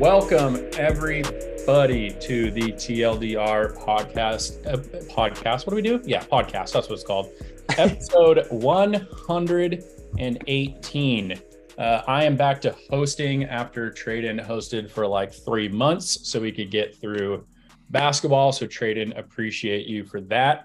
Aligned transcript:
Welcome 0.00 0.56
everybody 0.78 2.10
to 2.10 2.50
the 2.50 2.72
TLDR 2.72 3.76
podcast. 3.84 4.66
Uh, 4.66 4.78
podcast. 5.12 5.66
What 5.66 5.72
do 5.72 5.76
we 5.76 5.82
do? 5.82 6.00
Yeah, 6.06 6.24
podcast. 6.24 6.72
That's 6.72 6.88
what 6.88 6.92
it's 6.92 7.04
called. 7.04 7.28
Episode 7.76 8.46
118. 8.48 11.40
Uh, 11.76 12.02
I 12.08 12.24
am 12.24 12.34
back 12.34 12.62
to 12.62 12.74
hosting 12.88 13.44
after 13.44 13.90
Tradon 13.90 14.42
hosted 14.42 14.90
for 14.90 15.06
like 15.06 15.34
three 15.34 15.68
months, 15.68 16.26
so 16.26 16.40
we 16.40 16.50
could 16.50 16.70
get 16.70 16.96
through 16.96 17.46
basketball. 17.90 18.52
So 18.52 18.66
Tradon, 18.66 19.18
appreciate 19.18 19.86
you 19.86 20.06
for 20.06 20.22
that. 20.22 20.64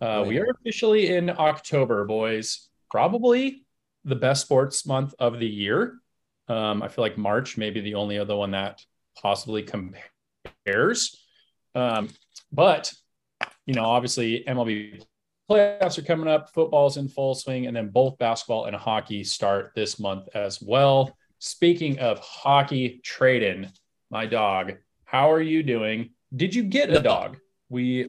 Uh, 0.00 0.22
we 0.24 0.38
are 0.38 0.46
officially 0.60 1.16
in 1.16 1.30
October, 1.30 2.04
boys. 2.04 2.68
Probably 2.88 3.64
the 4.04 4.14
best 4.14 4.42
sports 4.42 4.86
month 4.86 5.12
of 5.18 5.40
the 5.40 5.48
year. 5.48 5.98
Um, 6.48 6.82
I 6.82 6.88
feel 6.88 7.02
like 7.02 7.18
March 7.18 7.56
may 7.56 7.70
be 7.70 7.80
the 7.80 7.94
only 7.94 8.18
other 8.18 8.36
one 8.36 8.52
that 8.52 8.80
possibly 9.20 9.62
compares. 9.62 11.16
Um, 11.74 12.08
but 12.52 12.92
you 13.66 13.74
know, 13.74 13.84
obviously 13.84 14.44
MLB 14.46 15.02
playoffs 15.50 15.98
are 15.98 16.02
coming 16.02 16.28
up, 16.28 16.52
football's 16.52 16.96
in 16.96 17.08
full 17.08 17.34
swing, 17.34 17.66
and 17.66 17.76
then 17.76 17.88
both 17.88 18.18
basketball 18.18 18.66
and 18.66 18.76
hockey 18.76 19.24
start 19.24 19.72
this 19.74 19.98
month 19.98 20.28
as 20.34 20.60
well. 20.62 21.16
Speaking 21.38 21.98
of 21.98 22.18
hockey, 22.20 23.00
Tradon, 23.04 23.70
my 24.10 24.26
dog, 24.26 24.74
how 25.04 25.30
are 25.30 25.40
you 25.40 25.62
doing? 25.62 26.10
Did 26.34 26.54
you 26.54 26.62
get 26.62 26.90
a 26.90 27.00
dog? 27.00 27.38
We 27.68 28.08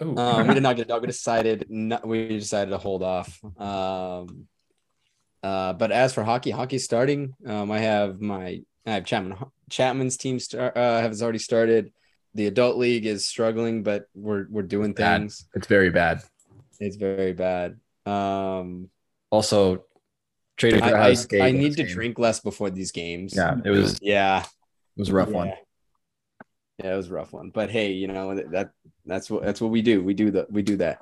um, 0.00 0.48
we 0.48 0.54
did 0.54 0.62
not 0.62 0.76
get 0.76 0.86
a 0.86 0.88
dog. 0.88 1.02
We 1.02 1.06
decided 1.06 1.66
not, 1.68 2.06
we 2.06 2.28
decided 2.28 2.70
to 2.70 2.78
hold 2.78 3.02
off. 3.02 3.40
Um, 3.58 4.48
uh, 5.42 5.72
but 5.72 5.90
as 5.90 6.12
for 6.12 6.22
hockey, 6.22 6.50
hockey's 6.50 6.84
starting. 6.84 7.34
Um, 7.46 7.70
I 7.70 7.78
have 7.78 8.20
my 8.20 8.62
I 8.86 8.90
have 8.92 9.04
Chapman 9.04 9.36
Chapman's 9.70 10.16
team 10.16 10.38
start 10.38 10.76
uh, 10.76 11.00
has 11.00 11.22
already 11.22 11.38
started. 11.38 11.92
The 12.34 12.46
adult 12.46 12.76
league 12.76 13.06
is 13.06 13.26
struggling, 13.26 13.82
but 13.82 14.06
we're 14.14 14.46
we're 14.48 14.62
doing 14.62 14.94
things. 14.94 15.42
Bad. 15.42 15.58
It's 15.58 15.66
very 15.66 15.90
bad. 15.90 16.22
It's 16.80 16.96
very 16.96 17.32
bad. 17.32 17.78
Um, 18.06 18.88
also, 19.30 19.84
Trader 20.56 20.82
I, 20.82 21.10
I, 21.10 21.40
I 21.40 21.50
need 21.50 21.76
to 21.76 21.84
game. 21.84 21.92
drink 21.92 22.18
less 22.18 22.40
before 22.40 22.70
these 22.70 22.92
games. 22.92 23.34
Yeah, 23.36 23.56
it 23.64 23.70
was. 23.70 23.98
Yeah, 24.00 24.40
it 24.40 25.00
was 25.00 25.08
a 25.08 25.14
rough 25.14 25.28
yeah. 25.30 25.34
one. 25.34 25.52
Yeah, 26.78 26.94
it 26.94 26.96
was 26.96 27.10
a 27.10 27.14
rough 27.14 27.32
one. 27.32 27.50
But 27.50 27.70
hey, 27.70 27.92
you 27.92 28.06
know 28.06 28.34
that 28.34 28.70
that's 29.04 29.28
what 29.28 29.42
that's 29.42 29.60
what 29.60 29.70
we 29.70 29.82
do. 29.82 30.02
We 30.02 30.14
do 30.14 30.30
the 30.30 30.46
we 30.50 30.62
do 30.62 30.76
that. 30.76 31.00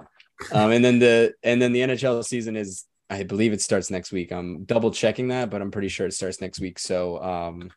Um, 0.52 0.70
and 0.72 0.84
then 0.84 0.98
the 0.98 1.34
and 1.42 1.60
then 1.60 1.72
the 1.72 1.80
NHL 1.80 2.24
season 2.24 2.56
is 2.56 2.84
I 3.10 3.24
believe 3.24 3.52
it 3.52 3.60
starts 3.60 3.90
next 3.90 4.12
week. 4.12 4.32
I'm 4.32 4.64
double 4.64 4.92
checking 4.92 5.28
that, 5.28 5.50
but 5.50 5.60
I'm 5.60 5.72
pretty 5.72 5.88
sure 5.88 6.06
it 6.06 6.14
starts 6.14 6.40
next 6.40 6.60
week. 6.60 6.78
So 6.78 7.20
um, 7.20 7.72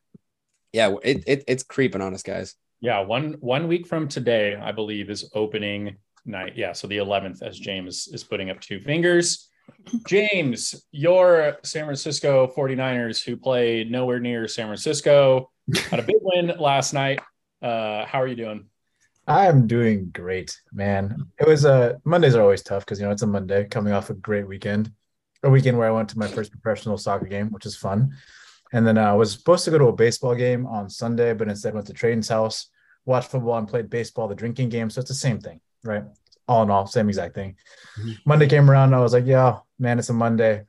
yeah, 0.72 0.96
it, 1.04 1.24
it 1.26 1.44
it's 1.48 1.64
creeping 1.64 2.02
on 2.02 2.14
us, 2.14 2.22
guys. 2.22 2.56
Yeah, 2.82 3.00
one 3.00 3.38
one 3.40 3.68
week 3.68 3.88
from 3.88 4.08
today, 4.08 4.56
I 4.56 4.72
believe, 4.72 5.10
is 5.10 5.30
opening 5.34 5.98
night. 6.26 6.54
Yeah, 6.56 6.74
so 6.74 6.88
the 6.88 6.98
11th, 6.98 7.42
as 7.42 7.58
James 7.58 8.08
is 8.12 8.24
putting 8.24 8.50
up 8.50 8.60
two 8.60 8.80
fingers. 8.80 9.50
James, 10.08 10.86
your 10.92 11.58
San 11.64 11.86
Francisco 11.86 12.52
49ers, 12.56 13.24
who 13.24 13.38
played 13.38 13.90
nowhere 13.90 14.20
near 14.20 14.48
San 14.48 14.68
Francisco, 14.68 15.50
had 15.90 16.00
a 16.00 16.04
big 16.04 16.18
win 16.22 16.54
last 16.60 16.94
night. 16.94 17.22
Uh, 17.62 18.06
how 18.06 18.22
are 18.22 18.28
you 18.28 18.36
doing? 18.36 18.66
I 19.26 19.48
am 19.48 19.68
doing 19.68 20.10
great, 20.12 20.60
man. 20.74 21.28
It 21.40 21.48
was 21.48 21.64
a 21.66 21.72
uh, 21.74 21.94
Mondays 22.04 22.36
are 22.36 22.42
always 22.42 22.62
tough 22.62 22.86
because 22.86 23.00
you 23.00 23.06
know 23.06 23.12
it's 23.12 23.22
a 23.22 23.28
Monday 23.28 23.66
coming 23.66 23.94
off 23.94 24.10
a 24.10 24.14
great 24.14 24.48
weekend 24.48 24.92
a 25.44 25.50
weekend 25.50 25.78
where 25.78 25.88
I 25.88 25.92
went 25.92 26.10
to 26.10 26.20
my 26.20 26.28
first 26.28 26.52
professional 26.52 26.98
soccer 26.98 27.26
game, 27.26 27.52
which 27.52 27.66
is 27.66 27.76
fun. 27.76 28.16
And 28.72 28.88
then 28.88 28.98
uh, 28.98 29.12
I 29.12 29.14
was 29.14 29.32
supposed 29.32 29.66
to 29.66 29.72
go 29.72 29.78
to 29.78 29.88
a 29.88 29.94
baseball 29.94 30.36
game 30.36 30.66
on 30.66 30.90
Sunday, 30.90 31.34
but 31.34 31.48
instead 31.48 31.74
went 31.74 31.88
to 31.88 31.94
Tradon's 31.94 32.30
house, 32.30 32.70
watched 33.06 33.30
football, 33.30 33.58
and 33.58 33.68
played 33.68 33.90
baseball, 33.90 34.28
the 34.28 34.36
drinking 34.36 34.70
game. 34.70 34.90
So 34.90 35.02
it's 35.02 35.10
the 35.10 35.16
same 35.16 35.40
thing, 35.40 35.60
right? 35.84 36.04
All 36.48 36.64
in 36.64 36.72
all, 36.72 36.88
same 36.88 37.08
exact 37.08 37.36
thing. 37.36 37.56
Mm-hmm. 38.00 38.12
Monday 38.26 38.48
came 38.48 38.70
around, 38.70 38.94
I 38.94 39.00
was 39.00 39.14
like, 39.14 39.28
yeah, 39.28 39.60
man, 39.78 40.00
it's 40.00 40.10
a 40.10 40.14
Monday. 40.14 40.64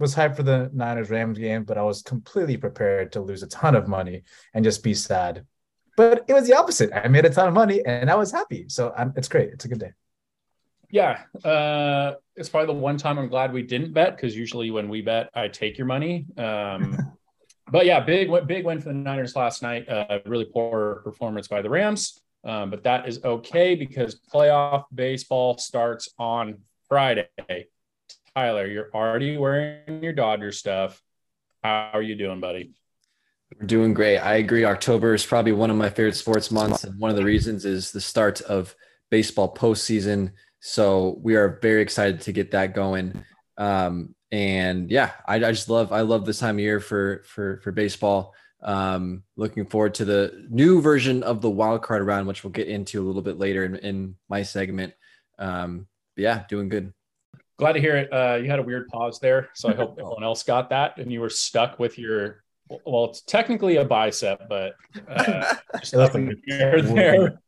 Was 0.00 0.14
hyped 0.14 0.36
for 0.36 0.42
the 0.42 0.70
Niners 0.72 1.08
Rams 1.10 1.38
game, 1.38 1.62
but 1.62 1.78
I 1.78 1.82
was 1.82 2.02
completely 2.02 2.56
prepared 2.56 3.12
to 3.12 3.20
lose 3.20 3.44
a 3.44 3.46
ton 3.46 3.76
of 3.76 3.86
money 3.86 4.24
and 4.52 4.64
just 4.64 4.82
be 4.82 4.92
sad. 4.92 5.46
But 5.96 6.24
it 6.26 6.32
was 6.32 6.48
the 6.48 6.56
opposite. 6.56 6.90
I 6.92 7.06
made 7.06 7.24
a 7.24 7.30
ton 7.30 7.46
of 7.46 7.54
money 7.54 7.80
and 7.86 8.10
I 8.10 8.16
was 8.16 8.32
happy. 8.32 8.68
So 8.68 8.92
I'm, 8.96 9.12
it's 9.16 9.28
great. 9.28 9.50
It's 9.50 9.66
a 9.66 9.68
good 9.68 9.78
day. 9.78 9.92
Yeah, 10.94 11.22
uh, 11.42 12.14
it's 12.36 12.48
probably 12.48 12.72
the 12.72 12.80
one 12.80 12.96
time 12.98 13.18
I'm 13.18 13.26
glad 13.26 13.52
we 13.52 13.64
didn't 13.64 13.92
bet 13.92 14.14
because 14.14 14.36
usually 14.36 14.70
when 14.70 14.88
we 14.88 15.02
bet, 15.02 15.28
I 15.34 15.48
take 15.48 15.76
your 15.76 15.88
money. 15.88 16.24
Um, 16.38 16.96
but 17.72 17.84
yeah, 17.84 17.98
big 17.98 18.30
big 18.46 18.64
win 18.64 18.80
for 18.80 18.90
the 18.90 18.94
Niners 18.94 19.34
last 19.34 19.60
night. 19.60 19.88
Uh, 19.88 20.20
really 20.24 20.44
poor 20.44 21.00
performance 21.02 21.48
by 21.48 21.62
the 21.62 21.68
Rams, 21.68 22.22
um, 22.44 22.70
but 22.70 22.84
that 22.84 23.08
is 23.08 23.18
okay 23.24 23.74
because 23.74 24.20
playoff 24.32 24.84
baseball 24.94 25.58
starts 25.58 26.10
on 26.16 26.58
Friday. 26.88 27.26
Tyler, 28.36 28.68
you're 28.68 28.90
already 28.94 29.36
wearing 29.36 30.00
your 30.00 30.12
Dodger 30.12 30.52
stuff. 30.52 31.02
How 31.64 31.90
are 31.92 32.02
you 32.02 32.14
doing, 32.14 32.38
buddy? 32.38 32.70
We're 33.58 33.66
doing 33.66 33.94
great. 33.94 34.18
I 34.18 34.36
agree. 34.36 34.64
October 34.64 35.12
is 35.12 35.26
probably 35.26 35.50
one 35.50 35.72
of 35.72 35.76
my 35.76 35.90
favorite 35.90 36.14
sports 36.14 36.52
months, 36.52 36.84
and 36.84 36.96
one 37.00 37.10
of 37.10 37.16
the 37.16 37.24
reasons 37.24 37.64
is 37.64 37.90
the 37.90 38.00
start 38.00 38.42
of 38.42 38.76
baseball 39.10 39.52
postseason. 39.52 40.30
So 40.66 41.18
we 41.20 41.36
are 41.36 41.58
very 41.60 41.82
excited 41.82 42.22
to 42.22 42.32
get 42.32 42.52
that 42.52 42.72
going. 42.74 43.22
Um, 43.58 44.14
and 44.32 44.90
yeah, 44.90 45.10
I, 45.28 45.34
I, 45.36 45.52
just 45.52 45.68
love 45.68 45.92
I 45.92 46.00
love 46.00 46.24
this 46.24 46.38
time 46.38 46.56
of 46.56 46.60
year 46.60 46.80
for 46.80 47.22
for 47.26 47.60
for 47.62 47.70
baseball. 47.70 48.32
Um, 48.62 49.24
looking 49.36 49.66
forward 49.66 49.92
to 49.96 50.06
the 50.06 50.46
new 50.48 50.80
version 50.80 51.22
of 51.22 51.42
the 51.42 51.50
wild 51.50 51.82
card 51.82 52.06
round, 52.06 52.26
which 52.26 52.42
we'll 52.42 52.50
get 52.50 52.66
into 52.66 53.04
a 53.04 53.06
little 53.06 53.20
bit 53.20 53.38
later 53.38 53.66
in, 53.66 53.76
in 53.76 54.16
my 54.30 54.42
segment. 54.42 54.94
Um, 55.38 55.86
yeah, 56.16 56.44
doing 56.48 56.70
good. 56.70 56.94
Glad 57.58 57.74
to 57.74 57.80
hear 57.80 57.98
it. 57.98 58.10
Uh, 58.10 58.36
you 58.36 58.48
had 58.48 58.58
a 58.58 58.62
weird 58.62 58.88
pause 58.88 59.20
there, 59.20 59.50
so 59.54 59.68
I 59.68 59.74
hope 59.74 59.90
everyone 59.98 60.24
else 60.24 60.44
got 60.44 60.70
that, 60.70 60.96
and 60.96 61.12
you 61.12 61.20
were 61.20 61.28
stuck 61.28 61.78
with 61.78 61.98
your. 61.98 62.42
Well, 62.86 63.10
it's 63.10 63.20
technically 63.20 63.76
a 63.76 63.84
bicep, 63.84 64.48
but 64.48 64.76
uh, 65.08 65.56
just 65.80 65.92
there. 65.92 66.80
there 66.80 67.38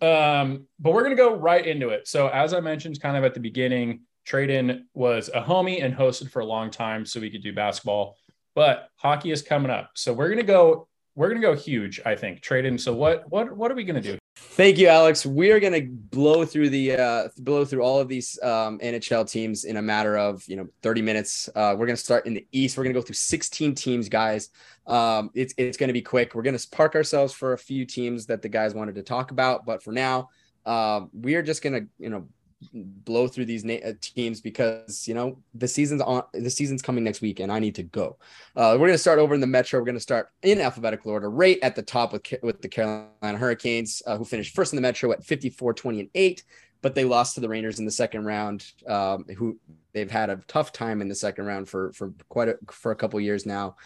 um, 0.00 0.66
but 0.78 0.92
we're 0.92 1.02
gonna 1.02 1.14
go 1.14 1.34
right 1.34 1.66
into 1.66 1.90
it. 1.90 2.08
So 2.08 2.28
as 2.28 2.54
I 2.54 2.60
mentioned, 2.60 3.00
kind 3.00 3.16
of 3.16 3.24
at 3.24 3.34
the 3.34 3.40
beginning, 3.40 4.00
Tradon 4.26 4.82
was 4.94 5.30
a 5.34 5.42
homie 5.42 5.82
and 5.84 5.94
hosted 5.94 6.30
for 6.30 6.40
a 6.40 6.46
long 6.46 6.70
time, 6.70 7.04
so 7.04 7.20
we 7.20 7.30
could 7.30 7.42
do 7.42 7.52
basketball. 7.52 8.16
But 8.54 8.88
hockey 8.96 9.30
is 9.30 9.42
coming 9.42 9.70
up, 9.70 9.90
so 9.94 10.12
we're 10.12 10.28
gonna 10.28 10.42
go. 10.42 10.88
We're 11.14 11.28
gonna 11.28 11.40
go 11.40 11.54
huge, 11.54 12.00
I 12.06 12.14
think. 12.14 12.40
Tradon. 12.40 12.80
So 12.80 12.94
what 12.94 13.30
what 13.30 13.54
what 13.56 13.70
are 13.70 13.74
we 13.74 13.84
gonna 13.84 14.00
do? 14.00 14.18
Thank 14.34 14.78
you, 14.78 14.88
Alex. 14.88 15.26
We 15.26 15.50
are 15.50 15.60
going 15.60 15.72
to 15.74 15.86
blow 15.90 16.44
through 16.44 16.70
the 16.70 16.92
uh, 16.92 17.28
blow 17.38 17.64
through 17.64 17.82
all 17.82 18.00
of 18.00 18.08
these 18.08 18.38
um, 18.42 18.78
NHL 18.78 19.30
teams 19.30 19.64
in 19.64 19.76
a 19.76 19.82
matter 19.82 20.16
of 20.16 20.42
you 20.48 20.56
know 20.56 20.68
30 20.82 21.02
minutes. 21.02 21.50
Uh, 21.54 21.74
we're 21.76 21.86
going 21.86 21.96
to 21.96 22.02
start 22.02 22.26
in 22.26 22.34
the 22.34 22.46
East. 22.52 22.76
We're 22.76 22.84
going 22.84 22.94
to 22.94 23.00
go 23.00 23.04
through 23.04 23.14
16 23.14 23.74
teams, 23.74 24.08
guys. 24.08 24.48
Um, 24.86 25.30
it's 25.34 25.52
it's 25.58 25.76
going 25.76 25.88
to 25.88 25.94
be 25.94 26.02
quick. 26.02 26.34
We're 26.34 26.42
going 26.42 26.56
to 26.56 26.68
park 26.70 26.94
ourselves 26.94 27.34
for 27.34 27.52
a 27.52 27.58
few 27.58 27.84
teams 27.84 28.26
that 28.26 28.40
the 28.40 28.48
guys 28.48 28.74
wanted 28.74 28.94
to 28.94 29.02
talk 29.02 29.32
about, 29.32 29.66
but 29.66 29.82
for 29.82 29.92
now, 29.92 30.30
uh, 30.64 31.02
we 31.12 31.34
are 31.34 31.42
just 31.42 31.62
going 31.62 31.74
to 31.74 31.88
you 31.98 32.08
know 32.08 32.26
blow 32.72 33.28
through 33.28 33.46
these 33.46 33.64
na- 33.64 33.74
uh, 33.84 33.92
teams 34.00 34.40
because 34.40 35.06
you 35.06 35.14
know 35.14 35.38
the 35.54 35.68
season's 35.68 36.02
on 36.02 36.22
the 36.32 36.50
season's 36.50 36.82
coming 36.82 37.04
next 37.04 37.20
week 37.20 37.40
and 37.40 37.50
I 37.50 37.58
need 37.58 37.74
to 37.76 37.82
go. 37.82 38.16
Uh, 38.56 38.76
we're 38.78 38.88
gonna 38.88 38.98
start 38.98 39.18
over 39.18 39.34
in 39.34 39.40
the 39.40 39.46
Metro. 39.46 39.80
We're 39.80 39.86
gonna 39.86 40.00
start 40.00 40.30
in 40.42 40.60
alphabetical 40.60 41.10
order, 41.10 41.30
right 41.30 41.58
at 41.62 41.76
the 41.76 41.82
top 41.82 42.12
with 42.12 42.22
with 42.42 42.62
the 42.62 42.68
Carolina 42.68 43.38
Hurricanes, 43.38 44.02
uh, 44.06 44.16
who 44.16 44.24
finished 44.24 44.54
first 44.54 44.72
in 44.72 44.76
the 44.76 44.82
Metro 44.82 45.12
at 45.12 45.24
54, 45.24 45.74
20, 45.74 46.00
and 46.00 46.08
eight 46.14 46.44
but 46.82 46.94
they 46.94 47.04
lost 47.04 47.34
to 47.36 47.40
the 47.40 47.48
Rangers 47.48 47.78
in 47.78 47.84
the 47.84 47.90
second 47.90 48.24
round. 48.24 48.70
Um, 48.86 49.24
who 49.36 49.58
they've 49.92 50.10
had 50.10 50.30
a 50.30 50.36
tough 50.48 50.72
time 50.72 51.00
in 51.00 51.08
the 51.08 51.14
second 51.14 51.46
round 51.46 51.68
for 51.68 51.92
for 51.92 52.12
quite 52.28 52.48
a, 52.48 52.58
for 52.70 52.92
a 52.92 52.96
couple 52.96 53.20
years 53.20 53.46
now. 53.46 53.76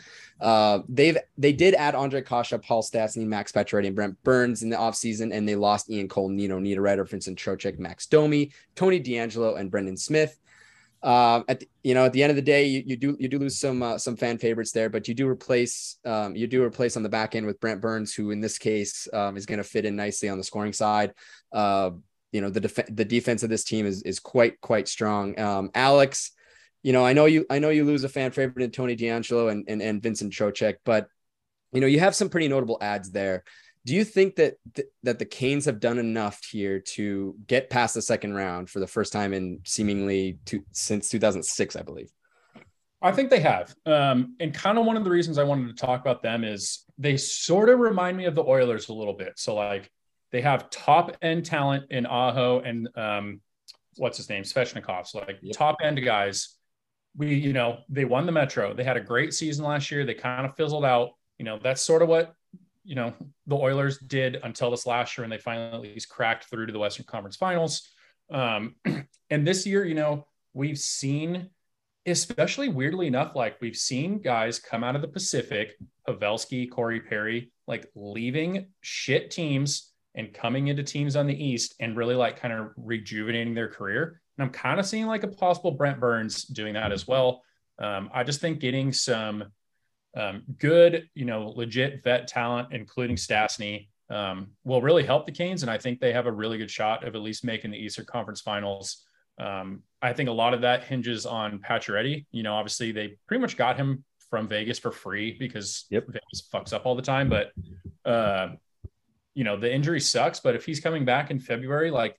Uh, 0.40 0.80
they've 0.88 1.18
they 1.38 1.52
did 1.52 1.74
add 1.74 1.94
Andre 1.94 2.22
Kase, 2.22 2.54
Paul 2.62 2.82
Stastny, 2.82 3.26
Max 3.26 3.52
Pacioretty, 3.52 3.86
and 3.86 3.96
Brent 3.96 4.22
Burns 4.24 4.62
in 4.62 4.70
the 4.70 4.76
offseason, 4.76 5.32
and 5.32 5.48
they 5.48 5.56
lost 5.56 5.90
Ian 5.90 6.08
Cole, 6.08 6.28
Nino 6.28 6.58
Niederreiter, 6.58 7.08
Vincent 7.08 7.38
Trocheck, 7.38 7.78
Max 7.78 8.06
Domi, 8.06 8.52
Tony 8.74 9.00
DeAngelo, 9.00 9.58
and 9.58 9.70
Brendan 9.70 9.96
Smith. 9.96 10.38
Um, 11.02 11.44
at 11.46 11.60
the, 11.60 11.68
you 11.84 11.94
know, 11.94 12.06
at 12.06 12.12
the 12.12 12.22
end 12.22 12.30
of 12.30 12.36
the 12.36 12.42
day, 12.42 12.66
you, 12.66 12.82
you 12.84 12.96
do 12.96 13.16
you 13.20 13.28
do 13.28 13.38
lose 13.38 13.58
some 13.58 13.82
uh, 13.82 13.98
some 13.98 14.16
fan 14.16 14.38
favorites 14.38 14.72
there, 14.72 14.88
but 14.88 15.06
you 15.08 15.14
do 15.14 15.28
replace 15.28 15.98
um, 16.04 16.34
you 16.34 16.46
do 16.46 16.62
replace 16.62 16.96
on 16.96 17.02
the 17.02 17.08
back 17.08 17.34
end 17.34 17.46
with 17.46 17.60
Brent 17.60 17.80
Burns, 17.80 18.14
who 18.14 18.30
in 18.30 18.40
this 18.40 18.58
case 18.58 19.08
um, 19.12 19.36
is 19.36 19.46
going 19.46 19.58
to 19.58 19.64
fit 19.64 19.84
in 19.84 19.96
nicely 19.96 20.28
on 20.28 20.38
the 20.38 20.44
scoring 20.44 20.72
side. 20.72 21.12
You 22.32 22.40
know 22.40 22.50
the 22.50 22.60
def- 22.60 22.94
the 22.94 23.04
defense 23.04 23.42
of 23.42 23.50
this 23.50 23.64
team 23.64 23.86
is 23.86 24.02
is 24.02 24.20
quite 24.20 24.60
quite 24.60 24.88
strong. 24.88 25.38
Um, 25.38 25.70
Alex, 25.74 26.32
you 26.82 26.92
know 26.92 27.04
I 27.04 27.12
know 27.12 27.26
you 27.26 27.46
I 27.50 27.58
know 27.58 27.70
you 27.70 27.84
lose 27.84 28.04
a 28.04 28.08
fan 28.08 28.30
favorite 28.30 28.64
in 28.64 28.70
Tony 28.70 28.96
DeAngelo 28.96 29.50
and 29.50 29.64
and, 29.68 29.80
and 29.80 30.02
Vincent 30.02 30.32
Trocheck, 30.32 30.76
but 30.84 31.08
you 31.72 31.80
know 31.80 31.86
you 31.86 32.00
have 32.00 32.14
some 32.14 32.28
pretty 32.28 32.48
notable 32.48 32.78
ads 32.80 33.10
there. 33.10 33.44
Do 33.86 33.94
you 33.94 34.04
think 34.04 34.34
that 34.36 34.56
th- 34.74 34.88
that 35.04 35.20
the 35.20 35.24
Canes 35.24 35.64
have 35.66 35.78
done 35.78 35.98
enough 35.98 36.42
here 36.44 36.80
to 36.80 37.36
get 37.46 37.70
past 37.70 37.94
the 37.94 38.02
second 38.02 38.34
round 38.34 38.68
for 38.68 38.80
the 38.80 38.86
first 38.86 39.12
time 39.12 39.32
in 39.32 39.60
seemingly 39.64 40.38
two, 40.44 40.64
since 40.72 41.08
2006, 41.08 41.76
I 41.76 41.82
believe? 41.82 42.10
I 43.00 43.12
think 43.12 43.30
they 43.30 43.40
have. 43.40 43.74
Um, 43.86 44.34
and 44.40 44.52
kind 44.52 44.78
of 44.78 44.86
one 44.86 44.96
of 44.96 45.04
the 45.04 45.10
reasons 45.10 45.38
I 45.38 45.44
wanted 45.44 45.68
to 45.68 45.86
talk 45.86 46.00
about 46.00 46.22
them 46.22 46.42
is 46.42 46.84
they 46.98 47.16
sort 47.16 47.68
of 47.68 47.78
remind 47.78 48.16
me 48.16 48.24
of 48.24 48.34
the 48.34 48.42
Oilers 48.42 48.88
a 48.88 48.92
little 48.92 49.14
bit. 49.14 49.34
So 49.36 49.54
like 49.54 49.90
they 50.32 50.40
have 50.40 50.70
top 50.70 51.16
end 51.22 51.44
talent 51.44 51.84
in 51.90 52.06
Aho 52.06 52.60
and 52.60 52.88
um, 52.96 53.40
what's 53.96 54.16
his 54.16 54.28
name, 54.28 54.42
Svechnikov. 54.42 55.06
So 55.06 55.18
like 55.20 55.38
yep. 55.42 55.56
top 55.56 55.76
end 55.82 56.02
guys. 56.04 56.54
We, 57.16 57.34
you 57.34 57.54
know, 57.54 57.78
they 57.88 58.04
won 58.04 58.26
the 58.26 58.32
Metro. 58.32 58.74
They 58.74 58.84
had 58.84 58.98
a 58.98 59.00
great 59.00 59.32
season 59.32 59.64
last 59.64 59.90
year. 59.90 60.04
They 60.04 60.14
kind 60.14 60.44
of 60.44 60.54
fizzled 60.54 60.84
out. 60.84 61.10
You 61.38 61.46
know, 61.46 61.58
that's 61.62 61.80
sort 61.80 62.02
of 62.02 62.08
what 62.08 62.34
you 62.84 62.94
know 62.94 63.14
the 63.46 63.56
Oilers 63.56 63.98
did 63.98 64.38
until 64.42 64.70
this 64.70 64.86
last 64.86 65.16
year, 65.16 65.24
and 65.24 65.32
they 65.32 65.38
finally 65.38 65.88
at 65.88 65.94
least 65.94 66.10
cracked 66.10 66.44
through 66.44 66.66
to 66.66 66.72
the 66.72 66.78
Western 66.78 67.06
Conference 67.06 67.36
Finals. 67.36 67.88
Um, 68.30 68.74
and 69.30 69.46
this 69.46 69.66
year, 69.66 69.84
you 69.84 69.94
know, 69.94 70.26
we've 70.52 70.78
seen 70.78 71.48
especially 72.06 72.68
weirdly 72.68 73.08
enough, 73.08 73.34
like 73.34 73.60
we've 73.60 73.76
seen 73.76 74.20
guys 74.20 74.60
come 74.60 74.84
out 74.84 74.94
of 74.94 75.02
the 75.02 75.08
Pacific, 75.08 75.76
Pavelski, 76.08 76.70
Corey 76.70 77.00
Perry, 77.00 77.52
like 77.66 77.90
leaving 77.96 78.66
shit 78.80 79.30
teams 79.30 79.92
and 80.16 80.32
coming 80.32 80.68
into 80.68 80.82
teams 80.82 81.16
on 81.16 81.26
the 81.26 81.44
East 81.44 81.74
and 81.80 81.96
really 81.96 82.14
like 82.14 82.40
kind 82.40 82.52
of 82.52 82.70
rejuvenating 82.76 83.54
their 83.54 83.68
career. 83.68 84.20
And 84.38 84.46
I'm 84.46 84.52
kind 84.52 84.80
of 84.80 84.86
seeing 84.86 85.06
like 85.06 85.22
a 85.22 85.28
possible 85.28 85.72
Brent 85.72 86.00
Burns 86.00 86.44
doing 86.44 86.74
that 86.74 86.92
as 86.92 87.06
well. 87.06 87.42
Um, 87.78 88.10
I 88.12 88.24
just 88.24 88.40
think 88.40 88.58
getting 88.58 88.92
some 88.92 89.44
um, 90.16 90.42
good, 90.58 91.08
you 91.14 91.26
know, 91.26 91.52
legit 91.54 92.02
vet 92.02 92.26
talent, 92.26 92.68
including 92.72 93.16
Stastny, 93.16 93.88
um, 94.08 94.48
will 94.64 94.80
really 94.80 95.04
help 95.04 95.26
the 95.26 95.32
Canes. 95.32 95.62
And 95.62 95.70
I 95.70 95.78
think 95.78 96.00
they 96.00 96.12
have 96.12 96.26
a 96.26 96.32
really 96.32 96.58
good 96.58 96.70
shot 96.70 97.06
of 97.06 97.14
at 97.14 97.20
least 97.20 97.44
making 97.44 97.70
the 97.70 97.78
Eastern 97.78 98.06
Conference 98.06 98.40
Finals 98.40 99.06
um, 99.38 99.82
I 100.00 100.12
think 100.12 100.28
a 100.28 100.32
lot 100.32 100.54
of 100.54 100.62
that 100.62 100.84
hinges 100.84 101.26
on 101.26 101.58
Pacioretty. 101.58 102.26
You 102.30 102.42
know, 102.42 102.54
obviously 102.54 102.92
they 102.92 103.16
pretty 103.26 103.40
much 103.40 103.56
got 103.56 103.76
him 103.76 104.04
from 104.30 104.48
Vegas 104.48 104.78
for 104.78 104.90
free 104.90 105.36
because 105.38 105.86
yep. 105.90 106.06
Vegas 106.06 106.48
fucks 106.52 106.72
up 106.72 106.86
all 106.86 106.94
the 106.94 107.02
time. 107.02 107.28
But 107.28 107.52
uh, 108.04 108.54
you 109.36 109.44
know, 109.44 109.56
the 109.56 109.72
injury 109.72 110.00
sucks. 110.00 110.40
But 110.40 110.56
if 110.56 110.64
he's 110.64 110.80
coming 110.80 111.04
back 111.04 111.30
in 111.30 111.38
February, 111.38 111.90
like, 111.90 112.18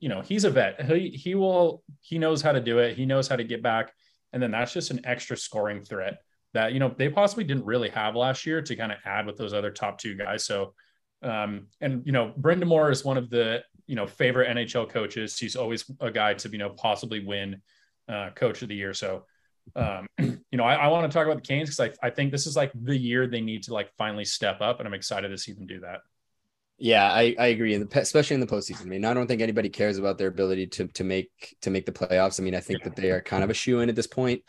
you 0.00 0.08
know, 0.08 0.22
he's 0.22 0.44
a 0.44 0.50
vet. 0.50 0.80
He 0.86 1.10
he 1.10 1.34
will 1.34 1.84
he 2.00 2.18
knows 2.18 2.40
how 2.40 2.52
to 2.52 2.60
do 2.60 2.78
it. 2.78 2.96
He 2.96 3.04
knows 3.04 3.28
how 3.28 3.36
to 3.36 3.44
get 3.44 3.62
back. 3.62 3.92
And 4.32 4.42
then 4.42 4.50
that's 4.50 4.72
just 4.72 4.90
an 4.90 5.00
extra 5.04 5.36
scoring 5.36 5.84
threat 5.84 6.18
that 6.54 6.72
you 6.72 6.80
know 6.80 6.94
they 6.96 7.10
possibly 7.10 7.44
didn't 7.44 7.66
really 7.66 7.90
have 7.90 8.16
last 8.16 8.46
year 8.46 8.62
to 8.62 8.76
kind 8.76 8.90
of 8.90 8.98
add 9.04 9.26
with 9.26 9.36
those 9.36 9.52
other 9.52 9.70
top 9.70 9.98
two 9.98 10.14
guys. 10.14 10.46
So 10.46 10.72
um, 11.22 11.66
and 11.82 12.02
you 12.06 12.12
know, 12.12 12.32
Brind'Amour 12.40 12.90
is 12.90 13.04
one 13.04 13.18
of 13.18 13.28
the 13.28 13.62
you 13.86 13.94
know 13.94 14.06
favorite 14.06 14.48
NHL 14.56 14.88
coaches. 14.88 15.38
He's 15.38 15.54
always 15.54 15.84
a 16.00 16.10
guy 16.10 16.32
to 16.32 16.48
you 16.48 16.58
know 16.58 16.70
possibly 16.70 17.22
win 17.22 17.60
uh, 18.08 18.30
Coach 18.34 18.62
of 18.62 18.68
the 18.68 18.74
Year. 18.74 18.94
So 18.94 19.26
um, 19.76 20.06
you 20.18 20.38
know, 20.52 20.64
I, 20.64 20.74
I 20.76 20.88
want 20.88 21.10
to 21.10 21.14
talk 21.14 21.26
about 21.26 21.42
the 21.42 21.46
Canes 21.46 21.76
because 21.76 21.94
I, 22.02 22.06
I 22.06 22.10
think 22.10 22.32
this 22.32 22.46
is 22.46 22.56
like 22.56 22.72
the 22.74 22.96
year 22.96 23.26
they 23.26 23.42
need 23.42 23.64
to 23.64 23.74
like 23.74 23.90
finally 23.98 24.24
step 24.24 24.62
up, 24.62 24.78
and 24.78 24.88
I'm 24.88 24.94
excited 24.94 25.28
to 25.28 25.38
see 25.38 25.52
them 25.52 25.66
do 25.66 25.80
that. 25.80 26.00
Yeah, 26.80 27.10
I, 27.12 27.34
I 27.38 27.46
agree, 27.48 27.74
in 27.74 27.86
the, 27.86 28.00
especially 28.00 28.34
in 28.34 28.40
the 28.40 28.46
postseason. 28.46 28.82
I 28.82 28.84
mean, 28.84 29.04
I 29.04 29.12
don't 29.12 29.26
think 29.26 29.42
anybody 29.42 29.68
cares 29.68 29.98
about 29.98 30.16
their 30.16 30.28
ability 30.28 30.68
to 30.68 30.86
to 30.86 31.04
make 31.04 31.56
to 31.62 31.70
make 31.70 31.86
the 31.86 31.92
playoffs. 31.92 32.38
I 32.38 32.44
mean, 32.44 32.54
I 32.54 32.60
think 32.60 32.84
that 32.84 32.94
they 32.94 33.10
are 33.10 33.20
kind 33.20 33.42
of 33.42 33.50
a 33.50 33.54
shoe 33.54 33.80
in 33.80 33.88
at 33.88 33.96
this 33.96 34.06
point. 34.06 34.42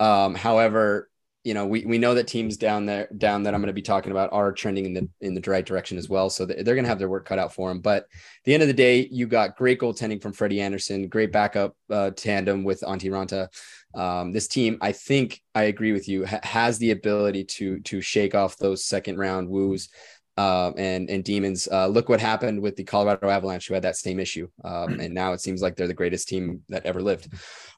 Um, 0.00 0.34
however, 0.34 1.10
you 1.44 1.52
know, 1.52 1.66
we, 1.66 1.84
we 1.84 1.98
know 1.98 2.14
that 2.14 2.26
teams 2.26 2.56
down 2.56 2.86
there 2.86 3.06
down 3.18 3.42
that 3.42 3.52
I'm 3.52 3.60
going 3.60 3.66
to 3.66 3.74
be 3.74 3.82
talking 3.82 4.12
about 4.12 4.32
are 4.32 4.50
trending 4.50 4.86
in 4.86 4.94
the 4.94 5.08
in 5.20 5.34
the 5.34 5.42
right 5.46 5.64
direction 5.64 5.98
as 5.98 6.08
well. 6.08 6.30
So 6.30 6.46
they're 6.46 6.64
going 6.64 6.84
to 6.84 6.88
have 6.88 6.98
their 6.98 7.10
work 7.10 7.26
cut 7.26 7.38
out 7.38 7.52
for 7.52 7.68
them. 7.68 7.80
But 7.80 8.06
the 8.44 8.54
end 8.54 8.62
of 8.62 8.66
the 8.66 8.72
day, 8.72 9.06
you 9.12 9.26
got 9.26 9.56
great 9.56 9.78
goaltending 9.78 10.22
from 10.22 10.32
Freddie 10.32 10.62
Andersen, 10.62 11.08
great 11.08 11.32
backup 11.32 11.76
uh, 11.90 12.12
tandem 12.16 12.64
with 12.64 12.80
Antti 12.80 13.10
Raanta. 13.10 13.48
Um, 13.94 14.32
this 14.32 14.48
team, 14.48 14.78
I 14.80 14.92
think, 14.92 15.42
I 15.54 15.64
agree 15.64 15.92
with 15.92 16.08
you, 16.08 16.24
ha- 16.24 16.40
has 16.42 16.78
the 16.78 16.92
ability 16.92 17.44
to 17.44 17.80
to 17.80 18.00
shake 18.00 18.34
off 18.34 18.56
those 18.56 18.86
second 18.86 19.18
round 19.18 19.50
woos. 19.50 19.90
Uh, 20.36 20.72
and 20.76 21.08
and 21.10 21.22
demons. 21.22 21.68
Uh, 21.70 21.86
look 21.86 22.08
what 22.08 22.20
happened 22.20 22.60
with 22.60 22.74
the 22.74 22.82
Colorado 22.82 23.28
Avalanche, 23.28 23.68
who 23.68 23.74
had 23.74 23.84
that 23.84 23.96
same 23.96 24.18
issue, 24.18 24.48
um, 24.64 24.98
and 24.98 25.14
now 25.14 25.32
it 25.32 25.40
seems 25.40 25.62
like 25.62 25.76
they're 25.76 25.86
the 25.86 25.94
greatest 25.94 26.28
team 26.28 26.62
that 26.68 26.84
ever 26.84 27.00
lived. 27.00 27.28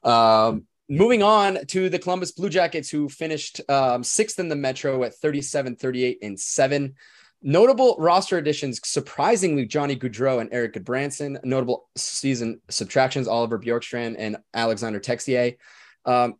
Um, 0.03 0.65
moving 0.89 1.21
on 1.21 1.65
to 1.67 1.89
the 1.89 1.99
Columbus 1.99 2.31
Blue 2.31 2.49
Jackets, 2.49 2.89
who 2.89 3.09
finished 3.09 3.61
um, 3.69 4.03
sixth 4.03 4.39
in 4.39 4.49
the 4.49 4.55
Metro 4.55 5.03
at 5.03 5.15
37, 5.15 5.75
38, 5.75 6.19
and 6.21 6.39
seven. 6.39 6.95
Notable 7.43 7.95
roster 7.99 8.37
additions, 8.39 8.79
surprisingly, 8.83 9.65
Johnny 9.65 9.95
Gaudreau 9.95 10.41
and 10.41 10.49
Eric 10.51 10.83
Branson. 10.83 11.37
Notable 11.43 11.87
season 11.95 12.61
subtractions, 12.69 13.27
Oliver 13.27 13.59
Bjorkstrand 13.59 14.15
and 14.17 14.37
Alexander 14.53 14.99
Texier. 14.99 15.57
Um, 16.05 16.35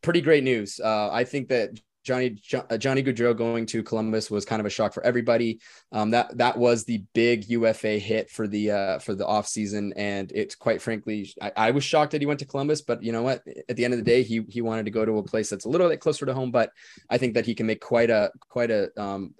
pretty 0.00 0.22
great 0.22 0.44
news. 0.44 0.80
Uh, 0.82 1.10
I 1.12 1.24
think 1.24 1.48
that 1.48 1.78
Johnny 2.08 2.40
uh, 2.54 2.78
Johnny 2.78 3.02
Gaudreau 3.02 3.36
going 3.36 3.66
to 3.66 3.82
Columbus 3.82 4.30
was 4.30 4.46
kind 4.46 4.60
of 4.60 4.66
a 4.66 4.70
shock 4.70 4.94
for 4.94 5.04
everybody. 5.04 5.60
Um, 5.92 6.10
that 6.12 6.38
that 6.38 6.56
was 6.56 6.84
the 6.84 7.04
big 7.12 7.46
UFA 7.50 7.98
hit 7.98 8.30
for 8.30 8.48
the 8.48 8.70
uh, 8.70 8.98
for 9.00 9.14
the 9.14 9.26
off 9.26 9.46
season, 9.46 9.92
and 9.94 10.32
it's 10.34 10.54
quite 10.54 10.80
frankly, 10.80 11.30
I, 11.42 11.52
I, 11.54 11.70
was 11.72 11.84
shocked 11.84 12.12
that 12.12 12.22
he 12.22 12.26
went 12.26 12.40
to 12.40 12.46
Columbus. 12.46 12.80
But 12.80 13.02
you 13.02 13.12
know 13.12 13.22
what? 13.22 13.42
At 13.68 13.76
the 13.76 13.84
end 13.84 13.92
of 13.92 13.98
the 13.98 14.06
day, 14.06 14.22
he 14.22 14.42
he 14.48 14.62
wanted 14.62 14.86
to 14.86 14.90
go 14.90 15.04
to 15.04 15.18
a 15.18 15.22
place 15.22 15.50
that's 15.50 15.66
a 15.66 15.68
little 15.68 15.90
bit 15.90 16.00
closer 16.00 16.24
to 16.24 16.32
home. 16.32 16.50
But 16.50 16.70
I 17.10 17.18
think 17.18 17.34
that 17.34 17.44
he 17.44 17.54
can 17.54 17.66
make 17.66 17.82
quite 17.82 18.08
a 18.08 18.30
quite 18.48 18.70
a 18.70 18.90
um, 18.96 19.34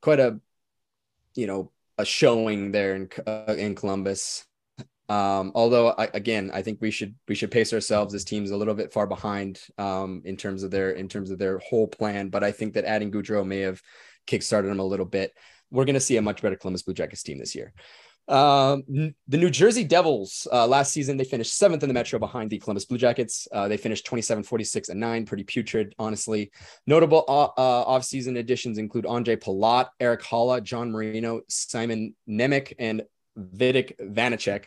quite 0.00 0.20
a 0.20 0.38
you 1.34 1.48
know 1.48 1.72
a 1.98 2.04
showing 2.04 2.70
there 2.70 2.94
in 2.94 3.08
uh, 3.26 3.56
in 3.58 3.74
Columbus. 3.74 4.44
Um, 5.08 5.52
although 5.54 5.90
I, 5.90 6.08
again, 6.14 6.50
I 6.54 6.62
think 6.62 6.80
we 6.80 6.90
should 6.90 7.14
we 7.28 7.34
should 7.34 7.50
pace 7.50 7.72
ourselves. 7.72 8.12
This 8.12 8.24
team's 8.24 8.50
a 8.50 8.56
little 8.56 8.74
bit 8.74 8.92
far 8.92 9.06
behind 9.06 9.60
um, 9.76 10.22
in 10.24 10.36
terms 10.36 10.62
of 10.62 10.70
their 10.70 10.92
in 10.92 11.08
terms 11.08 11.30
of 11.30 11.38
their 11.38 11.58
whole 11.58 11.86
plan. 11.86 12.30
But 12.30 12.42
I 12.42 12.52
think 12.52 12.74
that 12.74 12.84
adding 12.84 13.12
Gaudreau 13.12 13.46
may 13.46 13.60
have 13.60 13.82
kickstarted 14.26 14.68
them 14.68 14.80
a 14.80 14.84
little 14.84 15.06
bit. 15.06 15.32
We're 15.70 15.84
going 15.84 15.94
to 15.94 16.00
see 16.00 16.16
a 16.16 16.22
much 16.22 16.40
better 16.40 16.56
Columbus 16.56 16.82
Blue 16.82 16.94
Jackets 16.94 17.22
team 17.22 17.38
this 17.38 17.54
year. 17.54 17.74
Um, 18.26 18.84
the 19.28 19.36
New 19.36 19.50
Jersey 19.50 19.84
Devils 19.84 20.46
uh, 20.50 20.66
last 20.66 20.92
season 20.92 21.18
they 21.18 21.24
finished 21.24 21.58
seventh 21.58 21.82
in 21.82 21.88
the 21.90 21.94
Metro 21.94 22.18
behind 22.18 22.48
the 22.48 22.58
Columbus 22.58 22.86
Blue 22.86 22.96
Jackets. 22.96 23.46
Uh, 23.52 23.68
they 23.68 23.76
finished 23.76 24.06
27, 24.06 24.44
46, 24.44 24.88
and 24.88 25.00
nine, 25.00 25.26
pretty 25.26 25.44
putrid, 25.44 25.94
honestly. 25.98 26.50
Notable 26.86 27.24
uh, 27.28 27.52
off-season 27.58 28.38
additions 28.38 28.78
include 28.78 29.04
Andre 29.04 29.36
Palat, 29.36 29.88
Erik 30.00 30.22
Haula, 30.22 30.62
John 30.62 30.90
Marino, 30.90 31.42
Simon 31.48 32.14
Nemec, 32.26 32.72
and 32.78 33.02
Vitek 33.38 33.98
Vanecek. 33.98 34.66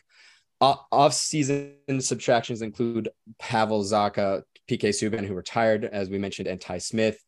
Off-season 0.59 1.75
subtractions 2.00 2.62
include 2.62 3.09
Pavel 3.39 3.83
Zacha, 3.83 4.42
PK 4.69 4.89
Subban, 4.89 5.25
who 5.25 5.36
retired, 5.36 5.86
as 5.86 6.09
we 6.09 6.18
mentioned, 6.18 6.48
and 6.48 6.59
Ty 6.59 6.80
Smith. 6.80 7.19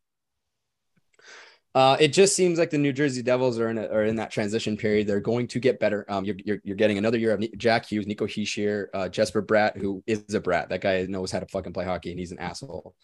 Uh, 1.75 1.95
it 2.00 2.07
just 2.07 2.36
seems 2.36 2.57
like 2.57 2.71
the 2.71 2.77
New 2.79 2.91
Jersey 2.91 3.21
Devils 3.21 3.59
are 3.59 3.69
in 3.69 3.77
a, 3.77 3.86
are 3.86 4.03
in 4.03 4.15
that 4.15 4.31
transition 4.31 4.75
period. 4.75 5.05
They're 5.05 5.19
going 5.19 5.48
to 5.50 5.59
get 5.59 5.79
better. 5.79 6.03
Um, 6.09 6.25
you're, 6.25 6.36
you're, 6.43 6.59
you're 6.63 6.75
getting 6.75 6.98
another 6.98 7.19
year 7.19 7.33
of 7.33 7.43
Jack 7.57 7.86
Hughes, 7.86 8.07
Nico 8.07 8.25
Hischier, 8.25 8.88
uh, 8.93 9.07
Jesper 9.07 9.43
Bratt, 9.43 9.77
who 9.77 10.03
is 10.07 10.33
a 10.33 10.39
brat. 10.39 10.69
That 10.69 10.81
guy 10.81 11.05
knows 11.07 11.31
how 11.31 11.39
to 11.39 11.45
fucking 11.45 11.74
play 11.74 11.86
hockey, 11.86 12.09
and 12.09 12.19
he's 12.19 12.31
an 12.31 12.39
asshole. 12.39 12.95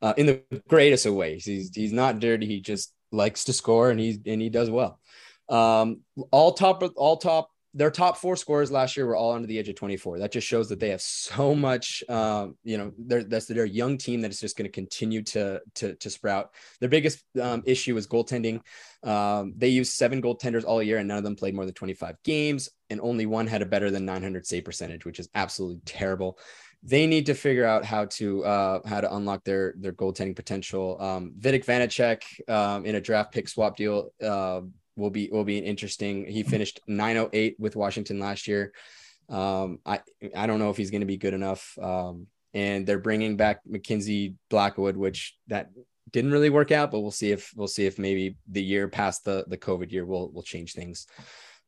Uh, 0.00 0.14
in 0.16 0.26
the 0.26 0.42
greatest 0.68 1.06
of 1.06 1.14
ways. 1.14 1.44
He's 1.44 1.70
he's 1.74 1.92
not 1.92 2.18
dirty. 2.18 2.46
He 2.46 2.60
just 2.60 2.92
likes 3.12 3.44
to 3.44 3.52
score, 3.52 3.90
and 3.90 4.00
he's 4.00 4.18
and 4.26 4.40
he 4.40 4.48
does 4.48 4.70
well. 4.70 4.98
Um, 5.48 6.00
all 6.30 6.52
top 6.52 6.82
all 6.96 7.18
top 7.18 7.50
their 7.76 7.90
top 7.90 8.16
four 8.16 8.36
scorers 8.36 8.70
last 8.70 8.96
year 8.96 9.04
were 9.04 9.16
all 9.16 9.32
under 9.32 9.48
the 9.48 9.58
age 9.58 9.68
of 9.68 9.74
24. 9.74 10.20
That 10.20 10.30
just 10.30 10.46
shows 10.46 10.68
that 10.68 10.78
they 10.78 10.90
have 10.90 11.00
so 11.00 11.56
much, 11.56 12.04
um, 12.08 12.56
you 12.62 12.78
know, 12.78 12.92
they're, 12.96 13.24
that's 13.24 13.46
their 13.46 13.64
young 13.64 13.98
team 13.98 14.20
that 14.20 14.30
is 14.30 14.38
just 14.38 14.56
going 14.56 14.66
to 14.66 14.72
continue 14.72 15.22
to, 15.22 15.60
to, 15.74 15.94
to 15.96 16.08
sprout. 16.08 16.54
Their 16.78 16.88
biggest 16.88 17.24
um, 17.42 17.64
issue 17.66 17.96
is 17.96 18.06
goaltending. 18.06 18.60
Um, 19.02 19.54
they 19.56 19.68
used 19.68 19.92
seven 19.92 20.22
goaltenders 20.22 20.64
all 20.64 20.80
year 20.80 20.98
and 20.98 21.08
none 21.08 21.18
of 21.18 21.24
them 21.24 21.34
played 21.34 21.54
more 21.54 21.64
than 21.64 21.74
25 21.74 22.14
games. 22.22 22.68
And 22.90 23.00
only 23.00 23.26
one 23.26 23.48
had 23.48 23.60
a 23.60 23.66
better 23.66 23.90
than 23.90 24.04
900 24.04 24.46
save 24.46 24.64
percentage, 24.64 25.04
which 25.04 25.18
is 25.18 25.28
absolutely 25.34 25.80
terrible. 25.84 26.38
They 26.84 27.08
need 27.08 27.26
to 27.26 27.34
figure 27.34 27.64
out 27.64 27.84
how 27.84 28.04
to 28.04 28.44
uh, 28.44 28.80
how 28.86 29.00
to 29.00 29.14
unlock 29.16 29.42
their 29.42 29.72
their 29.78 29.94
goaltending 29.94 30.36
potential. 30.36 31.00
Um, 31.00 31.32
Vitek 31.40 31.64
Vanecek 31.64 32.50
um, 32.50 32.84
in 32.84 32.94
a 32.94 33.00
draft 33.00 33.32
pick 33.32 33.48
swap 33.48 33.78
deal 33.78 34.10
uh, 34.22 34.60
will 34.96 35.10
be 35.10 35.28
will 35.30 35.44
be 35.44 35.58
an 35.58 35.64
interesting. 35.64 36.26
He 36.26 36.42
finished 36.42 36.80
908 36.86 37.56
with 37.58 37.76
Washington 37.76 38.18
last 38.18 38.46
year. 38.48 38.72
Um, 39.28 39.78
I 39.84 40.00
I 40.36 40.46
don't 40.46 40.58
know 40.58 40.70
if 40.70 40.76
he's 40.76 40.90
going 40.90 41.00
to 41.00 41.06
be 41.06 41.16
good 41.16 41.34
enough. 41.34 41.76
Um, 41.80 42.26
and 42.54 42.86
they're 42.86 42.98
bringing 42.98 43.36
back 43.36 43.60
Mackenzie 43.66 44.36
Blackwood, 44.48 44.96
which 44.96 45.36
that 45.48 45.70
didn't 46.12 46.30
really 46.30 46.50
work 46.50 46.70
out, 46.70 46.92
but 46.92 47.00
we'll 47.00 47.10
see 47.10 47.32
if 47.32 47.52
we'll 47.56 47.66
see 47.66 47.86
if 47.86 47.98
maybe 47.98 48.36
the 48.48 48.62
year 48.62 48.88
past 48.88 49.24
the 49.24 49.44
the 49.48 49.58
COVID 49.58 49.90
year 49.90 50.06
will 50.06 50.30
will 50.30 50.42
change 50.42 50.72
things. 50.72 51.06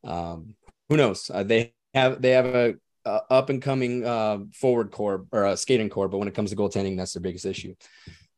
Um, 0.05 0.55
who 0.89 0.97
knows? 0.97 1.31
Uh, 1.33 1.43
they 1.43 1.75
have 1.95 2.23
they 2.23 2.31
have 2.31 2.47
a, 2.47 2.75
a 3.05 3.21
up 3.31 3.51
and 3.51 3.61
coming 3.61 4.07
uh, 4.07 4.39
forward 4.55 4.93
core 4.93 5.27
or 5.33 5.47
a 5.47 5.57
skating 5.57 5.91
core, 5.91 6.09
but 6.09 6.19
when 6.19 6.29
it 6.29 6.35
comes 6.35 6.51
to 6.51 6.57
goaltending, 6.57 6.97
that's 6.97 7.15
their 7.15 7.23
biggest 7.23 7.45
issue. 7.45 7.75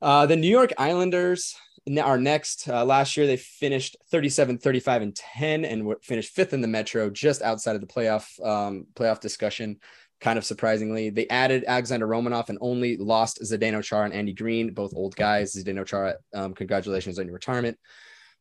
Uh, 0.00 0.24
the 0.26 0.36
New 0.36 0.48
York 0.48 0.72
Islanders 0.78 1.54
our 1.96 2.18
next 2.18 2.68
uh, 2.68 2.84
last 2.84 3.16
year 3.16 3.26
they 3.26 3.36
finished 3.36 3.96
37 4.10 4.58
35 4.58 5.02
and 5.02 5.16
10 5.16 5.64
and 5.64 5.94
finished 6.02 6.34
fifth 6.34 6.52
in 6.52 6.60
the 6.60 6.68
metro 6.68 7.08
just 7.08 7.40
outside 7.40 7.76
of 7.76 7.80
the 7.80 7.86
playoff 7.86 8.44
um, 8.44 8.86
playoff 8.94 9.20
discussion 9.20 9.78
kind 10.20 10.38
of 10.38 10.44
surprisingly. 10.44 11.10
They 11.10 11.28
added 11.28 11.64
Alexander 11.66 12.06
Romanov 12.06 12.48
and 12.48 12.58
only 12.60 12.96
lost 12.96 13.40
Zdeno 13.42 13.82
Chara 13.82 14.04
and 14.04 14.14
Andy 14.14 14.32
Greene, 14.32 14.72
both 14.72 14.94
old 14.94 15.14
guys. 15.16 15.54
Zdeno 15.54 15.86
Chara 15.86 16.16
um, 16.34 16.54
congratulations 16.54 17.18
on 17.18 17.26
your 17.26 17.34
retirement. 17.34 17.78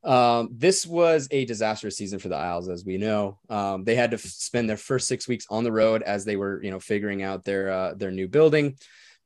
Um, 0.03 0.49
this 0.51 0.85
was 0.85 1.27
a 1.31 1.45
disastrous 1.45 1.97
season 1.97 2.19
for 2.19 2.29
the 2.29 2.35
Isles, 2.35 2.69
as 2.69 2.85
we 2.85 2.97
know. 2.97 3.39
Um, 3.49 3.83
they 3.83 3.95
had 3.95 4.11
to 4.11 4.17
f- 4.17 4.21
spend 4.21 4.69
their 4.69 4.77
first 4.77 5.07
six 5.07 5.27
weeks 5.27 5.45
on 5.49 5.63
the 5.63 5.71
road 5.71 6.01
as 6.03 6.23
they 6.23 6.35
were, 6.35 6.63
you 6.63 6.71
know, 6.71 6.79
figuring 6.79 7.23
out 7.23 7.43
their 7.43 7.69
uh, 7.69 7.93
their 7.93 8.11
new 8.11 8.27
building. 8.27 8.77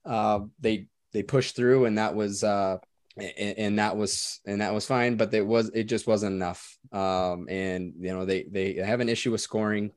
Uh, 0.06 0.42
they 0.60 0.88
they 1.12 1.24
pushed 1.24 1.56
through, 1.56 1.86
and 1.86 1.98
that 1.98 2.16
was 2.16 2.44
uh, 2.44 2.78
and, 3.18 3.80
that 3.80 3.98
was 3.98 4.40
and 4.46 4.62
that 4.62 4.74
was 4.74 4.86
fine. 4.86 5.16
But 5.16 5.34
it 5.34 5.46
was 5.46 5.70
it 5.70 5.86
just 5.86 6.08
wasn't 6.08 6.36
enough. 6.36 6.78
Um, 6.92 7.48
and 7.50 7.94
you 8.00 8.14
know 8.14 8.26
they 8.26 8.44
they 8.44 8.74
have 8.76 9.00
an 9.00 9.10
issue 9.10 9.32
with 9.32 9.42
scoring. 9.42 9.92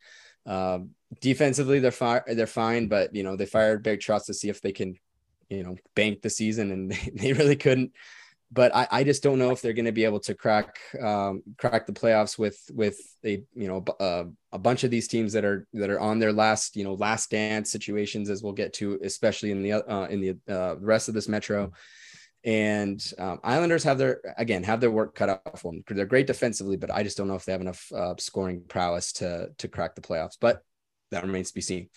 Um, 0.46 0.90
defensively, 1.20 1.78
they're 1.78 1.90
fine. 1.90 2.22
They're 2.26 2.46
fine, 2.46 2.88
but 2.88 3.14
you 3.14 3.22
know 3.22 3.36
they 3.36 3.46
fired 3.46 3.82
Big 3.82 4.00
Trotz 4.00 4.26
to 4.26 4.34
see 4.34 4.48
if 4.48 4.60
they 4.60 4.72
can, 4.72 4.96
you 5.48 5.62
know, 5.62 5.76
bank 5.94 6.22
the 6.22 6.30
season, 6.30 6.70
and 6.70 6.90
they, 6.92 7.10
they 7.14 7.32
really 7.32 7.56
couldn't. 7.56 7.92
But 8.52 8.74
I, 8.74 8.86
I 8.90 9.04
just 9.04 9.22
don't 9.22 9.40
know 9.40 9.50
if 9.50 9.62
they're 9.62 9.72
going 9.72 9.86
to 9.86 9.92
be 9.92 10.04
able 10.04 10.20
to 10.20 10.34
crack 10.34 10.78
um, 11.02 11.42
crack 11.56 11.86
the 11.86 11.92
playoffs 11.92 12.38
with 12.38 12.60
with 12.72 12.98
a 13.24 13.42
you 13.54 13.68
know 13.68 13.84
uh, 13.98 14.24
a 14.52 14.58
bunch 14.58 14.84
of 14.84 14.90
these 14.90 15.08
teams 15.08 15.32
that 15.32 15.44
are 15.44 15.66
that 15.72 15.90
are 15.90 16.00
on 16.00 16.18
their 16.18 16.32
last 16.32 16.76
you 16.76 16.84
know 16.84 16.94
last 16.94 17.30
dance 17.30 17.70
situations, 17.70 18.30
as 18.30 18.42
we'll 18.42 18.52
get 18.52 18.72
to, 18.74 18.98
especially 19.02 19.50
in 19.50 19.62
the 19.62 19.72
uh, 19.72 20.06
in 20.06 20.20
the 20.20 20.36
uh, 20.48 20.76
rest 20.78 21.08
of 21.08 21.14
this 21.14 21.28
metro. 21.28 21.72
And 22.44 23.02
um, 23.18 23.40
Islanders 23.42 23.84
have 23.84 23.96
their 23.96 24.20
again 24.36 24.64
have 24.64 24.80
their 24.80 24.90
work 24.90 25.14
cut 25.14 25.30
out 25.30 25.58
for 25.58 25.72
them. 25.72 25.82
They're 25.88 26.04
great 26.04 26.26
defensively, 26.26 26.76
but 26.76 26.90
I 26.90 27.02
just 27.02 27.16
don't 27.16 27.28
know 27.28 27.36
if 27.36 27.44
they 27.44 27.52
have 27.52 27.62
enough 27.62 27.90
uh, 27.92 28.14
scoring 28.18 28.62
prowess 28.68 29.12
to 29.14 29.48
to 29.56 29.68
crack 29.68 29.94
the 29.94 30.02
playoffs. 30.02 30.36
But 30.38 30.62
that 31.10 31.22
remains 31.22 31.48
to 31.48 31.54
be 31.54 31.60
seen. 31.62 31.88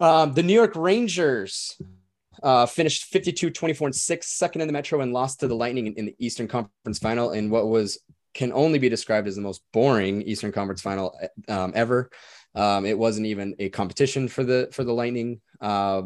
Um, 0.00 0.32
the 0.32 0.42
New 0.42 0.54
York 0.54 0.74
Rangers 0.74 1.80
uh, 2.42 2.66
finished 2.66 3.04
52 3.04 3.50
24 3.50 3.88
and 3.88 3.94
6 3.94 4.26
second 4.26 4.60
in 4.60 4.66
the 4.66 4.72
metro 4.72 5.00
and 5.00 5.12
lost 5.12 5.40
to 5.40 5.48
the 5.48 5.54
lightning 5.54 5.86
in, 5.86 5.94
in, 5.94 6.06
the 6.06 6.16
eastern 6.18 6.48
conference 6.48 6.98
final 6.98 7.30
in 7.30 7.48
what 7.48 7.68
was 7.68 7.98
can 8.34 8.52
only 8.52 8.80
be 8.80 8.88
described 8.88 9.28
as 9.28 9.36
the 9.36 9.42
most 9.42 9.62
boring 9.72 10.22
eastern 10.22 10.50
conference 10.50 10.82
final 10.82 11.16
um, 11.48 11.72
ever 11.76 12.10
um, 12.54 12.86
it 12.86 12.98
wasn't 12.98 13.26
even 13.26 13.54
a 13.58 13.68
competition 13.70 14.28
for 14.28 14.44
the 14.44 14.68
for 14.72 14.84
the 14.84 14.92
lightning. 14.92 15.40
Uh, 15.60 16.02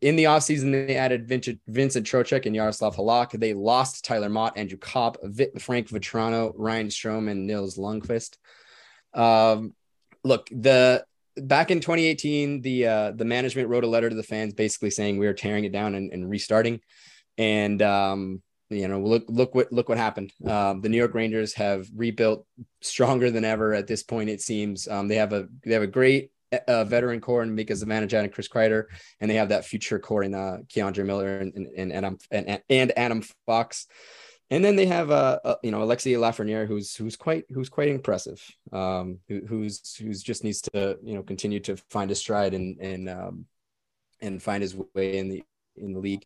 in 0.00 0.16
the 0.16 0.24
offseason 0.24 0.70
they 0.72 0.96
added 0.96 1.26
vincent, 1.26 1.60
vincent 1.66 2.06
Trocheck 2.06 2.46
and 2.46 2.54
yaroslav 2.54 2.96
halak. 2.96 3.32
They 3.32 3.52
lost 3.52 4.04
tyler 4.04 4.28
motte 4.28 4.56
andrew 4.56 4.78
copp 4.78 5.16
frank 5.58 5.88
vatrano 5.88 6.52
ryan 6.56 6.88
strome 6.88 7.30
and 7.30 7.46
nils 7.46 7.76
lundqvist. 7.76 8.36
Um, 9.14 9.74
look 10.24 10.48
the 10.50 11.04
back 11.36 11.70
in 11.70 11.80
2018, 11.80 12.62
the 12.62 12.86
uh, 12.86 13.10
the 13.12 13.24
management 13.24 13.68
wrote 13.68 13.84
a 13.84 13.88
letter 13.88 14.08
to 14.08 14.16
the 14.16 14.22
fans 14.22 14.54
basically 14.54 14.90
saying 14.90 15.18
we 15.18 15.26
are 15.26 15.34
tearing 15.34 15.64
it 15.64 15.72
down 15.72 15.94
and, 15.94 16.12
and 16.12 16.28
restarting. 16.28 16.80
And 17.38 17.82
um, 17.82 18.42
you 18.68 18.88
know, 18.88 19.00
look 19.00 19.24
look 19.28 19.54
what 19.54 19.72
look 19.72 19.88
what 19.88 19.98
happened. 19.98 20.32
Um, 20.44 20.80
the 20.80 20.88
New 20.88 20.96
York 20.96 21.14
Rangers 21.14 21.54
have 21.54 21.86
rebuilt 21.94 22.46
stronger 22.80 23.30
than 23.30 23.44
ever 23.44 23.74
at 23.74 23.86
this 23.86 24.02
point. 24.02 24.30
It 24.30 24.40
seems 24.40 24.88
um, 24.88 25.08
they 25.08 25.16
have 25.16 25.32
a 25.32 25.48
they 25.64 25.74
have 25.74 25.82
a 25.82 25.88
great 25.88 26.30
uh, 26.66 26.84
veteran 26.84 27.20
core 27.20 27.42
in 27.42 27.54
Mika 27.54 27.74
Zibanejad 27.74 28.24
and 28.24 28.32
Chris 28.32 28.48
Kreider, 28.48 28.84
and 29.20 29.30
they 29.30 29.36
have 29.36 29.50
that 29.50 29.64
future 29.64 29.98
core 29.98 30.22
in 30.22 30.34
uh, 30.34 30.58
K'Andre 30.68 31.06
Miller 31.06 31.38
and, 31.38 31.54
and, 31.54 31.68
and 31.76 31.92
Adam 31.92 32.18
and, 32.30 32.60
and 32.68 32.92
Adam 32.96 33.22
Fox. 33.46 33.86
And 34.48 34.64
then 34.64 34.76
they 34.76 34.86
have 34.86 35.10
uh, 35.10 35.40
uh 35.44 35.56
you 35.62 35.70
know 35.70 35.82
Alexis 35.82 36.16
Lafreniere 36.16 36.66
who's 36.66 36.94
who's 36.94 37.16
quite 37.16 37.44
who's 37.50 37.68
quite 37.68 37.88
impressive 37.88 38.40
um 38.72 39.18
who, 39.28 39.40
who's 39.44 39.96
who's 39.96 40.22
just 40.22 40.44
needs 40.44 40.60
to 40.72 40.96
you 41.02 41.14
know 41.14 41.24
continue 41.24 41.58
to 41.60 41.76
find 41.90 42.10
his 42.10 42.20
stride 42.20 42.54
and 42.54 42.80
and 42.80 43.08
um 43.08 43.46
and 44.20 44.40
find 44.40 44.62
his 44.62 44.76
way 44.94 45.18
in 45.18 45.28
the 45.28 45.42
in 45.76 45.92
the 45.92 46.00
league. 46.00 46.24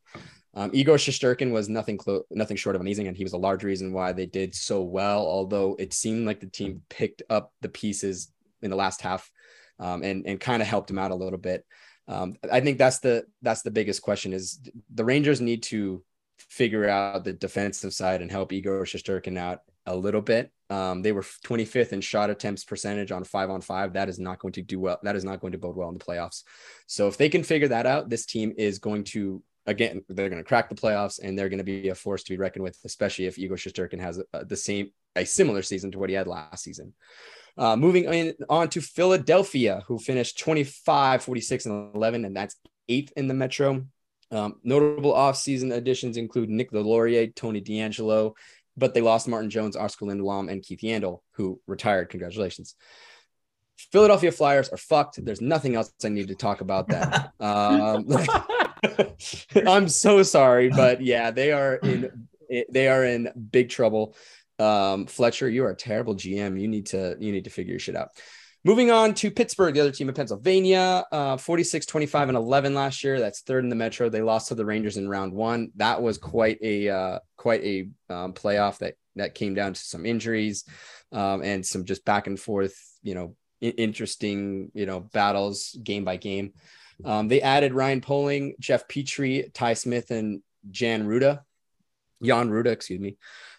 Um, 0.54 0.71
Igor 0.73 0.97
Shesterkin 0.97 1.52
was 1.52 1.69
nothing 1.69 1.97
close, 1.97 2.25
nothing 2.30 2.57
short 2.57 2.75
of 2.75 2.80
amazing, 2.80 3.07
and 3.07 3.16
he 3.16 3.23
was 3.23 3.35
a 3.35 3.38
large 3.38 3.62
reason 3.62 3.92
why 3.92 4.12
they 4.12 4.26
did 4.26 4.54
so 4.54 4.83
well. 4.83 5.21
Although 5.21 5.76
it 5.78 5.92
seemed 5.92 6.26
like 6.26 6.40
the 6.40 6.47
team 6.47 6.83
picked 6.88 7.23
up 7.30 7.52
the 7.61 7.69
pieces 7.69 8.33
in 8.62 8.71
the 8.71 8.76
last 8.76 9.00
half, 9.00 9.30
um, 9.78 10.02
and 10.02 10.26
and 10.26 10.40
kind 10.40 10.61
of 10.61 10.69
helped 10.69 10.90
him 10.90 10.99
out 10.99 11.12
a 11.12 11.16
little 11.16 11.38
bit. 11.38 11.64
Um, 12.09 12.37
I 12.50 12.61
think 12.61 12.78
that's 12.78 12.99
the 12.99 13.25
that's 13.42 13.62
the 13.62 13.71
biggest 13.71 14.02
question 14.02 14.33
is 14.33 14.61
the 14.92 15.04
Rangers 15.04 15.40
need 15.40 15.62
to 15.64 16.02
figure 16.38 16.88
out 16.88 17.25
the 17.25 17.33
defensive 17.33 17.92
side 17.95 18.23
and 18.23 18.30
help 18.30 18.52
Igor 18.52 18.85
Shesterkin 18.85 19.38
out 19.38 19.61
a 19.87 19.95
little 19.95 20.21
bit. 20.21 20.50
Um, 20.69 21.02
they 21.02 21.12
were 21.12 21.23
25th 21.23 21.92
in 21.92 22.00
shot 22.00 22.30
attempts 22.30 22.64
percentage 22.64 23.12
on 23.12 23.25
five 23.25 23.50
on 23.50 23.61
five. 23.61 23.92
That 23.92 24.09
is 24.09 24.19
not 24.19 24.38
going 24.38 24.52
to 24.52 24.62
do 24.62 24.78
well. 24.78 24.99
That 25.02 25.16
is 25.16 25.25
not 25.25 25.40
going 25.40 25.52
to 25.52 25.59
bode 25.59 25.76
well 25.76 25.88
in 25.88 25.99
the 25.99 26.04
playoffs. 26.04 26.45
So 26.87 27.09
if 27.09 27.16
they 27.16 27.28
can 27.28 27.42
figure 27.42 27.69
that 27.69 27.87
out, 27.87 28.09
this 28.09 28.26
team 28.26 28.52
is 28.57 28.78
going 28.78 29.04
to 29.04 29.42
again 29.66 30.02
they're 30.08 30.28
going 30.28 30.42
to 30.42 30.48
crack 30.48 30.68
the 30.68 30.74
playoffs 30.74 31.20
and 31.22 31.38
they're 31.38 31.48
going 31.48 31.58
to 31.58 31.64
be 31.64 31.88
a 31.88 31.94
force 31.94 32.22
to 32.24 32.32
be 32.32 32.38
reckoned 32.38 32.62
with, 32.62 32.78
especially 32.84 33.26
if 33.26 33.38
Igor 33.38 33.56
Shesterkin 33.56 34.00
has 34.00 34.22
a, 34.32 34.44
the 34.44 34.56
same 34.56 34.90
a 35.16 35.24
similar 35.24 35.62
season 35.62 35.90
to 35.92 35.98
what 35.98 36.08
he 36.08 36.14
had 36.14 36.26
last 36.26 36.64
season. 36.64 36.94
Uh, 37.58 37.76
moving 37.76 38.04
in, 38.04 38.34
on 38.48 38.68
to 38.68 38.80
Philadelphia, 38.80 39.82
who 39.86 39.98
finished 39.98 40.38
25, 40.38 41.22
46, 41.22 41.66
and 41.66 41.94
11, 41.94 42.24
and 42.24 42.36
that's 42.36 42.56
eighth 42.88 43.12
in 43.16 43.28
the 43.28 43.34
Metro. 43.34 43.84
Um, 44.30 44.60
notable 44.62 45.12
offseason 45.12 45.74
additions 45.74 46.16
include 46.16 46.48
Nick 46.48 46.70
Deslauriers, 46.70 47.34
Tony 47.34 47.60
DeAngelo, 47.60 48.34
but 48.76 48.94
they 48.94 49.00
lost 49.00 49.28
Martin 49.28 49.50
Jones, 49.50 49.76
Oskar 49.76 50.06
Lindblom, 50.06 50.50
and 50.50 50.62
Keith 50.62 50.80
Yandle, 50.80 51.20
who 51.32 51.60
retired. 51.66 52.08
Congratulations. 52.10 52.76
Philadelphia 53.92 54.30
Flyers 54.30 54.68
are 54.68 54.76
fucked. 54.76 55.24
There's 55.24 55.40
nothing 55.40 55.74
else 55.74 55.92
I 56.04 56.08
need 56.08 56.28
to 56.28 56.34
talk 56.34 56.60
about 56.60 56.88
that. 56.88 57.32
um, 57.40 58.06
I'm 59.66 59.88
so 59.88 60.22
sorry, 60.22 60.70
but 60.70 61.00
yeah, 61.00 61.30
they 61.30 61.52
are 61.52 61.76
in 61.76 62.28
they 62.70 62.88
are 62.88 63.04
in 63.04 63.30
big 63.50 63.68
trouble. 63.68 64.16
Um, 64.58 65.06
Fletcher, 65.06 65.49
you 65.49 65.64
are 65.64 65.70
a 65.70 65.76
terrible 65.76 66.14
GM. 66.14 66.60
You 66.60 66.68
need 66.68 66.87
to 66.87 67.16
you 67.18 67.32
need 67.32 67.44
to 67.44 67.50
figure 67.50 67.72
your 67.72 67.80
shit 67.80 67.96
out. 67.96 68.10
Moving 68.62 68.90
on 68.90 69.14
to 69.14 69.30
Pittsburgh, 69.30 69.72
the 69.72 69.80
other 69.80 69.90
team 69.90 70.10
in 70.10 70.14
Pennsylvania, 70.14 71.02
uh, 71.10 71.38
46, 71.38 71.87
25, 71.87 72.28
and 72.28 72.37
11 72.37 72.75
last 72.75 73.02
year. 73.02 73.18
That's 73.18 73.40
third 73.40 73.64
in 73.64 73.70
the 73.70 73.76
Metro. 73.76 74.10
They 74.10 74.20
lost 74.20 74.49
to 74.49 74.54
the 74.54 74.66
Rangers 74.66 74.99
in 74.99 75.08
round 75.08 75.32
one. 75.32 75.70
That 75.76 76.02
was 76.02 76.18
quite 76.18 76.58
a 76.60 76.90
uh, 76.90 77.18
quite 77.38 77.64
a 77.64 77.88
um, 78.10 78.34
playoff 78.34 78.78
that 78.78 78.94
that 79.16 79.34
came 79.34 79.54
down 79.54 79.72
to 79.72 79.80
some 79.80 80.04
injuries 80.04 80.64
um, 81.10 81.42
and 81.42 81.64
some 81.64 81.84
just 81.84 82.04
back 82.04 82.26
and 82.26 82.38
forth, 82.38 82.76
you 83.02 83.14
know, 83.14 83.34
interesting, 83.60 84.70
you 84.75 84.87
know, 84.87 85.00
battles 85.00 85.76
game 85.82 86.04
by 86.04 86.16
game. 86.16 86.52
Um, 87.04 87.28
they 87.28 87.40
added 87.40 87.75
Ryan 87.75 88.00
Poehling, 88.00 88.59
Jeff 88.59 88.88
Petry, 88.88 89.52
Ty 89.52 89.75
Smith, 89.75 90.11
and 90.11 90.42
Jan 90.71 91.07
Rutta, 91.07 91.40
Jan 92.23 92.50
Rutta, 92.50 92.66
excuse 92.66 93.00
me. 93.00 93.16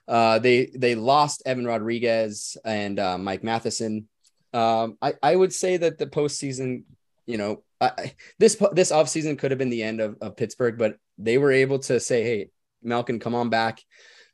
Uh, 0.08 0.40
they 0.40 0.66
they 0.76 0.96
lost 0.96 1.44
Evan 1.46 1.66
Rodrigues 1.66 2.58
and 2.66 3.00
uh, 3.00 3.18
Mike 3.18 3.44
Matheson. 3.44 4.08
Um, 4.54 4.98
I, 5.02 5.14
I 5.24 5.36
would 5.36 5.54
say 5.54 5.78
that 5.78 5.98
the 5.98 6.08
postseason, 6.08 6.84
you 7.26 7.38
know, 7.38 7.64
I, 7.80 8.14
this 8.38 8.56
this 8.74 8.92
offseason 8.92 9.40
could 9.40 9.52
have 9.52 9.58
been 9.58 9.70
the 9.70 9.84
end 9.84 10.02
of, 10.02 10.18
of 10.22 10.36
Pittsburgh, 10.36 10.78
but 10.78 10.98
they 11.18 11.38
were 11.38 11.52
able 11.52 11.80
to 11.80 12.00
say, 12.00 12.24
hey, 12.24 12.50
Malkin, 12.84 13.20
come 13.20 13.36
on 13.36 13.50
back. 13.50 13.82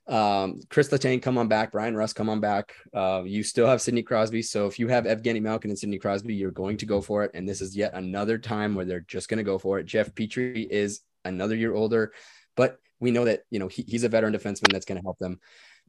Um, 0.08 0.62
Chris 0.70 0.90
Letang, 0.90 1.22
come 1.22 1.38
on 1.38 1.48
back. 1.48 1.72
Bryan 1.72 1.96
Rust, 1.96 2.16
come 2.16 2.30
on 2.30 2.40
back. 2.40 2.74
Uh, 2.94 3.24
you 3.26 3.44
still 3.44 3.68
have 3.68 3.82
Sidney 3.82 4.04
Crosby. 4.04 4.42
So 4.42 4.68
if 4.68 4.80
you 4.80 4.88
have 4.88 5.06
Evgeny 5.06 5.42
Malkin 5.42 5.70
and 5.70 5.78
Sidney 5.78 6.00
Crosby, 6.00 6.34
you're 6.34 6.52
going 6.52 6.78
to 6.78 6.86
go 6.86 7.02
for 7.02 7.24
it. 7.24 7.32
And 7.34 7.48
this 7.48 7.62
is 7.62 7.76
yet 7.76 7.94
another 7.94 8.38
time 8.38 8.76
where 8.76 8.86
they're 8.86 9.02
just 9.02 9.30
going 9.30 9.40
to 9.40 9.44
go 9.44 9.58
for 9.58 9.80
it. 9.80 9.86
Jeff 9.86 10.14
Petry 10.14 10.68
is 10.70 11.02
another 11.26 11.56
year 11.56 11.74
older, 11.74 12.14
but 12.56 12.80
we 13.00 13.12
know 13.12 13.26
that, 13.26 13.42
you 13.50 13.60
know, 13.60 13.68
he, 13.68 13.84
he's 13.88 14.04
a 14.04 14.10
veteran 14.10 14.34
defenseman 14.34 14.72
that's 14.72 14.86
going 14.86 15.00
to 15.00 15.04
help 15.04 15.20
them. 15.20 15.40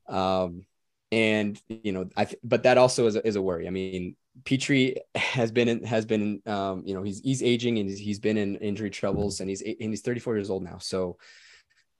Um, 0.08 0.66
and 1.10 1.60
you 1.68 1.92
know 1.92 2.08
i 2.16 2.26
but 2.44 2.64
that 2.64 2.76
also 2.76 3.06
is 3.06 3.16
a, 3.16 3.26
is 3.26 3.36
a 3.36 3.42
worry 3.42 3.66
i 3.66 3.70
mean 3.70 4.14
Petry 4.44 4.96
has 5.14 5.50
been 5.50 5.68
in, 5.68 5.82
has 5.84 6.04
been 6.04 6.42
um 6.46 6.82
you 6.84 6.94
know 6.94 7.02
he's 7.02 7.20
he's 7.20 7.42
aging 7.42 7.78
and 7.78 7.88
he's, 7.88 7.98
he's 7.98 8.20
been 8.20 8.36
in 8.36 8.56
injury 8.56 8.90
troubles 8.90 9.40
and 9.40 9.48
he's 9.48 9.62
and 9.62 9.76
he's 9.78 10.02
34 10.02 10.36
years 10.36 10.50
old 10.50 10.62
now 10.62 10.78
so 10.78 11.16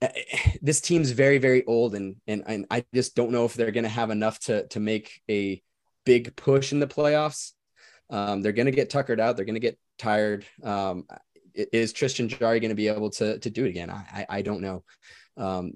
this 0.61 0.81
team's 0.81 1.11
very 1.11 1.37
very 1.37 1.65
old 1.65 1.95
and 1.95 2.15
and, 2.27 2.43
and 2.47 2.65
i 2.71 2.83
just 2.93 3.15
don't 3.15 3.31
know 3.31 3.45
if 3.45 3.53
they're 3.53 3.71
going 3.71 3.83
to 3.83 3.89
have 3.89 4.09
enough 4.09 4.39
to 4.39 4.67
to 4.67 4.79
make 4.79 5.21
a 5.29 5.61
big 6.05 6.35
push 6.35 6.71
in 6.71 6.79
the 6.79 6.87
playoffs. 6.87 7.51
Um 8.09 8.41
they're 8.41 8.51
going 8.51 8.65
to 8.65 8.71
get 8.71 8.89
tuckered 8.89 9.19
out. 9.19 9.35
They're 9.35 9.45
going 9.45 9.55
to 9.55 9.59
get 9.59 9.77
tired. 9.97 10.45
Um 10.63 11.05
is 11.53 11.93
tristan 11.93 12.29
jarry 12.29 12.59
going 12.59 12.69
to 12.69 12.75
be 12.75 12.87
able 12.87 13.11
to 13.11 13.37
to 13.39 13.49
do 13.49 13.65
it 13.65 13.69
again? 13.69 13.89
I 13.89 14.03
i, 14.13 14.25
I 14.37 14.41
don't 14.41 14.61
know. 14.61 14.83
Um 15.37 15.73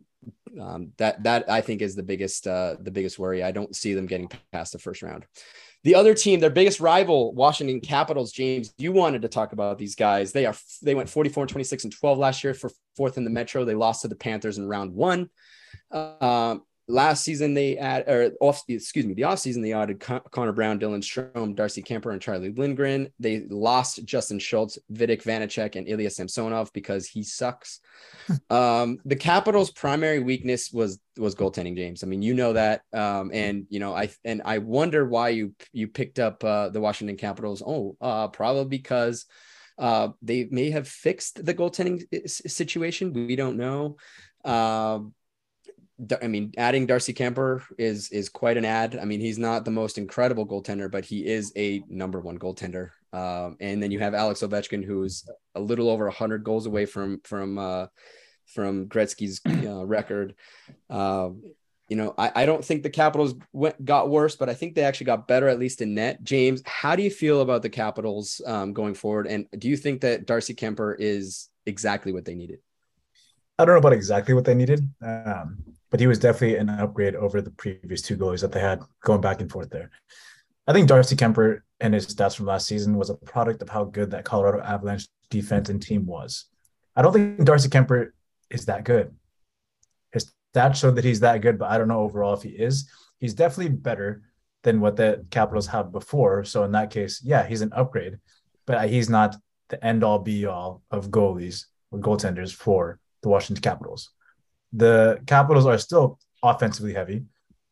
um, 0.59 0.91
that 0.97 1.23
that 1.23 1.49
I 1.49 1.61
think 1.61 1.81
is 1.81 1.95
the 1.95 2.03
biggest 2.03 2.47
uh, 2.47 2.75
the 2.79 2.91
biggest 2.91 3.19
worry. 3.19 3.43
I 3.43 3.51
don't 3.51 3.75
see 3.75 3.93
them 3.93 4.05
getting 4.05 4.29
past 4.51 4.73
the 4.73 4.79
first 4.79 5.01
round. 5.01 5.25
The 5.83 5.95
other 5.95 6.13
team, 6.13 6.39
their 6.39 6.49
biggest 6.49 6.79
rival, 6.79 7.33
Washington 7.33 7.81
Capitals. 7.81 8.31
James, 8.31 8.73
you 8.77 8.93
wanted 8.93 9.23
to 9.23 9.27
talk 9.27 9.51
about 9.51 9.77
these 9.77 9.95
guys. 9.95 10.31
They 10.31 10.45
are 10.45 10.55
they 10.81 10.95
went 10.95 11.09
44 11.09 11.43
and 11.43 11.49
26 11.49 11.83
and 11.83 11.93
12 11.93 12.17
last 12.17 12.43
year 12.43 12.53
for 12.53 12.71
fourth 12.95 13.17
in 13.17 13.25
the 13.25 13.29
Metro. 13.29 13.65
They 13.65 13.75
lost 13.75 14.03
to 14.03 14.07
the 14.07 14.15
Panthers 14.15 14.57
in 14.57 14.67
round 14.67 14.93
one. 14.93 15.29
Um, 15.91 16.63
last 16.87 17.23
season 17.23 17.53
they 17.53 17.77
add 17.77 18.07
or 18.09 18.31
off 18.41 18.61
excuse 18.67 19.05
me 19.05 19.13
the 19.13 19.23
off 19.23 19.39
season 19.39 19.61
they 19.61 19.73
added 19.73 19.99
Con- 19.99 20.21
Connor 20.31 20.51
Brown, 20.51 20.79
Dylan 20.79 21.01
Strome, 21.01 21.55
Darcy 21.55 21.81
Kuemper 21.81 22.11
and 22.11 22.21
Charlie 22.21 22.51
Lindgren. 22.51 23.09
They 23.19 23.45
lost 23.49 24.03
Justin 24.05 24.39
Schultz, 24.39 24.77
Vitek 24.91 25.23
Vanecek, 25.23 25.75
and 25.75 25.87
Ilya 25.87 26.09
Samsonov 26.09 26.71
because 26.73 27.07
he 27.07 27.23
sucks. 27.23 27.79
um, 28.49 28.99
the 29.05 29.15
Capitals' 29.15 29.71
primary 29.71 30.19
weakness 30.19 30.71
was 30.71 30.99
was 31.17 31.35
goaltending. 31.35 31.75
James, 31.75 32.03
I 32.03 32.07
mean 32.07 32.21
you 32.21 32.33
know 32.33 32.53
that, 32.53 32.81
um, 32.91 33.31
and 33.33 33.65
you 33.69 33.79
know 33.79 33.95
I 33.95 34.09
and 34.25 34.41
I 34.43 34.57
wonder 34.57 35.05
why 35.05 35.29
you 35.29 35.53
you 35.71 35.87
picked 35.87 36.19
up 36.19 36.43
uh, 36.43 36.69
the 36.69 36.81
Washington 36.81 37.17
Capitals. 37.17 37.63
Oh, 37.65 37.95
uh, 38.01 38.27
probably 38.27 38.65
because. 38.65 39.25
Uh, 39.75 40.09
they 40.21 40.47
may 40.51 40.69
have 40.69 40.87
fixed 40.87 41.43
the 41.43 41.53
goaltending 41.53 42.03
situation. 42.29 43.11
We 43.11 43.35
don't 43.35 43.57
know. 43.57 43.97
Um, 44.45 45.15
I 46.21 46.27
mean, 46.27 46.53
adding 46.57 46.87
Darcy 46.87 47.13
Kuemper 47.13 47.63
is 47.77 48.09
is 48.09 48.27
quite 48.27 48.57
an 48.57 48.65
ad. 48.65 48.97
I 48.99 49.05
mean, 49.05 49.19
he's 49.19 49.37
not 49.37 49.63
the 49.63 49.71
most 49.71 49.97
incredible 49.97 50.45
goaltender, 50.45 50.89
but 50.89 51.05
he 51.05 51.25
is 51.25 51.53
a 51.55 51.83
number 51.87 52.19
one 52.19 52.39
goaltender. 52.39 52.89
Um, 53.11 53.57
and 53.59 53.81
then 53.81 53.91
you 53.91 53.99
have 53.99 54.15
Alex 54.15 54.41
Ovechkin, 54.41 54.83
who's 54.83 55.27
a 55.55 55.59
little 55.59 55.89
over 55.89 56.09
hundred 56.09 56.43
goals 56.43 56.65
away 56.65 56.85
from 56.85 57.21
from 57.23 57.59
uh, 57.59 57.87
from 58.47 58.87
Gretzky's 58.87 59.39
uh, 59.45 59.85
record. 59.85 60.35
Um, 60.89 61.43
you 61.89 61.97
know, 61.97 62.15
I, 62.17 62.31
I 62.35 62.45
don't 62.45 62.65
think 62.65 62.81
the 62.81 62.89
Capitals 62.89 63.35
went 63.51 63.83
got 63.83 64.09
worse, 64.09 64.35
but 64.35 64.49
I 64.49 64.55
think 64.55 64.73
they 64.73 64.83
actually 64.83 65.05
got 65.05 65.27
better, 65.27 65.47
at 65.47 65.59
least 65.59 65.81
in 65.81 65.93
net. 65.93 66.23
James, 66.23 66.63
how 66.65 66.95
do 66.95 67.03
you 67.03 67.11
feel 67.11 67.41
about 67.41 67.61
the 67.61 67.69
Capitals 67.69 68.41
um, 68.47 68.73
going 68.73 68.95
forward? 68.95 69.27
And 69.27 69.47
do 69.59 69.67
you 69.67 69.77
think 69.77 70.01
that 70.01 70.25
Darcy 70.25 70.55
Kuemper 70.55 70.95
is 70.97 71.49
exactly 71.65 72.11
what 72.11 72.25
they 72.25 72.33
needed? 72.33 72.59
I 73.59 73.65
don't 73.65 73.75
know 73.75 73.79
about 73.79 73.93
exactly 73.93 74.33
what 74.33 74.45
they 74.45 74.55
needed. 74.55 74.89
Um, 75.01 75.63
but 75.93 75.99
he 75.99 76.07
was 76.07 76.17
definitely 76.17 76.57
an 76.57 76.71
upgrade 76.71 77.13
over 77.13 77.39
the 77.39 77.51
previous 77.51 78.01
two 78.01 78.17
goalies 78.17 78.41
that 78.41 78.51
they 78.51 78.59
had 78.59 78.81
going 79.03 79.21
back 79.21 79.41
and 79.41 79.51
forth 79.51 79.69
there. 79.69 79.91
I 80.65 80.73
think 80.73 80.87
Darcy 80.87 81.15
Kuemper 81.15 81.59
and 81.79 81.93
his 81.93 82.07
stats 82.07 82.35
from 82.35 82.47
last 82.47 82.65
season 82.65 82.97
was 82.97 83.11
a 83.11 83.13
product 83.13 83.61
of 83.61 83.69
how 83.69 83.83
good 83.83 84.09
that 84.09 84.25
Colorado 84.25 84.59
Avalanche 84.63 85.07
defense 85.29 85.69
and 85.69 85.79
team 85.79 86.07
was. 86.07 86.45
I 86.95 87.03
don't 87.03 87.13
think 87.13 87.45
Darcy 87.45 87.69
Kuemper 87.69 88.09
is 88.49 88.65
that 88.65 88.85
good. 88.85 89.13
His 90.11 90.33
stats 90.55 90.77
showed 90.77 90.95
that 90.95 91.05
he's 91.05 91.19
that 91.19 91.41
good, 91.41 91.59
but 91.59 91.69
I 91.69 91.77
don't 91.77 91.89
know 91.89 91.99
overall 91.99 92.33
if 92.33 92.41
he 92.41 92.49
is. 92.49 92.89
He's 93.19 93.35
definitely 93.35 93.75
better 93.75 94.23
than 94.63 94.81
what 94.81 94.95
the 94.95 95.23
Capitals 95.29 95.67
have 95.67 95.91
before. 95.91 96.43
So 96.43 96.63
in 96.63 96.71
that 96.71 96.89
case, 96.89 97.21
yeah, 97.23 97.45
he's 97.45 97.61
an 97.61 97.71
upgrade, 97.71 98.17
but 98.65 98.89
he's 98.89 99.11
not 99.11 99.35
the 99.69 99.85
end 99.85 100.03
all 100.03 100.17
be 100.17 100.47
all 100.47 100.81
of 100.89 101.11
goalies 101.11 101.65
or 101.91 101.99
goaltenders 101.99 102.51
for 102.51 102.99
the 103.21 103.29
Washington 103.29 103.61
Capitals 103.61 104.09
the 104.73 105.21
Capitals 105.27 105.65
are 105.65 105.77
still 105.77 106.19
offensively 106.41 106.93
heavy. 106.93 107.23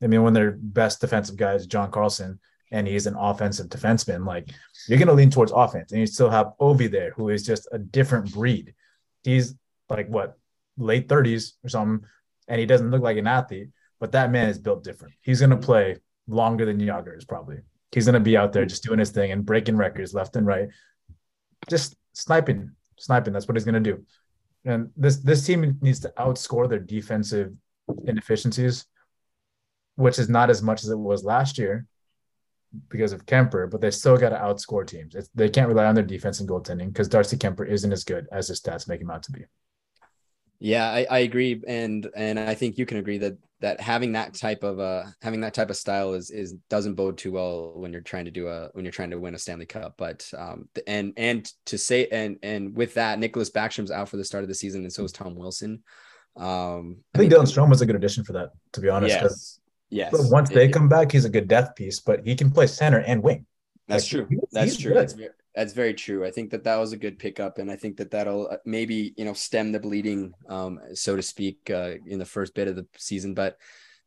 I 0.01 0.08
mean, 0.08 0.24
when 0.24 0.34
their 0.34 0.51
best 0.51 1.01
defensive 1.01 1.36
guy 1.36 1.53
is 1.53 1.67
John 1.67 1.91
Carlson 1.91 2.39
and 2.72 2.88
he's 2.88 3.08
an 3.08 3.15
offensive 3.15 3.67
defenseman, 3.67 4.25
like 4.25 4.50
you're 4.88 4.98
going 4.98 5.08
to 5.08 5.13
lean 5.13 5.29
towards 5.29 5.51
offense. 5.51 5.91
And 5.91 6.00
you 6.00 6.08
still 6.08 6.29
have 6.29 6.53
Ovi 6.60 6.89
there, 6.89 7.12
who 7.12 7.29
is 7.29 7.43
just 7.43 7.67
a 7.72 7.77
different 7.77 8.31
breed. 8.34 8.74
He's 9.24 9.55
like 9.89 10.08
what, 10.08 10.38
late 10.77 11.08
30s 11.08 11.53
or 11.63 11.70
something, 11.70 12.08
and 12.48 12.60
he 12.60 12.65
doesn't 12.65 12.91
look 12.91 13.01
like 13.01 13.17
an 13.17 13.27
athlete, 13.27 13.70
but 14.00 14.13
that 14.13 14.31
man 14.31 14.50
is 14.50 14.58
built 14.58 14.84
different. 14.84 15.13
He's 15.22 15.39
going 15.39 15.51
to 15.51 15.58
play 15.58 15.98
longer 16.27 16.65
than 16.65 16.79
Jagr 16.79 17.17
is 17.17 17.25
probably. 17.25 17.58
He's 17.91 18.05
going 18.05 18.13
to 18.13 18.20
be 18.20 18.38
out 18.38 18.53
there 18.53 18.65
just 18.65 18.84
doing 18.84 19.00
his 19.00 19.12
thing 19.12 19.31
and 19.31 19.46
breaking 19.46 19.77
records 19.77 20.13
left 20.13 20.36
and 20.36 20.48
right, 20.48 20.70
just 21.70 21.96
sniping, 22.13 22.72
sniping. 22.98 23.34
That's 23.34 23.48
what 23.48 23.55
he's 23.55 23.65
going 23.65 23.81
to 23.84 23.91
do. 23.91 24.05
And 24.65 24.91
this 24.96 25.18
this 25.18 25.46
team 25.46 25.77
needs 25.82 26.00
to 26.01 26.13
outscore 26.18 26.70
their 26.70 26.80
defensive 26.80 27.53
inefficiencies, 28.06 28.86
which 29.96 30.20
is 30.20 30.30
not 30.30 30.50
as 30.50 30.62
much 30.62 30.84
as 30.84 30.89
it 30.89 30.98
was 30.98 31.24
last 31.24 31.58
year 31.58 31.88
because 32.89 33.12
of 33.12 33.25
Kuemper, 33.25 33.70
but 33.70 33.82
they 33.82 33.91
still 33.91 34.18
got 34.18 34.30
to 34.30 34.38
outscore 34.38 34.88
teams. 34.88 35.15
It's, 35.15 35.30
they 35.36 35.50
can't 35.50 35.68
rely 35.68 35.86
on 35.86 35.96
their 35.96 36.06
defense 36.06 36.39
and 36.39 36.48
goaltending 36.48 36.88
because 36.88 37.08
Darcy 37.08 37.38
Kuemper 37.38 37.68
isn't 37.68 37.91
as 37.91 38.03
good 38.03 38.27
as 38.32 38.48
his 38.48 38.62
stats 38.62 38.88
make 38.88 39.01
him 39.01 39.12
out 39.12 39.24
to 39.24 39.32
be. 39.32 39.46
Yeah, 40.60 40.89
I, 40.89 41.08
I 41.10 41.20
agree, 41.20 41.62
and 41.68 42.08
and 42.15 42.39
I 42.39 42.53
think 42.53 42.77
you 42.77 42.86
can 42.86 42.98
agree 42.98 43.18
that 43.18 43.38
that 43.62 43.80
having 43.80 44.12
that 44.13 44.34
type 44.34 44.63
of 44.63 44.80
uh 44.80 45.03
having 45.22 45.42
that 45.42 45.53
type 45.53 45.70
of 45.70 45.77
style 45.77 46.14
is 46.14 46.29
is 46.29 46.53
doesn't 46.70 46.96
bode 46.96 47.18
too 47.18 47.31
well 47.31 47.74
when 47.75 47.94
you're 47.94 48.01
trying 48.01 48.25
to 48.25 48.31
do 48.31 48.48
a 48.48 48.70
when 48.74 48.83
you're 48.83 48.92
trying 48.92 49.12
to 49.12 49.20
win 49.20 49.35
a 49.35 49.38
Stanley 49.38 49.66
Cup. 49.66 49.94
But 49.98 50.29
um 50.38 50.68
and 50.88 51.14
and 51.16 51.51
to 51.68 51.77
say 51.77 52.07
and 52.12 52.38
and 52.44 52.75
with 52.75 52.96
that, 52.96 53.20
Nicklas 53.20 53.51
Backstrom's 53.51 53.92
out 53.92 54.09
for 54.09 54.18
the 54.18 54.25
start 54.25 54.44
of 54.44 54.48
the 54.48 54.55
season, 54.55 54.81
and 54.81 54.92
so 54.92 55.03
is 55.03 55.12
Tom 55.12 55.35
Wilson. 55.35 55.83
Um, 56.38 56.98
I 57.14 57.18
think 57.18 57.31
Dylan 57.31 57.44
Strome 57.44 57.70
was 57.70 57.81
a 57.81 57.85
good 57.85 57.96
addition 57.96 58.24
for 58.24 58.33
that, 58.33 58.51
to 58.74 58.81
be 58.81 58.90
honest. 58.90 59.16
Yes, 59.16 59.59
yes. 59.90 60.31
Once 60.31 60.50
they 60.50 60.66
it, 60.66 60.74
come 60.74 60.88
back, 60.88 61.12
he's 61.12 61.25
a 61.25 61.29
good 61.29 61.48
death 61.48 61.75
piece, 61.75 62.00
but 62.00 62.25
he 62.25 62.35
can 62.35 62.50
play 62.50 62.68
center 62.68 63.00
and 63.00 63.22
wing. 63.22 63.46
That's 63.88 64.12
like, 64.14 64.27
true. 64.27 64.42
That's 64.51 64.77
true. 64.77 64.94
That's 64.94 65.14
very, 65.14 65.29
that's 65.55 65.74
very 65.74 65.94
true. 65.94 66.25
I 66.25 66.31
think 66.31 66.51
that 66.51 66.64
that 66.64 66.77
was 66.77 66.94
a 66.94 66.98
good 66.98 67.20
pickup, 67.20 67.57
and 67.57 67.70
I 67.70 67.75
think 67.75 67.98
that 67.98 68.11
that'll 68.11 68.48
uh, 68.48 68.57
maybe 68.66 69.14
you 69.18 69.25
know 69.25 69.33
stem 69.33 69.72
the 69.72 69.79
bleeding, 69.79 70.33
um, 70.48 70.79
so 70.94 71.16
to 71.16 71.22
speak, 71.22 71.70
uh, 71.70 71.96
in 72.05 72.20
the 72.20 72.25
first 72.25 72.53
bit 72.55 72.68
of 72.68 72.75
the 72.75 72.87
season. 72.98 73.33
But 73.33 73.57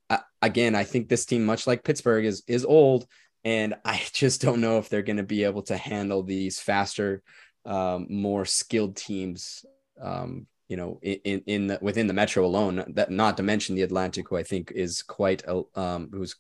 uh, 0.09 0.19
again, 0.41 0.75
I 0.75 0.85
think 0.85 1.09
this 1.09 1.27
team, 1.27 1.45
much 1.45 1.67
like 1.67 1.85
Pittsburgh, 1.85 2.25
is 2.25 2.43
is 2.47 2.65
old, 2.65 3.07
and 3.45 3.75
I 3.85 4.03
just 4.13 4.41
don't 4.41 4.61
know 4.61 4.79
if 4.79 4.89
they're 4.89 5.03
going 5.03 5.19
to 5.19 5.23
be 5.23 5.45
able 5.45 5.63
to 5.63 5.77
handle 5.77 6.23
these 6.23 6.61
faster, 6.61 7.23
um, 7.65 8.07
more 8.09 8.45
skilled 8.45 8.97
teams. 8.97 9.65
Um, 10.01 10.47
you 10.69 10.79
know, 10.79 10.99
in 11.03 11.43
in 11.47 11.67
the, 11.67 11.79
within 11.83 12.07
the 12.07 12.15
Metro 12.15 12.45
alone. 12.45 12.85
That 12.95 13.11
not 13.11 13.37
to 13.37 13.43
mention 13.43 13.75
the 13.75 13.83
Atlantic, 13.83 14.29
who 14.31 14.37
I 14.37 14.43
think 14.43 14.73
is 14.75 15.03
quite 15.03 15.43
um, 15.47 16.09
who's 16.11 16.37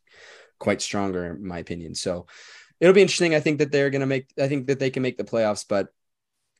quite 0.58 0.80
stronger 0.80 1.26
in 1.26 1.46
my 1.46 1.58
opinion. 1.58 1.94
So 1.94 2.26
it'll 2.84 2.94
be 2.94 3.00
interesting. 3.00 3.34
I 3.34 3.40
think 3.40 3.60
that 3.60 3.72
they're 3.72 3.88
going 3.88 4.02
to 4.02 4.06
make, 4.06 4.30
I 4.38 4.46
think 4.46 4.66
that 4.66 4.78
they 4.78 4.90
can 4.90 5.02
make 5.02 5.16
the 5.16 5.24
playoffs, 5.24 5.64
but 5.66 5.88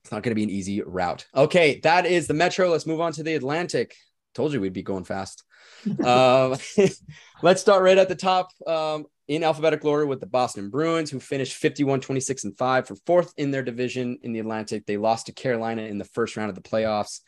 it's 0.03 0.11
not 0.11 0.23
going 0.23 0.31
to 0.31 0.35
be 0.35 0.43
an 0.43 0.49
easy 0.49 0.81
route. 0.81 1.27
Okay. 1.35 1.81
That 1.81 2.07
is 2.07 2.27
the 2.27 2.33
Metro. 2.33 2.71
Let's 2.71 2.87
move 2.87 3.03
on 3.03 3.13
to 3.13 3.23
the 3.23 3.35
Atlantic. 3.35 3.95
Told 4.35 4.55
you 4.55 4.61
we'd 4.61 4.73
be 4.73 4.83
going 4.83 5.05
fast. 5.05 5.45
um, 6.05 6.57
let's 7.43 7.61
start 7.61 7.83
right 7.83 7.99
at 7.99 8.09
the 8.09 8.15
top 8.15 8.53
um, 8.67 9.05
in 9.29 9.45
alphabetical 9.45 9.91
order 9.91 10.07
with 10.07 10.21
the 10.21 10.27
Boston 10.27 10.71
Bruins, 10.71 11.11
who 11.11 11.21
finished 11.21 11.57
51, 11.57 12.01
26, 12.01 12.45
and 12.45 12.57
5 12.57 12.89
for 12.89 12.97
fourth 13.05 13.35
in 13.37 13.51
their 13.51 13.63
division 13.63 14.19
in 14.23 14.33
the 14.33 14.41
Atlantic. 14.41 14.87
They 14.87 14.97
lost 14.97 15.27
to 15.27 15.33
Carolina 15.33 15.83
in 15.83 15.99
the 15.99 16.07
first 16.07 16.39
round 16.39 16.49
of 16.49 16.55
the 16.55 16.63
playoffs. 16.63 17.21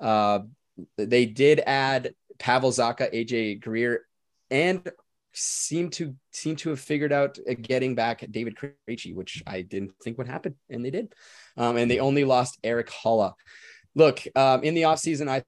Uh, 0.00 0.40
they 0.96 1.26
did 1.26 1.60
add 1.64 2.14
Pavel 2.40 2.70
Zacha, 2.70 3.14
AJ 3.14 3.60
Greer, 3.60 4.06
and 4.50 4.90
seem 5.32 5.90
to 5.90 6.14
seem 6.32 6.56
to 6.56 6.70
have 6.70 6.80
figured 6.80 7.12
out 7.12 7.38
getting 7.62 7.94
back 7.94 8.24
David 8.30 8.56
Krejci, 8.56 9.14
which 9.14 9.42
I 9.46 9.62
didn't 9.62 9.92
think 10.02 10.18
would 10.18 10.28
happen, 10.28 10.56
and 10.68 10.84
they 10.84 10.90
did. 10.90 11.12
Um, 11.56 11.76
and 11.76 11.90
they 11.90 12.00
only 12.00 12.24
lost 12.24 12.58
Erik 12.64 12.90
Haula. 12.90 13.34
Look, 13.94 14.22
um, 14.36 14.62
in 14.62 14.74
the 14.74 14.82
offseason, 14.82 15.28
I 15.28 15.42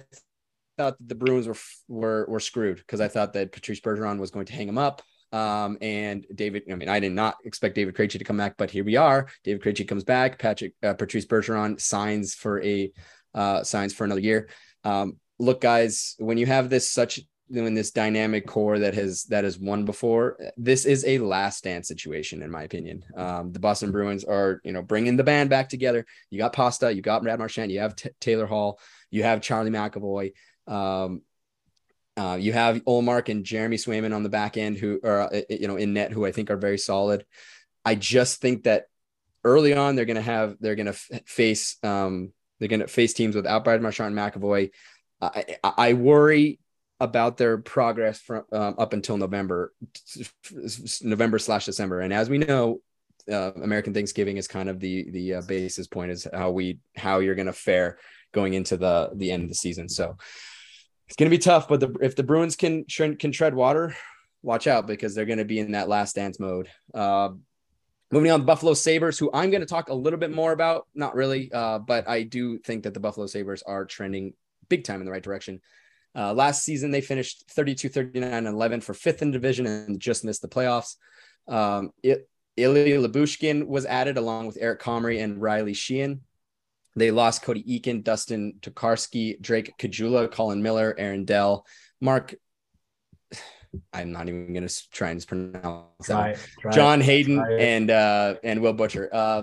thought 0.78 0.96
the 1.00 1.14
Bruins 1.14 1.46
were 1.46 1.56
were 1.88 2.26
were 2.28 2.40
screwed 2.40 2.78
because 2.78 3.00
I 3.00 3.08
thought 3.08 3.32
that 3.34 3.52
Patrice 3.52 3.80
Bergeron 3.80 4.18
was 4.18 4.30
going 4.30 4.46
to 4.46 4.52
hang 4.52 4.68
him 4.68 4.78
up. 4.78 5.02
Um, 5.32 5.78
and 5.80 6.26
David, 6.34 6.64
I 6.70 6.74
mean, 6.74 6.90
I 6.90 7.00
did 7.00 7.12
not 7.12 7.36
expect 7.44 7.74
David 7.74 7.94
Krejci 7.94 8.18
to 8.18 8.24
come 8.24 8.36
back, 8.36 8.56
but 8.58 8.70
here 8.70 8.84
we 8.84 8.96
are. 8.96 9.28
David 9.44 9.62
Krejci 9.62 9.88
comes 9.88 10.04
back. 10.04 10.38
Patrick 10.38 10.74
uh, 10.82 10.92
Patrice 10.94 11.26
Bergeron 11.26 11.80
signs 11.80 12.34
for 12.34 12.62
a 12.62 12.92
uh, 13.34 13.62
signs 13.64 13.94
for 13.94 14.04
another 14.04 14.20
year. 14.20 14.50
Um, 14.84 15.16
look, 15.38 15.60
guys, 15.60 16.14
when 16.18 16.36
you 16.36 16.46
have 16.46 16.68
this 16.68 16.90
such 16.90 17.20
in 17.52 17.74
this 17.74 17.90
dynamic 17.90 18.46
core 18.46 18.78
that 18.78 18.94
has 18.94 19.24
that 19.24 19.44
has 19.44 19.58
won 19.58 19.84
before. 19.84 20.38
This 20.56 20.84
is 20.84 21.04
a 21.06 21.18
last 21.18 21.58
stand 21.58 21.84
situation, 21.84 22.42
in 22.42 22.50
my 22.50 22.62
opinion. 22.62 23.04
Um, 23.16 23.52
the 23.52 23.60
Boston 23.60 23.92
Bruins 23.92 24.24
are, 24.24 24.60
you 24.64 24.72
know, 24.72 24.82
bringing 24.82 25.16
the 25.16 25.24
band 25.24 25.50
back 25.50 25.68
together. 25.68 26.06
You 26.30 26.38
got 26.38 26.52
Pasta, 26.52 26.92
you 26.92 27.02
got 27.02 27.22
Brad 27.22 27.38
Marchand, 27.38 27.70
you 27.70 27.80
have 27.80 27.96
T- 27.96 28.10
Taylor 28.20 28.46
Hall, 28.46 28.80
you 29.10 29.22
have 29.22 29.40
Charlie 29.40 29.70
McAvoy, 29.70 30.32
um, 30.66 31.22
uh, 32.16 32.38
you 32.40 32.52
have 32.52 32.84
Ullmark 32.84 33.28
and 33.28 33.44
Jeremy 33.44 33.76
Swayman 33.76 34.14
on 34.14 34.22
the 34.22 34.28
back 34.28 34.56
end, 34.56 34.78
who 34.78 35.00
are, 35.04 35.22
uh, 35.22 35.40
you 35.48 35.68
know, 35.68 35.76
in 35.76 35.92
net, 35.92 36.12
who 36.12 36.26
I 36.26 36.32
think 36.32 36.50
are 36.50 36.56
very 36.56 36.78
solid. 36.78 37.24
I 37.84 37.94
just 37.94 38.40
think 38.40 38.64
that 38.64 38.86
early 39.44 39.74
on 39.74 39.96
they're 39.96 40.04
going 40.04 40.16
to 40.16 40.22
have 40.22 40.56
they're 40.60 40.76
going 40.76 40.86
to 40.86 40.92
f- 40.92 41.26
face 41.26 41.76
um, 41.82 42.32
they're 42.58 42.68
going 42.68 42.80
to 42.80 42.86
face 42.86 43.12
teams 43.12 43.34
without 43.34 43.64
Brad 43.64 43.82
Marchand 43.82 44.18
and 44.18 44.32
McAvoy. 44.32 44.70
I, 45.20 45.56
I 45.62 45.92
worry 45.92 46.58
about 47.02 47.36
their 47.36 47.58
progress 47.58 48.20
from 48.20 48.44
um, 48.52 48.76
up 48.78 48.92
until 48.92 49.16
November, 49.16 49.72
November 51.02 51.38
slash 51.38 51.66
December. 51.66 52.00
And 52.00 52.12
as 52.12 52.30
we 52.30 52.38
know, 52.38 52.80
uh, 53.30 53.52
American 53.56 53.92
Thanksgiving 53.92 54.36
is 54.36 54.48
kind 54.48 54.68
of 54.68 54.78
the 54.80 55.10
the 55.10 55.34
uh, 55.34 55.42
basis 55.42 55.86
point 55.86 56.12
is 56.12 56.26
how 56.32 56.50
we 56.52 56.78
how 56.96 57.18
you're 57.18 57.34
going 57.34 57.46
to 57.46 57.52
fare 57.52 57.98
going 58.32 58.54
into 58.54 58.76
the 58.76 59.10
the 59.14 59.30
end 59.32 59.42
of 59.42 59.48
the 59.48 59.54
season. 59.54 59.88
So 59.88 60.16
it's 61.08 61.16
going 61.16 61.30
to 61.30 61.36
be 61.36 61.42
tough. 61.42 61.68
But 61.68 61.80
the, 61.80 61.94
if 62.00 62.14
the 62.16 62.22
Bruins 62.22 62.56
can 62.56 62.84
can 62.84 63.32
tread 63.32 63.54
water, 63.54 63.96
watch 64.42 64.66
out 64.66 64.86
because 64.86 65.14
they're 65.14 65.26
going 65.26 65.38
to 65.38 65.44
be 65.44 65.58
in 65.58 65.72
that 65.72 65.88
last 65.88 66.14
dance 66.14 66.38
mode. 66.38 66.68
Uh, 66.94 67.30
moving 68.12 68.30
on, 68.30 68.40
the 68.40 68.46
Buffalo 68.46 68.74
Sabres, 68.74 69.18
who 69.18 69.30
I'm 69.34 69.50
going 69.50 69.60
to 69.60 69.66
talk 69.66 69.88
a 69.88 69.94
little 69.94 70.18
bit 70.18 70.32
more 70.32 70.52
about, 70.52 70.86
not 70.94 71.14
really, 71.14 71.50
uh, 71.52 71.80
but 71.80 72.08
I 72.08 72.22
do 72.22 72.58
think 72.58 72.84
that 72.84 72.94
the 72.94 73.00
Buffalo 73.00 73.26
Sabres 73.26 73.62
are 73.62 73.84
trending 73.84 74.34
big 74.68 74.84
time 74.84 75.00
in 75.00 75.06
the 75.06 75.12
right 75.12 75.22
direction. 75.22 75.60
Uh, 76.14 76.33
last 76.35 76.62
season, 76.62 76.90
they 76.90 77.01
finished 77.01 77.44
32, 77.51 77.88
39, 77.88 78.33
and 78.33 78.46
11 78.46 78.81
for 78.83 78.94
fifth 78.94 79.22
in 79.22 79.31
division 79.31 79.66
and 79.66 80.01
just 80.01 80.25
missed 80.25 80.42
the 80.42 80.48
playoffs. 80.48 80.96
Um, 81.48 81.90
it, 82.03 82.29
Ilya 82.57 83.01
Lyubushkin 83.01 83.66
was 83.66 83.87
added 83.87 84.18
along 84.18 84.46
with 84.46 84.59
Eric 84.61 84.81
Comrie 84.81 85.22
and 85.22 85.40
Riley 85.40 85.72
Sheahan. 85.72 86.20
They 86.94 87.11
lost 87.11 87.42
Cody 87.42 87.62
Eakin, 87.64 88.05
Dustin 88.05 88.55
Tokarski, 88.61 89.40
Drake 89.40 89.72
Caggiula, 89.79 90.31
Colin 90.31 90.62
Miller, 90.62 90.94
Aaron 90.98 91.25
Dell, 91.25 91.66
Mark. 92.01 92.35
I'm 93.94 94.12
not 94.12 94.29
even 94.29 94.53
going 94.53 94.68
to 94.68 94.90
try 94.90 95.11
and 95.11 95.27
pronounce 95.27 96.07
that. 96.09 96.38
John 96.72 97.01
Hayden 97.01 97.42
and 97.59 97.90
uh, 97.90 98.35
and 98.44 98.61
Will 98.61 98.75
Butcher. 98.75 99.09
Uh, 99.11 99.42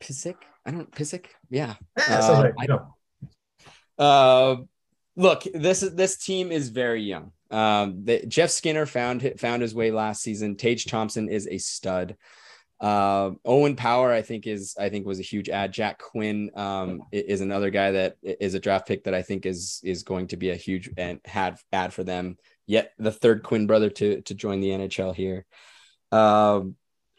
Pysyk? 0.00 0.36
I 0.64 0.70
don't 0.70 0.90
Pysyk. 0.90 1.26
Yeah. 1.50 1.74
Uh, 2.08 2.50
right. 2.58 2.70
I, 3.98 4.02
uh, 4.02 4.56
look, 5.16 5.44
this 5.54 5.82
is 5.82 5.94
this 5.94 6.16
team 6.16 6.52
is 6.52 6.68
very 6.68 7.02
young. 7.02 7.32
Um, 7.50 8.04
the, 8.04 8.24
Jeff 8.26 8.50
Skinner 8.50 8.86
found 8.86 9.34
found 9.38 9.62
his 9.62 9.74
way 9.74 9.90
last 9.90 10.22
season. 10.22 10.56
Tage 10.56 10.86
Thompson 10.86 11.28
is 11.28 11.46
a 11.46 11.58
stud. 11.58 12.16
Uh, 12.80 13.30
Owen 13.44 13.76
Power, 13.76 14.10
I 14.10 14.22
think, 14.22 14.46
is 14.46 14.74
I 14.78 14.88
think 14.88 15.06
was 15.06 15.20
a 15.20 15.24
huge 15.24 15.48
ad. 15.48 15.72
Jack 15.72 15.98
Quinn 15.98 16.50
um, 16.56 17.02
is 17.12 17.40
another 17.40 17.70
guy 17.70 17.92
that 17.92 18.16
is 18.22 18.54
a 18.54 18.60
draft 18.60 18.88
pick 18.88 19.04
that 19.04 19.14
I 19.14 19.22
think 19.22 19.46
is 19.46 19.80
is 19.84 20.02
going 20.02 20.28
to 20.28 20.36
be 20.36 20.50
a 20.50 20.56
huge 20.56 20.90
and 20.96 21.20
had 21.24 21.58
ad 21.72 21.92
for 21.92 22.02
them. 22.02 22.36
Yet 22.66 22.92
the 22.98 23.12
third 23.12 23.44
Quinn 23.44 23.66
brother 23.66 23.90
to 23.90 24.22
to 24.22 24.34
join 24.34 24.60
the 24.60 24.70
NHL 24.70 25.14
here. 25.14 25.46
Um, 26.10 26.76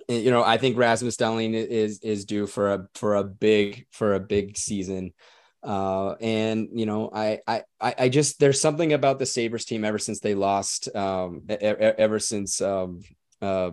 you 0.09 0.31
know, 0.31 0.43
I 0.43 0.57
think 0.57 0.77
Rasmus 0.77 1.15
Dahlin 1.15 1.53
is 1.53 1.99
is 1.99 2.25
due 2.25 2.45
for 2.45 2.73
a 2.73 2.87
for 2.95 3.15
a 3.15 3.23
big 3.23 3.85
for 3.91 4.15
a 4.15 4.19
big 4.19 4.57
season. 4.57 5.13
Uh, 5.63 6.15
and 6.19 6.67
you 6.73 6.85
know, 6.85 7.09
I, 7.13 7.39
I, 7.47 7.63
I 7.79 8.09
just 8.09 8.39
there's 8.39 8.59
something 8.59 8.93
about 8.93 9.19
the 9.19 9.25
Sabres 9.25 9.65
team 9.65 9.85
ever 9.85 9.97
since 9.97 10.19
they 10.19 10.35
lost, 10.35 10.93
um, 10.95 11.43
ever 11.49 12.19
since 12.19 12.61
um, 12.61 13.01
uh, 13.41 13.71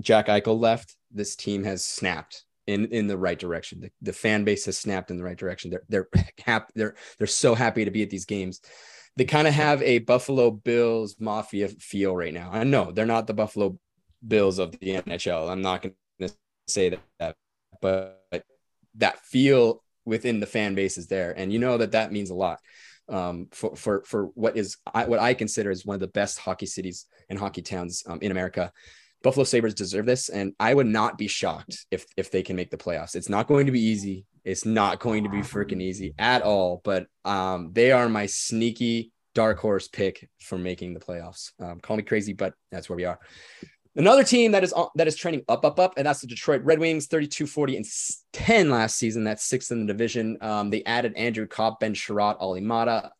Jack 0.00 0.26
Eichel 0.26 0.60
left, 0.60 0.96
this 1.10 1.36
team 1.36 1.64
has 1.64 1.84
snapped 1.84 2.44
in 2.66 2.86
in 2.86 3.06
the 3.06 3.16
right 3.16 3.38
direction. 3.38 3.80
The, 3.80 3.90
the 4.02 4.12
fan 4.12 4.44
base 4.44 4.66
has 4.66 4.78
snapped 4.78 5.10
in 5.10 5.16
the 5.16 5.24
right 5.24 5.36
direction. 5.36 5.70
They're 5.70 5.82
they're 5.88 6.08
happy. 6.44 6.72
They're 6.74 6.94
they're 7.18 7.26
so 7.26 7.54
happy 7.54 7.84
to 7.84 7.90
be 7.90 8.02
at 8.02 8.10
these 8.10 8.26
games. 8.26 8.60
They 9.16 9.24
kind 9.24 9.48
of 9.48 9.54
have 9.54 9.82
a 9.82 9.98
Buffalo 9.98 10.50
Bills 10.50 11.16
mafia 11.18 11.68
feel 11.68 12.14
right 12.14 12.32
now. 12.32 12.50
I 12.52 12.64
know 12.64 12.92
they're 12.92 13.06
not 13.06 13.26
the 13.26 13.34
Buffalo 13.34 13.78
Bills 14.26 14.58
of 14.58 14.72
the 14.72 14.78
NHL. 14.78 15.50
I'm 15.50 15.62
not 15.62 15.82
going 15.82 15.94
to 16.20 16.32
say 16.68 16.96
that, 17.18 17.34
but 17.80 18.44
that 18.96 19.18
feel 19.24 19.82
within 20.04 20.40
the 20.40 20.46
fan 20.46 20.74
base 20.74 20.98
is 20.98 21.06
there, 21.06 21.32
and 21.36 21.52
you 21.52 21.58
know 21.58 21.78
that 21.78 21.92
that 21.92 22.12
means 22.12 22.30
a 22.30 22.34
lot 22.34 22.58
um, 23.10 23.48
for 23.50 23.74
for 23.76 24.02
for 24.06 24.26
what 24.34 24.56
is 24.56 24.76
what 24.92 25.18
I 25.18 25.34
consider 25.34 25.70
is 25.70 25.84
one 25.84 25.94
of 25.94 26.00
the 26.00 26.06
best 26.08 26.38
hockey 26.38 26.66
cities 26.66 27.06
and 27.28 27.38
hockey 27.38 27.62
towns 27.62 28.02
um, 28.06 28.18
in 28.22 28.30
America. 28.30 28.72
Buffalo 29.22 29.44
Sabres 29.44 29.74
deserve 29.74 30.06
this, 30.06 30.30
and 30.30 30.54
I 30.58 30.72
would 30.72 30.86
not 30.86 31.18
be 31.18 31.26
shocked 31.28 31.86
if 31.90 32.06
if 32.16 32.30
they 32.30 32.42
can 32.42 32.56
make 32.56 32.70
the 32.70 32.78
playoffs. 32.78 33.14
It's 33.14 33.28
not 33.28 33.48
going 33.48 33.66
to 33.66 33.72
be 33.72 33.80
easy. 33.80 34.24
It's 34.44 34.64
not 34.64 35.00
going 35.00 35.24
to 35.24 35.30
be 35.30 35.40
freaking 35.40 35.82
easy 35.82 36.14
at 36.18 36.42
all. 36.42 36.80
But 36.82 37.06
um, 37.24 37.70
they 37.72 37.92
are 37.92 38.08
my 38.08 38.26
sneaky 38.26 39.12
dark 39.34 39.58
horse 39.58 39.88
pick 39.88 40.28
for 40.40 40.56
making 40.56 40.94
the 40.94 41.00
playoffs. 41.00 41.52
Um, 41.60 41.80
call 41.80 41.96
me 41.96 42.02
crazy, 42.02 42.32
but 42.32 42.54
that's 42.70 42.88
where 42.88 42.96
we 42.96 43.04
are. 43.04 43.18
Another 44.00 44.24
team 44.24 44.52
that 44.52 44.64
is 44.64 44.72
that 44.94 45.06
is 45.06 45.14
trending 45.14 45.44
up, 45.46 45.62
up, 45.62 45.78
up, 45.78 45.98
and 45.98 46.06
that's 46.06 46.22
the 46.22 46.26
Detroit 46.26 46.62
Red 46.64 46.78
Wings, 46.78 47.06
32, 47.06 47.46
40, 47.46 47.76
and 47.76 47.86
10 48.32 48.70
last 48.70 48.96
season. 48.96 49.24
That's 49.24 49.44
sixth 49.44 49.70
in 49.72 49.80
the 49.80 49.92
division. 49.92 50.38
Um, 50.40 50.70
they 50.70 50.82
added 50.84 51.12
Andrew 51.16 51.46
Copp, 51.46 51.80
Ben 51.80 51.92
Chiarot, 51.92 52.38
Olli 52.40 52.62
Maatta, 52.62 53.10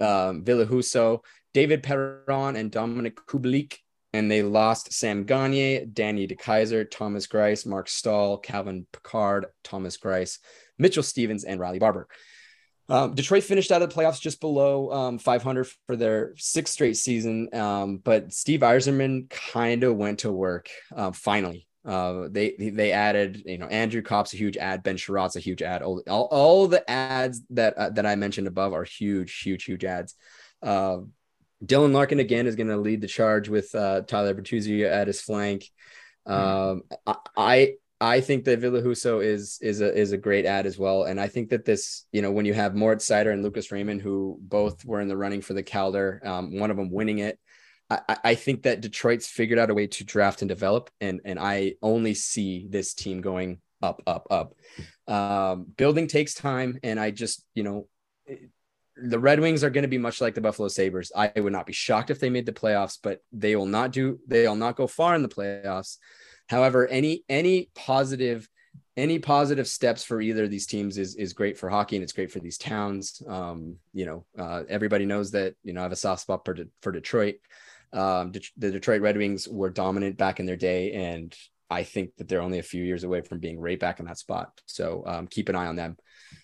um, 0.00 0.44
Ville 0.44 0.66
Husso, 0.66 1.24
David 1.52 1.82
Perron, 1.82 2.54
and 2.54 2.70
Dominik 2.70 3.14
Kubalik. 3.14 3.78
And 4.12 4.30
they 4.30 4.44
lost 4.44 4.92
Sam 4.92 5.24
Gagner, 5.24 5.86
Danny 5.92 6.28
DeKeyser, 6.28 6.88
Thomas 6.88 7.26
Greiss, 7.26 7.66
Marc 7.66 7.88
Staal, 7.88 8.38
Calvin 8.38 8.86
Pickard, 8.92 9.46
Thomas 9.64 9.98
Greiss, 9.98 10.38
Mitchell 10.78 11.02
Stephens, 11.02 11.42
and 11.42 11.58
Riley 11.58 11.80
Barber. 11.80 12.06
Um, 12.90 13.14
Detroit 13.14 13.44
finished 13.44 13.70
out 13.70 13.82
of 13.82 13.88
the 13.88 13.94
playoffs 13.94 14.20
just 14.20 14.40
below 14.40 14.90
um, 14.90 15.18
500 15.18 15.68
for 15.86 15.94
their 15.94 16.34
sixth 16.36 16.74
straight 16.74 16.96
season, 16.96 17.48
um, 17.54 17.98
but 17.98 18.32
Steve 18.32 18.60
Yzerman 18.60 19.30
kind 19.30 19.84
of 19.84 19.96
went 19.96 20.20
to 20.20 20.32
work 20.32 20.68
uh, 20.94 21.12
finally. 21.12 21.68
Uh, 21.84 22.28
they 22.30 22.54
they 22.58 22.92
added, 22.92 23.42
you 23.46 23.58
know, 23.58 23.66
Andrew 23.66 24.02
Copp's 24.02 24.34
a 24.34 24.36
huge 24.36 24.56
ad, 24.56 24.82
Ben 24.82 24.96
Chiarot's 24.96 25.36
a 25.36 25.40
huge 25.40 25.62
ad. 25.62 25.82
All, 25.82 26.02
all, 26.08 26.28
all 26.30 26.66
the 26.66 26.88
ads 26.90 27.40
that 27.50 27.78
uh, 27.78 27.90
that 27.90 28.04
I 28.04 28.16
mentioned 28.16 28.48
above 28.48 28.74
are 28.74 28.84
huge, 28.84 29.40
huge, 29.40 29.64
huge 29.64 29.84
ads. 29.84 30.14
Uh, 30.60 30.98
Dylan 31.64 31.92
Larkin 31.92 32.20
again 32.20 32.46
is 32.46 32.56
going 32.56 32.68
to 32.68 32.76
lead 32.76 33.00
the 33.00 33.06
charge 33.06 33.48
with 33.48 33.74
uh, 33.74 34.02
Tyler 34.02 34.34
Bertuzzi 34.34 34.84
at 34.84 35.06
his 35.06 35.20
flank. 35.20 35.70
Hmm. 36.26 36.32
Um, 36.32 36.82
I 37.36 37.74
I 38.00 38.20
think 38.20 38.44
that 38.44 38.60
Ville 38.60 38.80
Husso 38.80 39.22
is 39.22 39.58
is 39.60 39.80
a 39.80 39.94
is 39.94 40.12
a 40.12 40.16
great 40.16 40.46
ad 40.46 40.66
as 40.66 40.78
well, 40.78 41.04
and 41.04 41.20
I 41.20 41.28
think 41.28 41.50
that 41.50 41.64
this, 41.64 42.06
you 42.12 42.22
know, 42.22 42.30
when 42.30 42.46
you 42.46 42.54
have 42.54 42.74
Moritz 42.74 43.06
Seider 43.06 43.32
and 43.32 43.42
Lucas 43.42 43.70
Raymond, 43.70 44.00
who 44.00 44.38
both 44.40 44.84
were 44.84 45.00
in 45.00 45.08
the 45.08 45.16
running 45.16 45.42
for 45.42 45.52
the 45.52 45.62
Calder, 45.62 46.22
um, 46.24 46.58
one 46.58 46.70
of 46.70 46.78
them 46.78 46.90
winning 46.90 47.18
it, 47.18 47.38
I, 47.90 48.16
I 48.24 48.34
think 48.36 48.62
that 48.62 48.80
Detroit's 48.80 49.26
figured 49.26 49.58
out 49.58 49.70
a 49.70 49.74
way 49.74 49.86
to 49.88 50.04
draft 50.04 50.40
and 50.40 50.48
develop, 50.48 50.90
and 51.00 51.20
and 51.24 51.38
I 51.38 51.74
only 51.82 52.14
see 52.14 52.66
this 52.70 52.94
team 52.94 53.20
going 53.20 53.60
up, 53.82 54.02
up, 54.06 54.26
up. 54.30 54.54
Um, 55.06 55.66
building 55.76 56.06
takes 56.06 56.34
time, 56.34 56.78
and 56.82 57.00
I 57.00 57.10
just, 57.10 57.44
you 57.54 57.64
know, 57.64 57.86
the 58.96 59.18
Red 59.18 59.40
Wings 59.40 59.64
are 59.64 59.70
going 59.70 59.82
to 59.82 59.88
be 59.88 59.98
much 59.98 60.20
like 60.20 60.34
the 60.34 60.40
Buffalo 60.40 60.68
Sabres. 60.68 61.10
I 61.14 61.32
would 61.36 61.52
not 61.52 61.66
be 61.66 61.72
shocked 61.72 62.10
if 62.10 62.20
they 62.20 62.30
made 62.30 62.46
the 62.46 62.52
playoffs, 62.52 62.98
but 63.02 63.20
they 63.32 63.56
will 63.56 63.66
not 63.66 63.92
do. 63.92 64.20
They 64.26 64.46
will 64.46 64.56
not 64.56 64.76
go 64.76 64.86
far 64.86 65.14
in 65.14 65.22
the 65.22 65.28
playoffs. 65.28 65.96
However, 66.50 66.88
any 66.88 67.24
any 67.28 67.70
positive 67.76 68.48
any 68.96 69.20
positive 69.20 69.68
steps 69.68 70.02
for 70.02 70.20
either 70.20 70.44
of 70.44 70.50
these 70.50 70.66
teams 70.66 70.98
is 70.98 71.14
is 71.14 71.32
great 71.32 71.56
for 71.56 71.70
hockey 71.70 71.94
and 71.94 72.02
it's 72.02 72.12
great 72.12 72.32
for 72.32 72.40
these 72.40 72.58
towns. 72.58 73.22
Um, 73.26 73.76
you 73.94 74.04
know, 74.04 74.26
uh, 74.36 74.64
everybody 74.68 75.06
knows 75.06 75.30
that 75.30 75.54
you 75.62 75.72
know 75.72 75.80
I 75.80 75.84
have 75.84 75.92
a 75.92 75.96
soft 75.96 76.22
spot 76.22 76.44
for 76.44 76.54
De- 76.54 76.68
for 76.82 76.90
Detroit. 76.90 77.36
Um, 77.92 78.32
De- 78.32 78.40
the 78.56 78.72
Detroit 78.72 79.00
Red 79.00 79.16
Wings 79.16 79.46
were 79.48 79.70
dominant 79.70 80.18
back 80.18 80.40
in 80.40 80.46
their 80.46 80.56
day, 80.56 80.92
and 80.92 81.34
I 81.70 81.84
think 81.84 82.16
that 82.16 82.28
they're 82.28 82.42
only 82.42 82.58
a 82.58 82.64
few 82.64 82.82
years 82.82 83.04
away 83.04 83.20
from 83.20 83.38
being 83.38 83.60
right 83.60 83.78
back 83.78 84.00
in 84.00 84.06
that 84.06 84.18
spot. 84.18 84.60
So 84.66 85.04
um, 85.06 85.28
keep 85.28 85.48
an 85.48 85.56
eye 85.56 85.68
on 85.68 85.76
them. 85.76 85.96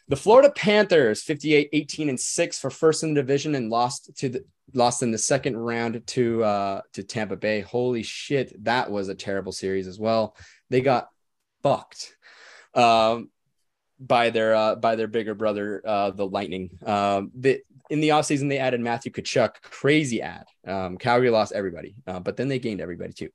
The 0.09 0.17
Florida 0.17 0.53
Panthers, 0.55 1.25
58, 1.25 1.69
18, 1.73 2.09
and 2.09 2.19
6 2.19 2.59
for 2.61 2.71
first 2.71 3.03
in 3.03 3.13
the 3.13 3.21
division 3.21 3.57
and 3.57 3.71
lost 3.71 4.17
to 4.19 4.29
the 4.29 4.45
lost 4.75 5.03
in 5.03 5.11
the 5.11 5.19
second 5.19 5.57
round 5.57 6.07
to 6.07 6.43
uh 6.45 6.81
to 6.93 7.03
Tampa 7.03 7.37
Bay. 7.37 7.61
Holy 7.61 8.03
shit, 8.03 8.65
that 8.65 8.91
was 8.91 9.09
a 9.09 9.15
terrible 9.15 9.53
series 9.53 9.87
as 9.87 9.99
well. 9.99 10.37
They 10.71 10.81
got 10.81 11.09
fucked 11.63 12.17
um 12.75 13.31
by 13.99 14.31
their 14.31 14.55
uh 14.55 14.75
by 14.77 14.97
their 14.97 15.09
bigger 15.09 15.35
brother 15.35 15.83
uh 15.85 16.11
the 16.11 16.27
Lightning. 16.27 16.79
Um 16.85 17.31
the 17.35 17.63
in 17.89 18.01
the 18.01 18.11
offseason 18.11 18.49
they 18.49 18.59
added 18.59 18.81
Matthew 18.81 19.13
Tkachuk, 19.13 19.63
crazy 19.63 20.21
ad. 20.23 20.47
Um, 20.67 20.99
Calgary 20.99 21.31
lost 21.31 21.53
everybody, 21.53 21.95
uh, 22.07 22.21
but 22.21 22.37
then 22.37 22.49
they 22.49 22.59
gained 22.59 22.81
everybody 22.81 23.13
too. 23.13 23.29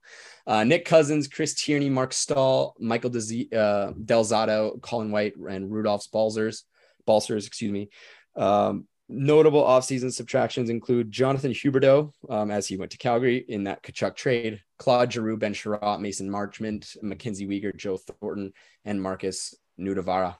Uh, 0.46 0.64
Nick 0.64 0.84
Cousins, 0.84 1.28
Chris 1.28 1.54
Tierney, 1.54 1.88
Marc 1.88 2.12
Staal, 2.12 2.74
Michael 2.78 3.10
Dez- 3.10 3.52
uh, 3.54 3.92
Del 4.04 4.24
Zotto, 4.24 4.80
Colin 4.82 5.10
White, 5.10 5.36
and 5.36 5.72
Rudolph 5.72 6.06
Balcers, 6.12 6.64
Balcers, 7.06 7.46
excuse 7.46 7.72
me. 7.72 7.88
Um, 8.36 8.86
Notable 9.14 9.62
offseason 9.62 10.10
subtractions 10.10 10.70
include 10.70 11.10
Jonathan 11.10 11.52
Huberdeau, 11.52 12.12
um, 12.30 12.50
as 12.50 12.66
he 12.66 12.78
went 12.78 12.92
to 12.92 12.98
Calgary 12.98 13.44
in 13.46 13.64
that 13.64 13.82
Tkachuk 13.82 14.16
trade, 14.16 14.62
Claude 14.78 15.12
Giroux, 15.12 15.36
Ben 15.36 15.52
Chiarot, 15.52 16.00
Mason 16.00 16.30
Marchment, 16.30 16.96
Mackenzie 17.02 17.46
Weegar, 17.46 17.76
Joe 17.76 17.98
Thornton, 17.98 18.54
and 18.86 19.02
Markus 19.02 19.54
Nutivaara. 19.78 20.36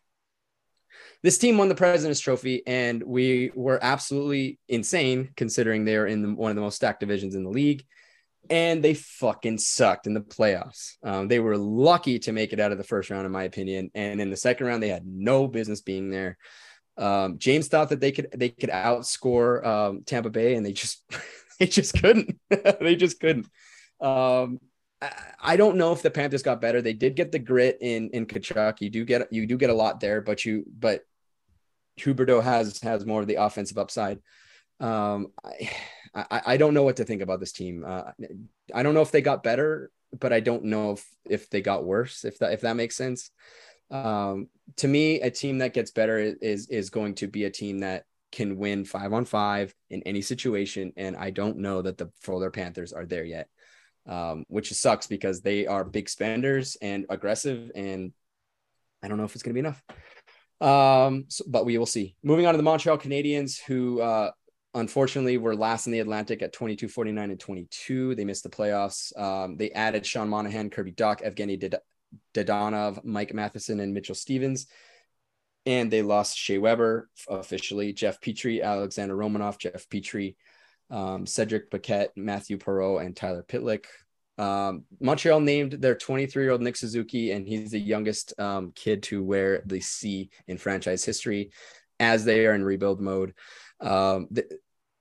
This 1.23 1.37
team 1.37 1.59
won 1.59 1.69
the 1.69 1.75
President's 1.75 2.21
Trophy, 2.21 2.67
and 2.67 3.03
we 3.03 3.53
were 3.55 3.79
absolutely 3.83 4.59
insane 4.69 5.31
considering 5.37 5.85
they're 5.85 6.07
in 6.07 6.23
the, 6.23 6.35
one 6.35 6.51
of 6.51 6.57
the 6.57 6.63
most 6.63 6.77
stacked 6.77 7.01
divisions 7.01 7.35
in 7.35 7.45
the 7.45 7.51
league. 7.51 7.85
And 8.49 8.83
they 8.83 8.95
fucking 8.95 9.59
sucked 9.59 10.07
in 10.07 10.15
the 10.15 10.21
playoffs. 10.21 10.95
Um, 11.05 11.29
they 11.29 11.41
were 11.41 11.57
lucky 11.57 12.19
to 12.21 12.33
make 12.33 12.53
it 12.53 12.59
out 12.59 12.73
of 12.73 12.79
the 12.79 12.85
first 12.85 13.11
round, 13.11 13.27
in 13.27 13.33
my 13.33 13.45
opinion. 13.45 13.91
And 13.95 14.21
in 14.21 14.31
the 14.31 14.37
second 14.37 14.67
round, 14.67 14.83
they 14.83 14.89
had 14.89 15.07
no 15.07 15.47
business 15.47 15.81
being 15.81 16.11
there. 16.11 16.39
Um, 16.97 17.39
James 17.39 17.69
thought 17.69 17.89
that 17.89 18.01
they 18.01 18.13
could 18.13 18.29
they 18.35 18.51
could 18.51 18.71
outscore 18.71 19.65
um, 19.65 20.03
Tampa 20.05 20.31
Bay, 20.31 20.55
and 20.55 20.65
they 20.65 20.73
just 20.73 21.03
they 21.59 21.67
just 21.67 21.95
couldn't. 22.01 22.39
they 22.81 22.97
just 22.97 23.21
couldn't. 23.21 23.47
Um, 24.01 24.61
I, 25.01 25.13
I, 25.41 25.57
don't 25.57 25.77
know 25.77 25.93
if 25.93 26.03
the 26.03 26.11
Panthers 26.11 26.43
got 26.43 26.61
better. 26.61 26.83
They 26.83 26.93
did 26.93 27.15
get 27.15 27.33
the 27.33 27.39
grit 27.39 27.79
in 27.81 28.11
in 28.11 28.27
Tkachuk. 28.27 28.81
You 28.81 28.91
do 28.91 29.05
get 29.05 29.33
you 29.33 29.47
do 29.47 29.57
get 29.57 29.71
a 29.71 29.75
lot 29.75 30.01
there, 30.01 30.21
but 30.21 30.45
you 30.45 30.65
but 30.79 31.03
Huberdeau 31.99 32.43
has 32.43 32.81
has 32.81 33.07
more 33.07 33.21
of 33.21 33.27
the 33.27 33.37
offensive 33.37 33.79
upside. 33.79 34.19
Um, 34.81 35.29
I, 35.45 35.71
I, 36.15 36.43
I 36.47 36.57
don't 36.57 36.75
know 36.75 36.83
what 36.83 36.97
to 36.97 37.05
think 37.05 37.23
about 37.23 37.41
this 37.41 37.53
team. 37.53 37.85
Uh, 37.87 38.11
I 38.75 38.83
don't 38.83 38.95
know 38.95 39.03
if 39.03 39.13
they 39.13 39.23
got 39.23 39.43
better, 39.43 39.91
but 40.19 40.33
I 40.33 40.41
don't 40.41 40.65
know 40.65 40.93
if 40.93 41.07
if 41.25 41.51
they 41.51 41.63
got 41.63 41.85
worse. 41.85 42.25
If 42.25 42.39
that 42.39 42.53
if 42.53 42.63
that 42.63 42.77
makes 42.77 42.97
sense. 42.97 43.31
Um, 43.93 44.49
to 44.77 44.89
me, 44.89 45.21
a 45.21 45.31
team 45.31 45.59
that 45.59 45.75
gets 45.75 45.91
better 45.91 46.19
is 46.19 46.69
is 46.69 46.91
going 46.91 47.15
to 47.17 47.29
be 47.29 47.45
a 47.45 47.51
team 47.51 47.81
that 47.81 48.05
can 48.33 48.57
win 48.57 48.85
five 48.85 49.13
on 49.13 49.25
five 49.25 49.75
in 49.91 50.03
any 50.05 50.23
situation. 50.23 50.93
And 50.97 51.17
I 51.17 51.31
don't 51.31 51.59
know 51.59 51.83
that 51.83 51.99
the 51.99 52.11
Florida 52.23 52.51
Panthers 52.51 52.93
are 52.93 53.05
there 53.05 53.25
yet, 53.25 53.49
um, 54.07 54.45
which 54.49 54.73
sucks 54.73 55.07
because 55.07 55.43
they 55.43 55.67
are 55.67 55.85
big 55.85 56.09
spenders 56.09 56.77
and 56.81 57.05
aggressive. 57.11 57.71
And 57.75 58.13
I 59.03 59.09
don't 59.09 59.19
know 59.19 59.25
if 59.25 59.35
it's 59.35 59.43
going 59.43 59.55
to 59.55 59.63
be 59.63 59.67
enough. 59.69 59.83
Um, 60.63 61.27
so, 61.29 61.45
but 61.47 61.67
we 61.67 61.77
will 61.77 61.87
see. 61.87 62.17
Moving 62.23 62.47
on 62.47 62.55
to 62.55 62.57
the 62.57 62.63
Montreal 62.63 62.97
Canadiens, 62.97 63.61
who 63.61 64.01
uh, 64.01 64.31
unfortunately 64.75 65.37
were 65.37 65.55
last 65.55 65.87
in 65.87 65.93
the 65.93 66.01
Atlantic 66.01 66.41
at 66.41 66.53
22, 66.53 66.89
49, 66.89 67.31
and 67.31 67.41
22. 67.41 68.15
They 68.15 68.25
missed 68.25 68.45
the 68.45 68.49
playoffs. 68.49 69.17
Um, 69.19 69.57
they 69.57 69.71
added 69.73 70.07
Sean 70.07 70.29
Monahan, 70.29 70.71
Kirby 70.71 70.93
Dach, 70.93 71.23
Evgeny 71.23 71.61
Dadonov, 72.35 73.05
Mike 73.05 73.35
Matheson, 73.35 73.81
and 73.81 73.95
Mitchell 73.95 74.15
Stephens 74.15 74.67
and 75.67 75.91
they 75.91 76.03
lost 76.03 76.37
Shea 76.37 76.59
Weber 76.59 77.09
officially, 77.29 77.93
Jeff 77.93 78.21
Petry, 78.21 78.63
Alexander 78.63 79.17
Romanov, 79.17 79.59
Jeff 79.59 79.89
Petry, 79.89 80.37
um, 80.91 81.27
Cedric 81.27 81.71
Paquette, 81.71 82.13
Matthew 82.17 82.59
Perreault, 82.59 83.05
and 83.05 83.17
Tyler 83.17 83.45
Pitlick. 83.47 83.85
Um, 84.39 84.85
Montreal 85.01 85.41
named 85.41 85.73
their 85.73 85.95
23 85.95 86.43
year 86.43 86.53
old 86.53 86.63
Nick 86.63 86.77
Suzuki, 86.77 87.31
and 87.31 87.47
he's 87.47 87.71
the 87.71 87.79
youngest 87.79 88.39
um, 88.41 88.73
kid 88.75 89.03
to 89.05 89.23
wear 89.23 89.63
the 89.67 89.81
C 89.81 90.31
in 90.49 90.59
franchise 90.59 91.05
history 91.05 91.53
as 92.01 92.25
they 92.25 92.47
are 92.47 92.55
in 92.55 92.65
rebuild 92.65 93.01
mode. 93.01 93.35
Um, 93.81 94.27
the, 94.31 94.47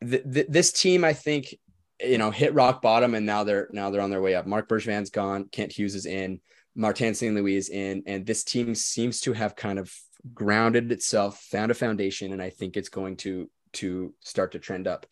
the, 0.01 0.21
the, 0.25 0.45
this 0.47 0.71
team, 0.71 1.03
I 1.03 1.13
think, 1.13 1.55
you 1.99 2.17
know, 2.17 2.29
hit 2.29 2.53
rock 2.53 2.81
bottom, 2.81 3.15
and 3.15 3.25
now 3.25 3.43
they're 3.43 3.69
now 3.71 3.89
they're 3.89 4.01
on 4.01 4.09
their 4.09 4.21
way 4.21 4.35
up. 4.35 4.45
Marc 4.45 4.67
Bergevin's 4.67 5.09
gone, 5.09 5.49
Kent 5.51 5.71
Hughes 5.71 5.95
is 5.95 6.05
in, 6.05 6.39
Martin 6.75 7.13
St. 7.13 7.35
Louis 7.35 7.55
is 7.55 7.69
in, 7.69 8.03
and 8.05 8.25
this 8.25 8.43
team 8.43 8.75
seems 8.75 9.21
to 9.21 9.33
have 9.33 9.55
kind 9.55 9.79
of 9.79 9.93
grounded 10.33 10.91
itself, 10.91 11.39
found 11.51 11.71
a 11.71 11.75
foundation, 11.75 12.31
and 12.33 12.41
I 12.41 12.49
think 12.49 12.77
it's 12.77 12.89
going 12.89 13.17
to 13.17 13.49
to 13.73 14.13
start 14.19 14.51
to 14.51 14.59
trend 14.59 14.87
up. 14.87 15.05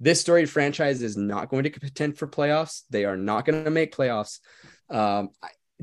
This 0.00 0.20
storied 0.20 0.48
franchise 0.48 1.02
is 1.02 1.16
not 1.16 1.50
going 1.50 1.64
to 1.64 1.70
contend 1.70 2.16
for 2.16 2.26
playoffs. 2.26 2.82
They 2.88 3.04
are 3.04 3.16
not 3.16 3.44
going 3.44 3.64
to 3.64 3.70
make 3.70 3.94
playoffs. 3.94 4.38
Um, 4.88 5.30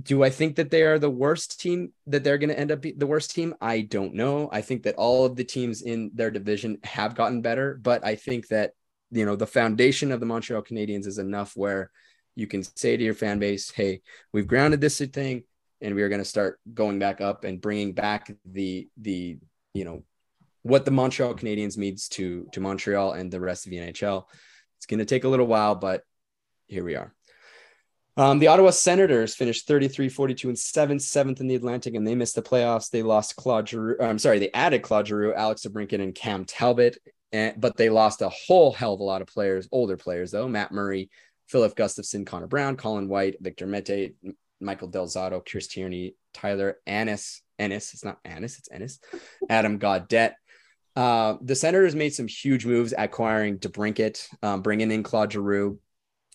do 0.01 0.23
I 0.23 0.29
think 0.29 0.55
that 0.55 0.71
they 0.71 0.83
are 0.83 0.99
the 0.99 1.09
worst 1.09 1.59
team 1.59 1.93
that 2.07 2.23
they're 2.23 2.37
going 2.37 2.49
to 2.49 2.59
end 2.59 2.71
up 2.71 2.81
be 2.81 2.91
the 2.91 3.07
worst 3.07 3.31
team? 3.31 3.55
I 3.61 3.81
don't 3.81 4.13
know. 4.13 4.49
I 4.51 4.61
think 4.61 4.83
that 4.83 4.95
all 4.95 5.25
of 5.25 5.35
the 5.35 5.43
teams 5.43 5.81
in 5.81 6.11
their 6.13 6.31
division 6.31 6.79
have 6.83 7.15
gotten 7.15 7.41
better, 7.41 7.79
but 7.81 8.05
I 8.05 8.15
think 8.15 8.47
that 8.49 8.71
you 9.11 9.25
know 9.25 9.35
the 9.35 9.47
foundation 9.47 10.11
of 10.11 10.19
the 10.19 10.25
Montreal 10.25 10.63
Canadiens 10.63 11.07
is 11.07 11.17
enough 11.17 11.53
where 11.55 11.91
you 12.35 12.47
can 12.47 12.63
say 12.63 12.97
to 12.97 13.03
your 13.03 13.13
fan 13.13 13.39
base, 13.39 13.71
"Hey, 13.71 14.01
we've 14.31 14.47
grounded 14.47 14.81
this 14.81 14.99
thing 14.99 15.43
and 15.81 15.95
we 15.95 16.01
are 16.01 16.09
going 16.09 16.21
to 16.21 16.25
start 16.25 16.59
going 16.73 16.99
back 16.99 17.21
up 17.21 17.43
and 17.43 17.61
bringing 17.61 17.93
back 17.93 18.31
the 18.45 18.87
the 18.97 19.37
you 19.73 19.85
know 19.85 20.03
what 20.63 20.85
the 20.85 20.91
Montreal 20.91 21.35
Canadiens 21.35 21.77
means 21.77 22.07
to 22.09 22.47
to 22.53 22.59
Montreal 22.59 23.13
and 23.13 23.31
the 23.31 23.39
rest 23.39 23.65
of 23.65 23.71
the 23.71 23.77
NHL. 23.77 24.25
It's 24.77 24.85
going 24.85 24.99
to 24.99 25.05
take 25.05 25.23
a 25.23 25.29
little 25.29 25.45
while, 25.45 25.75
but 25.75 26.01
here 26.67 26.83
we 26.83 26.95
are. 26.95 27.13
Um, 28.17 28.39
the 28.39 28.47
Ottawa 28.47 28.69
Senators 28.69 29.35
finished 29.35 29.67
33, 29.67 30.07
42, 30.07 30.47
and 30.47 30.57
7, 30.57 30.99
seventh 30.99 31.41
in 31.41 31.47
the 31.47 31.55
Atlantic, 31.55 31.95
and 31.95 32.07
they 32.07 32.15
missed 32.15 32.35
the 32.35 32.41
playoffs. 32.41 32.89
They 32.89 33.03
lost 33.03 33.35
Claude 33.35 33.67
Giroux. 33.67 33.97
I'm 33.99 34.19
sorry, 34.19 34.39
they 34.39 34.51
added 34.53 34.83
Claude 34.83 35.07
Giroux, 35.07 35.33
Alex 35.33 35.65
DeBrincat, 35.65 36.01
and 36.01 36.15
Cam 36.15 36.45
Talbot, 36.45 36.97
and, 37.33 37.59
but 37.59 37.75
they 37.75 37.89
lost 37.89 38.21
a 38.21 38.29
whole 38.29 38.71
hell 38.71 38.93
of 38.93 39.01
a 39.01 39.03
lot 39.03 39.21
of 39.21 39.27
players, 39.27 39.67
older 39.71 39.97
players, 39.97 40.31
though. 40.31 40.47
Matt 40.47 40.71
Murray, 40.71 41.09
Filip 41.47 41.75
Gustavsson, 41.75 42.25
Connor 42.25 42.47
Brown, 42.47 42.77
Colin 42.77 43.07
White, 43.07 43.37
Victor 43.39 43.67
Mete, 43.67 44.15
Michael 44.59 44.87
Del 44.87 45.07
Zotto, 45.07 45.45
Chris 45.45 45.67
Tierney, 45.67 46.15
Tyler 46.33 46.79
Ennis, 46.87 47.41
Ennis, 47.59 47.93
it's 47.93 48.03
not 48.03 48.19
Ennis, 48.25 48.57
it's 48.57 48.69
Ennis, 48.71 48.99
Adam 49.49 49.79
Gaudette. 49.79 50.33
Uh, 50.95 51.35
the 51.41 51.55
Senators 51.55 51.95
made 51.95 52.13
some 52.13 52.27
huge 52.27 52.65
moves 52.65 52.93
acquiring 52.97 53.59
DeBrincat, 53.59 54.27
um, 54.41 54.61
bringing 54.61 54.91
in 54.91 55.03
Claude 55.03 55.33
Giroux. 55.33 55.79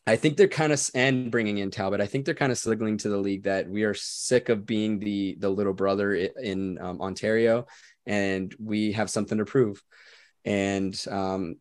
I 0.06 0.16
think 0.16 0.36
they're 0.36 0.48
kind 0.48 0.72
of 0.72 0.90
and 0.94 1.30
bringing 1.30 1.58
in 1.58 1.70
Talbot. 1.70 2.00
I 2.00 2.06
think 2.06 2.24
they're 2.24 2.34
kind 2.34 2.52
of 2.52 2.58
signaling 2.58 2.98
to 2.98 3.08
the 3.08 3.16
league 3.16 3.44
that 3.44 3.68
we 3.68 3.84
are 3.84 3.94
sick 3.94 4.48
of 4.48 4.66
being 4.66 4.98
the 4.98 5.36
the 5.38 5.48
little 5.48 5.72
brother 5.72 6.14
in 6.14 6.78
um, 6.80 7.00
Ontario, 7.00 7.66
and 8.06 8.54
we 8.58 8.92
have 8.92 9.10
something 9.10 9.38
to 9.38 9.44
prove. 9.44 9.82
And 10.44 10.98
um, 11.08 11.56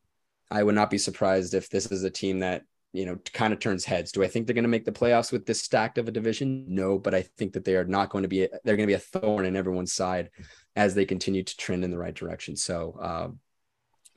I 0.49 0.63
would 0.63 0.75
not 0.75 0.89
be 0.89 0.97
surprised 0.97 1.53
if 1.53 1.69
this 1.69 1.87
is 1.87 2.03
a 2.03 2.09
team 2.09 2.39
that 2.39 2.63
you 2.93 3.05
know, 3.05 3.17
kind 3.33 3.53
of 3.53 3.59
turns 3.59 3.85
heads. 3.85 4.11
Do 4.11 4.23
I 4.23 4.27
think 4.27 4.47
they're 4.47 4.55
going 4.55 4.63
to 4.63 4.69
make 4.69 4.85
the 4.85 4.91
playoffs 4.91 5.31
with 5.31 5.45
this 5.45 5.61
stacked 5.61 5.97
of 5.97 6.07
a 6.07 6.11
division? 6.11 6.65
No, 6.67 6.97
but 6.97 7.13
I 7.13 7.21
think 7.21 7.53
that 7.53 7.63
they 7.63 7.75
are 7.75 7.85
not 7.85 8.09
going 8.09 8.23
to 8.23 8.27
be, 8.27 8.47
they're 8.63 8.75
going 8.75 8.87
to 8.87 8.91
be 8.91 8.93
a 8.93 8.99
thorn 8.99 9.45
in 9.45 9.55
everyone's 9.55 9.93
side 9.93 10.29
as 10.75 10.95
they 10.95 11.05
continue 11.05 11.43
to 11.43 11.57
trend 11.57 11.83
in 11.83 11.91
the 11.91 11.97
right 11.97 12.13
direction. 12.13 12.55
So 12.55 12.97
uh, 12.99 13.27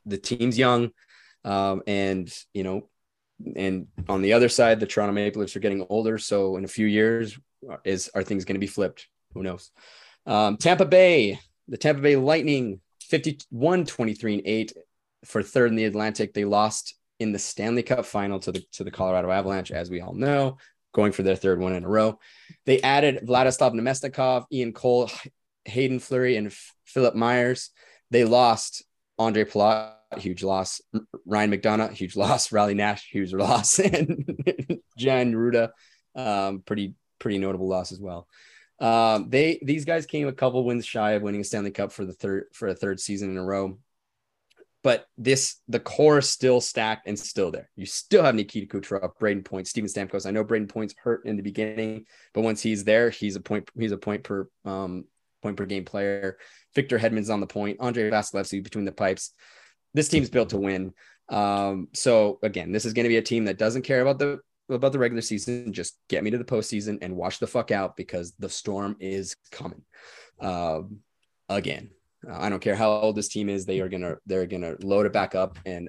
the 0.06 0.18
team's 0.18 0.58
young. 0.58 0.90
Um, 1.44 1.82
and, 1.86 2.32
you 2.54 2.62
know, 2.62 2.88
and 3.56 3.88
on 4.08 4.22
the 4.22 4.32
other 4.32 4.48
side, 4.48 4.80
the 4.80 4.86
Toronto 4.86 5.12
Maple 5.12 5.40
Leafs 5.40 5.56
are 5.56 5.60
getting 5.60 5.84
older. 5.88 6.16
So 6.16 6.56
in 6.56 6.64
a 6.64 6.68
few 6.68 6.86
years, 6.86 7.38
is 7.84 8.10
are 8.14 8.22
things 8.22 8.44
going 8.44 8.54
to 8.54 8.60
be 8.60 8.66
flipped? 8.66 9.08
Who 9.34 9.42
knows? 9.42 9.70
Um, 10.26 10.56
Tampa 10.56 10.84
Bay, 10.84 11.38
the 11.68 11.76
Tampa 11.76 12.00
Bay 12.00 12.16
Lightning, 12.16 12.80
51 13.02 13.86
23 13.86 14.34
and 14.34 14.42
8 14.46 14.72
for 15.24 15.42
third 15.42 15.70
in 15.70 15.76
the 15.76 15.84
Atlantic. 15.84 16.32
They 16.32 16.44
lost 16.44 16.94
in 17.22 17.32
the 17.32 17.38
Stanley 17.38 17.82
Cup 17.82 18.04
final 18.04 18.38
to 18.40 18.52
the 18.52 18.64
to 18.72 18.84
the 18.84 18.90
Colorado 18.90 19.30
Avalanche, 19.30 19.70
as 19.70 19.90
we 19.90 20.00
all 20.00 20.14
know, 20.14 20.58
going 20.92 21.12
for 21.12 21.22
their 21.22 21.36
third 21.36 21.60
one 21.60 21.74
in 21.74 21.84
a 21.84 21.88
row. 21.88 22.18
They 22.66 22.80
added 22.82 23.26
Vladislav 23.26 23.72
Namestnikov, 23.72 24.46
Ian 24.52 24.72
Cole, 24.72 25.10
Haydn 25.66 26.00
Fleury, 26.00 26.36
and 26.36 26.52
Philip 26.84 27.14
Myers. 27.14 27.70
They 28.10 28.24
lost 28.24 28.84
Andre 29.18 29.44
Palat, 29.44 29.94
huge 30.18 30.42
loss. 30.42 30.80
Ryan 31.24 31.52
McDonagh, 31.52 31.92
huge 31.92 32.16
loss. 32.16 32.52
Riley 32.52 32.74
Nash, 32.74 33.08
huge 33.08 33.32
loss, 33.32 33.78
and 33.78 34.80
Jan 34.98 35.32
Rutta, 35.32 35.70
um, 36.14 36.60
pretty 36.60 36.94
pretty 37.18 37.38
notable 37.38 37.68
loss 37.68 37.92
as 37.92 38.00
well. 38.00 38.28
Um, 38.80 39.30
they 39.30 39.60
these 39.62 39.84
guys 39.84 40.06
came 40.06 40.28
a 40.28 40.32
couple 40.32 40.64
wins 40.64 40.84
shy 40.84 41.12
of 41.12 41.22
winning 41.22 41.40
a 41.40 41.44
Stanley 41.44 41.70
Cup 41.70 41.92
for 41.92 42.04
the 42.04 42.12
third 42.12 42.46
for 42.52 42.68
a 42.68 42.74
third 42.74 42.98
season 43.00 43.30
in 43.30 43.38
a 43.38 43.44
row 43.44 43.78
but 44.82 45.06
this 45.16 45.60
the 45.68 45.80
core 45.80 46.18
is 46.18 46.28
still 46.28 46.60
stacked 46.60 47.06
and 47.06 47.18
still 47.18 47.50
there. 47.50 47.70
You 47.76 47.86
still 47.86 48.24
have 48.24 48.34
Nikita 48.34 48.66
Kucherov, 48.66 49.12
Brayden 49.20 49.44
Point, 49.44 49.68
Steven 49.68 49.88
Stamkos. 49.88 50.26
I 50.26 50.30
know 50.30 50.44
Brayden 50.44 50.68
Point's 50.68 50.94
hurt 51.02 51.24
in 51.24 51.36
the 51.36 51.42
beginning, 51.42 52.06
but 52.34 52.42
once 52.42 52.60
he's 52.62 52.84
there, 52.84 53.10
he's 53.10 53.36
a 53.36 53.40
point. 53.40 53.70
He's 53.78 53.92
a 53.92 53.98
point 53.98 54.24
per 54.24 54.48
um, 54.64 55.04
point 55.42 55.56
per 55.56 55.66
game 55.66 55.84
player. 55.84 56.38
Victor 56.74 56.98
Hedman's 56.98 57.30
on 57.30 57.40
the 57.40 57.46
point. 57.46 57.78
Andrei 57.80 58.10
Vasilevskiy 58.10 58.62
between 58.62 58.84
the 58.84 58.92
pipes. 58.92 59.32
This 59.94 60.08
team's 60.08 60.30
built 60.30 60.50
to 60.50 60.58
win. 60.58 60.94
Um, 61.28 61.88
so 61.92 62.38
again, 62.42 62.72
this 62.72 62.84
is 62.84 62.92
going 62.92 63.04
to 63.04 63.08
be 63.08 63.18
a 63.18 63.22
team 63.22 63.44
that 63.44 63.58
doesn't 63.58 63.82
care 63.82 64.02
about 64.02 64.18
the 64.18 64.40
about 64.68 64.92
the 64.92 64.98
regular 64.98 65.22
season. 65.22 65.72
Just 65.72 65.96
get 66.08 66.24
me 66.24 66.30
to 66.30 66.38
the 66.38 66.44
postseason 66.44 66.98
and 67.02 67.16
watch 67.16 67.38
the 67.38 67.46
fuck 67.46 67.70
out 67.70 67.96
because 67.96 68.32
the 68.38 68.48
storm 68.48 68.96
is 69.00 69.36
coming. 69.50 69.82
Um, 70.40 71.00
again, 71.48 71.90
uh, 72.28 72.38
I 72.38 72.48
don't 72.48 72.60
care 72.60 72.76
how 72.76 72.90
old 72.90 73.16
this 73.16 73.28
team 73.28 73.48
is; 73.48 73.64
they 73.64 73.80
are 73.80 73.88
gonna 73.88 74.16
they're 74.26 74.46
gonna 74.46 74.76
load 74.82 75.06
it 75.06 75.12
back 75.12 75.34
up 75.34 75.58
and 75.64 75.88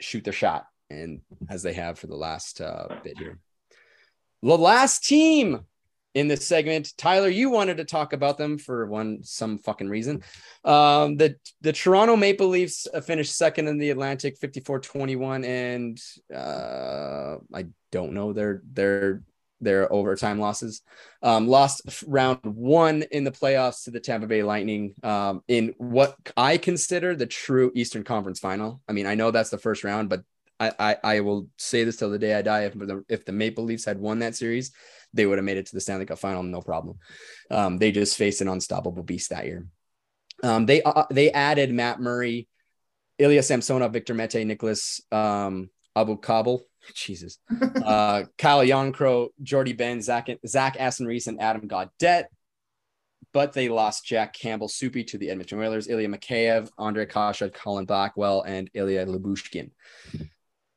shoot 0.00 0.24
their 0.24 0.32
shot, 0.32 0.66
and 0.90 1.20
as 1.48 1.62
they 1.62 1.72
have 1.72 1.98
for 1.98 2.06
the 2.06 2.16
last 2.16 2.60
uh, 2.60 2.88
bit 3.02 3.18
here. 3.18 3.38
The 4.42 4.58
last 4.58 5.04
team 5.04 5.60
in 6.14 6.28
this 6.28 6.46
segment, 6.46 6.92
Tyler, 6.98 7.28
you 7.28 7.48
wanted 7.48 7.78
to 7.78 7.84
talk 7.84 8.12
about 8.12 8.36
them 8.36 8.58
for 8.58 8.86
one 8.86 9.22
some 9.22 9.58
fucking 9.58 9.88
reason. 9.88 10.22
Um, 10.64 11.16
the 11.16 11.36
the 11.60 11.72
Toronto 11.72 12.16
Maple 12.16 12.48
Leafs 12.48 12.86
uh, 12.92 13.00
finished 13.00 13.36
second 13.36 13.68
in 13.68 13.78
the 13.78 13.90
Atlantic, 13.90 14.38
54-21, 14.38 15.46
and 15.46 16.00
uh, 16.34 17.36
I 17.54 17.66
don't 17.90 18.12
know 18.12 18.32
their 18.32 18.62
their 18.70 19.22
their 19.62 19.90
overtime 19.92 20.38
losses. 20.38 20.82
Um, 21.22 21.48
lost 21.48 22.04
round 22.06 22.40
one 22.42 23.04
in 23.10 23.24
the 23.24 23.30
playoffs 23.30 23.84
to 23.84 23.90
the 23.90 24.00
Tampa 24.00 24.26
Bay 24.26 24.42
Lightning 24.42 24.94
um, 25.02 25.42
in 25.48 25.74
what 25.78 26.16
I 26.36 26.58
consider 26.58 27.14
the 27.14 27.26
true 27.26 27.72
Eastern 27.74 28.04
Conference 28.04 28.40
final. 28.40 28.82
I 28.88 28.92
mean, 28.92 29.06
I 29.06 29.14
know 29.14 29.30
that's 29.30 29.50
the 29.50 29.58
first 29.58 29.84
round, 29.84 30.08
but 30.08 30.22
I, 30.60 30.72
I, 30.78 30.96
I 31.02 31.20
will 31.20 31.48
say 31.56 31.84
this 31.84 31.96
till 31.96 32.10
the 32.10 32.18
day 32.18 32.34
I 32.34 32.42
die. 32.42 32.64
If 32.64 32.74
the, 32.74 33.04
if 33.08 33.24
the 33.24 33.32
Maple 33.32 33.64
Leafs 33.64 33.84
had 33.84 33.98
won 33.98 34.18
that 34.18 34.36
series, 34.36 34.72
they 35.14 35.26
would 35.26 35.38
have 35.38 35.44
made 35.44 35.56
it 35.56 35.66
to 35.66 35.74
the 35.74 35.80
Stanley 35.80 36.06
Cup 36.06 36.18
final, 36.18 36.42
no 36.42 36.60
problem. 36.60 36.98
Um, 37.50 37.78
they 37.78 37.92
just 37.92 38.16
faced 38.16 38.40
an 38.40 38.48
unstoppable 38.48 39.02
beast 39.02 39.30
that 39.30 39.46
year. 39.46 39.66
Um, 40.42 40.66
they 40.66 40.82
uh, 40.82 41.04
they 41.10 41.30
added 41.30 41.72
Matt 41.72 42.00
Murray, 42.00 42.48
Ilya 43.18 43.42
Samsonov, 43.42 43.92
Victor 43.92 44.14
Mete, 44.14 44.44
Nicolas 44.46 45.00
um, 45.12 45.70
Aubé-Kubel, 45.96 46.62
Jesus. 46.94 47.38
Uh, 47.84 48.24
Calle 48.38 48.66
Järnkrok, 48.66 49.30
Jordie 49.42 49.72
Benn, 49.72 50.02
Zach, 50.02 50.28
Zach 50.46 50.76
Aston-Reese, 50.78 51.28
and 51.28 51.40
Adam 51.40 51.68
Gaudette. 51.68 52.26
But 53.32 53.54
they 53.54 53.68
lost 53.68 54.04
Jack 54.04 54.34
Campbell 54.34 54.68
Soupy 54.68 55.04
to 55.04 55.18
the 55.18 55.30
Edmonton 55.30 55.58
Oilers, 55.58 55.88
Ilya 55.88 56.08
Mikheyev, 56.08 56.70
Andre 56.76 57.06
Kase, 57.06 57.50
Colin 57.54 57.86
Blackwell, 57.86 58.42
and 58.42 58.68
Ilya 58.74 59.06
Lyubushkin. 59.06 59.70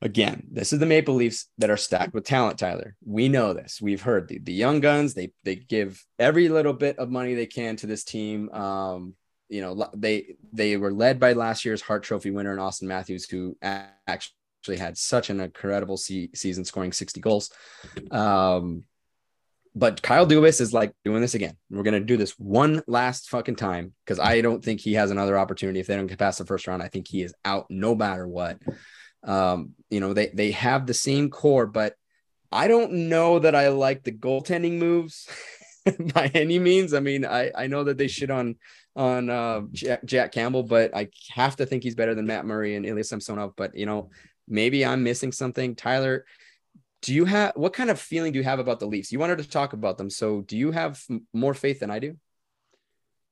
Again, 0.01 0.47
this 0.51 0.71
is 0.71 0.79
the 0.79 0.85
Maple 0.85 1.15
Leafs 1.15 1.47
that 1.57 1.69
are 1.69 1.77
stacked 1.77 2.13
with 2.13 2.25
talent, 2.25 2.59
Tyler. 2.59 2.95
We 3.03 3.27
know 3.27 3.53
this. 3.53 3.81
We've 3.81 4.01
heard 4.01 4.27
the, 4.27 4.39
the 4.39 4.53
young 4.53 4.79
guns, 4.79 5.13
they 5.13 5.31
they 5.43 5.55
give 5.55 6.05
every 6.19 6.47
little 6.47 6.73
bit 6.73 6.99
of 6.99 7.09
money 7.09 7.33
they 7.33 7.45
can 7.47 7.75
to 7.77 7.87
this 7.87 8.03
team. 8.03 8.49
Um, 8.51 9.15
you 9.49 9.61
know, 9.61 9.89
they 9.95 10.35
they 10.53 10.77
were 10.77 10.93
led 10.93 11.19
by 11.19 11.33
last 11.33 11.65
year's 11.65 11.81
Hart 11.81 12.03
Trophy 12.03 12.31
winner, 12.31 12.51
and 12.51 12.59
Auston 12.59 12.83
Matthews, 12.83 13.27
who 13.29 13.57
actually 13.61 14.35
had 14.67 14.97
such 14.97 15.29
an 15.29 15.39
incredible 15.39 15.97
se- 15.97 16.31
season, 16.33 16.65
scoring 16.65 16.91
60 16.91 17.21
goals. 17.21 17.51
Um, 18.11 18.83
but 19.75 20.01
Kyle 20.01 20.25
Dubas 20.25 20.61
is 20.61 20.73
like 20.73 20.93
doing 21.03 21.21
this 21.21 21.35
again. 21.35 21.57
We're 21.69 21.83
gonna 21.83 21.99
do 21.99 22.15
this 22.15 22.31
one 22.39 22.81
last 22.87 23.29
fucking 23.29 23.57
time 23.57 23.93
because 24.05 24.19
I 24.19 24.39
don't 24.41 24.63
think 24.63 24.79
he 24.79 24.93
has 24.93 25.11
another 25.11 25.37
opportunity. 25.37 25.81
If 25.81 25.87
they 25.87 25.97
don't 25.97 26.07
get 26.07 26.17
past 26.17 26.39
the 26.39 26.45
first 26.45 26.65
round, 26.65 26.81
I 26.81 26.87
think 26.87 27.07
he 27.07 27.21
is 27.21 27.33
out 27.43 27.65
no 27.69 27.93
matter 27.93 28.25
what. 28.25 28.57
Um, 29.23 29.73
you 29.89 29.99
know, 29.99 30.13
they 30.13 30.27
they 30.27 30.51
have 30.51 30.85
the 30.85 30.93
same 30.93 31.29
core, 31.29 31.67
but 31.67 31.93
I 32.51 32.69
don't 32.69 33.09
know 33.09 33.39
that 33.39 33.53
I 33.53 33.67
like 33.67 34.03
the 34.03 34.13
goaltending 34.13 34.77
moves 34.77 35.27
by 36.13 36.31
any 36.33 36.57
means. 36.57 36.93
I 36.93 37.01
mean, 37.01 37.25
I 37.25 37.51
I 37.53 37.67
know 37.67 37.83
that 37.83 37.97
they 37.97 38.07
shit 38.07 38.31
on 38.31 38.55
on 38.95 39.29
uh, 39.29 39.61
Jack, 39.73 40.05
Jack, 40.05 40.31
Campbell, 40.31 40.63
but 40.63 40.95
I 40.95 41.09
have 41.31 41.57
to 41.57 41.65
think 41.65 41.83
he's 41.83 41.95
better 41.95 42.15
than 42.15 42.27
Matt 42.27 42.45
Murray 42.45 42.75
and 42.75 42.85
Ilya 42.85 43.03
Samsonov. 43.03 43.55
But 43.57 43.75
you 43.75 43.85
know, 43.85 44.09
maybe 44.47 44.85
I'm 44.85 45.03
missing 45.03 45.31
something. 45.31 45.75
Tyler, 45.75 46.25
do 47.01 47.13
you 47.13 47.25
have 47.25 47.53
what 47.55 47.73
kind 47.73 47.89
of 47.89 47.99
feeling 47.99 48.33
do 48.33 48.39
you 48.39 48.43
have 48.43 48.59
about 48.59 48.79
the 48.79 48.87
Leafs? 48.87 49.11
You 49.11 49.19
wanted 49.19 49.37
to 49.39 49.49
talk 49.49 49.73
about 49.73 49.97
them, 49.97 50.09
so 50.09 50.41
do 50.41 50.57
you 50.57 50.71
have 50.71 51.01
more 51.33 51.53
faith 51.53 51.79
than 51.79 51.91
I 51.91 51.99
do? 51.99 52.15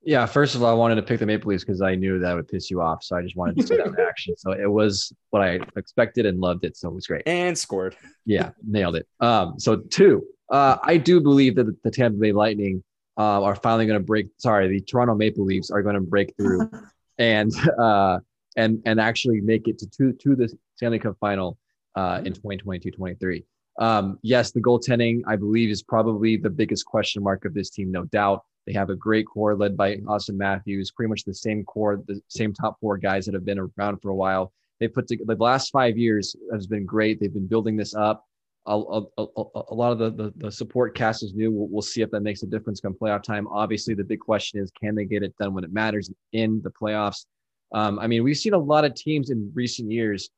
Yeah, 0.06 0.26
first 0.26 0.54
of 0.54 0.62
all, 0.62 0.69
I 0.69 0.73
wanted 0.73 0.95
to 0.95 1.02
pick 1.02 1.19
the 1.19 1.26
Maple 1.26 1.49
Leafs 1.49 1.63
because 1.63 1.82
I 1.82 1.95
knew 1.95 2.19
that 2.19 2.36
would 2.36 2.49
piss 2.49 2.69
you 2.69 2.82
off. 2.82 3.04
So 3.04 3.15
I 3.15 3.21
just 3.21 3.38
wanted 3.38 3.56
to 3.58 3.65
see 3.65 3.78
that 3.78 3.91
reaction. 3.97 4.36
So 4.38 4.52
it 4.52 4.69
was 4.69 5.13
what 5.30 5.41
I 5.41 5.60
expected 5.78 6.26
and 6.26 6.41
loved 6.41 6.65
it. 6.65 6.76
So 6.76 6.89
it 6.89 6.93
was 6.93 7.08
great. 7.08 7.23
And 7.26 7.58
scored. 7.58 7.95
Yeah, 8.26 8.49
nailed 8.67 8.97
it. 8.97 9.08
Um, 9.21 9.58
so 9.60 9.78
two, 9.78 10.26
uh, 10.52 10.78
I 10.84 10.97
do 10.97 11.21
believe 11.21 11.56
that 11.56 11.73
the 11.84 11.91
Tampa 11.91 12.17
Bay 12.17 12.34
Lightning 12.34 12.84
uh, 13.17 13.43
are 13.43 13.56
finally 13.56 13.86
going 13.86 13.99
to 13.99 14.06
break. 14.06 14.28
Sorry, 14.38 14.67
the 14.67 14.82
Toronto 14.82 15.15
Maple 15.15 15.45
Leafs 15.45 15.71
are 15.71 15.82
going 15.82 15.95
to 15.95 16.02
break 16.02 16.36
through, 16.36 16.69
and 17.17 17.52
uh, 17.80 18.19
and 18.58 18.82
and 18.86 18.99
actually 18.99 19.41
make 19.41 19.67
it 19.67 19.80
to 19.80 19.88
two 19.88 20.13
to 20.13 20.36
the 20.36 20.52
Stanley 20.75 20.99
Cup 20.99 21.17
final 21.19 21.57
uh, 21.95 22.21
in 22.25 22.33
2022-23. 22.33 23.43
Um, 23.79 24.19
yes, 24.21 24.51
the 24.51 24.62
goaltending, 24.62 25.21
I 25.27 25.36
believe, 25.36 25.69
is 25.69 25.81
probably 25.81 26.38
the 26.38 26.49
biggest 26.49 26.86
question 26.86 27.23
mark 27.23 27.45
of 27.45 27.53
this 27.53 27.69
team, 27.69 27.91
no 27.91 28.05
doubt. 28.05 28.43
They 28.65 28.73
have 28.73 28.89
a 28.89 28.95
great 28.95 29.25
core 29.25 29.55
led 29.55 29.75
by 29.75 29.97
Auston 29.97 30.36
Matthews, 30.36 30.91
pretty 30.91 31.09
much 31.09 31.23
the 31.23 31.33
same 31.33 31.65
core, 31.65 32.01
the 32.07 32.21
same 32.27 32.53
top 32.53 32.79
four 32.79 32.97
guys 32.97 33.25
that 33.25 33.33
have 33.33 33.45
been 33.45 33.59
around 33.59 33.97
for 34.01 34.09
a 34.09 34.15
while. 34.15 34.53
They 34.79 34.88
put 34.88 35.07
together 35.07 35.36
the 35.36 35.43
last 35.43 35.71
five 35.71 35.97
years 35.97 36.36
has 36.51 36.67
been 36.67 36.86
great. 36.86 37.19
They've 37.19 37.33
been 37.33 37.47
building 37.47 37.75
this 37.75 37.93
up. 37.93 38.25
A, 38.65 38.77
a, 38.77 39.01
a, 39.17 39.25
a 39.69 39.73
lot 39.73 39.91
of 39.91 39.99
the, 39.99 40.12
the, 40.12 40.33
the, 40.38 40.51
support 40.51 40.95
cast 40.95 41.21
is 41.21 41.33
new. 41.33 41.51
We'll, 41.51 41.67
we'll, 41.67 41.81
see 41.81 42.01
if 42.01 42.09
that 42.12 42.21
makes 42.21 42.43
a 42.43 42.47
difference 42.47 42.79
come 42.79 42.93
playoff 42.93 43.21
time. 43.21 43.45
Obviously, 43.49 43.93
the 43.93 44.05
big 44.05 44.21
question 44.21 44.62
is 44.62 44.71
can 44.71 44.95
they 44.95 45.03
get 45.03 45.21
it 45.21 45.36
done 45.38 45.53
when 45.53 45.65
it 45.65 45.73
matters 45.73 46.09
in 46.31 46.62
the 46.63 46.71
playoffs? 46.71 47.25
Um, 47.73 47.99
I 47.99 48.07
mean, 48.07 48.23
we've 48.23 48.38
seen 48.38 48.53
a 48.53 48.57
lot 48.57 48.86
of 48.86 48.95
teams 48.95 49.31
in 49.31 49.51
recent 49.53 49.91
years 49.91 50.29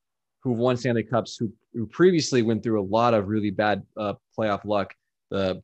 who 0.45 0.51
won 0.51 0.77
Stanley 0.77 1.03
Cups 1.03 1.37
who, 1.37 1.51
who 1.73 1.87
previously 1.87 2.43
went 2.43 2.61
through 2.61 2.79
a 2.79 2.85
lot 2.85 3.15
of 3.15 3.27
really 3.27 3.49
bad 3.49 3.81
uh, 3.97 4.13
playoff 4.37 4.63
luck. 4.63 4.93
The 5.31 5.61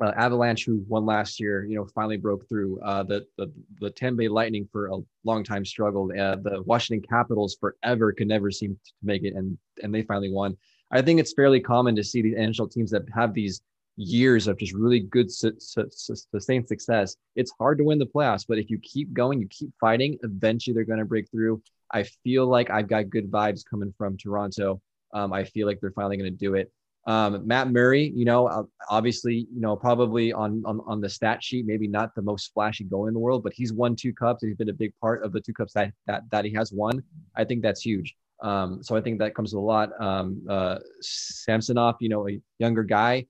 uh, 0.00 0.12
Avalanche, 0.16 0.66
who 0.66 0.84
won 0.88 1.06
last 1.06 1.40
year, 1.40 1.64
you 1.64 1.74
know, 1.74 1.86
finally 1.94 2.18
broke 2.18 2.46
through. 2.46 2.80
Uh, 2.80 3.02
the, 3.04 3.24
the 3.38 3.50
the 3.80 3.90
Tampa 3.90 4.18
Bay 4.18 4.28
Lightning 4.28 4.68
for 4.70 4.88
a 4.88 4.98
long 5.24 5.42
time 5.42 5.64
struggled. 5.64 6.10
The 6.10 6.62
Washington 6.66 7.08
Capitals 7.08 7.56
forever 7.58 8.12
could 8.12 8.28
never 8.28 8.50
seem 8.50 8.74
to 8.84 8.92
make 9.02 9.22
it, 9.22 9.34
and 9.34 9.56
and 9.82 9.94
they 9.94 10.02
finally 10.02 10.30
won. 10.30 10.56
I 10.90 11.00
think 11.00 11.18
it's 11.18 11.32
fairly 11.32 11.60
common 11.60 11.96
to 11.96 12.04
see 12.04 12.20
these 12.20 12.36
NHL 12.36 12.70
teams 12.70 12.90
that 12.90 13.02
have 13.14 13.32
these 13.32 13.62
years 13.96 14.48
of 14.48 14.58
just 14.58 14.74
really 14.74 15.00
good 15.00 15.30
su- 15.32 15.56
su- 15.58 15.88
sustained 15.90 16.68
success. 16.68 17.16
It's 17.36 17.52
hard 17.58 17.78
to 17.78 17.84
win 17.84 17.98
the 17.98 18.06
playoffs, 18.06 18.44
but 18.46 18.58
if 18.58 18.68
you 18.68 18.78
keep 18.82 19.12
going, 19.14 19.40
you 19.40 19.48
keep 19.48 19.70
fighting, 19.80 20.18
eventually 20.22 20.74
they're 20.74 20.84
going 20.84 20.98
to 20.98 21.04
break 21.04 21.30
through. 21.30 21.62
I 21.94 22.02
feel 22.24 22.46
like 22.46 22.70
I've 22.70 22.88
got 22.88 23.08
good 23.08 23.30
vibes 23.30 23.64
coming 23.64 23.94
from 23.96 24.16
Toronto. 24.18 24.82
Um, 25.14 25.32
I 25.32 25.44
feel 25.44 25.66
like 25.66 25.80
they're 25.80 25.92
finally 25.92 26.16
going 26.16 26.30
to 26.30 26.36
do 26.36 26.54
it. 26.54 26.70
Um, 27.06 27.46
Matt 27.46 27.70
Murray, 27.70 28.12
you 28.16 28.24
know, 28.24 28.68
obviously, 28.90 29.46
you 29.54 29.60
know, 29.60 29.76
probably 29.76 30.32
on, 30.32 30.62
on 30.66 30.80
on 30.86 31.00
the 31.00 31.08
stat 31.08 31.44
sheet, 31.44 31.66
maybe 31.66 31.86
not 31.86 32.14
the 32.14 32.22
most 32.22 32.52
flashy 32.54 32.84
goal 32.84 33.06
in 33.06 33.14
the 33.14 33.20
world, 33.20 33.42
but 33.44 33.52
he's 33.54 33.72
won 33.72 33.94
two 33.94 34.12
cups 34.12 34.42
and 34.42 34.50
he's 34.50 34.56
been 34.56 34.70
a 34.70 34.74
big 34.74 34.92
part 35.00 35.22
of 35.22 35.32
the 35.32 35.40
two 35.40 35.52
cups 35.52 35.72
that 35.74 35.92
that 36.06 36.22
that 36.30 36.44
he 36.44 36.52
has 36.54 36.72
won. 36.72 37.02
I 37.36 37.44
think 37.44 37.62
that's 37.62 37.82
huge. 37.82 38.16
Um, 38.42 38.82
so 38.82 38.96
I 38.96 39.00
think 39.00 39.18
that 39.18 39.34
comes 39.34 39.54
with 39.54 39.62
a 39.62 39.64
lot. 39.64 39.90
Um, 40.00 40.42
uh, 40.48 40.78
Samsonov, 41.00 41.96
you 42.00 42.08
know, 42.08 42.28
a 42.28 42.40
younger 42.58 42.82
guy, 42.82 43.26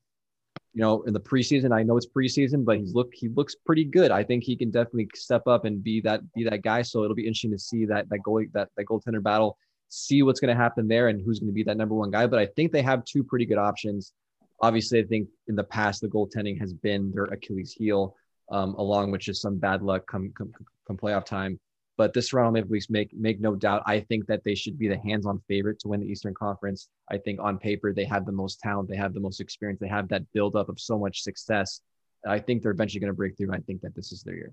you 0.75 0.81
know, 0.81 1.03
in 1.03 1.13
the 1.13 1.21
preseason, 1.21 1.73
I 1.73 1.85
know 1.85 1.97
it's 1.97 2.07
preseason, 2.07 2.65
but 2.65 2.79
he's 2.79 2.95
look 2.95 3.15
he 3.15 3.29
looks 3.29 3.55
pretty 3.55 3.85
good. 3.85 4.11
I 4.11 4.25
think 4.25 4.43
he 4.43 4.57
can 4.57 4.73
definitely 4.73 5.09
step 5.15 5.47
up 5.47 5.65
and 5.65 5.83
be 5.83 6.01
that 6.01 6.21
be 6.35 6.43
that 6.45 6.63
guy. 6.63 6.83
So 6.83 7.05
it'll 7.05 7.15
be 7.15 7.27
interesting 7.27 7.53
to 7.53 7.59
see 7.59 7.85
that 7.87 8.09
that 8.09 8.19
goal 8.25 8.45
that 8.53 8.71
that 8.77 8.87
goaltender 8.87 9.23
battle, 9.23 9.57
see 9.89 10.23
what's 10.23 10.41
going 10.41 10.55
to 10.55 10.61
happen 10.61 10.89
there 10.89 11.09
and 11.09 11.23
who's 11.25 11.39
going 11.39 11.49
to 11.49 11.55
be 11.55 11.63
that 11.63 11.77
number 11.77 11.95
one 11.95 12.11
guy. 12.11 12.27
But 12.27 12.41
I 12.41 12.47
think 12.47 12.73
they 12.73 12.83
have 12.83 13.05
two 13.05 13.23
pretty 13.23 13.47
good 13.47 13.59
options. 13.59 14.13
Obviously, 14.63 14.99
I 14.99 15.05
think 15.05 15.29
in 15.47 15.55
the 15.55 15.65
past 15.65 16.01
the 16.01 16.09
goaltending 16.09 16.59
has 16.59 16.73
been 16.73 17.13
their 17.13 17.25
Achilles 17.25 17.73
heel, 17.73 18.17
um, 18.51 18.75
along 18.75 19.13
with 19.13 19.21
just 19.21 19.43
some 19.43 19.59
bad 19.59 19.81
luck 19.81 20.07
come 20.09 20.33
come, 20.37 20.53
come 20.89 20.97
playoff 20.97 21.25
time. 21.25 21.61
But 21.97 22.13
this 22.13 22.29
Toronto 22.29 22.51
Maple 22.51 22.71
Leafs 22.71 22.91
make 22.91 23.15
make 23.15 23.41
no 23.41 23.55
doubt. 23.55 23.83
I 23.87 24.01
think 24.01 24.27
that 24.27 24.43
they 24.45 24.55
should 24.55 24.79
be 24.79 24.89
the 24.89 24.99
hands-on 24.99 25.41
favorite 25.47 25.79
to 25.81 25.89
win 25.89 26.01
the 26.01 26.07
Eastern 26.07 26.35
Conference. 26.35 26.89
I 27.11 27.19
think 27.19 27.41
on 27.41 27.59
paper 27.59 27.93
they 27.93 28.05
have 28.05 28.27
the 28.27 28.33
most 28.33 28.59
talent, 28.61 28.89
they 28.89 28.97
have 28.97 29.15
the 29.15 29.21
most 29.21 29.41
experience, 29.41 29.81
they 29.81 29.89
have 29.89 30.09
that 30.09 30.23
buildup 30.33 30.69
of 30.69 30.81
so 30.81 30.99
much 30.99 31.23
success. 31.23 31.81
I 32.27 32.39
think 32.39 32.63
they're 32.63 32.73
eventually 32.73 33.01
going 33.01 33.13
to 33.13 33.17
break 33.17 33.37
through. 33.37 33.53
I 33.53 33.59
think 33.59 33.83
that 33.83 33.95
this 33.95 34.11
is 34.11 34.23
their 34.23 34.35
year. 34.35 34.53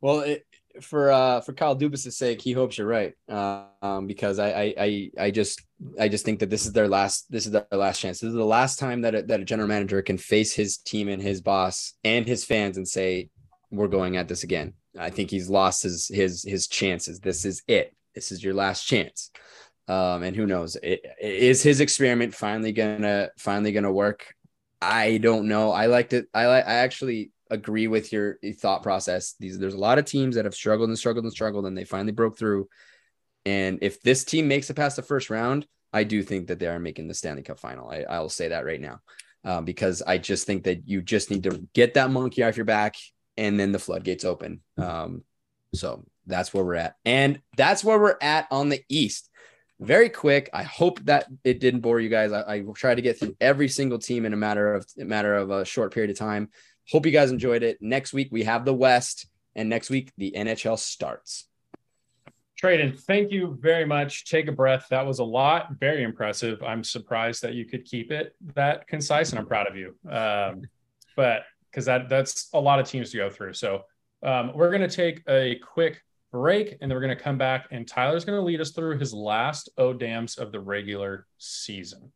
Well, 0.00 0.20
it, 0.20 0.44
for 0.82 1.10
uh, 1.10 1.40
for 1.40 1.52
Kyle 1.52 1.76
Dubas' 1.76 2.12
sake, 2.12 2.42
he 2.42 2.52
hopes 2.52 2.76
you're 2.76 2.86
right, 2.86 3.14
um, 3.28 4.06
because 4.06 4.38
I, 4.38 4.50
I 4.50 4.74
I 4.78 5.10
I 5.18 5.30
just 5.30 5.62
I 5.98 6.08
just 6.08 6.24
think 6.24 6.40
that 6.40 6.50
this 6.50 6.66
is 6.66 6.72
their 6.72 6.88
last 6.88 7.30
this 7.30 7.46
is 7.46 7.52
their 7.52 7.66
last 7.72 8.00
chance. 8.00 8.20
This 8.20 8.28
is 8.28 8.34
the 8.34 8.44
last 8.44 8.78
time 8.78 9.02
that 9.02 9.14
a, 9.14 9.22
that 9.22 9.40
a 9.40 9.44
general 9.44 9.68
manager 9.68 10.02
can 10.02 10.18
face 10.18 10.52
his 10.52 10.78
team 10.78 11.08
and 11.08 11.22
his 11.22 11.40
boss 11.40 11.94
and 12.02 12.26
his 12.26 12.44
fans 12.44 12.76
and 12.76 12.86
say, 12.86 13.30
"We're 13.70 13.88
going 13.88 14.16
at 14.16 14.28
this 14.28 14.42
again." 14.42 14.74
I 14.98 15.10
think 15.10 15.30
he's 15.30 15.50
lost 15.50 15.82
his 15.82 16.08
his 16.08 16.42
his 16.42 16.68
chances. 16.68 17.20
This 17.20 17.44
is 17.44 17.62
it. 17.66 17.94
This 18.14 18.32
is 18.32 18.42
your 18.42 18.54
last 18.54 18.84
chance. 18.84 19.30
Um, 19.86 20.22
and 20.22 20.34
who 20.34 20.46
knows? 20.46 20.76
It, 20.76 21.04
is 21.20 21.62
his 21.62 21.80
experiment 21.80 22.34
finally 22.34 22.72
gonna 22.72 23.30
finally 23.38 23.72
gonna 23.72 23.92
work? 23.92 24.34
I 24.80 25.18
don't 25.18 25.48
know. 25.48 25.72
I 25.72 25.86
liked 25.86 26.12
it. 26.12 26.26
I 26.32 26.46
like. 26.46 26.66
I 26.66 26.74
actually 26.74 27.32
agree 27.50 27.86
with 27.86 28.12
your 28.12 28.38
thought 28.58 28.82
process. 28.82 29.34
These 29.38 29.58
there's 29.58 29.74
a 29.74 29.78
lot 29.78 29.98
of 29.98 30.04
teams 30.04 30.36
that 30.36 30.44
have 30.44 30.54
struggled 30.54 30.88
and 30.88 30.98
struggled 30.98 31.24
and 31.24 31.32
struggled, 31.32 31.66
and 31.66 31.76
they 31.76 31.84
finally 31.84 32.12
broke 32.12 32.38
through. 32.38 32.68
And 33.44 33.78
if 33.82 34.00
this 34.00 34.24
team 34.24 34.48
makes 34.48 34.70
it 34.70 34.74
past 34.74 34.96
the 34.96 35.02
first 35.02 35.28
round, 35.28 35.66
I 35.92 36.04
do 36.04 36.22
think 36.22 36.48
that 36.48 36.58
they 36.58 36.66
are 36.66 36.78
making 36.78 37.08
the 37.08 37.14
Stanley 37.14 37.42
Cup 37.42 37.58
final. 37.58 37.90
I, 37.90 38.04
I 38.08 38.20
will 38.20 38.30
say 38.30 38.48
that 38.48 38.64
right 38.64 38.80
now. 38.80 39.00
Um, 39.46 39.66
because 39.66 40.00
I 40.00 40.16
just 40.16 40.46
think 40.46 40.64
that 40.64 40.88
you 40.88 41.02
just 41.02 41.30
need 41.30 41.42
to 41.42 41.68
get 41.74 41.94
that 41.94 42.10
monkey 42.10 42.42
off 42.42 42.56
your 42.56 42.64
back 42.64 42.96
and 43.36 43.58
then 43.58 43.72
the 43.72 43.78
floodgates 43.78 44.24
open. 44.24 44.60
Um, 44.76 45.22
so 45.74 46.04
that's 46.26 46.54
where 46.54 46.64
we're 46.64 46.74
at. 46.76 46.96
And 47.04 47.40
that's 47.56 47.84
where 47.84 47.98
we're 47.98 48.18
at 48.20 48.46
on 48.50 48.68
the 48.68 48.82
East. 48.88 49.30
Very 49.80 50.08
quick. 50.08 50.48
I 50.52 50.62
hope 50.62 51.00
that 51.04 51.26
it 51.42 51.60
didn't 51.60 51.80
bore 51.80 52.00
you 52.00 52.08
guys. 52.08 52.32
I, 52.32 52.54
I 52.54 52.64
try 52.74 52.94
to 52.94 53.02
get 53.02 53.18
through 53.18 53.36
every 53.40 53.68
single 53.68 53.98
team 53.98 54.24
in 54.24 54.32
a 54.32 54.36
matter 54.36 54.74
of 54.74 54.86
a 54.98 55.04
matter 55.04 55.34
of 55.34 55.50
a 55.50 55.64
short 55.64 55.92
period 55.92 56.10
of 56.10 56.18
time. 56.18 56.48
Hope 56.90 57.06
you 57.06 57.12
guys 57.12 57.30
enjoyed 57.30 57.62
it. 57.62 57.78
Next 57.80 58.12
week 58.12 58.28
we 58.30 58.44
have 58.44 58.64
the 58.64 58.74
West, 58.74 59.26
and 59.54 59.68
next 59.68 59.90
week 59.90 60.12
the 60.16 60.32
NHL 60.36 60.78
starts. 60.78 61.48
Tradon, 62.62 62.98
thank 62.98 63.32
you 63.32 63.58
very 63.60 63.84
much. 63.84 64.26
Take 64.26 64.46
a 64.46 64.52
breath. 64.52 64.86
That 64.90 65.04
was 65.04 65.18
a 65.18 65.24
lot. 65.24 65.72
Very 65.80 66.04
impressive. 66.04 66.62
I'm 66.62 66.84
surprised 66.84 67.42
that 67.42 67.54
you 67.54 67.64
could 67.64 67.84
keep 67.84 68.12
it 68.12 68.34
that 68.54 68.86
concise, 68.86 69.30
and 69.30 69.40
I'm 69.40 69.46
proud 69.46 69.66
of 69.66 69.76
you. 69.76 69.96
Um, 70.08 70.62
but 71.16 71.42
because 71.74 71.86
that 71.86 72.08
that's 72.08 72.50
a 72.54 72.60
lot 72.60 72.78
of 72.78 72.88
teams 72.88 73.10
to 73.10 73.16
go 73.16 73.28
through. 73.28 73.52
So 73.52 73.82
um, 74.22 74.52
we're 74.54 74.70
going 74.70 74.88
to 74.88 74.96
take 74.96 75.24
a 75.28 75.56
quick 75.56 76.00
break 76.30 76.78
and 76.80 76.88
then 76.88 76.90
we're 76.90 77.04
going 77.04 77.16
to 77.16 77.22
come 77.22 77.36
back 77.36 77.66
and 77.72 77.86
Tyler's 77.86 78.24
going 78.24 78.38
to 78.38 78.44
lead 78.44 78.60
us 78.60 78.70
through 78.70 78.98
his 78.98 79.12
last 79.12 79.68
O 79.76 79.92
dams 79.92 80.38
of 80.38 80.52
the 80.52 80.60
regular 80.60 81.26
season. 81.38 82.12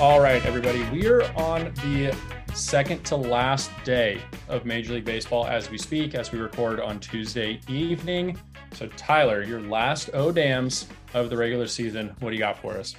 All 0.00 0.20
right, 0.20 0.44
everybody, 0.44 0.82
we 0.90 1.06
are 1.06 1.22
on 1.36 1.72
the 1.74 2.12
second 2.54 3.02
to 3.04 3.16
last 3.16 3.70
day 3.84 4.20
of 4.48 4.64
Major 4.66 4.94
League 4.94 5.04
Baseball 5.04 5.46
as 5.46 5.70
we 5.70 5.78
speak, 5.78 6.14
as 6.14 6.32
we 6.32 6.38
record 6.38 6.80
on 6.80 7.00
Tuesday 7.00 7.60
evening. 7.68 8.38
So, 8.72 8.88
Tyler, 8.88 9.42
your 9.42 9.60
last 9.60 10.10
O 10.12 10.30
dams 10.30 10.86
of 11.14 11.30
the 11.30 11.36
regular 11.36 11.66
season. 11.66 12.14
What 12.20 12.30
do 12.30 12.36
you 12.36 12.40
got 12.40 12.58
for 12.58 12.76
us? 12.76 12.94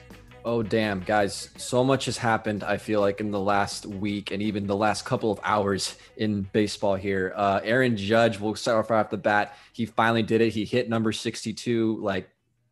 Oh, 0.46 0.62
damn, 0.62 1.00
guys. 1.02 1.50
So 1.56 1.84
much 1.84 2.06
has 2.06 2.18
happened, 2.18 2.64
I 2.64 2.78
feel 2.78 3.00
like, 3.00 3.22
in 3.22 3.32
the 3.32 3.40
last 3.40 3.86
week 3.86 4.32
and 4.32 4.42
even 4.42 4.68
the 4.68 4.76
last 4.76 5.06
couple 5.06 5.32
of 5.32 5.40
hours 5.44 5.96
in 6.18 6.42
baseball 6.52 6.96
here. 6.96 7.34
Uh, 7.36 7.62
Aaron 7.64 7.96
Judge, 7.96 8.40
we'll 8.40 8.56
start 8.56 8.84
off 8.84 8.90
right 8.90 9.00
off 9.00 9.10
the 9.10 9.18
bat. 9.18 9.56
He 9.72 9.86
finally 9.86 10.24
did 10.24 10.42
it. 10.42 10.50
He 10.50 10.66
hit 10.66 10.90
number 10.90 11.12
62 11.12 12.00
like 12.02 12.30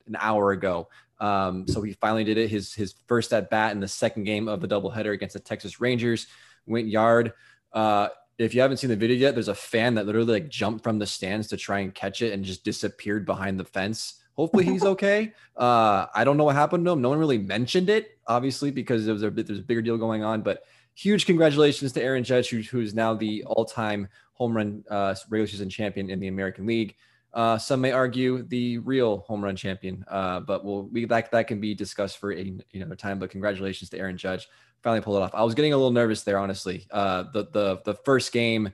an 0.08 0.18
hour 0.20 0.52
ago. 0.52 0.90
Um, 1.20 1.68
so 1.68 1.82
he 1.84 1.94
finally 1.94 2.24
did 2.24 2.38
it. 2.38 2.50
His, 2.50 2.74
his 2.74 2.96
first 3.08 3.32
at 3.32 3.50
bat 3.50 3.72
in 3.72 3.80
the 3.80 3.88
second 3.88 4.24
game 4.24 4.48
of 4.48 4.60
the 4.60 4.68
doubleheader 4.68 5.14
against 5.14 5.34
the 5.34 5.40
Texas 5.40 5.80
Rangers 5.80 6.28
went 6.66 6.88
yard. 6.88 7.34
Uh, 7.74 8.10
if 8.38 8.56
you 8.56 8.62
haven't 8.62 8.78
seen 8.78 8.90
the 8.90 8.96
video 8.96 9.16
yet, 9.16 9.36
there's 9.36 9.48
a 9.48 9.56
fan 9.56 9.96
that 9.96 10.06
literally 10.06 10.34
like 10.34 10.50
jumped 10.50 10.84
from 10.84 11.00
the 11.00 11.06
stands 11.06 11.48
to 11.50 11.58
try 11.58 11.80
and 11.80 11.94
catch 11.94 12.22
it 12.22 12.34
and 12.34 12.44
just 12.44 12.64
disappeared 12.64 13.26
behind 13.26 13.60
the 13.60 13.66
fence. 13.66 14.22
Hopefully 14.36 14.66
he's 14.66 14.84
okay. 14.94 15.34
Uh, 15.56 16.08
I 16.14 16.24
don't 16.24 16.38
know 16.38 16.46
what 16.46 16.56
happened 16.56 16.86
to 16.86 16.92
him. 16.92 17.02
No 17.02 17.10
one 17.10 17.20
really 17.20 17.38
mentioned 17.38 17.90
it, 17.90 18.18
obviously, 18.28 18.72
because 18.72 19.06
there 19.06 19.14
was 19.14 19.24
a 19.24 19.30
there's 19.30 19.60
a 19.60 19.64
bigger 19.64 19.82
deal 19.82 19.98
going 19.98 20.24
on. 20.24 20.42
But 20.42 20.64
huge 20.96 21.26
congratulations 21.26 21.92
to 21.94 22.02
Aaron 22.02 22.24
Judge, 22.24 22.50
who, 22.50 22.62
who's 22.62 22.94
now 22.94 23.14
the 23.14 23.44
all-time 23.46 24.08
home 24.34 24.56
run 24.56 24.84
uh, 24.90 25.16
regular 25.30 25.48
season 25.48 25.70
champion 25.70 26.10
in 26.10 26.20
the 26.20 26.28
American 26.28 26.66
League. 26.66 26.96
Uh, 27.34 27.58
some 27.58 27.80
may 27.80 27.92
argue 27.92 28.44
the 28.44 28.78
real 28.80 29.20
home 29.20 29.44
run 29.44 29.56
champion, 29.56 30.04
uh, 30.10 30.42
but 30.42 30.66
we'll 30.66 30.84
we 30.88 31.06
that 31.06 31.32
that 31.32 31.48
can 31.48 31.62
be 31.62 31.74
discussed 31.74 32.18
for 32.18 32.34
a, 32.34 32.54
another 32.74 32.96
time. 32.96 33.20
But 33.20 33.30
congratulations 33.30 33.90
to 33.92 33.98
Aaron 33.98 34.18
Judge, 34.18 34.48
finally 34.84 35.02
pulled 35.02 35.18
it 35.18 35.24
off. 35.24 35.32
I 35.34 35.44
was 35.44 35.56
getting 35.56 35.74
a 35.74 35.78
little 35.78 35.92
nervous 35.92 36.24
there, 36.24 36.38
honestly. 36.38 36.88
Uh, 36.92 37.24
the 37.34 37.48
the 37.52 37.82
the 37.86 37.94
first 37.94 38.32
game 38.32 38.72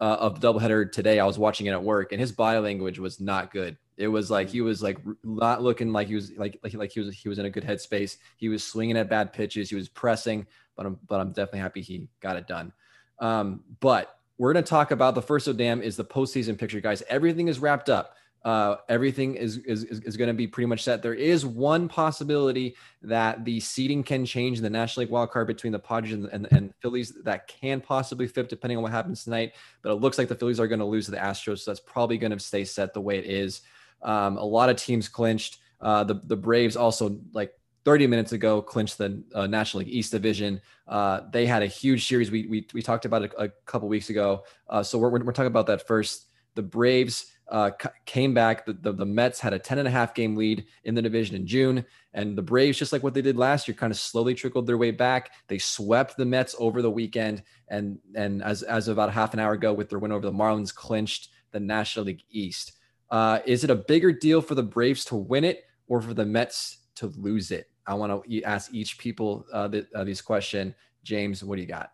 uh, 0.00 0.16
of 0.20 0.40
doubleheader 0.40 0.90
today, 0.90 1.20
I 1.20 1.26
was 1.26 1.38
watching 1.38 1.66
it 1.66 1.72
at 1.72 1.82
work, 1.82 2.12
and 2.12 2.20
his 2.20 2.32
body 2.32 2.58
language 2.58 2.98
was 2.98 3.20
not 3.20 3.52
good. 3.52 3.76
It 3.96 4.08
was 4.08 4.30
like 4.30 4.48
he 4.48 4.60
was 4.62 4.82
like 4.82 4.98
not 5.22 5.62
looking 5.62 5.92
like 5.92 6.08
he 6.08 6.14
was 6.14 6.32
like 6.36 6.58
like, 6.62 6.74
like 6.74 6.92
he 6.92 7.00
was 7.00 7.14
he 7.14 7.28
was 7.28 7.38
in 7.38 7.46
a 7.46 7.50
good 7.50 7.64
headspace. 7.64 8.16
He 8.36 8.48
was 8.48 8.64
swinging 8.64 8.96
at 8.96 9.10
bad 9.10 9.32
pitches. 9.32 9.68
He 9.68 9.76
was 9.76 9.88
pressing, 9.88 10.46
but 10.76 10.86
I'm 10.86 10.98
but 11.06 11.20
I'm 11.20 11.28
definitely 11.28 11.60
happy 11.60 11.82
he 11.82 12.08
got 12.20 12.36
it 12.36 12.46
done. 12.46 12.72
Um, 13.18 13.62
but 13.80 14.16
we're 14.38 14.54
going 14.54 14.64
to 14.64 14.68
talk 14.70 14.90
about 14.90 15.14
the 15.14 15.20
first 15.20 15.46
ODAM 15.46 15.82
is 15.82 15.96
the 15.96 16.04
postseason 16.04 16.56
picture, 16.56 16.80
guys. 16.80 17.02
Everything 17.10 17.48
is 17.48 17.58
wrapped 17.58 17.90
up. 17.90 18.16
Uh, 18.42 18.76
everything 18.88 19.34
is 19.34 19.58
is, 19.58 19.84
is 19.84 20.16
going 20.16 20.28
to 20.28 20.34
be 20.34 20.46
pretty 20.46 20.66
much 20.66 20.82
set. 20.82 21.02
There 21.02 21.14
is 21.14 21.44
one 21.44 21.88
possibility 21.88 22.74
that 23.02 23.44
the 23.44 23.60
seating 23.60 24.02
can 24.02 24.24
change 24.24 24.56
in 24.56 24.64
the 24.64 24.70
National 24.70 25.04
League 25.04 25.12
wild 25.12 25.30
card 25.30 25.46
between 25.46 25.72
the 25.72 25.78
Padres 25.78 26.14
and, 26.14 26.26
and, 26.26 26.48
and 26.50 26.74
Phillies. 26.80 27.12
That 27.24 27.48
can 27.48 27.80
possibly 27.80 28.26
flip 28.26 28.48
depending 28.48 28.78
on 28.78 28.82
what 28.82 28.92
happens 28.92 29.24
tonight. 29.24 29.52
But 29.82 29.92
it 29.92 29.96
looks 29.96 30.16
like 30.16 30.28
the 30.28 30.34
Phillies 30.34 30.58
are 30.58 30.68
going 30.68 30.78
to 30.78 30.86
lose 30.86 31.04
to 31.06 31.10
the 31.10 31.18
Astros, 31.18 31.60
so 31.60 31.70
that's 31.70 31.80
probably 31.80 32.16
going 32.16 32.32
to 32.32 32.38
stay 32.38 32.64
set 32.64 32.94
the 32.94 33.00
way 33.00 33.18
it 33.18 33.26
is. 33.26 33.60
Um, 34.02 34.38
a 34.38 34.44
lot 34.44 34.70
of 34.70 34.76
teams 34.76 35.08
clinched. 35.08 35.58
Uh, 35.80 36.04
the 36.04 36.14
the 36.24 36.36
Braves 36.36 36.76
also 36.76 37.18
like 37.32 37.52
30 37.84 38.06
minutes 38.06 38.32
ago 38.32 38.60
clinched 38.60 38.98
the 38.98 39.22
uh, 39.34 39.46
National 39.46 39.80
League 39.80 39.92
East 39.92 40.12
Division. 40.12 40.60
Uh, 40.86 41.22
they 41.30 41.46
had 41.46 41.62
a 41.62 41.66
huge 41.66 42.06
series. 42.06 42.30
We 42.30 42.46
we, 42.46 42.66
we 42.74 42.82
talked 42.82 43.04
about 43.04 43.22
it 43.22 43.32
a, 43.38 43.48
couple 43.66 43.88
weeks 43.88 44.10
ago. 44.10 44.44
Uh, 44.68 44.82
so 44.82 44.98
we're, 44.98 45.10
we're 45.10 45.32
talking 45.32 45.46
about 45.46 45.66
that 45.66 45.86
first. 45.86 46.26
The 46.56 46.62
Braves 46.62 47.26
uh, 47.50 47.70
came 48.06 48.32
back. 48.32 48.64
The, 48.64 48.72
the, 48.72 48.92
the 48.92 49.06
Mets 49.06 49.40
had 49.40 49.52
a 49.52 49.58
10 49.58 49.78
and 49.78 49.88
a 49.88 49.90
half 49.90 50.14
game 50.14 50.36
lead 50.36 50.64
in 50.84 50.94
the 50.94 51.02
division 51.02 51.36
in 51.36 51.46
June. 51.46 51.84
And 52.14 52.36
the 52.36 52.42
Braves, 52.42 52.78
just 52.78 52.92
like 52.92 53.02
what 53.02 53.14
they 53.14 53.22
did 53.22 53.36
last 53.36 53.68
year, 53.68 53.74
kind 53.74 53.90
of 53.90 53.98
slowly 53.98 54.34
trickled 54.34 54.66
their 54.66 54.78
way 54.78 54.90
back. 54.90 55.32
They 55.48 55.58
swept 55.58 56.16
the 56.16 56.24
Mets 56.24 56.54
over 56.58 56.82
the 56.82 56.90
weekend. 56.90 57.42
And, 57.68 57.98
and 58.14 58.42
as, 58.42 58.62
as 58.62 58.88
about 58.88 59.12
half 59.12 59.34
an 59.34 59.40
hour 59.40 59.52
ago, 59.52 59.72
with 59.72 59.88
their 59.88 59.98
win 59.98 60.12
over 60.12 60.26
the 60.26 60.32
Marlins, 60.32 60.74
clinched 60.74 61.28
the 61.52 61.60
National 61.60 62.06
League 62.06 62.22
East. 62.30 62.72
Uh, 63.10 63.40
is 63.44 63.64
it 63.64 63.70
a 63.70 63.76
bigger 63.76 64.12
deal 64.12 64.40
for 64.40 64.54
the 64.54 64.62
Braves 64.62 65.04
to 65.06 65.16
win 65.16 65.44
it 65.44 65.64
or 65.88 66.00
for 66.00 66.14
the 66.14 66.24
Mets 66.24 66.78
to 66.96 67.08
lose 67.16 67.50
it? 67.50 67.68
I 67.86 67.94
want 67.94 68.24
to 68.24 68.42
ask 68.44 68.72
each 68.72 68.98
people 68.98 69.44
uh, 69.52 69.68
uh, 69.94 70.04
this 70.04 70.20
question. 70.20 70.74
James, 71.02 71.42
what 71.42 71.56
do 71.56 71.62
you 71.62 71.68
got? 71.68 71.92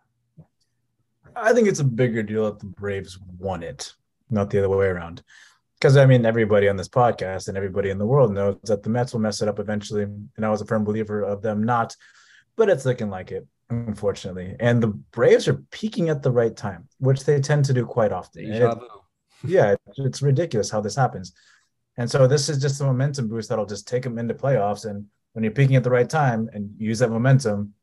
I 1.35 1.53
think 1.53 1.67
it's 1.67 1.79
a 1.79 1.83
bigger 1.83 2.23
deal 2.23 2.47
if 2.47 2.59
the 2.59 2.65
Braves 2.65 3.19
won 3.39 3.63
it, 3.63 3.93
not 4.29 4.49
the 4.49 4.59
other 4.59 4.69
way 4.69 4.87
around. 4.87 5.23
Because 5.79 5.95
I 5.95 6.05
mean, 6.05 6.25
everybody 6.25 6.67
on 6.67 6.75
this 6.75 6.89
podcast 6.89 7.47
and 7.47 7.57
everybody 7.57 7.89
in 7.89 7.99
the 7.99 8.05
world 8.05 8.33
knows 8.33 8.57
that 8.63 8.81
the 8.81 8.89
Mets 8.89 9.13
will 9.13 9.19
mess 9.19 9.41
it 9.41 9.47
up 9.47 9.59
eventually, 9.59 10.03
and 10.03 10.45
I 10.45 10.49
was 10.49 10.61
a 10.61 10.65
firm 10.65 10.83
believer 10.83 11.21
of 11.21 11.41
them 11.41 11.63
not. 11.63 11.95
But 12.55 12.69
it's 12.69 12.85
looking 12.85 13.11
like 13.11 13.31
it, 13.31 13.45
unfortunately. 13.69 14.55
And 14.59 14.81
the 14.81 14.87
Braves 14.87 15.47
are 15.47 15.61
peaking 15.69 16.09
at 16.09 16.23
the 16.23 16.31
right 16.31 16.55
time, 16.55 16.87
which 16.97 17.23
they 17.23 17.39
tend 17.39 17.65
to 17.65 17.73
do 17.73 17.85
quite 17.85 18.11
often. 18.11 18.51
It, 18.51 18.77
yeah, 19.45 19.75
it's 19.97 20.23
ridiculous 20.23 20.71
how 20.71 20.81
this 20.81 20.95
happens. 20.95 21.33
And 21.97 22.09
so 22.09 22.27
this 22.27 22.49
is 22.49 22.59
just 22.59 22.81
a 22.81 22.85
momentum 22.85 23.27
boost 23.27 23.49
that'll 23.49 23.65
just 23.65 23.87
take 23.87 24.03
them 24.03 24.17
into 24.17 24.33
playoffs. 24.33 24.85
And 24.85 25.05
when 25.33 25.43
you're 25.43 25.53
peaking 25.53 25.75
at 25.75 25.83
the 25.83 25.91
right 25.91 26.09
time 26.09 26.49
and 26.53 26.71
use 26.77 26.99
that 26.99 27.11
momentum, 27.11 27.73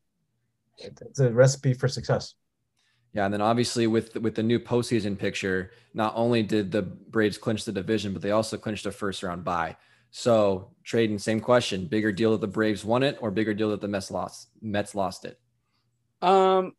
it's 0.78 1.20
a 1.20 1.32
recipe 1.32 1.74
for 1.74 1.88
success. 1.88 2.34
Yeah, 3.14 3.26
and 3.26 3.32
then 3.32 3.40
obviously 3.40 3.86
with 3.86 4.16
with 4.16 4.34
the 4.34 4.42
new 4.42 4.58
postseason 4.58 5.16
picture, 5.16 5.70
not 5.94 6.14
only 6.16 6.42
did 6.42 6.72
the 6.72 6.82
Braves 6.82 7.38
clinch 7.38 7.64
the 7.64 7.72
division, 7.72 8.12
but 8.12 8.22
they 8.22 8.32
also 8.32 8.58
clinched 8.58 8.86
a 8.86 8.92
first 8.92 9.22
round 9.22 9.44
bye. 9.44 9.76
So 10.10 10.72
Tradon, 10.84 11.20
same 11.20 11.40
question: 11.40 11.86
bigger 11.86 12.10
deal 12.10 12.32
that 12.32 12.40
the 12.40 12.48
Braves 12.48 12.84
won 12.84 13.04
it, 13.04 13.16
or 13.20 13.30
bigger 13.30 13.54
deal 13.54 13.70
that 13.70 13.80
the 13.80 13.88
Mets 13.88 14.10
lost? 14.10 14.48
Mets 14.60 14.96
lost 14.96 15.24
it. 15.24 15.38
Um, 16.22 16.72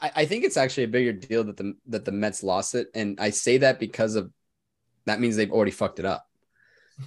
I, 0.00 0.12
I 0.16 0.24
think 0.24 0.44
it's 0.44 0.56
actually 0.56 0.84
a 0.84 0.88
bigger 0.88 1.12
deal 1.12 1.44
that 1.44 1.58
the 1.58 1.74
that 1.88 2.06
the 2.06 2.12
Mets 2.12 2.42
lost 2.42 2.74
it, 2.74 2.88
and 2.94 3.20
I 3.20 3.30
say 3.30 3.58
that 3.58 3.78
because 3.78 4.14
of 4.14 4.30
that 5.04 5.20
means 5.20 5.36
they've 5.36 5.52
already 5.52 5.72
fucked 5.72 5.98
it 5.98 6.06
up, 6.06 6.26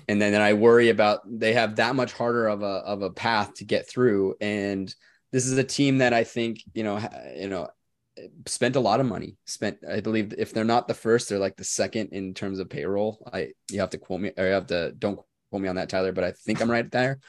and 0.08 0.22
then, 0.22 0.32
then 0.32 0.42
I 0.42 0.54
worry 0.54 0.90
about 0.90 1.22
they 1.26 1.54
have 1.54 1.78
that 1.78 1.96
much 1.96 2.14
harder 2.14 2.48
of 2.48 2.62
a 2.62 2.66
of 2.66 3.02
a 3.02 3.10
path 3.10 3.56
to 3.56 3.66
get 3.66 3.90
through, 3.90 4.36
and 4.42 4.94
this 5.32 5.46
is 5.46 5.58
a 5.58 5.64
team 5.64 6.00
that 6.00 6.14
I 6.14 6.24
think 6.24 6.64
you 6.74 6.84
know 6.84 7.00
you 7.36 7.50
know 7.50 7.70
spent 8.46 8.76
a 8.76 8.80
lot 8.80 9.00
of 9.00 9.06
money. 9.06 9.38
Spent 9.46 9.80
I 9.90 10.02
believe 10.02 10.34
if 10.38 10.54
they're 10.54 10.64
not 10.64 10.88
the 10.88 10.94
first, 10.94 11.30
they're 11.30 11.40
like 11.40 11.58
the 11.58 11.64
second 11.64 12.10
in 12.12 12.34
terms 12.34 12.60
of 12.60 12.70
payroll. 12.70 13.28
I 13.32 13.52
you 13.70 13.80
have 13.80 13.92
to 13.92 13.98
quote 13.98 14.22
me 14.22 14.32
or 14.38 14.46
you 14.46 14.54
have 14.54 14.68
to 14.68 14.92
don't 14.94 15.20
quote 15.50 15.62
me 15.62 15.68
on 15.68 15.76
that, 15.76 15.90
Tyler, 15.90 16.12
but 16.12 16.24
I 16.24 16.32
think 16.32 16.62
I'm 16.62 16.72
right 16.72 16.90
there. 16.92 17.20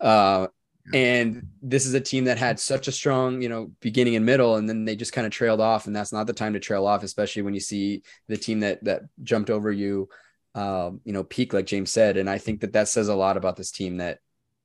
Uh, 0.00 0.48
and 0.94 1.48
this 1.62 1.84
is 1.84 1.94
a 1.94 2.00
team 2.00 2.24
that 2.24 2.38
had 2.38 2.60
such 2.60 2.86
a 2.86 2.92
strong, 2.92 3.42
you 3.42 3.48
know, 3.48 3.72
beginning 3.80 4.14
and 4.14 4.24
middle, 4.24 4.56
and 4.56 4.68
then 4.68 4.84
they 4.84 4.94
just 4.94 5.12
kind 5.12 5.26
of 5.26 5.32
trailed 5.32 5.60
off. 5.60 5.86
And 5.86 5.96
that's 5.96 6.12
not 6.12 6.26
the 6.26 6.32
time 6.32 6.52
to 6.52 6.60
trail 6.60 6.86
off, 6.86 7.02
especially 7.02 7.42
when 7.42 7.54
you 7.54 7.60
see 7.60 8.02
the 8.28 8.36
team 8.36 8.60
that 8.60 8.84
that 8.84 9.02
jumped 9.22 9.50
over 9.50 9.72
you, 9.72 10.08
um, 10.54 11.00
you 11.04 11.12
know, 11.12 11.24
peak 11.24 11.52
like 11.52 11.66
James 11.66 11.90
said. 11.90 12.16
And 12.16 12.30
I 12.30 12.38
think 12.38 12.60
that 12.60 12.74
that 12.74 12.88
says 12.88 13.08
a 13.08 13.16
lot 13.16 13.36
about 13.36 13.56
this 13.56 13.72
team 13.72 13.96
that 13.96 14.18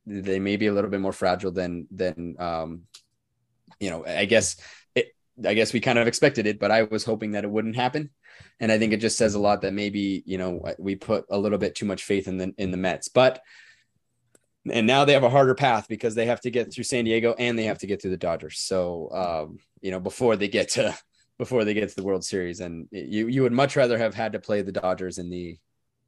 they 0.06 0.40
may 0.40 0.58
be 0.58 0.68
a 0.68 0.74
little 0.74 0.90
bit 0.90 1.02
more 1.02 1.14
fragile 1.14 1.52
than 1.52 1.88
than 1.92 2.36
um, 2.40 2.84
you 3.80 3.90
know. 3.90 4.06
I 4.06 4.26
guess 4.26 4.58
it. 4.96 5.16
I 5.46 5.54
guess 5.54 5.74
we 5.74 5.80
kind 5.80 6.00
of 6.00 6.08
expected 6.08 6.48
it, 6.48 6.60
but 6.60 6.72
I 6.72 6.84
was 6.84 7.04
hoping 7.04 7.32
that 7.32 7.44
it 7.44 7.52
wouldn't 7.52 7.76
happen. 7.76 8.10
And 8.60 8.72
I 8.72 8.80
think 8.80 8.94
it 8.94 8.98
just 8.98 9.18
says 9.18 9.36
a 9.36 9.40
lot 9.40 9.62
that 9.62 9.74
maybe 9.74 10.24
you 10.26 10.38
know 10.38 10.64
we 10.80 10.96
put 10.96 11.26
a 11.30 11.38
little 11.38 11.58
bit 11.58 11.76
too 11.76 11.86
much 11.86 12.04
faith 12.04 12.28
in 12.28 12.38
the 12.38 12.54
in 12.58 12.72
the 12.72 12.78
Mets, 12.78 13.08
but 13.08 13.42
and 14.70 14.86
now 14.86 15.06
they 15.06 15.14
have 15.14 15.24
a 15.24 15.30
harder 15.30 15.56
path 15.56 15.88
because 15.88 16.14
they 16.14 16.28
have 16.28 16.42
to 16.42 16.52
get 16.52 16.72
through 16.72 16.84
San 16.84 17.06
Diego 17.06 17.34
and 17.40 17.58
they 17.58 17.64
have 17.64 17.80
to 17.80 17.88
get 17.88 18.02
through 18.02 18.12
the 18.12 18.18
Dodgers. 18.18 18.60
So, 18.60 19.10
um, 19.12 19.58
you 19.82 19.90
know, 19.90 20.00
before 20.00 20.36
they 20.36 20.48
get 20.48 20.70
to 20.70 20.96
before 21.38 21.66
they 21.66 21.74
get 21.74 21.90
to 21.90 21.96
the 21.96 22.04
World 22.04 22.24
Series, 22.24 22.60
and 22.60 22.88
you 22.92 23.28
you 23.28 23.42
would 23.44 23.52
much 23.52 23.76
rather 23.76 23.98
have 23.98 24.14
had 24.14 24.34
to 24.34 24.40
play 24.40 24.62
the 24.62 24.72
Dodgers 24.72 25.18
in 25.18 25.30
the 25.30 25.58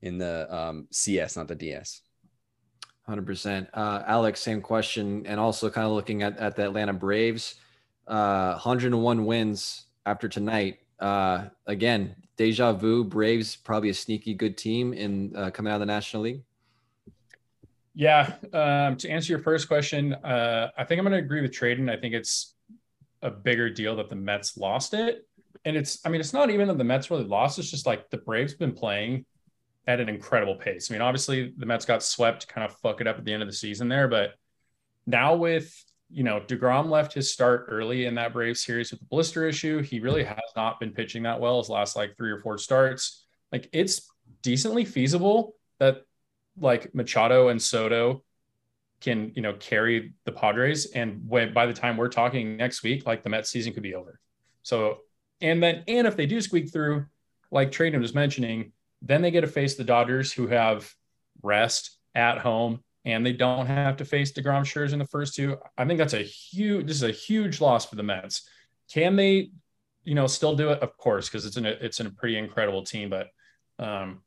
in 0.01 0.17
the 0.17 0.53
um, 0.53 0.87
CS, 0.91 1.37
not 1.37 1.47
the 1.47 1.55
DS. 1.55 2.01
Hundred 3.05 3.23
uh, 3.23 3.25
percent, 3.25 3.69
Alex. 3.73 4.39
Same 4.39 4.61
question, 4.61 5.25
and 5.25 5.39
also 5.39 5.69
kind 5.69 5.85
of 5.85 5.93
looking 5.93 6.23
at 6.23 6.37
at 6.37 6.55
the 6.55 6.63
Atlanta 6.63 6.93
Braves, 6.93 7.55
uh, 8.07 8.51
101 8.53 9.25
wins 9.25 9.85
after 10.05 10.27
tonight. 10.29 10.79
Uh, 10.99 11.45
again, 11.67 12.15
deja 12.37 12.71
vu. 12.71 13.03
Braves 13.03 13.55
probably 13.55 13.89
a 13.89 13.93
sneaky 13.93 14.33
good 14.33 14.57
team 14.57 14.93
in 14.93 15.35
uh, 15.35 15.51
coming 15.51 15.71
out 15.71 15.75
of 15.75 15.79
the 15.81 15.85
National 15.85 16.23
League. 16.23 16.43
Yeah. 17.93 18.33
Um, 18.53 18.95
to 18.97 19.09
answer 19.09 19.33
your 19.33 19.41
first 19.41 19.67
question, 19.67 20.13
uh, 20.13 20.71
I 20.77 20.83
think 20.83 20.99
I'm 20.99 21.05
going 21.05 21.11
to 21.11 21.23
agree 21.23 21.41
with 21.41 21.51
Tradon. 21.51 21.91
I 21.91 21.99
think 21.99 22.13
it's 22.13 22.55
a 23.21 23.29
bigger 23.29 23.69
deal 23.69 23.95
that 23.97 24.09
the 24.09 24.15
Mets 24.15 24.57
lost 24.57 24.93
it. 24.93 25.27
And 25.65 25.77
it's, 25.77 25.99
I 26.05 26.09
mean, 26.09 26.19
it's 26.19 26.33
not 26.33 26.49
even 26.49 26.67
that 26.67 26.77
the 26.77 26.83
Mets 26.83 27.11
really 27.11 27.23
lost. 27.23 27.59
It's 27.59 27.69
just 27.69 27.85
like 27.85 28.09
the 28.09 28.17
Braves 28.17 28.53
been 28.53 28.73
playing 28.73 29.25
at 29.87 29.99
an 29.99 30.09
incredible 30.09 30.55
pace. 30.55 30.89
I 30.89 30.93
mean, 30.93 31.01
obviously 31.01 31.53
the 31.57 31.65
Mets 31.65 31.85
got 31.85 32.03
swept, 32.03 32.47
kind 32.47 32.65
of 32.65 32.77
fuck 32.77 33.01
it 33.01 33.07
up 33.07 33.17
at 33.17 33.25
the 33.25 33.33
end 33.33 33.43
of 33.43 33.49
the 33.49 33.55
season 33.55 33.89
there. 33.89 34.07
But 34.07 34.31
now 35.05 35.35
with, 35.35 35.73
you 36.09 36.23
know, 36.23 36.39
DeGrom 36.39 36.89
left 36.89 37.13
his 37.13 37.33
start 37.33 37.65
early 37.69 38.05
in 38.05 38.15
that 38.15 38.33
Brave 38.33 38.57
series 38.57 38.91
with 38.91 39.01
the 39.01 39.07
blister 39.07 39.47
issue. 39.47 39.81
He 39.81 39.99
really 39.99 40.23
has 40.23 40.37
not 40.55 40.79
been 40.79 40.91
pitching 40.91 41.23
that 41.23 41.39
well 41.39 41.57
his 41.59 41.69
last 41.69 41.95
like 41.95 42.15
three 42.15 42.31
or 42.31 42.39
four 42.39 42.57
starts. 42.57 43.25
Like 43.51 43.69
it's 43.73 44.09
decently 44.41 44.85
feasible 44.85 45.55
that 45.79 46.03
like 46.57 46.93
Machado 46.93 47.49
and 47.49 47.61
Soto 47.61 48.23
can 49.01 49.33
you 49.35 49.41
know 49.41 49.53
carry 49.53 50.13
the 50.25 50.31
Padres, 50.31 50.91
and 50.91 51.23
when 51.27 51.53
by 51.53 51.65
the 51.65 51.73
time 51.73 51.97
we're 51.97 52.07
talking 52.07 52.55
next 52.55 52.83
week, 52.83 53.05
like 53.05 53.23
the 53.23 53.29
Mets 53.29 53.49
season 53.49 53.73
could 53.73 53.83
be 53.83 53.95
over. 53.95 54.19
So 54.61 54.99
and 55.41 55.61
then 55.61 55.83
and 55.87 56.07
if 56.07 56.15
they 56.15 56.25
do 56.25 56.39
squeak 56.39 56.71
through, 56.71 57.05
like 57.51 57.71
Tradon 57.71 57.99
was 57.99 58.13
mentioning, 58.13 58.71
then 59.05 59.21
they 59.21 59.31
get 59.31 59.41
to 59.41 59.47
face 59.47 59.75
the 59.75 59.83
Dodgers, 59.83 60.31
who 60.33 60.47
have 60.47 60.91
rest 61.41 61.99
at 62.15 62.39
home. 62.39 62.81
and 63.05 63.25
they 63.25 63.33
don't 63.33 63.65
have 63.67 63.97
to 63.97 64.05
face 64.05 64.31
DeGrom 64.31 64.61
Scherzer 64.61 64.93
in 64.93 64.99
the 64.99 65.05
first 65.05 65.35
two. 65.35 65.57
I 65.77 65.85
think 65.85 65.97
that's 65.97 66.13
a 66.13 66.23
huge. 66.23 66.87
This 66.87 66.97
is 66.97 67.03
a 67.03 67.11
huge 67.11 67.59
loss 67.59 67.85
for 67.85 67.95
the 67.95 68.03
Mets. 68.03 68.47
Can 68.91 69.15
they, 69.15 69.51
you 70.03 70.15
know, 70.15 70.27
still 70.27 70.55
do 70.55 70.69
it? 70.69 70.81
Of 70.81 70.95
course, 70.97 71.27
because 71.27 71.45
it's 71.45 71.57
in 71.57 71.65
a 71.65 71.69
it's 71.69 71.99
a 71.99 72.09
pretty 72.09 72.37
incredible 72.37 72.83
team. 72.83 73.09
But, 73.09 73.27
um, 73.77 74.21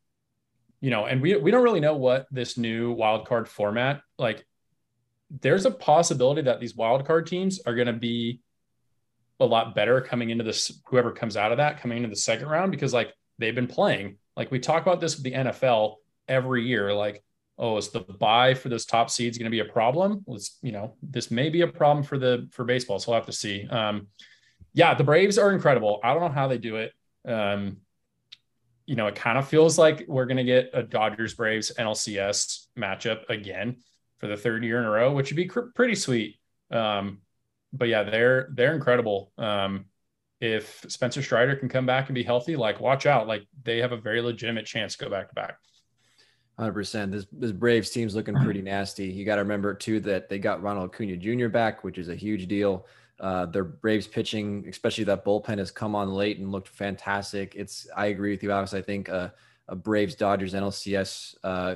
you 0.81 0.91
know, 0.91 1.07
and 1.07 1.23
we 1.23 1.37
we 1.37 1.51
don't 1.51 1.65
really 1.65 1.81
know 1.81 1.97
what 1.97 2.27
this 2.31 2.59
new 2.59 2.93
wild 2.93 3.27
card 3.27 3.49
format 3.49 4.03
like. 4.19 4.47
There's 5.41 5.67
a 5.67 5.73
possibility 5.73 6.43
that 6.43 6.61
these 6.61 6.77
wild 6.77 7.05
card 7.05 7.27
teams 7.27 7.61
are 7.67 7.75
going 7.75 7.89
to 7.89 7.93
be 7.93 8.41
a 9.41 9.45
lot 9.47 9.75
better 9.75 10.01
coming 10.01 10.31
into 10.31 10.45
this. 10.45 10.81
Whoever 10.87 11.11
comes 11.13 11.37
out 11.37 11.51
of 11.51 11.59
that 11.59 11.81
coming 11.81 11.97
into 11.99 12.11
the 12.11 12.17
second 12.17 12.49
round 12.49 12.71
because 12.71 12.93
like 12.93 13.13
they've 13.39 13.55
been 13.55 13.67
playing. 13.67 14.19
Like 14.37 14.51
we 14.51 14.59
talk 14.59 14.83
about 14.83 15.01
this 15.01 15.17
with 15.17 15.25
the 15.25 15.33
NFL 15.33 15.97
every 16.29 16.67
year. 16.67 16.93
Like 16.93 17.23
oh, 17.59 17.77
is 17.77 17.89
the 17.89 18.01
bye 18.01 18.55
for 18.55 18.69
those 18.69 18.85
top 18.85 19.11
seeds 19.11 19.39
going 19.39 19.47
to 19.47 19.51
be 19.51 19.61
a 19.61 19.73
problem? 19.73 20.23
Was 20.27 20.59
you 20.63 20.73
know 20.73 20.95
this 21.03 21.31
may 21.31 21.49
be 21.49 21.63
a 21.63 21.69
problem 21.69 22.05
for 22.05 22.19
the 22.19 22.49
for 22.53 22.65
baseball, 22.65 22.99
so 22.99 23.13
we'll 23.13 23.21
have 23.21 23.27
to 23.27 23.33
see. 23.33 23.67
Um, 23.69 24.09
yeah, 24.73 24.95
the 24.95 25.05
Braves 25.05 25.39
are 25.39 25.53
incredible. 25.53 26.01
I 26.05 26.13
don't 26.13 26.23
know 26.23 26.29
how 26.29 26.49
they 26.49 26.59
do 26.59 26.77
it. 26.77 26.93
Um, 27.27 27.79
you 28.85 28.95
know, 28.95 29.07
it 29.07 29.15
kind 29.15 29.39
of 29.39 29.49
feels 29.49 29.79
like 29.79 30.05
we're 30.07 30.27
going 30.27 30.37
to 30.37 30.45
get 30.45 30.71
a 30.75 30.83
Dodgers 30.83 31.35
Braves 31.35 31.73
NLCS 31.77 32.67
matchup 32.79 33.29
again 33.29 33.77
for 34.19 34.29
the 34.29 34.37
third 34.37 34.63
year 34.63 34.79
in 34.79 34.85
a 34.85 34.91
row, 34.91 35.13
which 35.13 35.31
would 35.31 35.37
be 35.37 35.47
cr- 35.47 35.73
pretty 35.75 35.95
sweet. 35.95 36.37
Um, 36.71 37.19
but 37.73 37.89
yeah, 37.89 38.05
they're 38.05 38.51
they're 38.53 38.75
incredible. 38.75 39.33
Um, 39.39 39.87
if 40.41 40.85
Spencer 40.89 41.23
Strider 41.23 41.57
can 41.57 41.69
come 41.69 41.87
back 41.87 42.09
and 42.09 42.15
be 42.15 42.23
healthy, 42.23 42.57
like 42.57 42.81
watch 42.81 43.07
out, 43.07 43.27
like 43.27 43.47
they 43.63 43.79
have 43.79 43.93
a 43.93 43.97
very 43.97 44.21
legitimate 44.21 44.67
chance 44.67 44.97
to 44.97 45.05
go 45.05 45.11
back 45.11 45.29
to 45.29 45.35
back. 45.35 45.59
Hundred 46.59 46.73
percent. 46.73 47.13
This 47.13 47.27
this 47.33 47.53
Braves 47.53 47.91
team's 47.91 48.15
looking 48.15 48.35
pretty 48.35 48.63
nasty. 48.63 49.07
You 49.07 49.25
got 49.25 49.37
to 49.37 49.43
remember 49.43 49.75
too 49.75 50.01
that 50.01 50.29
they 50.29 50.39
got 50.39 50.63
Ronald 50.63 50.91
Acuna 50.91 51.17
Jr. 51.17 51.49
back, 51.49 51.85
which 51.85 51.99
is 51.99 52.09
a 52.09 52.15
huge 52.15 52.49
deal. 52.49 52.87
Uh, 53.19 53.47
their 53.47 53.65
Braves 53.65 54.07
pitching, 54.07 54.67
especially 54.69 55.05
that 55.05 55.25
bullpen, 55.25 55.59
has 55.59 55.71
come 55.71 55.95
on 55.95 56.13
late 56.13 56.39
and 56.39 56.53
looked 56.53 56.69
fantastic. 56.69 57.55
It's 57.55 57.87
I 57.97 58.07
agree 58.07 58.31
with 58.31 58.43
you, 58.43 58.53
Alex. 58.53 58.75
I 58.75 58.83
think 58.83 59.09
uh, 59.09 59.31
a 59.69 59.77
Braves 59.77 60.15
Dodgers 60.15 60.55
NLCS 60.55 61.35
uh, 61.45 61.75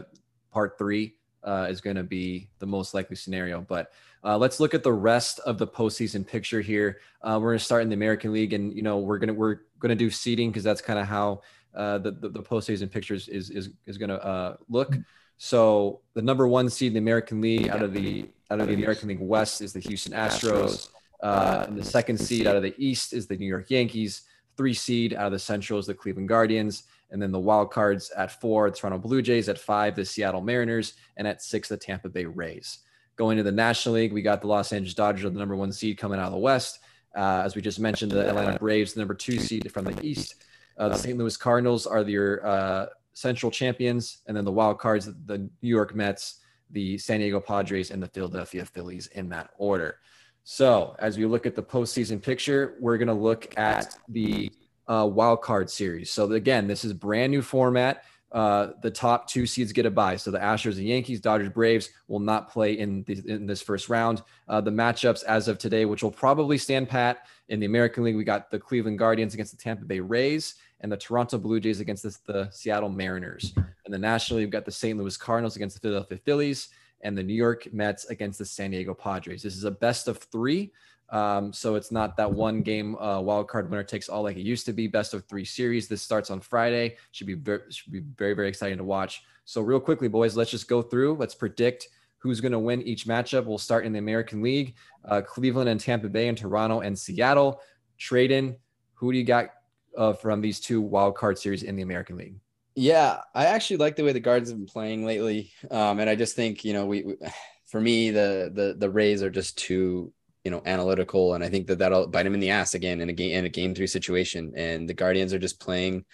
Part 0.50 0.78
Three 0.78 1.16
uh, 1.42 1.66
is 1.70 1.80
going 1.80 1.96
to 1.96 2.02
be 2.02 2.48
the 2.58 2.66
most 2.66 2.94
likely 2.94 3.16
scenario. 3.16 3.62
But 3.62 3.92
uh, 4.24 4.36
let's 4.36 4.60
look 4.60 4.74
at 4.74 4.82
the 4.82 4.92
rest 4.92 5.40
of 5.40 5.58
the 5.58 5.66
postseason 5.66 6.26
picture 6.26 6.60
here. 6.60 6.98
Uh, 7.22 7.38
we're 7.40 7.50
going 7.50 7.58
to 7.58 7.64
start 7.64 7.82
in 7.82 7.88
the 7.88 7.94
American 7.94 8.32
League, 8.32 8.52
and 8.52 8.74
you 8.74 8.82
know 8.82 8.98
we're 8.98 9.18
gonna 9.18 9.34
we're 9.34 9.60
gonna 9.78 9.94
do 9.94 10.10
seeding 10.10 10.50
because 10.50 10.64
that's 10.64 10.82
kind 10.82 10.98
of 10.98 11.06
how 11.06 11.40
uh, 11.74 11.98
the, 11.98 12.10
the, 12.10 12.28
the 12.28 12.42
postseason 12.42 12.90
pictures 12.90 13.28
is 13.28 13.50
is 13.50 13.70
is 13.86 13.96
going 13.98 14.10
to 14.10 14.22
uh, 14.24 14.56
look. 14.68 14.96
So 15.38 16.00
the 16.14 16.20
number 16.20 16.46
one 16.46 16.68
seed 16.68 16.88
in 16.88 16.94
the 16.94 16.98
American 16.98 17.40
League 17.40 17.68
out 17.68 17.82
of 17.82 17.94
the 17.94 18.28
out 18.50 18.60
of 18.60 18.68
the 18.68 18.74
American 18.74 19.08
League 19.08 19.20
West 19.20 19.62
is 19.62 19.72
the 19.72 19.80
Houston 19.80 20.12
Astros. 20.12 20.90
Uh, 21.22 21.64
and 21.68 21.78
the 21.78 21.84
second 21.84 22.18
seed 22.18 22.46
out 22.46 22.56
of 22.56 22.62
the 22.62 22.74
East 22.78 23.12
is 23.12 23.26
the 23.26 23.36
New 23.36 23.46
York 23.46 23.70
Yankees. 23.70 24.22
Three 24.56 24.74
seed 24.74 25.14
out 25.14 25.26
of 25.26 25.32
the 25.32 25.38
Central 25.38 25.78
is 25.78 25.86
the 25.86 25.94
Cleveland 25.94 26.28
Guardians. 26.28 26.84
And 27.10 27.20
then 27.20 27.32
the 27.32 27.40
wild 27.40 27.70
cards 27.70 28.10
at 28.16 28.40
four, 28.40 28.70
the 28.70 28.76
Toronto 28.76 28.98
Blue 28.98 29.22
Jays. 29.22 29.48
At 29.48 29.58
five, 29.58 29.96
the 29.96 30.04
Seattle 30.04 30.40
Mariners. 30.40 30.94
And 31.16 31.26
at 31.26 31.42
six, 31.42 31.68
the 31.68 31.76
Tampa 31.76 32.08
Bay 32.08 32.24
Rays. 32.24 32.78
Going 33.20 33.36
to 33.36 33.42
the 33.42 33.52
National 33.52 33.96
League, 33.96 34.14
we 34.14 34.22
got 34.22 34.40
the 34.40 34.46
Los 34.46 34.72
Angeles 34.72 34.94
Dodgers, 34.94 35.30
the 35.30 35.38
number 35.38 35.54
one 35.54 35.72
seed 35.72 35.98
coming 35.98 36.18
out 36.18 36.28
of 36.28 36.32
the 36.32 36.38
West. 36.38 36.78
Uh, 37.14 37.42
as 37.44 37.54
we 37.54 37.60
just 37.60 37.78
mentioned, 37.78 38.10
the 38.10 38.26
Atlanta 38.26 38.58
Braves, 38.58 38.94
the 38.94 39.00
number 39.00 39.12
two 39.12 39.38
seed 39.38 39.70
from 39.70 39.84
the 39.84 40.02
East. 40.02 40.36
Uh, 40.78 40.88
the 40.88 40.96
St. 40.96 41.18
Louis 41.18 41.36
Cardinals 41.36 41.86
are 41.86 42.00
your 42.00 42.46
uh, 42.46 42.86
central 43.12 43.52
champions, 43.52 44.22
and 44.26 44.34
then 44.34 44.46
the 44.46 44.50
wild 44.50 44.78
cards, 44.78 45.10
the 45.26 45.36
New 45.36 45.68
York 45.68 45.94
Mets, 45.94 46.40
the 46.70 46.96
San 46.96 47.20
Diego 47.20 47.40
Padres, 47.40 47.90
and 47.90 48.02
the 48.02 48.08
Philadelphia 48.08 48.64
Phillies 48.64 49.08
in 49.08 49.28
that 49.28 49.50
order. 49.58 49.98
So, 50.44 50.96
as 50.98 51.18
we 51.18 51.26
look 51.26 51.44
at 51.44 51.54
the 51.54 51.62
postseason 51.62 52.22
picture, 52.22 52.78
we're 52.80 52.96
going 52.96 53.08
to 53.08 53.12
look 53.12 53.52
at 53.58 53.98
the 54.08 54.50
uh, 54.88 55.06
wild 55.12 55.42
card 55.42 55.68
series. 55.68 56.10
So, 56.10 56.32
again, 56.32 56.66
this 56.66 56.86
is 56.86 56.94
brand 56.94 57.32
new 57.32 57.42
format. 57.42 58.02
Uh, 58.32 58.68
the 58.82 58.90
top 58.90 59.28
two 59.28 59.44
seeds 59.46 59.72
get 59.72 59.86
a 59.86 59.90
bye. 59.90 60.16
So 60.16 60.30
the 60.30 60.38
Astros 60.38 60.76
and 60.76 60.86
Yankees, 60.86 61.20
Dodgers, 61.20 61.48
Braves 61.48 61.90
will 62.06 62.20
not 62.20 62.50
play 62.50 62.78
in, 62.78 63.02
the, 63.04 63.20
in 63.26 63.46
this 63.46 63.60
first 63.60 63.88
round. 63.88 64.22
Uh, 64.48 64.60
the 64.60 64.70
matchups 64.70 65.24
as 65.24 65.48
of 65.48 65.58
today, 65.58 65.84
which 65.84 66.02
will 66.02 66.12
probably 66.12 66.56
stand 66.56 66.88
pat 66.88 67.26
in 67.48 67.58
the 67.58 67.66
American 67.66 68.04
League, 68.04 68.16
we 68.16 68.22
got 68.22 68.50
the 68.50 68.58
Cleveland 68.58 68.98
Guardians 68.98 69.34
against 69.34 69.50
the 69.50 69.62
Tampa 69.62 69.84
Bay 69.84 69.98
Rays 69.98 70.54
and 70.80 70.90
the 70.90 70.96
Toronto 70.96 71.38
Blue 71.38 71.60
Jays 71.60 71.80
against 71.80 72.04
the, 72.04 72.16
the 72.26 72.48
Seattle 72.52 72.88
Mariners. 72.88 73.52
And 73.84 73.92
then 73.92 74.00
nationally, 74.00 74.44
we've 74.44 74.52
got 74.52 74.64
the 74.64 74.70
St. 74.70 74.96
Louis 74.96 75.16
Cardinals 75.16 75.56
against 75.56 75.76
the 75.76 75.80
Philadelphia 75.80 76.18
Phillies 76.24 76.68
and 77.02 77.16
the 77.16 77.22
New 77.22 77.34
York 77.34 77.72
Mets 77.72 78.04
against 78.06 78.38
the 78.38 78.44
San 78.44 78.70
Diego 78.70 78.94
Padres. 78.94 79.42
This 79.42 79.56
is 79.56 79.64
a 79.64 79.70
best 79.70 80.06
of 80.06 80.18
three. 80.18 80.72
Um, 81.10 81.52
so 81.52 81.74
it's 81.74 81.90
not 81.90 82.16
that 82.16 82.32
one 82.32 82.62
game 82.62 82.96
uh, 82.96 83.20
wild 83.20 83.48
card 83.48 83.70
winner 83.70 83.82
takes 83.82 84.08
all 84.08 84.22
like 84.22 84.36
it 84.36 84.42
used 84.42 84.66
to 84.66 84.72
be. 84.72 84.86
Best 84.86 85.14
of 85.14 85.24
three 85.24 85.44
series. 85.44 85.88
This 85.88 86.02
starts 86.02 86.30
on 86.30 86.40
Friday. 86.40 86.96
Should 87.12 87.26
be 87.26 87.34
very, 87.34 87.62
should 87.70 87.92
be 87.92 88.00
very 88.16 88.34
very 88.34 88.48
exciting 88.48 88.78
to 88.78 88.84
watch. 88.84 89.22
So 89.44 89.60
real 89.60 89.80
quickly, 89.80 90.08
boys, 90.08 90.36
let's 90.36 90.50
just 90.50 90.68
go 90.68 90.82
through. 90.82 91.16
Let's 91.16 91.34
predict 91.34 91.88
who's 92.18 92.40
going 92.40 92.52
to 92.52 92.58
win 92.58 92.82
each 92.82 93.06
matchup. 93.06 93.46
We'll 93.46 93.58
start 93.58 93.86
in 93.86 93.92
the 93.92 93.98
American 93.98 94.42
League. 94.42 94.74
Uh, 95.04 95.22
Cleveland 95.22 95.68
and 95.68 95.80
Tampa 95.80 96.08
Bay 96.08 96.28
and 96.28 96.36
Toronto 96.36 96.80
and 96.80 96.96
Seattle. 96.96 97.60
Trade 97.98 98.56
Who 98.94 99.12
do 99.12 99.18
you 99.18 99.24
got 99.24 99.50
uh, 99.96 100.12
from 100.12 100.40
these 100.40 100.60
two 100.60 100.80
wild 100.80 101.16
card 101.16 101.38
series 101.38 101.62
in 101.62 101.76
the 101.76 101.82
American 101.82 102.16
League. 102.16 102.36
Yeah, 102.74 103.20
I 103.34 103.46
actually 103.46 103.78
like 103.78 103.96
the 103.96 104.04
way 104.04 104.12
the 104.12 104.20
Guards 104.20 104.48
have 104.48 104.58
been 104.58 104.66
playing 104.66 105.04
lately, 105.04 105.52
um, 105.70 105.98
and 105.98 106.08
I 106.08 106.14
just 106.14 106.36
think 106.36 106.64
you 106.64 106.72
know 106.72 106.86
we, 106.86 107.02
we, 107.02 107.14
for 107.66 107.80
me 107.80 108.10
the 108.10 108.50
the 108.54 108.74
the 108.78 108.90
Rays 108.90 109.22
are 109.22 109.30
just 109.30 109.58
too 109.58 110.12
you 110.44 110.50
know 110.50 110.62
analytical, 110.64 111.34
and 111.34 111.44
I 111.44 111.48
think 111.48 111.66
that 111.66 111.78
that'll 111.78 112.06
bite 112.06 112.24
them 112.24 112.34
in 112.34 112.40
the 112.40 112.50
ass 112.50 112.74
again 112.74 113.00
in 113.00 113.08
a 113.08 113.12
game 113.12 113.32
in 113.36 113.44
a 113.44 113.48
game 113.48 113.74
three 113.74 113.86
situation, 113.86 114.52
and 114.56 114.88
the 114.88 114.94
Guardians 114.94 115.32
are 115.32 115.38
just 115.38 115.60
playing 115.60 116.04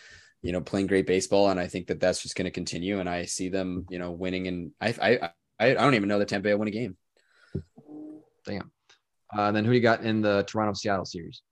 you 0.43 0.53
know 0.53 0.61
playing 0.61 0.87
great 0.87 1.07
baseball, 1.07 1.51
and 1.51 1.61
I 1.61 1.67
think 1.67 1.87
that 1.89 2.01
that's 2.01 2.23
just 2.23 2.37
going 2.37 2.47
to 2.47 2.51
continue, 2.51 3.01
and 3.01 3.09
I 3.09 3.25
see 3.25 3.49
them 3.49 3.87
you 3.91 3.99
know 3.99 4.11
winning, 4.13 4.49
and 4.49 4.73
I 4.81 4.95
I 5.01 5.31
I, 5.59 5.71
I 5.71 5.75
don't 5.75 5.95
even 5.95 6.09
know 6.09 6.19
that 6.19 6.29
Tampa 6.29 6.45
Bay 6.45 6.55
win 6.55 6.69
a 6.69 6.73
game. 6.73 6.97
Damn. 8.45 8.71
Uh, 9.37 9.51
then 9.53 9.65
who 9.65 9.73
you 9.73 9.81
got 9.81 10.03
in 10.03 10.23
the 10.23 10.45
Toronto 10.47 10.75
Seattle 10.75 11.05
series? 11.05 11.43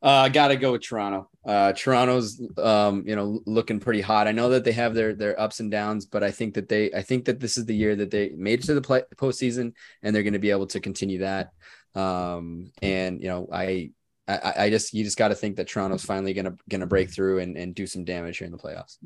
Uh, 0.00 0.10
I 0.10 0.28
got 0.28 0.48
to 0.48 0.56
go 0.56 0.72
with 0.72 0.82
Toronto. 0.82 1.28
Uh, 1.44 1.72
Toronto's, 1.72 2.40
um, 2.56 3.02
you 3.04 3.16
know, 3.16 3.40
looking 3.46 3.80
pretty 3.80 4.00
hot. 4.00 4.28
I 4.28 4.32
know 4.32 4.50
that 4.50 4.62
they 4.62 4.72
have 4.72 4.94
their 4.94 5.12
their 5.14 5.40
ups 5.40 5.58
and 5.58 5.70
downs, 5.72 6.06
but 6.06 6.22
I 6.22 6.30
think 6.30 6.54
that 6.54 6.68
they, 6.68 6.92
I 6.92 7.02
think 7.02 7.24
that 7.24 7.40
this 7.40 7.58
is 7.58 7.66
the 7.66 7.74
year 7.74 7.96
that 7.96 8.10
they 8.10 8.30
made 8.36 8.60
it 8.60 8.66
to 8.66 8.74
the 8.74 8.80
play, 8.80 9.02
postseason, 9.16 9.72
and 10.02 10.14
they're 10.14 10.22
going 10.22 10.34
to 10.34 10.38
be 10.38 10.52
able 10.52 10.68
to 10.68 10.78
continue 10.78 11.18
that. 11.20 11.50
Um, 11.94 12.70
and 12.82 13.20
you 13.22 13.28
know, 13.28 13.48
I, 13.52 13.90
I, 14.26 14.52
I 14.56 14.70
just, 14.70 14.92
you 14.92 15.04
just 15.04 15.16
got 15.16 15.28
to 15.28 15.34
think 15.34 15.56
that 15.56 15.68
Toronto's 15.68 16.04
finally 16.04 16.34
going 16.34 16.44
to 16.44 16.56
going 16.68 16.80
to 16.80 16.86
break 16.86 17.10
through 17.10 17.38
and 17.40 17.56
and 17.56 17.74
do 17.74 17.86
some 17.86 18.04
damage 18.04 18.38
here 18.38 18.46
in 18.46 18.52
the 18.52 18.58
playoffs. 18.58 18.98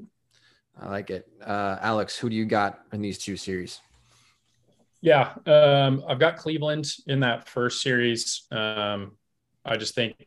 I 0.80 0.88
like 0.88 1.10
it, 1.10 1.26
uh, 1.44 1.78
Alex. 1.80 2.18
Who 2.18 2.30
do 2.30 2.36
you 2.36 2.44
got 2.44 2.80
in 2.92 3.02
these 3.02 3.18
two 3.18 3.36
series? 3.36 3.80
Yeah, 5.00 5.34
um, 5.46 6.04
I've 6.08 6.20
got 6.20 6.36
Cleveland 6.36 6.86
in 7.06 7.20
that 7.20 7.48
first 7.48 7.82
series. 7.82 8.46
Um, 8.52 9.12
I 9.64 9.76
just 9.76 9.94
think 9.94 10.26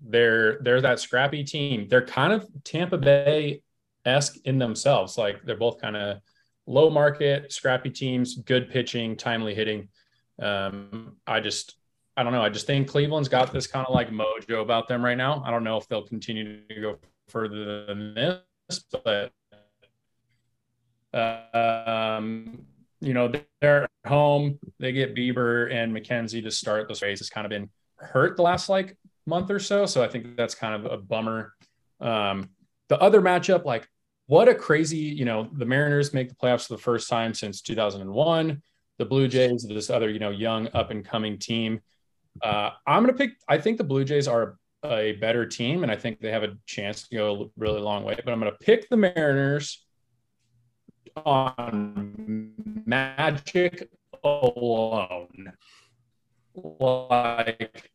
they're 0.00 0.58
they're 0.60 0.80
that 0.80 1.00
scrappy 1.00 1.44
team. 1.44 1.88
They're 1.88 2.06
kind 2.06 2.32
of 2.32 2.46
Tampa 2.64 2.98
Bay 2.98 3.62
esque 4.04 4.36
in 4.44 4.58
themselves. 4.58 5.16
Like 5.16 5.42
they're 5.44 5.56
both 5.56 5.80
kind 5.80 5.96
of 5.96 6.20
low 6.66 6.90
market, 6.90 7.52
scrappy 7.52 7.90
teams, 7.90 8.36
good 8.36 8.70
pitching, 8.70 9.16
timely 9.16 9.54
hitting. 9.54 9.88
Um, 10.40 11.16
I 11.26 11.40
just 11.40 11.76
I 12.16 12.22
don't 12.22 12.32
know. 12.32 12.42
I 12.42 12.48
just 12.48 12.66
think 12.66 12.88
Cleveland's 12.88 13.28
got 13.28 13.52
this 13.52 13.66
kind 13.66 13.86
of 13.86 13.94
like 13.94 14.10
mojo 14.10 14.62
about 14.62 14.86
them 14.88 15.04
right 15.04 15.16
now. 15.16 15.42
I 15.44 15.50
don't 15.50 15.64
know 15.64 15.76
if 15.76 15.88
they'll 15.88 16.06
continue 16.06 16.60
to 16.68 16.80
go 16.80 16.98
further 17.28 17.86
than 17.86 18.14
this, 18.14 18.84
but 19.04 19.32
um, 21.12 22.64
you 23.00 23.14
know 23.14 23.32
they're 23.60 23.84
at 23.84 23.90
home. 24.06 24.58
They 24.78 24.92
get 24.92 25.14
Bieber 25.14 25.72
and 25.72 25.94
McKenzie 25.94 26.42
to 26.42 26.50
start 26.50 26.88
this 26.88 27.02
race. 27.02 27.20
It's 27.20 27.30
kind 27.30 27.44
of 27.46 27.50
been 27.50 27.68
hurt 27.96 28.36
the 28.36 28.42
last 28.42 28.68
like 28.68 28.96
month 29.26 29.50
or 29.50 29.58
so. 29.58 29.86
So 29.86 30.02
I 30.02 30.08
think 30.08 30.36
that's 30.36 30.54
kind 30.54 30.74
of 30.74 30.92
a 30.92 30.96
bummer. 30.96 31.54
Um, 32.00 32.50
the 32.88 33.00
other 33.00 33.20
matchup, 33.20 33.64
like 33.64 33.88
what 34.26 34.48
a 34.48 34.54
crazy, 34.54 34.98
you 34.98 35.24
know, 35.24 35.48
the 35.52 35.66
Mariners 35.66 36.14
make 36.14 36.28
the 36.28 36.34
playoffs 36.34 36.66
for 36.66 36.74
the 36.74 36.82
first 36.82 37.08
time 37.08 37.34
since 37.34 37.60
2001. 37.60 38.62
The 38.98 39.04
Blue 39.04 39.26
Jays, 39.26 39.66
this 39.68 39.90
other, 39.90 40.08
you 40.08 40.18
know, 40.18 40.30
young 40.30 40.68
up 40.72 40.90
and 40.90 41.04
coming 41.04 41.38
team. 41.38 41.80
Uh, 42.42 42.70
I'm 42.86 43.02
going 43.02 43.14
to 43.14 43.18
pick, 43.18 43.36
I 43.48 43.58
think 43.58 43.78
the 43.78 43.84
Blue 43.84 44.04
Jays 44.04 44.28
are 44.28 44.56
a 44.84 45.12
better 45.12 45.46
team 45.46 45.82
and 45.82 45.90
I 45.90 45.96
think 45.96 46.20
they 46.20 46.30
have 46.30 46.42
a 46.42 46.56
chance 46.66 47.08
to 47.08 47.16
go 47.16 47.42
a 47.42 47.46
really 47.56 47.80
long 47.80 48.04
way, 48.04 48.18
but 48.22 48.32
I'm 48.32 48.40
going 48.40 48.52
to 48.52 48.58
pick 48.58 48.88
the 48.88 48.96
Mariners 48.96 49.84
on 51.16 52.52
magic 52.86 53.88
alone. 54.22 55.52
Like 56.54 57.90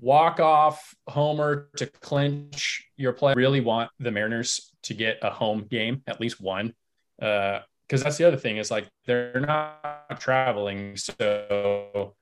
walk 0.00 0.40
off 0.40 0.94
homer 1.08 1.68
to 1.76 1.86
clinch 1.86 2.88
your 2.96 3.12
play. 3.12 3.34
Really 3.34 3.60
want 3.60 3.90
the 3.98 4.10
Mariners 4.10 4.72
to 4.82 4.94
get 4.94 5.18
a 5.22 5.30
home 5.30 5.66
game, 5.70 6.02
at 6.06 6.20
least 6.20 6.40
one. 6.40 6.74
Uh, 7.20 7.60
because 7.86 8.02
that's 8.02 8.16
the 8.16 8.24
other 8.24 8.38
thing 8.38 8.56
is 8.56 8.70
like 8.70 8.88
they're 9.04 9.40
not 9.40 10.18
traveling. 10.18 10.96
So 10.96 12.14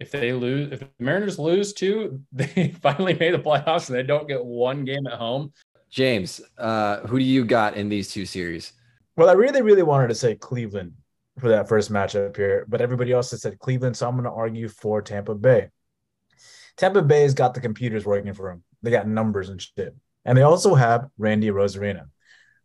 if 0.00 0.10
they 0.10 0.32
lose, 0.32 0.72
if 0.72 0.80
the 0.80 0.88
Mariners 0.98 1.38
lose 1.38 1.72
two, 1.72 2.20
they 2.32 2.74
finally 2.80 3.14
made 3.14 3.34
the 3.34 3.38
playoffs 3.38 3.88
and 3.88 3.96
they 3.96 4.02
don't 4.02 4.26
get 4.26 4.44
one 4.44 4.84
game 4.84 5.06
at 5.06 5.18
home. 5.18 5.52
James, 5.90 6.40
uh, 6.58 7.00
who 7.00 7.18
do 7.18 7.24
you 7.24 7.44
got 7.44 7.76
in 7.76 7.88
these 7.88 8.10
two 8.10 8.24
series? 8.24 8.72
Well, 9.16 9.28
I 9.28 9.32
really, 9.32 9.60
really 9.60 9.82
wanted 9.82 10.08
to 10.08 10.14
say 10.14 10.34
Cleveland 10.34 10.92
for 11.38 11.48
that 11.48 11.68
first 11.68 11.92
matchup 11.92 12.36
here, 12.36 12.64
but 12.68 12.80
everybody 12.80 13.12
else 13.12 13.30
has 13.32 13.42
said 13.42 13.58
Cleveland, 13.58 13.96
so 13.96 14.08
I'm 14.08 14.14
going 14.14 14.24
to 14.24 14.30
argue 14.30 14.68
for 14.68 15.02
Tampa 15.02 15.34
Bay. 15.34 15.68
Tampa 16.76 17.02
Bay's 17.02 17.34
got 17.34 17.54
the 17.54 17.60
computers 17.60 18.06
working 18.06 18.32
for 18.32 18.50
them. 18.50 18.62
They 18.82 18.90
got 18.90 19.06
numbers 19.06 19.48
and 19.48 19.60
shit. 19.60 19.94
And 20.24 20.36
they 20.36 20.42
also 20.42 20.74
have 20.74 21.08
Randy 21.18 21.48
Arozarena, 21.48 22.04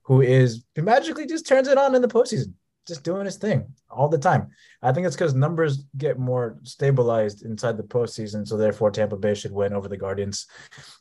who 0.03 0.21
is 0.21 0.63
who 0.75 0.83
magically 0.83 1.25
just 1.25 1.47
turns 1.47 1.67
it 1.67 1.77
on 1.77 1.95
in 1.95 2.01
the 2.01 2.07
postseason, 2.07 2.53
just 2.86 3.03
doing 3.03 3.25
his 3.25 3.38
thing 3.38 3.73
all 3.89 4.07
the 4.07 4.17
time. 4.17 4.49
I 4.81 4.91
think 4.91 5.07
it's 5.07 5.15
because 5.15 5.33
numbers 5.33 5.86
get 5.97 6.19
more 6.19 6.57
stabilized 6.63 7.43
inside 7.43 7.77
the 7.77 7.83
postseason, 7.83 8.47
so 8.47 8.57
therefore 8.57 8.91
Tampa 8.91 9.17
Bay 9.17 9.33
should 9.33 9.51
win 9.51 9.73
over 9.73 9.88
the 9.88 9.97
Guardians, 9.97 10.47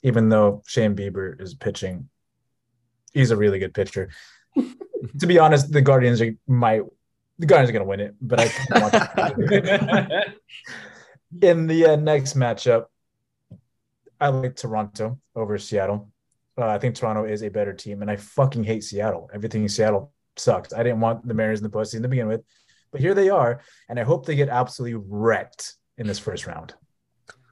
even 0.03 0.29
though 0.29 0.63
Shane 0.67 0.97
Bieber 0.97 1.41
is 1.41 1.55
pitching. 1.55 2.09
He's 3.13 3.31
a 3.31 3.37
really 3.37 3.59
good 3.59 3.75
pitcher. 3.75 4.11
to 4.57 5.27
be 5.27 5.39
honest, 5.39 5.71
the 5.73 5.83
Guardians 5.83 6.21
are 6.21 6.33
might 6.47 6.83
the 7.39 7.47
Guardians 7.47 7.71
are 7.71 7.73
going 7.73 7.85
to 7.85 7.89
win 7.89 8.01
it, 8.01 8.15
but 8.21 8.41
I 8.41 8.45
in 11.43 11.67
the 11.67 11.87
uh, 11.87 11.97
next 11.97 12.37
matchup, 12.37 12.87
I 14.21 14.29
like 14.29 14.57
Toronto 14.57 15.19
over 15.35 15.59
Seattle. 15.59 16.11
Uh, 16.57 16.69
I 16.69 16.79
think 16.79 16.95
Toronto 16.95 17.25
is 17.25 17.43
a 17.43 17.49
better 17.51 17.73
team, 17.73 18.03
and 18.03 18.11
I 18.11 18.15
fucking 18.17 18.63
hate 18.63 18.85
Seattle. 18.85 19.29
Everything 19.35 19.63
in 19.63 19.69
Seattle 19.69 20.14
sucks. 20.37 20.73
I 20.73 20.83
didn't 20.83 21.01
want 21.01 21.27
the 21.27 21.35
Mariners 21.35 21.61
and 21.61 21.71
the 21.71 21.77
postseason 21.77 22.03
to 22.03 22.09
begin 22.09 22.29
with, 22.29 22.43
but 22.93 23.01
here 23.01 23.15
they 23.15 23.31
are, 23.31 23.61
and 23.89 23.99
I 23.99 24.05
hope 24.05 24.27
they 24.27 24.37
get 24.37 24.49
absolutely 24.49 25.03
wrecked 25.07 25.75
in 25.99 26.07
this 26.07 26.19
first 26.19 26.47
round. 26.47 26.75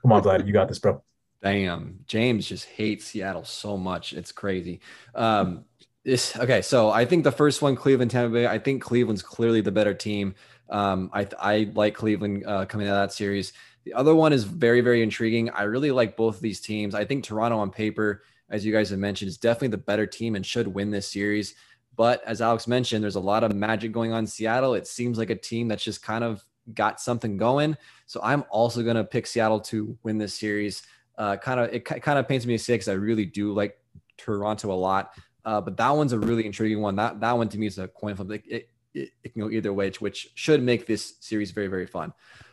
Come 0.03 0.13
on, 0.13 0.23
Vlad, 0.23 0.47
you 0.47 0.53
got 0.53 0.69
this, 0.69 0.79
bro. 0.79 1.03
Damn, 1.43 2.01
James 2.07 2.47
just 2.47 2.67
hates 2.67 3.07
Seattle 3.07 3.45
so 3.45 3.77
much. 3.77 4.13
It's 4.13 4.31
crazy. 4.31 4.81
Um, 5.15 5.65
this 6.05 6.37
okay. 6.37 6.63
So 6.63 6.91
I 6.91 7.05
think 7.05 7.25
the 7.25 7.33
first 7.33 7.63
one, 7.63 7.77
Cleveland, 7.77 8.11
Tampa 8.11 8.33
Bay. 8.33 8.47
I 8.47 8.59
think 8.59 8.83
Cleveland's 8.83 9.23
clearly 9.23 9.61
the 9.61 9.73
better 9.73 9.95
team. 9.95 10.35
Um, 10.71 11.11
I 11.13 11.27
I 11.39 11.71
like 11.75 11.95
Cleveland 11.95 12.45
uh, 12.47 12.67
coming 12.67 12.89
out 12.89 12.95
of 12.95 13.09
that 13.09 13.13
series. 13.13 13.53
The 13.85 13.95
other 13.95 14.15
one 14.15 14.33
is 14.33 14.45
very 14.45 14.81
very 14.81 15.03
intriguing. 15.03 15.51
I 15.51 15.63
really 15.65 15.91
like 15.91 16.17
both 16.17 16.37
of 16.37 16.43
these 16.43 16.61
teams. 16.61 16.95
I 16.95 17.05
think 17.05 17.25
Toronto 17.25 17.59
on 17.59 17.71
paper, 17.71 18.23
as 18.51 18.65
you 18.65 18.73
guys 18.73 18.91
have 18.91 18.99
mentioned, 18.99 19.29
is 19.29 19.39
definitely 19.39 19.69
the 19.69 19.79
better 19.79 20.07
team 20.07 20.35
and 20.37 20.47
should 20.47 20.69
win 20.69 20.91
this 20.91 21.11
series. 21.11 21.55
But 21.97 22.23
as 22.25 22.41
Alex 22.41 22.67
mentioned, 22.67 23.03
there's 23.03 23.17
a 23.17 23.21
lot 23.21 23.45
of 23.45 23.55
magic 23.55 23.93
going 23.93 24.13
on 24.13 24.21
in 24.21 24.27
Seattle. 24.27 24.75
It 24.75 24.87
seems 24.87 25.19
like 25.19 25.31
a 25.31 25.37
team 25.37 25.69
that's 25.69 25.85
just 25.85 26.03
kind 26.03 26.25
of 26.25 26.45
got 26.75 27.01
something 27.01 27.37
going. 27.37 27.77
So 28.07 28.21
I'm 28.23 28.45
also 28.51 28.83
going 28.83 28.97
to 28.97 29.05
pick 29.05 29.27
Seattle 29.27 29.61
to 29.61 29.97
win 30.03 30.19
this 30.19 30.35
series. 30.35 30.83
Uh, 31.19 31.37
kind 31.37 31.61
of 31.61 31.73
it 31.73 31.85
kind 31.85 32.19
of 32.19 32.27
paints 32.27 32.47
me 32.47 32.55
a 32.55 32.59
six. 32.59 32.89
I 32.89 32.93
really 32.93 33.27
do 33.27 33.53
like 33.53 33.79
Toronto 34.17 34.73
a 34.73 34.75
lot. 34.75 35.13
Uh, 35.45 35.61
but 35.61 35.77
that 35.77 35.91
one's 35.91 36.13
a 36.13 36.19
really 36.19 36.47
intriguing 36.47 36.81
one. 36.81 36.97
That 36.97 37.21
that 37.21 37.37
one 37.37 37.49
to 37.49 37.59
me 37.59 37.67
is 37.67 37.79
a 37.79 37.89
coin 37.89 38.17
flip. 38.17 38.31
It, 38.31 38.45
it, 38.49 38.69
it, 38.95 39.11
it 39.25 39.33
can 39.33 39.43
go 39.43 39.51
either 39.51 39.73
way, 39.73 39.91
which 39.99 40.31
should 40.35 40.63
make 40.63 40.87
this 40.87 41.15
series 41.21 41.51
very 41.51 41.67
very 41.67 41.87
fun. 41.87 42.13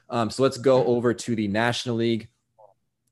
Um, 0.10 0.30
so 0.30 0.44
let's 0.44 0.58
go 0.58 0.84
over 0.86 1.14
to 1.14 1.36
the 1.36 1.48
National 1.48 1.96
League. 1.96 2.30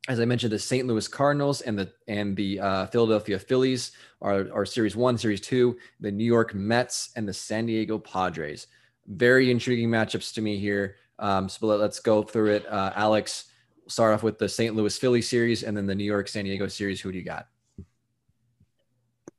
As 0.08 0.22
I 0.22 0.26
mentioned, 0.26 0.54
the 0.54 0.60
St. 0.60 0.88
Louis 0.88 1.08
Cardinals 1.08 1.62
and 1.62 1.78
the 1.78 1.92
and 2.08 2.36
the 2.36 2.60
uh, 2.60 2.86
Philadelphia 2.88 3.38
Phillies 3.38 3.92
are, 4.22 4.48
are 4.54 4.66
Series 4.66 4.96
One, 4.96 5.18
Series 5.18 5.42
Two. 5.42 5.78
The 6.00 6.12
New 6.12 6.24
York 6.24 6.54
Mets 6.54 7.10
and 7.16 7.28
the 7.28 7.34
San 7.34 7.66
Diego 7.66 7.98
Padres. 7.98 8.68
Very 9.08 9.52
intriguing 9.52 9.90
matchups 9.90 10.34
to 10.36 10.42
me 10.42 10.58
here. 10.58 10.96
Um, 11.20 11.50
so 11.50 11.66
let, 11.66 11.80
us 11.82 12.00
go 12.00 12.24
through 12.24 12.52
it. 12.54 12.66
Uh, 12.68 12.94
Alex, 12.96 13.46
start 13.88 14.14
off 14.14 14.24
with 14.24 14.38
the 14.38 14.48
St. 14.48 14.76
Louis 14.76 14.98
Philly 14.98 15.22
series 15.22 15.64
and 15.64 15.76
then 15.76 15.86
the 15.86 15.96
New 15.96 16.04
York 16.04 16.28
San 16.28 16.46
Diego 16.46 16.68
series. 16.68 17.02
Who 17.02 17.12
do 17.12 17.18
you 17.18 17.24
got? 17.24 17.48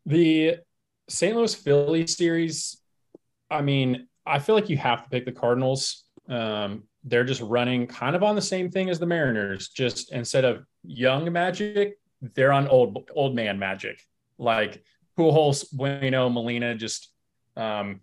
The 0.07 0.57
St. 1.09 1.37
Louis 1.37 1.55
Philly 1.55 2.07
series, 2.07 2.79
I 3.51 3.63
mean, 3.63 4.09
I 4.27 4.39
feel 4.39 4.55
like 4.55 4.69
you 4.69 4.77
have 4.79 5.05
to 5.05 5.11
pick 5.11 5.25
the 5.25 5.33
Cardinals. 5.33 6.05
Um, 6.29 6.85
they're 7.09 7.25
just 7.25 7.41
running 7.41 7.87
kind 7.87 8.15
of 8.15 8.23
on 8.23 8.35
the 8.35 8.43
same 8.43 8.71
thing 8.71 8.91
as 8.91 8.99
the 8.99 9.07
Mariners. 9.07 9.69
Just 9.69 10.13
instead 10.13 10.45
of 10.45 10.65
young 10.83 11.33
magic, 11.33 11.99
they're 12.21 12.53
on 12.53 12.69
old 12.69 13.09
old 13.15 13.35
man 13.35 13.59
magic. 13.59 14.01
Like 14.39 14.83
Pujols, 15.19 15.73
Waino, 15.75 16.33
Molina, 16.33 16.75
just. 16.75 17.13
Um, 17.57 18.01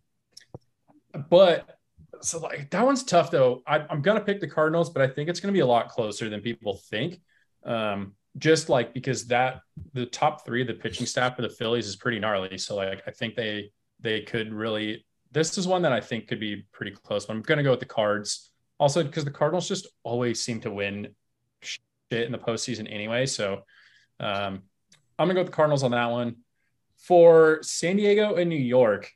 but 1.30 1.78
so 2.22 2.40
like 2.40 2.70
that 2.72 2.86
one's 2.86 3.04
tough 3.04 3.32
though. 3.32 3.62
I, 3.66 3.86
am 3.90 4.02
gonna 4.02 4.22
pick 4.22 4.40
the 4.40 4.48
Cardinals, 4.48 4.90
but 4.90 5.02
I 5.02 5.08
think 5.08 5.30
it's 5.30 5.40
gonna 5.40 5.54
be 5.54 5.60
a 5.60 5.66
lot 5.66 5.90
closer 5.90 6.30
than 6.30 6.42
people 6.42 6.80
think. 6.90 7.20
Um, 7.64 8.14
just 8.38 8.68
like 8.68 8.94
because 8.94 9.28
that 9.28 9.62
the 9.94 10.06
top 10.06 10.46
three 10.46 10.62
of 10.62 10.68
the 10.68 10.74
pitching 10.74 11.06
staff 11.06 11.36
for 11.36 11.42
the 11.42 11.50
Phillies 11.50 11.88
is 11.88 11.96
pretty 11.96 12.20
gnarly. 12.20 12.58
So 12.58 12.76
like 12.76 13.04
I 13.08 13.12
think 13.12 13.36
they 13.36 13.72
they 14.00 14.22
could 14.22 14.54
really 14.54 15.06
this 15.32 15.58
is 15.58 15.68
one 15.68 15.82
that 15.84 15.92
I 15.92 16.02
think 16.02 16.28
could 16.28 16.40
be 16.40 16.66
pretty 16.72 16.92
close. 16.92 17.26
But 17.26 17.34
I'm 17.34 17.42
gonna 17.42 17.64
go 17.64 17.72
with 17.72 17.80
the 17.80 17.86
cards. 17.86 18.52
Also, 18.78 19.04
because 19.04 19.24
the 19.24 19.32
Cardinals 19.32 19.68
just 19.68 19.88
always 20.04 20.42
seem 20.42 20.60
to 20.62 20.72
win 20.72 21.10
shit 21.62 21.82
in 22.12 22.32
the 22.32 22.38
postseason 22.38 22.92
anyway. 22.92 23.26
So 23.26 23.64
um, 24.20 24.64
I'm 25.18 25.28
gonna 25.28 25.36
go 25.36 25.42
with 25.42 25.48
the 25.48 25.56
Cardinals 25.56 25.84
on 25.84 25.92
that 25.92 26.12
one. 26.12 26.38
For 26.98 27.60
San 27.62 27.98
Diego 27.98 28.36
and 28.36 28.50
New 28.50 28.56
York, 28.56 29.12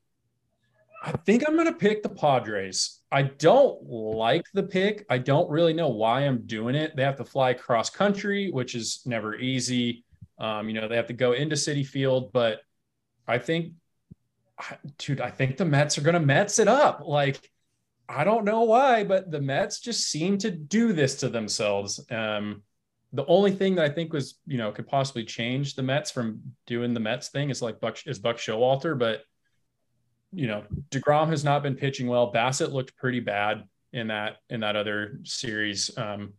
I 1.04 1.12
think 1.12 1.44
I'm 1.48 1.58
gonna 1.58 1.74
pick 1.74 2.04
the 2.04 2.10
Padres. 2.10 3.00
I 3.12 3.24
don't 3.24 3.84
like 3.84 4.46
the 4.54 4.64
pick. 4.64 5.06
I 5.10 5.18
don't 5.18 5.50
really 5.50 5.74
know 5.74 5.90
why 5.90 6.22
I'm 6.22 6.46
doing 6.46 6.76
it. 6.76 6.96
They 6.96 7.04
have 7.04 7.16
to 7.18 7.26
fly 7.26 7.54
cross 7.54 7.90
country, 7.90 8.52
which 8.52 8.76
is 8.76 9.02
never 9.06 9.36
easy. 9.36 10.04
Um, 10.38 10.70
you 10.70 10.80
know, 10.80 10.88
they 10.88 10.96
have 10.96 11.08
to 11.08 11.14
go 11.14 11.34
into 11.34 11.56
Citi 11.56 11.86
Field, 11.86 12.32
but 12.32 12.62
I 13.28 13.40
think, 13.40 13.74
dude, 14.98 15.22
I 15.22 15.32
think 15.32 15.58
the 15.58 15.66
Mets 15.66 15.98
are 15.98 16.12
to 16.12 16.20
Mets 16.20 16.60
it 16.60 16.68
up. 16.68 17.02
Like, 17.06 17.50
I 18.10 18.24
don't 18.24 18.44
know 18.44 18.64
why, 18.64 19.04
but 19.04 19.30
the 19.30 19.40
Mets 19.40 19.80
just 19.80 20.10
seem 20.10 20.40
to 20.40 20.50
do 20.50 20.94
this 20.94 21.16
to 21.18 21.30
themselves. 21.30 22.04
Um, 22.10 22.64
the 23.14 23.26
only 23.28 23.52
thing 23.52 23.76
that 23.76 23.86
I 23.86 23.90
think 23.90 24.12
was, 24.14 24.40
you 24.48 24.58
know, 24.58 24.72
could 24.72 24.88
possibly 24.88 25.24
change 25.24 25.76
the 25.76 25.84
Mets 25.84 26.10
from 26.10 26.42
doing 26.66 26.96
the 26.96 27.00
Mets 27.00 27.30
thing 27.30 27.52
is 27.52 27.62
like 27.62 27.80
Buck 27.80 28.00
is 28.08 28.18
Buck 28.18 28.38
Showalter, 28.38 28.98
but 28.98 29.22
you 30.32 30.48
know, 30.48 30.64
DeGrom 30.92 31.30
has 31.30 31.44
not 31.44 31.64
been 31.64 31.76
pitching 31.76 32.08
well. 32.08 32.32
Bassitt 32.32 32.72
looked 32.72 32.96
pretty 32.96 33.20
bad 33.20 33.64
in 33.94 34.08
that 34.08 34.38
in 34.50 34.60
that 34.62 34.76
other 34.76 35.20
series. 35.24 35.96
Um, 35.98 36.34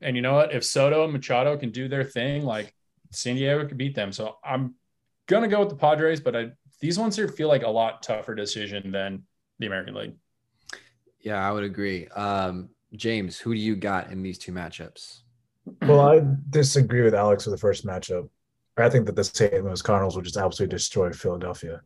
and 0.00 0.16
you 0.16 0.22
know 0.22 0.34
what? 0.34 0.54
If 0.54 0.64
Soto 0.64 1.04
and 1.04 1.12
Machado 1.12 1.56
can 1.56 1.70
do 1.70 1.88
their 1.88 2.04
thing, 2.04 2.44
like 2.44 2.74
San 3.12 3.36
Diego 3.36 3.66
could 3.66 3.78
beat 3.78 3.94
them. 3.94 4.12
So 4.12 4.36
I'm 4.44 4.74
gonna 5.26 5.48
go 5.48 5.60
with 5.60 5.70
the 5.70 5.76
Padres, 5.76 6.20
but 6.20 6.36
I 6.36 6.50
these 6.80 6.98
ones 6.98 7.16
here 7.16 7.28
feel 7.28 7.48
like 7.48 7.62
a 7.62 7.68
lot 7.68 8.02
tougher 8.02 8.34
decision 8.34 8.90
than 8.92 9.24
the 9.58 9.66
American 9.66 9.94
League. 9.94 10.14
Yeah, 11.26 11.46
I 11.46 11.52
would 11.52 11.64
agree. 11.64 12.06
Um, 12.08 12.70
James, 12.94 13.38
who 13.38 13.52
do 13.52 13.60
you 13.60 13.76
got 13.76 14.10
in 14.10 14.22
these 14.22 14.38
two 14.38 14.52
matchups? 14.52 15.22
Well, 15.82 16.00
I 16.00 16.22
disagree 16.50 17.02
with 17.02 17.14
Alex 17.14 17.44
for 17.44 17.50
the 17.50 17.58
first 17.58 17.84
matchup. 17.84 18.28
I 18.76 18.88
think 18.88 19.06
that 19.06 19.16
the 19.16 19.24
St. 19.24 19.64
Louis 19.64 19.82
Cardinals 19.82 20.14
will 20.14 20.22
just 20.22 20.36
absolutely 20.36 20.74
destroy 20.76 21.12
Philadelphia 21.12 21.80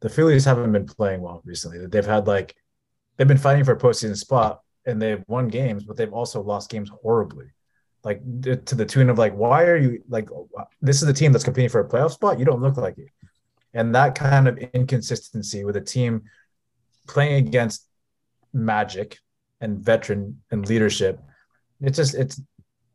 the 0.00 0.08
Phillies 0.08 0.44
haven't 0.44 0.72
been 0.72 0.86
playing 0.86 1.20
well 1.20 1.42
recently. 1.44 1.86
They've 1.86 2.04
had 2.04 2.26
like 2.26 2.54
they've 3.16 3.28
been 3.28 3.38
fighting 3.38 3.64
for 3.64 3.72
a 3.72 3.78
postseason 3.78 4.16
spot 4.16 4.62
and 4.86 5.00
they've 5.00 5.24
won 5.26 5.48
games, 5.48 5.84
but 5.84 5.96
they've 5.96 6.12
also 6.12 6.42
lost 6.42 6.70
games 6.70 6.90
horribly. 7.02 7.46
Like 8.04 8.20
to 8.42 8.74
the 8.74 8.86
tune 8.86 9.10
of 9.10 9.18
like, 9.18 9.34
why 9.34 9.64
are 9.64 9.76
you 9.76 10.02
like 10.08 10.28
this 10.80 11.02
is 11.02 11.06
the 11.06 11.12
team 11.12 11.32
that's 11.32 11.44
competing 11.44 11.68
for 11.68 11.80
a 11.80 11.88
playoff 11.88 12.12
spot? 12.12 12.38
You 12.38 12.44
don't 12.44 12.62
look 12.62 12.76
like 12.76 12.98
it. 12.98 13.08
And 13.74 13.94
that 13.94 14.14
kind 14.14 14.48
of 14.48 14.56
inconsistency 14.58 15.64
with 15.64 15.76
a 15.76 15.80
team 15.80 16.22
playing 17.06 17.46
against 17.46 17.87
magic 18.52 19.18
and 19.60 19.78
veteran 19.78 20.40
and 20.50 20.68
leadership, 20.68 21.20
it's 21.80 21.96
just 21.96 22.14
it's 22.14 22.40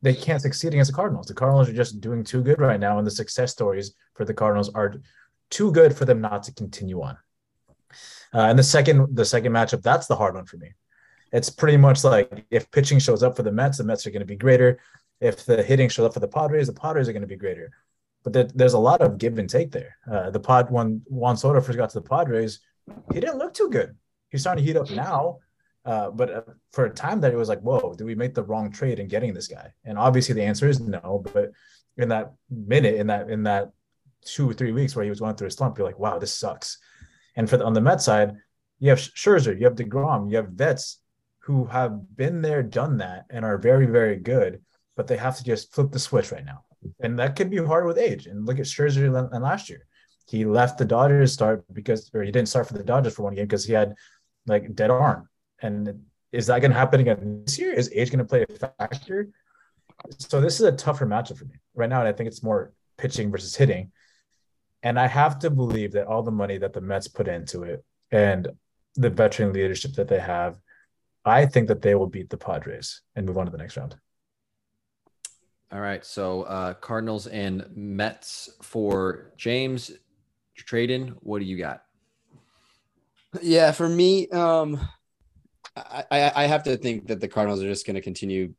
they 0.02 0.14
can't 0.14 0.42
succeed 0.42 0.74
against 0.74 0.92
the 0.92 0.96
Cardinals. 0.96 1.28
The 1.28 1.34
Cardinals 1.34 1.70
are 1.70 1.74
just 1.74 2.02
doing 2.02 2.24
too 2.24 2.44
good 2.44 2.60
right 2.60 2.80
now, 2.80 2.98
and 2.98 3.08
the 3.08 3.12
success 3.12 3.52
stories 3.52 3.94
for 4.16 4.26
the 4.26 4.34
Cardinals 4.34 4.70
are 4.76 4.96
too 5.50 5.72
good 5.72 5.96
for 5.96 6.06
them 6.06 6.20
not 6.20 6.44
to 6.44 6.54
continue 6.54 7.02
on. 7.02 7.18
Uh, 8.34 8.48
and 8.50 8.60
the 8.60 8.64
second, 8.64 9.16
the 9.16 9.24
second 9.24 9.54
matchup, 9.54 9.82
that's 9.82 10.08
the 10.08 10.16
hard 10.16 10.36
one 10.36 10.46
for 10.46 10.58
me. 10.58 10.74
It's 11.32 11.50
pretty 11.50 11.78
much 11.78 12.04
like 12.04 12.46
if 12.52 12.70
pitching 12.72 13.00
shows 13.00 13.24
up 13.24 13.36
for 13.36 13.44
the 13.44 13.52
Mets, 13.52 13.78
the 13.78 13.84
Mets 13.84 14.06
are 14.06 14.12
going 14.12 14.22
to 14.22 14.26
be 14.26 14.36
greater. 14.36 14.80
If 15.22 15.46
the 15.46 15.64
hitting 15.64 15.90
shows 15.90 16.08
up 16.08 16.14
for 16.14 16.20
the 16.20 16.28
Padres, 16.28 16.68
the 16.68 16.74
Padres 16.74 17.08
are 17.08 17.14
going 17.14 17.22
to 17.22 17.28
be 17.28 17.38
greater. 17.38 17.72
But 18.24 18.34
there, 18.34 18.48
there's 18.56 18.74
a 18.74 18.80
lot 18.80 19.02
of 19.02 19.18
give 19.18 19.38
and 19.38 19.50
take 19.50 19.72
there. 19.72 19.98
Uh, 20.10 20.30
the 20.32 20.40
pod 20.40 20.70
when 20.70 21.02
Juan 21.06 21.38
Soto 21.38 21.62
first 21.62 21.78
got 21.78 21.90
to 21.92 22.00
the 22.00 22.08
Padres, 22.08 22.60
he 23.14 23.20
didn't 23.20 23.38
look 23.38 23.54
too 23.54 23.70
good. 23.70 23.96
He's 24.30 24.42
starting 24.42 24.64
to 24.64 24.68
heat 24.68 24.78
up 24.78 24.90
now. 24.90 25.40
Uh, 25.86 26.10
but 26.12 26.30
uh, 26.32 26.42
for 26.72 26.86
a 26.86 26.90
time 26.90 27.22
that 27.22 27.34
it 27.34 27.38
was 27.38 27.50
like, 27.50 27.62
whoa, 27.62 27.94
did 27.94 28.06
we 28.06 28.16
make 28.16 28.34
the 28.34 28.44
wrong 28.44 28.72
trade 28.72 29.00
in 29.00 29.08
getting 29.08 29.34
this 29.34 29.48
guy? 29.48 29.74
And 29.84 29.98
obviously 29.98 30.36
the 30.36 30.44
answer 30.44 30.68
is 30.68 30.80
no. 30.80 31.24
But 31.34 31.52
in 31.98 32.10
that 32.10 32.34
minute, 32.50 32.96
in 32.96 33.08
that 33.08 33.30
in 33.30 33.44
that 33.44 33.72
two 34.24 34.50
or 34.50 34.54
three 34.54 34.72
weeks 34.72 34.96
where 34.96 35.04
he 35.04 35.10
was 35.10 35.20
going 35.20 35.36
through 35.36 35.48
a 35.48 35.52
slump, 35.52 35.78
you're 35.78 35.88
like, 35.88 36.00
wow, 36.00 36.20
this 36.20 36.34
sucks. 36.34 36.78
And 37.36 37.50
for 37.50 37.58
the, 37.58 37.66
on 37.66 37.74
the 37.74 37.82
Met 37.82 38.02
side, 38.02 38.36
You 38.80 38.90
have 38.90 39.00
Scherzer, 39.00 39.58
you 39.58 39.66
have 39.66 39.76
DeGrom, 39.76 40.30
you 40.30 40.38
have 40.38 40.50
vets 40.50 41.00
who 41.40 41.66
have 41.66 42.16
been 42.16 42.42
there, 42.42 42.64
done 42.64 42.98
that, 42.98 43.26
and 43.30 43.46
are 43.46 43.58
very, 43.58 43.86
very 43.86 44.18
good, 44.18 44.62
but 44.96 45.08
they 45.08 45.18
have 45.18 45.38
to 45.38 45.44
just 45.44 45.74
flip 45.74 45.92
the 45.92 46.00
switch 46.00 46.32
right 46.32 46.46
now. 46.46 46.64
And 47.00 47.18
that 47.20 47.36
could 47.36 47.50
be 47.50 47.64
hard 47.64 47.86
with 47.86 47.98
age. 47.98 48.28
And 48.28 48.46
look 48.46 48.60
at 48.60 48.66
Scherzer 48.66 49.06
and 49.08 49.44
last 49.44 49.70
year. 49.70 49.86
He 50.28 50.46
left 50.46 50.78
the 50.78 50.86
Dodgers 50.86 51.32
start 51.32 51.64
because, 51.72 52.10
or 52.14 52.24
he 52.24 52.32
didn't 52.32 52.50
start 52.50 52.68
for 52.68 52.74
the 52.74 52.84
Dodgers 52.84 53.16
for 53.16 53.24
one 53.24 53.36
game 53.36 53.46
because 53.46 53.66
he 53.66 53.74
had 53.74 53.94
like 54.48 54.74
dead 54.76 54.90
arm. 54.90 55.30
And 55.64 56.04
is 56.32 56.48
that 56.48 56.60
going 56.60 56.72
to 56.72 56.78
happen 56.78 57.00
again 57.00 57.44
this 57.46 57.58
year? 57.58 57.74
Is 57.74 57.92
age 57.94 58.12
going 58.12 58.20
to 58.20 58.26
play 58.26 58.46
a 58.48 58.68
factor? 58.80 59.30
So 60.20 60.40
this 60.40 60.60
is 60.60 60.66
a 60.68 60.72
tougher 60.72 61.06
matchup 61.06 61.38
for 61.38 61.46
me 61.46 61.56
right 61.74 61.90
now. 61.90 62.00
And 62.00 62.08
I 62.08 62.14
think 62.14 62.28
it's 62.28 62.44
more 62.44 62.74
pitching 62.98 63.32
versus 63.32 63.56
hitting. 63.56 63.92
And 64.84 65.00
I 65.00 65.08
have 65.08 65.40
to 65.40 65.50
believe 65.50 65.94
that 65.94 66.08
all 66.08 66.22
the 66.22 66.32
money 66.32 66.58
that 66.58 66.74
the 66.74 66.82
Mets 66.82 67.08
put 67.08 67.28
into 67.28 67.64
it 67.64 67.84
and 68.12 68.50
the 68.96 69.10
veteran 69.10 69.54
leadership 69.54 69.94
that 69.94 70.08
they 70.08 70.20
have 70.20 70.60
I 71.26 71.46
think 71.46 71.68
that 71.70 71.82
they 71.82 71.96
will 71.96 72.08
beat 72.08 72.30
the 72.30 72.38
Padres 72.38 73.02
and 73.16 73.26
move 73.26 73.38
on 73.38 73.46
to 73.46 73.52
the 73.52 73.58
next 73.58 73.78
round. 73.78 73.96
All 75.72 75.80
right. 75.80 76.06
So 76.06 76.44
uh, 76.44 76.74
Cardinals 76.76 77.28
and 77.28 77.66
Mets 77.74 78.50
for 78.62 79.32
James 79.38 79.92
Tradon. 80.58 81.16
What 81.22 81.40
do 81.40 81.46
you 81.46 81.58
got? 81.58 81.84
Yeah, 83.42 83.72
for 83.72 83.90
me, 83.90 84.30
um, 84.30 84.80
I, 85.76 86.32
I, 86.36 86.46
have 86.46 86.64
to 86.64 86.78
think 86.78 87.08
that 87.08 87.20
the 87.20 87.28
Cardinals 87.28 87.62
are 87.64 87.68
just 87.68 87.88
going 87.88 87.96
to 87.96 88.02
continue 88.02 88.54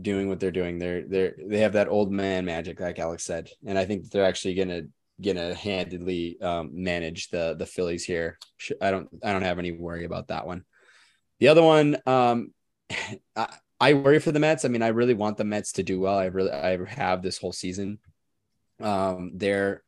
doing 0.00 0.28
what 0.28 0.40
they're 0.40 0.50
doing. 0.50 0.78
They're 0.78 1.02
they're 1.06 1.34
they 1.38 1.58
have 1.58 1.74
that 1.74 1.88
old 1.88 2.10
man 2.10 2.44
magic, 2.44 2.80
like 2.80 2.98
Alex 2.98 3.24
said, 3.24 3.50
and 3.66 3.78
I 3.78 3.84
think 3.84 4.10
they're 4.10 4.24
actually 4.24 4.54
going 4.54 4.68
to 4.68 4.88
gonna 5.22 5.54
handedly 5.54 6.40
um, 6.40 6.70
manage 6.72 7.28
the 7.28 7.54
the 7.58 7.66
Phillies 7.66 8.04
here. 8.04 8.38
I 8.80 8.90
don't 8.90 9.08
I 9.22 9.32
don't 9.32 9.42
have 9.42 9.58
any 9.58 9.72
worry 9.72 10.04
about 10.04 10.28
that 10.28 10.46
one. 10.46 10.64
The 11.40 11.48
other 11.48 11.62
one, 11.62 11.96
um, 12.06 12.52
I, 13.36 13.48
I 13.78 13.94
worry 13.94 14.20
for 14.20 14.32
the 14.32 14.40
Mets. 14.40 14.64
I 14.64 14.68
mean, 14.68 14.82
I 14.82 14.88
really 14.88 15.14
want 15.14 15.36
the 15.36 15.44
Mets 15.44 15.72
to 15.72 15.82
do 15.82 16.00
well. 16.00 16.16
I 16.16 16.26
really, 16.26 16.50
I 16.50 16.78
have 16.86 17.22
this 17.22 17.38
whole 17.38 17.52
season. 17.52 17.98
Um, 18.80 19.32
their 19.34 19.82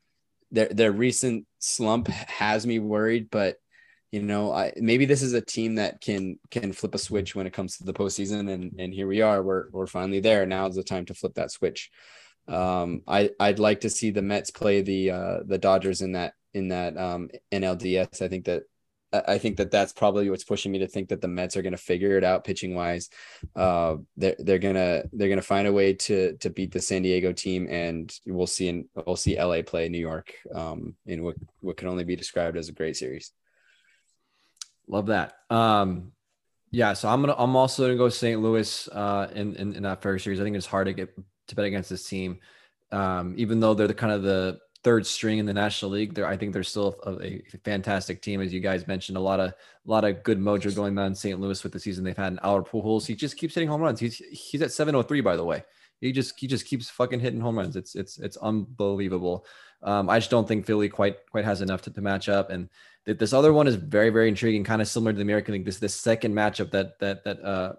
their 0.50 0.68
their 0.68 0.92
recent 0.92 1.46
slump 1.58 2.08
has 2.08 2.66
me 2.66 2.78
worried, 2.78 3.28
but 3.30 3.56
you 4.10 4.22
know, 4.22 4.52
I 4.52 4.72
maybe 4.76 5.04
this 5.04 5.22
is 5.22 5.34
a 5.34 5.40
team 5.40 5.74
that 5.74 6.00
can 6.00 6.38
can 6.50 6.72
flip 6.72 6.94
a 6.94 6.98
switch 6.98 7.34
when 7.34 7.46
it 7.46 7.52
comes 7.52 7.76
to 7.76 7.84
the 7.84 7.92
postseason, 7.92 8.50
and 8.50 8.72
and 8.78 8.94
here 8.94 9.06
we 9.06 9.20
are. 9.20 9.42
We're 9.42 9.68
we're 9.70 9.86
finally 9.86 10.20
there. 10.20 10.46
Now 10.46 10.66
is 10.66 10.76
the 10.76 10.82
time 10.82 11.04
to 11.06 11.14
flip 11.14 11.34
that 11.34 11.50
switch. 11.50 11.90
Um, 12.46 13.02
I 13.06 13.30
I'd 13.38 13.58
like 13.58 13.80
to 13.80 13.90
see 13.90 14.10
the 14.10 14.22
Mets 14.22 14.50
play 14.50 14.80
the 14.80 15.10
uh, 15.10 15.38
the 15.44 15.58
Dodgers 15.58 16.00
in 16.00 16.12
that 16.12 16.32
in 16.54 16.68
that 16.68 16.96
um, 16.96 17.28
NLDS. 17.52 18.22
I 18.22 18.28
think 18.28 18.46
that 18.46 18.62
I 19.12 19.38
think 19.38 19.56
that 19.56 19.70
that's 19.70 19.92
probably 19.92 20.28
what's 20.28 20.44
pushing 20.44 20.70
me 20.70 20.80
to 20.80 20.86
think 20.86 21.08
that 21.08 21.22
the 21.22 21.28
Mets 21.28 21.56
are 21.56 21.62
going 21.62 21.72
to 21.72 21.78
figure 21.78 22.18
it 22.18 22.24
out 22.24 22.44
pitching 22.44 22.74
wise. 22.74 23.08
Uh, 23.56 23.96
they're 24.16 24.36
they're 24.38 24.58
gonna 24.58 25.04
they're 25.12 25.28
gonna 25.28 25.42
find 25.42 25.66
a 25.66 25.72
way 25.72 25.94
to 25.94 26.36
to 26.38 26.50
beat 26.50 26.72
the 26.72 26.80
San 26.80 27.02
Diego 27.02 27.32
team, 27.32 27.66
and 27.70 28.10
we'll 28.26 28.46
see 28.46 28.68
in 28.68 28.88
we'll 29.06 29.16
see 29.16 29.38
LA 29.38 29.60
play 29.62 29.88
New 29.88 29.98
York 29.98 30.32
um, 30.54 30.94
in 31.04 31.22
what 31.22 31.36
what 31.60 31.76
can 31.76 31.88
only 31.88 32.04
be 32.04 32.16
described 32.16 32.56
as 32.56 32.70
a 32.70 32.72
great 32.72 32.96
series. 32.96 33.32
Love 34.88 35.06
that. 35.06 35.34
Um, 35.50 36.12
yeah, 36.70 36.92
so 36.92 37.08
I'm 37.08 37.20
gonna 37.20 37.34
I'm 37.38 37.56
also 37.56 37.84
gonna 37.84 37.96
go 37.96 38.08
St. 38.08 38.40
Louis 38.40 38.88
uh, 38.88 39.28
in, 39.34 39.54
in 39.56 39.74
in 39.74 39.82
that 39.84 40.02
first 40.02 40.24
series. 40.24 40.40
I 40.40 40.44
think 40.44 40.56
it's 40.56 40.66
hard 40.66 40.86
to 40.86 40.92
get 40.92 41.14
to 41.48 41.54
bet 41.54 41.64
against 41.64 41.90
this 41.90 42.06
team, 42.06 42.40
um, 42.92 43.34
even 43.36 43.60
though 43.60 43.74
they're 43.74 43.86
the 43.86 43.94
kind 43.94 44.12
of 44.12 44.22
the 44.22 44.58
third 44.84 45.06
string 45.06 45.38
in 45.38 45.46
the 45.46 45.54
National 45.54 45.90
League. 45.90 46.14
There, 46.14 46.26
I 46.26 46.36
think 46.36 46.52
they're 46.52 46.62
still 46.62 46.96
a, 47.04 47.24
a, 47.24 47.42
fantastic 47.64 48.22
team, 48.22 48.40
as 48.40 48.52
you 48.52 48.60
guys 48.60 48.86
mentioned. 48.86 49.16
A 49.16 49.20
lot 49.20 49.40
of 49.40 49.50
a 49.50 49.54
lot 49.84 50.04
of 50.04 50.22
good 50.22 50.38
mojo 50.38 50.74
going 50.74 50.96
on 50.98 51.06
in 51.06 51.14
St. 51.14 51.40
Louis 51.40 51.62
with 51.62 51.72
the 51.72 51.80
season 51.80 52.04
they've 52.04 52.16
had. 52.16 52.32
in 52.32 52.38
Albert 52.42 52.70
Pujols, 52.70 53.06
he 53.06 53.14
just 53.14 53.36
keeps 53.36 53.54
hitting 53.54 53.68
home 53.68 53.80
runs. 53.80 54.00
He's 54.00 54.16
he's 54.16 54.62
at 54.62 54.72
703 54.72 55.20
by 55.22 55.36
the 55.36 55.44
way. 55.44 55.64
He 56.00 56.12
just 56.12 56.38
he 56.38 56.46
just 56.46 56.66
keeps 56.66 56.88
fucking 56.90 57.20
hitting 57.20 57.40
home 57.40 57.58
runs. 57.58 57.76
It's 57.76 57.94
it's 57.94 58.18
it's 58.18 58.36
unbelievable. 58.36 59.46
Um, 59.82 60.10
I 60.10 60.18
just 60.18 60.30
don't 60.30 60.46
think 60.46 60.66
Philly 60.66 60.88
quite 60.88 61.16
quite 61.30 61.44
has 61.44 61.60
enough 61.60 61.82
to, 61.82 61.90
to 61.90 62.00
match 62.00 62.28
up. 62.28 62.50
And 62.50 62.68
this 63.16 63.32
other 63.32 63.52
one 63.52 63.66
is 63.66 63.76
very 63.76 64.10
very 64.10 64.28
intriguing, 64.28 64.64
kind 64.64 64.82
of 64.82 64.88
similar 64.88 65.12
to 65.12 65.16
the 65.16 65.22
American 65.22 65.54
League. 65.54 65.64
This 65.64 65.78
this 65.78 65.94
second 65.94 66.34
matchup 66.34 66.70
that 66.72 66.98
that 66.98 67.24
that 67.24 67.44
uh 67.44 67.72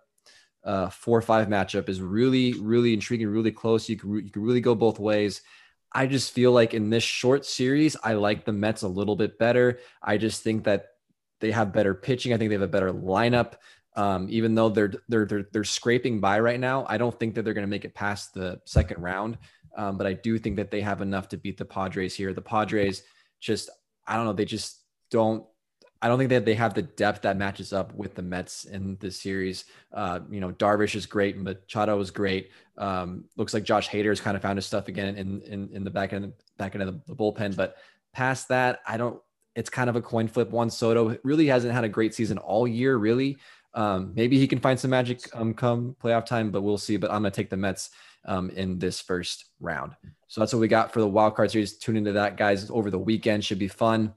uh 0.63 0.89
four 0.89 1.21
five 1.21 1.47
matchup 1.47 1.89
is 1.89 2.01
really 2.01 2.53
really 2.53 2.93
intriguing, 2.93 3.27
really 3.27 3.51
close. 3.51 3.89
You 3.89 3.97
can 3.97 4.25
you 4.25 4.31
can 4.31 4.41
really 4.41 4.61
go 4.61 4.75
both 4.75 4.99
ways. 4.99 5.41
I 5.91 6.07
just 6.07 6.33
feel 6.33 6.51
like 6.51 6.73
in 6.73 6.89
this 6.89 7.03
short 7.03 7.45
series, 7.45 7.95
I 8.03 8.13
like 8.13 8.45
the 8.45 8.53
Mets 8.53 8.83
a 8.83 8.87
little 8.87 9.15
bit 9.15 9.39
better. 9.39 9.79
I 10.03 10.17
just 10.17 10.43
think 10.43 10.63
that 10.65 10.87
they 11.39 11.51
have 11.51 11.73
better 11.73 11.93
pitching. 11.93 12.33
I 12.33 12.37
think 12.37 12.49
they 12.49 12.55
have 12.55 12.61
a 12.61 12.67
better 12.67 12.91
lineup. 12.91 13.53
Um, 13.95 14.27
even 14.29 14.53
though 14.55 14.69
they're, 14.69 14.93
they're 15.09 15.25
they're 15.25 15.47
they're 15.51 15.63
scraping 15.63 16.19
by 16.19 16.39
right 16.39 16.59
now, 16.59 16.85
I 16.87 16.97
don't 16.97 17.17
think 17.19 17.35
that 17.35 17.43
they're 17.43 17.55
going 17.55 17.65
to 17.65 17.69
make 17.69 17.85
it 17.85 17.95
past 17.95 18.33
the 18.33 18.61
second 18.65 19.01
round. 19.01 19.37
Um, 19.75 19.97
but 19.97 20.07
I 20.07 20.13
do 20.13 20.37
think 20.37 20.57
that 20.57 20.71
they 20.71 20.81
have 20.81 21.01
enough 21.01 21.29
to 21.29 21.37
beat 21.37 21.57
the 21.57 21.65
Padres 21.65 22.15
here. 22.15 22.33
The 22.33 22.41
Padres 22.41 23.03
just 23.39 23.69
I 24.07 24.15
don't 24.15 24.25
know, 24.25 24.33
they 24.33 24.45
just 24.45 24.78
don't 25.09 25.45
I 26.01 26.07
don't 26.07 26.17
think 26.17 26.29
that 26.29 26.45
they 26.45 26.53
have 26.53 26.73
the 26.73 26.83
depth 26.83 27.23
that 27.23 27.35
matches 27.35 27.73
up 27.73 27.93
with 27.93 28.15
the 28.15 28.21
Mets 28.21 28.63
in 28.63 28.95
this 29.01 29.19
series. 29.21 29.65
Uh, 29.93 30.21
you 30.29 30.39
know, 30.39 30.51
Darvish 30.51 30.95
is 30.95 31.05
great, 31.05 31.37
Machado 31.37 31.99
is 31.99 32.09
great. 32.09 32.51
Um, 32.77 33.25
looks 33.35 33.53
like 33.53 33.63
Josh 33.63 33.89
Hader 33.89 34.07
has 34.07 34.21
kind 34.21 34.37
of 34.37 34.41
found 34.41 34.57
his 34.57 34.65
stuff 34.65 34.87
again 34.87 35.15
in 35.15 35.41
in, 35.41 35.69
in 35.73 35.83
the 35.83 35.89
back 35.89 36.13
end 36.13 36.33
back 36.57 36.75
end 36.75 36.83
of 36.83 36.93
the, 36.93 37.13
the 37.13 37.15
bullpen. 37.15 37.55
But 37.55 37.75
past 38.13 38.47
that, 38.49 38.79
I 38.87 38.97
don't. 38.97 39.19
It's 39.55 39.69
kind 39.69 39.89
of 39.89 39.97
a 39.97 40.01
coin 40.01 40.27
flip. 40.29 40.51
Juan 40.51 40.69
Soto 40.69 41.17
really 41.23 41.47
hasn't 41.47 41.73
had 41.73 41.83
a 41.83 41.89
great 41.89 42.13
season 42.13 42.37
all 42.37 42.65
year. 42.65 42.95
Really, 42.95 43.37
um, 43.73 44.13
maybe 44.15 44.39
he 44.39 44.47
can 44.47 44.59
find 44.59 44.79
some 44.79 44.91
magic 44.91 45.27
um, 45.35 45.53
come 45.53 45.97
playoff 46.01 46.25
time, 46.25 46.49
but 46.49 46.61
we'll 46.61 46.77
see. 46.77 46.95
But 46.95 47.11
I'm 47.11 47.17
gonna 47.17 47.31
take 47.31 47.49
the 47.49 47.57
Mets 47.57 47.89
um, 48.23 48.49
in 48.51 48.79
this 48.79 49.01
first 49.01 49.45
round. 49.59 49.97
So 50.27 50.39
that's 50.39 50.53
what 50.53 50.59
we 50.59 50.69
got 50.69 50.93
for 50.93 51.01
the 51.01 51.07
wild 51.07 51.35
card 51.35 51.51
series. 51.51 51.77
Tune 51.77 51.97
into 51.97 52.13
that, 52.13 52.37
guys, 52.37 52.69
over 52.69 52.89
the 52.89 52.99
weekend. 52.99 53.43
Should 53.43 53.59
be 53.59 53.67
fun. 53.67 54.13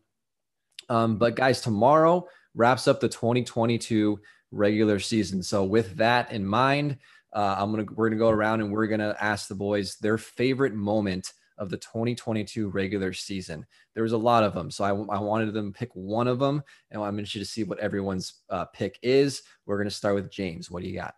Um, 0.89 1.17
but 1.17 1.37
guys, 1.37 1.61
tomorrow 1.61 2.27
wraps 2.55 2.89
up 2.89 3.01
the 3.01 3.09
2022 3.09 4.21
regular 4.51 4.99
season. 4.99 5.43
So 5.43 5.65
with 5.65 5.97
that 5.97 6.33
in 6.33 6.47
mind, 6.47 6.99
uh, 7.33 7.57
I'm 7.59 7.71
gonna 7.71 7.87
we're 7.95 8.09
gonna 8.09 8.19
go 8.19 8.29
around 8.29 8.61
and 8.61 8.71
we're 8.71 8.87
gonna 8.87 9.17
ask 9.19 9.49
the 9.49 9.55
boys 9.55 9.97
their 9.97 10.19
favorite 10.19 10.75
moment 10.75 11.33
of 11.59 11.71
the 11.71 11.79
2022 11.79 12.69
regular 12.69 13.13
season. 13.13 13.65
There 13.95 14.03
was 14.03 14.13
a 14.13 14.19
lot 14.19 14.45
of 14.45 14.55
them, 14.55 14.71
so 14.71 14.85
I, 14.85 14.91
I 14.91 15.21
wanted 15.21 15.53
them 15.55 15.73
to 15.73 15.79
pick 15.79 15.91
one 15.95 16.29
of 16.29 16.39
them, 16.39 16.63
and 16.91 17.03
I'm 17.03 17.19
interested 17.19 17.39
to 17.41 17.45
see 17.45 17.65
what 17.65 17.79
everyone's 17.79 18.43
uh, 18.51 18.67
pick 18.67 18.99
is. 19.03 19.43
We're 19.65 19.79
gonna 19.79 19.91
start 19.91 20.15
with 20.15 20.31
James. 20.31 20.71
What 20.71 20.83
do 20.83 20.89
you 20.89 20.97
got? 20.97 21.15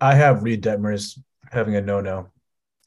I 0.00 0.14
have 0.14 0.42
Reid 0.42 0.62
Detmers 0.62 1.18
having 1.50 1.76
a 1.76 1.80
no-no, 1.80 2.30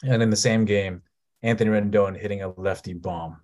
and 0.04 0.24
in 0.24 0.30
the 0.32 0.36
same 0.36 0.66
game, 0.66 1.04
Anthony 1.44 1.70
Rendon 1.70 2.20
hitting 2.20 2.42
a 2.42 2.50
lefty 2.50 2.94
bomb. 2.94 3.38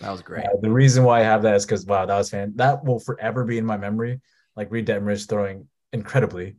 That 0.00 0.10
was 0.10 0.22
great. 0.22 0.44
Uh, 0.44 0.56
the 0.60 0.70
reason 0.70 1.04
why 1.04 1.20
I 1.20 1.24
have 1.24 1.42
that 1.42 1.56
is 1.56 1.66
because 1.66 1.84
wow, 1.84 2.06
that 2.06 2.16
was 2.16 2.30
fan. 2.30 2.52
That 2.56 2.84
will 2.84 2.98
forever 2.98 3.44
be 3.44 3.58
in 3.58 3.66
my 3.66 3.76
memory. 3.76 4.20
Like 4.56 4.70
Reid 4.70 4.86
Detmers 4.86 5.28
throwing 5.28 5.68
incredibly. 5.92 6.56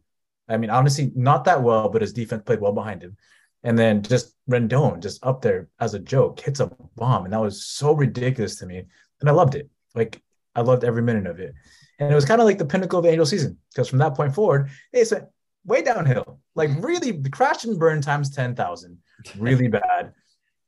I 0.48 0.58
mean, 0.58 0.70
honestly, 0.70 1.12
not 1.16 1.46
that 1.46 1.62
well, 1.62 1.89
but 1.89 2.02
his 2.02 2.14
defense 2.14 2.44
played 2.46 2.62
well 2.62 2.74
behind 2.74 3.02
him. 3.02 3.18
And 3.64 3.78
then 3.78 4.02
just 4.02 4.36
Rendon 4.50 5.02
just 5.02 5.26
up 5.26 5.42
there 5.42 5.70
as 5.80 5.94
a 5.94 6.00
joke 6.00 6.39
hits 6.39 6.60
a 6.60 6.72
bomb, 6.96 7.26
and 7.26 7.34
that 7.34 7.42
was 7.42 7.66
so 7.66 7.94
ridiculous 7.94 8.56
to 8.58 8.66
me, 8.66 8.84
and 9.20 9.30
I 9.30 9.34
loved 9.34 9.56
it. 9.56 9.70
Like 9.94 10.22
I 10.56 10.62
loved 10.62 10.84
every 10.84 11.04
minute 11.04 11.28
of 11.28 11.39
it, 11.39 11.54
and 12.00 12.12
it 12.12 12.16
was 12.16 12.26
kind 12.26 12.42
of 12.42 12.46
like 12.46 12.58
the 12.58 12.66
pinnacle 12.66 13.00
of 13.00 13.06
the 13.06 13.12
Angel 13.12 13.26
season 13.26 13.58
because 13.70 13.88
from 13.88 14.00
that 14.00 14.16
point 14.16 14.34
forward, 14.34 14.72
it 14.92 15.08
went 15.12 15.26
way 15.64 15.84
downhill, 15.84 16.39
like 16.56 16.72
really 16.80 17.22
crash 17.30 17.64
and 17.64 17.78
burn 17.78 18.02
times 18.02 18.32
ten 18.32 18.56
thousand, 18.56 18.98
really 19.38 19.68
bad 19.68 20.12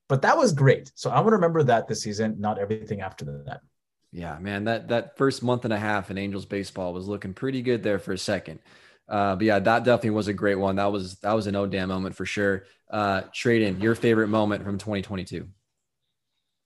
but 0.10 0.22
that 0.24 0.38
was 0.38 0.54
great. 0.54 0.91
So 0.95 1.10
I'm 1.10 1.24
gonna 1.24 1.36
remember 1.38 1.64
that 1.64 1.88
this 1.88 2.01
season, 2.01 2.36
not 2.39 2.60
everything 2.60 3.01
after 3.01 3.26
that. 3.45 3.62
Yeah, 4.12 4.38
man, 4.39 4.66
that 4.66 4.89
that 4.89 5.18
first 5.18 5.41
month 5.41 5.66
and 5.66 5.74
a 5.74 5.80
half 5.80 6.12
in 6.12 6.18
Angels 6.18 6.45
baseball 6.45 6.93
was 6.93 7.08
looking 7.08 7.34
pretty 7.34 7.62
good 7.62 7.84
there 7.84 7.99
for 7.99 8.14
a 8.14 8.18
second. 8.18 8.60
Uh, 9.08 9.36
but 9.36 9.45
yeah, 9.45 9.60
that 9.60 9.84
definitely 9.84 10.12
was 10.12 10.28
a 10.28 10.34
great 10.34 10.56
one. 10.56 10.76
That 10.76 10.91
was 10.91 11.16
that 11.20 11.34
was 11.34 11.47
an 11.47 11.56
oh 11.56 11.66
damn 11.66 11.89
moment 11.89 12.16
for 12.16 12.26
sure. 12.26 12.66
Uh, 12.89 13.24
Tradon 13.34 13.82
your 13.82 13.95
favorite 13.95 14.28
moment 14.28 14.64
from 14.64 14.78
2022. 14.78 15.47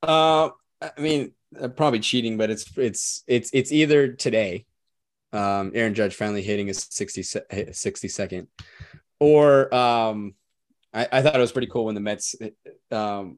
Uh, 0.04 0.50
I 0.82 0.92
mean, 1.00 1.32
uh, 1.60 1.70
probably 1.70 2.00
cheating, 2.00 2.38
but 2.38 2.50
it's 2.50 2.78
it's 2.78 3.24
it's 3.28 3.50
it's 3.54 3.72
either 3.72 4.14
today, 4.14 4.66
um, 5.34 5.72
Aaron 5.74 5.94
Judge 5.94 6.16
finally 6.16 6.44
hitting 6.44 6.70
a 6.70 6.74
60 6.74 7.24
60 7.24 8.08
second, 8.08 8.48
or 9.20 9.74
um, 9.74 10.36
I, 10.94 11.08
I 11.12 11.22
thought 11.22 11.36
it 11.36 11.40
was 11.40 11.52
pretty 11.52 11.68
cool 11.68 11.86
when 11.86 11.96
the 11.96 12.02
Mets 12.02 12.36
um, 12.92 13.38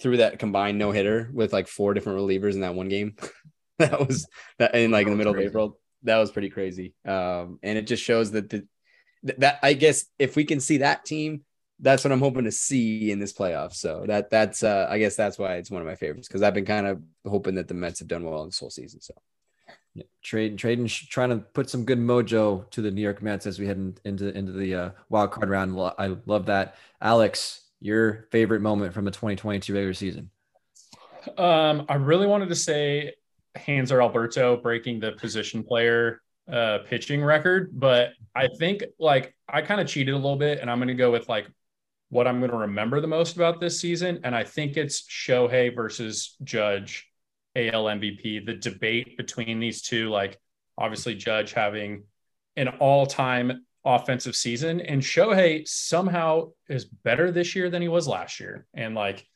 threw 0.00 0.18
that 0.18 0.38
combined 0.38 0.78
no 0.78 0.90
hitter 0.90 1.30
with 1.32 1.52
like 1.52 1.68
four 1.68 1.94
different 1.94 2.18
relievers 2.18 2.54
in 2.54 2.60
that 2.60 2.74
one 2.74 2.88
game. 2.88 3.16
that 3.78 4.06
was 4.06 4.26
that 4.58 4.74
in 4.74 4.90
like 4.90 5.06
in 5.06 5.12
the 5.12 5.16
middle 5.16 5.32
crazy. 5.32 5.46
of 5.46 5.50
April. 5.50 5.78
That 6.02 6.18
was 6.18 6.30
pretty 6.30 6.50
crazy. 6.50 6.94
Um, 7.06 7.58
and 7.62 7.78
it 7.78 7.86
just 7.86 8.02
shows 8.02 8.32
that 8.32 8.50
the 8.50 8.66
that 9.38 9.58
I 9.62 9.72
guess 9.72 10.04
if 10.18 10.36
we 10.36 10.44
can 10.44 10.60
see 10.60 10.78
that 10.78 11.04
team, 11.04 11.42
that's 11.80 12.04
what 12.04 12.12
I'm 12.12 12.20
hoping 12.20 12.44
to 12.44 12.52
see 12.52 13.10
in 13.10 13.18
this 13.18 13.32
playoff. 13.32 13.72
So 13.72 14.04
that 14.06 14.30
that's 14.30 14.62
uh, 14.62 14.86
I 14.88 14.98
guess 14.98 15.16
that's 15.16 15.38
why 15.38 15.56
it's 15.56 15.70
one 15.70 15.82
of 15.82 15.88
my 15.88 15.96
favorites 15.96 16.28
because 16.28 16.42
I've 16.42 16.54
been 16.54 16.66
kind 16.66 16.86
of 16.86 17.02
hoping 17.26 17.54
that 17.56 17.68
the 17.68 17.74
Mets 17.74 18.00
have 18.00 18.08
done 18.08 18.24
well 18.24 18.42
in 18.42 18.48
this 18.48 18.58
whole 18.58 18.70
season. 18.70 19.00
So 19.00 19.14
Yeah, 19.94 20.04
Tradon, 20.24 21.08
trying 21.08 21.30
to 21.30 21.36
put 21.36 21.70
some 21.70 21.84
good 21.84 22.00
mojo 22.00 22.68
to 22.70 22.82
the 22.82 22.90
New 22.90 23.02
York 23.02 23.22
Mets 23.22 23.46
as 23.46 23.58
we 23.60 23.66
head 23.66 23.76
in, 23.76 23.96
into 24.04 24.36
into 24.36 24.52
the 24.52 24.74
uh, 24.74 24.90
wild 25.08 25.30
card 25.30 25.48
round. 25.48 25.78
I 25.98 26.16
love 26.26 26.46
that, 26.46 26.76
Alex. 27.00 27.60
Your 27.80 28.26
favorite 28.32 28.60
moment 28.60 28.94
from 28.94 29.04
the 29.04 29.10
2022 29.10 29.72
regular 29.72 29.94
season? 29.94 30.30
Um, 31.36 31.86
I 31.88 31.94
really 31.94 32.26
wanted 32.26 32.48
to 32.48 32.54
say 32.54 33.12
Hanser 33.56 34.00
Alberto 34.00 34.56
breaking 34.56 35.00
the 35.00 35.12
position 35.12 35.62
player 35.62 36.22
uh, 36.50 36.78
pitching 36.86 37.22
record, 37.22 37.70
but 37.72 38.10
I 38.34 38.48
think 38.58 38.82
like 38.98 39.34
I 39.48 39.62
kind 39.62 39.80
of 39.80 39.86
cheated 39.86 40.14
a 40.14 40.16
little 40.16 40.36
bit, 40.36 40.58
and 40.60 40.70
I'm 40.70 40.78
going 40.78 40.88
to 40.88 40.94
go 40.94 41.10
with 41.10 41.28
like 41.28 41.46
what 42.08 42.26
I'm 42.26 42.40
going 42.40 42.50
to 42.50 42.58
remember 42.58 43.00
the 43.00 43.06
most 43.06 43.36
about 43.36 43.60
this 43.60 43.80
season, 43.80 44.20
and 44.24 44.34
I 44.34 44.44
think 44.44 44.76
it's 44.76 45.02
Shohei 45.02 45.74
versus 45.74 46.36
Judge 46.42 47.08
AL 47.56 47.84
MVP. 47.84 48.44
The 48.46 48.54
debate 48.54 49.16
between 49.16 49.60
these 49.60 49.82
two, 49.82 50.10
like 50.10 50.38
obviously 50.76 51.14
Judge 51.14 51.52
having 51.52 52.04
an 52.56 52.68
all-time 52.68 53.64
offensive 53.84 54.36
season, 54.36 54.80
and 54.80 55.02
Shohei 55.02 55.66
somehow 55.66 56.50
is 56.68 56.84
better 56.84 57.30
this 57.30 57.54
year 57.54 57.70
than 57.70 57.82
he 57.82 57.88
was 57.88 58.08
last 58.08 58.40
year, 58.40 58.66
and 58.74 58.94
like 58.94 59.26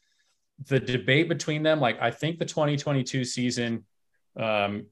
the 0.66 0.80
debate 0.80 1.28
between 1.28 1.62
them, 1.62 1.80
like 1.80 2.00
I 2.00 2.10
think 2.10 2.38
the 2.38 2.44
2022 2.44 3.24
season 3.24 3.84
um, 4.38 4.86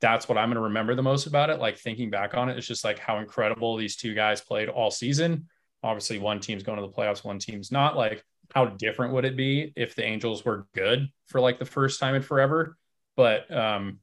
that's 0.00 0.28
what 0.28 0.38
I'm 0.38 0.48
going 0.48 0.56
to 0.56 0.62
remember 0.62 0.94
the 0.94 1.02
most 1.02 1.26
about 1.26 1.50
it. 1.50 1.60
Like 1.60 1.78
thinking 1.78 2.10
back 2.10 2.34
on 2.34 2.48
it, 2.48 2.58
it's 2.58 2.66
just 2.66 2.84
like 2.84 2.98
how 2.98 3.18
incredible 3.18 3.76
these 3.76 3.96
two 3.96 4.14
guys 4.14 4.40
played 4.40 4.68
all 4.68 4.90
season. 4.90 5.48
Obviously, 5.82 6.18
one 6.18 6.40
team's 6.40 6.62
going 6.62 6.80
to 6.80 6.86
the 6.86 6.92
playoffs, 6.92 7.24
one 7.24 7.38
team's 7.38 7.70
not. 7.70 7.96
Like, 7.96 8.24
how 8.54 8.66
different 8.66 9.12
would 9.14 9.24
it 9.24 9.36
be 9.36 9.72
if 9.76 9.94
the 9.94 10.04
Angels 10.04 10.44
were 10.44 10.66
good 10.74 11.08
for 11.26 11.40
like 11.40 11.58
the 11.58 11.64
first 11.64 12.00
time 12.00 12.14
in 12.14 12.22
forever? 12.22 12.76
But 13.16 13.52
um, 13.54 14.00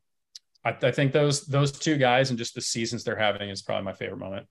I, 0.64 0.76
I 0.82 0.92
think 0.92 1.12
those 1.12 1.46
those 1.46 1.72
two 1.72 1.98
guys 1.98 2.30
and 2.30 2.40
just 2.40 2.56
the 2.56 2.62
seasons 2.62 3.04
they're 3.04 3.16
having 3.16 3.50
is 3.50 3.62
probably 3.62 3.86
my 3.86 3.94
favorite 3.94 4.20
moment. 4.20 4.48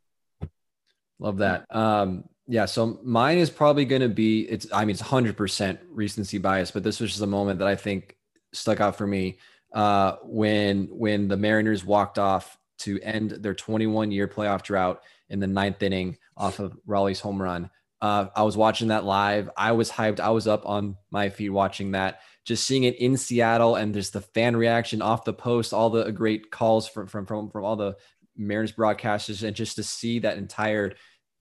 Love 1.18 1.38
that. 1.38 1.66
Um, 1.74 2.24
yeah, 2.46 2.66
so 2.66 2.98
mine 3.02 3.38
is 3.38 3.50
probably 3.50 3.84
going 3.84 4.02
to 4.02 4.08
be 4.08 4.42
it's. 4.42 4.66
I 4.72 4.84
mean, 4.84 4.90
it's 4.90 5.02
100 5.02 5.36
percent 5.36 5.80
recency 5.88 6.38
bias, 6.38 6.70
but 6.70 6.82
this 6.82 7.00
was 7.00 7.10
just 7.10 7.22
a 7.22 7.26
moment 7.26 7.58
that 7.60 7.68
I 7.68 7.76
think 7.76 8.16
stuck 8.52 8.80
out 8.80 8.96
for 8.96 9.06
me 9.06 9.38
uh, 9.72 10.16
when 10.22 10.88
when 10.90 11.28
the 11.28 11.36
Mariners 11.36 11.84
walked 11.84 12.18
off 12.18 12.58
to 12.78 13.00
end 13.00 13.30
their 13.30 13.54
21 13.54 14.10
year 14.10 14.28
playoff 14.28 14.62
drought 14.62 15.02
in 15.28 15.40
the 15.40 15.46
ninth 15.46 15.82
inning 15.82 16.18
off 16.36 16.58
of 16.58 16.76
Raleigh's 16.86 17.20
home 17.20 17.40
run. 17.40 17.70
Uh, 18.04 18.28
I 18.36 18.42
was 18.42 18.54
watching 18.54 18.88
that 18.88 19.06
live. 19.06 19.48
I 19.56 19.72
was 19.72 19.90
hyped. 19.90 20.20
I 20.20 20.28
was 20.28 20.46
up 20.46 20.66
on 20.66 20.98
my 21.10 21.30
feet 21.30 21.48
watching 21.48 21.92
that, 21.92 22.20
just 22.44 22.66
seeing 22.66 22.84
it 22.84 22.96
in 22.96 23.16
Seattle, 23.16 23.76
and 23.76 23.94
there's 23.94 24.10
the 24.10 24.20
fan 24.20 24.58
reaction 24.58 25.00
off 25.00 25.24
the 25.24 25.32
post, 25.32 25.72
all 25.72 25.88
the 25.88 26.12
great 26.12 26.50
calls 26.50 26.86
from 26.86 27.06
from 27.06 27.24
from, 27.24 27.48
from 27.48 27.64
all 27.64 27.76
the 27.76 27.96
Mariners 28.36 28.72
broadcasters, 28.72 29.42
and 29.42 29.56
just 29.56 29.76
to 29.76 29.82
see 29.82 30.18
that 30.18 30.36
entire 30.36 30.92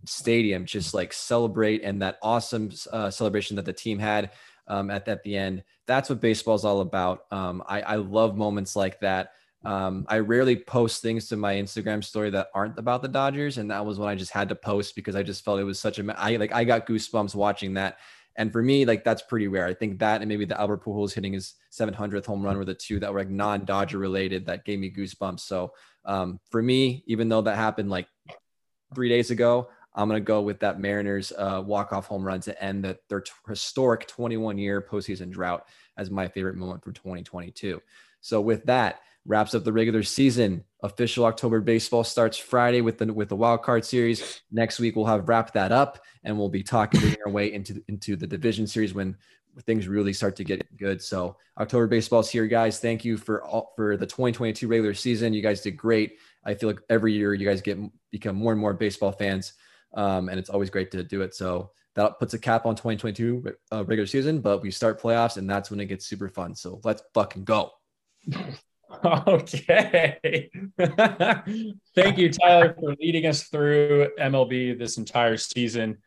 stadium 0.05 0.65
just 0.65 0.93
like 0.93 1.11
celebrate 1.11 1.83
and 1.83 2.01
that 2.01 2.17
awesome 2.21 2.71
uh, 2.93 3.09
celebration 3.09 3.57
that 3.57 3.65
the 3.65 3.73
team 3.73 3.99
had 3.99 4.31
um, 4.69 4.89
at, 4.89 5.05
at 5.09 5.21
the 5.23 5.35
end. 5.35 5.65
That's 5.85 6.09
what 6.09 6.21
baseball 6.21 6.55
is 6.55 6.63
all 6.63 6.79
about. 6.79 7.25
Um, 7.29 7.61
I, 7.67 7.81
I 7.81 7.95
love 7.97 8.37
moments 8.37 8.73
like 8.73 9.01
that. 9.01 9.33
Um, 9.65 10.05
I 10.09 10.19
rarely 10.19 10.57
post 10.57 11.01
things 11.01 11.29
to 11.29 11.37
my 11.37 11.55
Instagram 11.55 12.03
story 12.03 12.29
that 12.31 12.49
aren't 12.53 12.77
about 12.77 13.01
the 13.01 13.07
Dodgers, 13.07 13.57
and 13.57 13.71
that 13.71 13.85
was 13.85 13.97
when 13.97 14.09
I 14.09 14.15
just 14.15 14.31
had 14.31 14.49
to 14.49 14.55
post 14.55 14.95
because 14.95 15.15
I 15.15 15.23
just 15.23 15.45
felt 15.45 15.59
it 15.59 15.63
was 15.63 15.79
such 15.79 15.99
a 15.99 16.19
I 16.19 16.35
like 16.35 16.53
I 16.53 16.63
got 16.63 16.85
goosebumps 16.85 17.35
watching 17.35 17.75
that. 17.75 17.97
And 18.35 18.51
for 18.51 18.63
me, 18.63 18.83
like 18.83 19.03
that's 19.03 19.21
pretty 19.21 19.47
rare. 19.47 19.67
I 19.67 19.73
think 19.73 19.99
that 19.99 20.21
and 20.21 20.27
maybe 20.27 20.45
the 20.45 20.59
Albert 20.59 20.83
Pujols 20.83 21.13
hitting 21.13 21.33
his 21.33 21.53
700th 21.71 22.25
home 22.25 22.43
run 22.43 22.57
were 22.57 22.65
the 22.65 22.73
two 22.73 22.99
that 22.99 23.13
were 23.13 23.19
like 23.19 23.29
non-Dodger 23.29 23.99
related 23.99 24.47
that 24.47 24.65
gave 24.65 24.79
me 24.79 24.91
goosebumps. 24.91 25.41
So 25.41 25.73
um, 26.03 26.39
for 26.49 26.61
me, 26.61 27.03
even 27.05 27.29
though 27.29 27.41
that 27.41 27.55
happened 27.55 27.89
like 27.89 28.07
three 28.95 29.07
days 29.07 29.29
ago, 29.31 29.69
I'm 29.95 30.09
to 30.09 30.19
go 30.19 30.41
with 30.41 30.59
that 30.61 30.79
Mariners 30.79 31.31
uh, 31.37 31.61
walk-off 31.63 32.07
home 32.07 32.23
run 32.23 32.39
to 32.41 32.63
end 32.63 32.83
the, 32.83 32.97
their 33.09 33.21
t- 33.21 33.31
historic 33.47 34.07
21-year 34.07 34.81
postseason 34.81 35.29
drought 35.29 35.67
as 35.97 36.09
my 36.09 36.27
favorite 36.27 36.55
moment 36.55 36.83
from 36.83 36.93
2022. 36.93 37.81
So 38.21 38.41
with 38.41 38.65
that, 38.65 39.01
wraps 39.25 39.55
up 39.55 39.63
the 39.63 39.73
regular 39.73 40.03
season. 40.03 40.63
Official 40.81 41.25
October 41.25 41.61
baseball 41.61 42.03
starts 42.03 42.37
Friday 42.37 42.81
with 42.81 42.97
the 42.97 43.11
with 43.13 43.29
the 43.29 43.35
wild 43.35 43.63
card 43.63 43.85
series. 43.85 44.41
Next 44.51 44.79
week 44.79 44.95
we'll 44.95 45.05
have 45.05 45.27
wrapped 45.27 45.53
that 45.53 45.71
up, 45.71 45.99
and 46.23 46.37
we'll 46.37 46.49
be 46.49 46.63
talking 46.63 47.15
our 47.25 47.31
way 47.31 47.53
into 47.53 47.83
into 47.87 48.15
the 48.15 48.27
division 48.27 48.67
series 48.67 48.93
when 48.93 49.15
things 49.65 49.87
really 49.87 50.13
start 50.13 50.35
to 50.35 50.43
get 50.43 50.65
good. 50.77 51.01
So 51.01 51.37
October 51.59 51.87
baseball's 51.87 52.29
here, 52.29 52.47
guys. 52.47 52.79
Thank 52.79 53.05
you 53.05 53.17
for 53.17 53.43
all 53.43 53.73
for 53.75 53.97
the 53.97 54.05
2022 54.05 54.67
regular 54.67 54.93
season. 54.93 55.33
You 55.33 55.41
guys 55.41 55.61
did 55.61 55.77
great. 55.77 56.17
I 56.43 56.55
feel 56.55 56.69
like 56.69 56.79
every 56.89 57.13
year 57.13 57.33
you 57.33 57.47
guys 57.47 57.61
get 57.61 57.77
become 58.11 58.35
more 58.35 58.51
and 58.51 58.59
more 58.59 58.73
baseball 58.73 59.11
fans 59.11 59.53
um, 59.93 60.29
and 60.29 60.39
it's 60.39 60.49
always 60.49 60.69
great 60.69 60.91
to 60.91 61.03
do 61.03 61.21
it. 61.21 61.33
So 61.35 61.71
that 61.95 62.19
puts 62.19 62.33
a 62.33 62.39
cap 62.39 62.65
on 62.65 62.75
2022 62.75 63.53
uh, 63.71 63.85
regular 63.85 64.07
season, 64.07 64.41
but 64.41 64.61
we 64.61 64.71
start 64.71 65.01
playoffs, 65.01 65.37
and 65.37 65.49
that's 65.49 65.69
when 65.69 65.79
it 65.79 65.85
gets 65.85 66.05
super 66.05 66.27
fun. 66.27 66.55
So 66.55 66.81
let's 66.83 67.03
fucking 67.13 67.43
go. 67.43 67.71
Okay. 69.27 70.49
Thank 71.95 72.17
you, 72.17 72.31
Tyler, 72.31 72.75
for 72.79 72.95
leading 72.99 73.25
us 73.25 73.43
through 73.43 74.09
MLB 74.19 74.77
this 74.77 74.97
entire 74.97 75.37
season. 75.37 75.97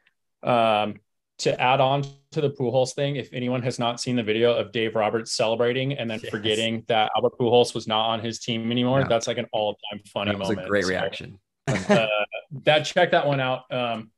Um, 0.42 1.00
to 1.38 1.60
add 1.60 1.80
on 1.80 2.02
to 2.32 2.40
the 2.40 2.50
Pujols 2.50 2.94
thing, 2.94 3.16
if 3.16 3.28
anyone 3.32 3.62
has 3.62 3.78
not 3.78 4.00
seen 4.00 4.16
the 4.16 4.22
video 4.22 4.54
of 4.54 4.72
Dave 4.72 4.94
Roberts 4.94 5.32
celebrating 5.32 5.92
and 5.92 6.10
then 6.10 6.20
yes. 6.22 6.30
forgetting 6.30 6.84
that 6.88 7.10
Albert 7.14 7.38
Pujols 7.38 7.74
was 7.74 7.86
not 7.86 8.06
on 8.06 8.20
his 8.20 8.38
team 8.38 8.70
anymore, 8.70 9.00
yeah. 9.00 9.08
that's 9.08 9.26
like 9.26 9.38
an 9.38 9.46
all-time 9.52 10.00
funny 10.06 10.30
that 10.30 10.38
was 10.38 10.48
moment. 10.48 10.66
A 10.66 10.70
great 10.70 10.86
reaction. 10.86 11.38
uh, 11.66 12.06
that 12.64 12.84
check 12.84 13.10
that 13.10 13.26
one 13.26 13.40
out. 13.40 13.70
Um, 13.70 14.10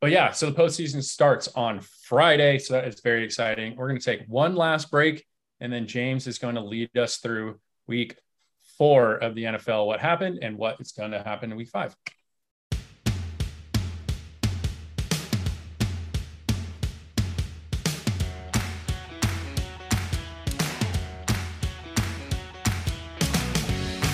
but 0.00 0.10
yeah, 0.10 0.30
so 0.32 0.50
the 0.50 0.52
postseason 0.52 1.02
starts 1.02 1.48
on 1.48 1.80
Friday, 2.04 2.58
so 2.58 2.74
that 2.74 2.86
is 2.86 3.00
very 3.00 3.24
exciting. 3.24 3.76
We're 3.76 3.88
going 3.88 4.00
to 4.00 4.04
take 4.04 4.24
one 4.26 4.54
last 4.54 4.90
break, 4.90 5.24
and 5.60 5.72
then 5.72 5.86
James 5.86 6.26
is 6.26 6.38
going 6.38 6.56
to 6.56 6.60
lead 6.60 6.96
us 6.96 7.18
through 7.18 7.58
week 7.86 8.16
four 8.78 9.14
of 9.14 9.34
the 9.34 9.44
NFL, 9.44 9.86
what 9.86 10.00
happened 10.00 10.38
and 10.42 10.56
what 10.56 10.80
is 10.80 10.92
going 10.92 11.10
to 11.12 11.22
happen 11.22 11.50
in 11.50 11.56
week 11.56 11.68
five. 11.68 11.94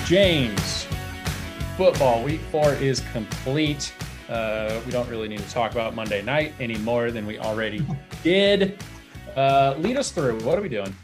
James, 0.09 0.87
football 1.77 2.23
week 2.25 2.41
four 2.51 2.73
is 2.73 3.01
complete. 3.13 3.93
Uh, 4.31 4.81
we 4.87 4.91
don't 4.91 5.07
really 5.09 5.29
need 5.29 5.41
to 5.41 5.51
talk 5.51 5.73
about 5.73 5.95
Monday 5.95 6.23
night 6.23 6.55
any 6.61 6.79
more 6.79 7.11
than 7.11 7.27
we 7.27 7.39
already 7.39 7.85
did. 8.23 8.79
Uh, 9.37 9.75
lead 9.79 9.99
us 9.99 10.11
through. 10.11 10.41
What 10.41 10.59
are 10.59 10.63
we 10.63 10.71
doing? 10.71 10.95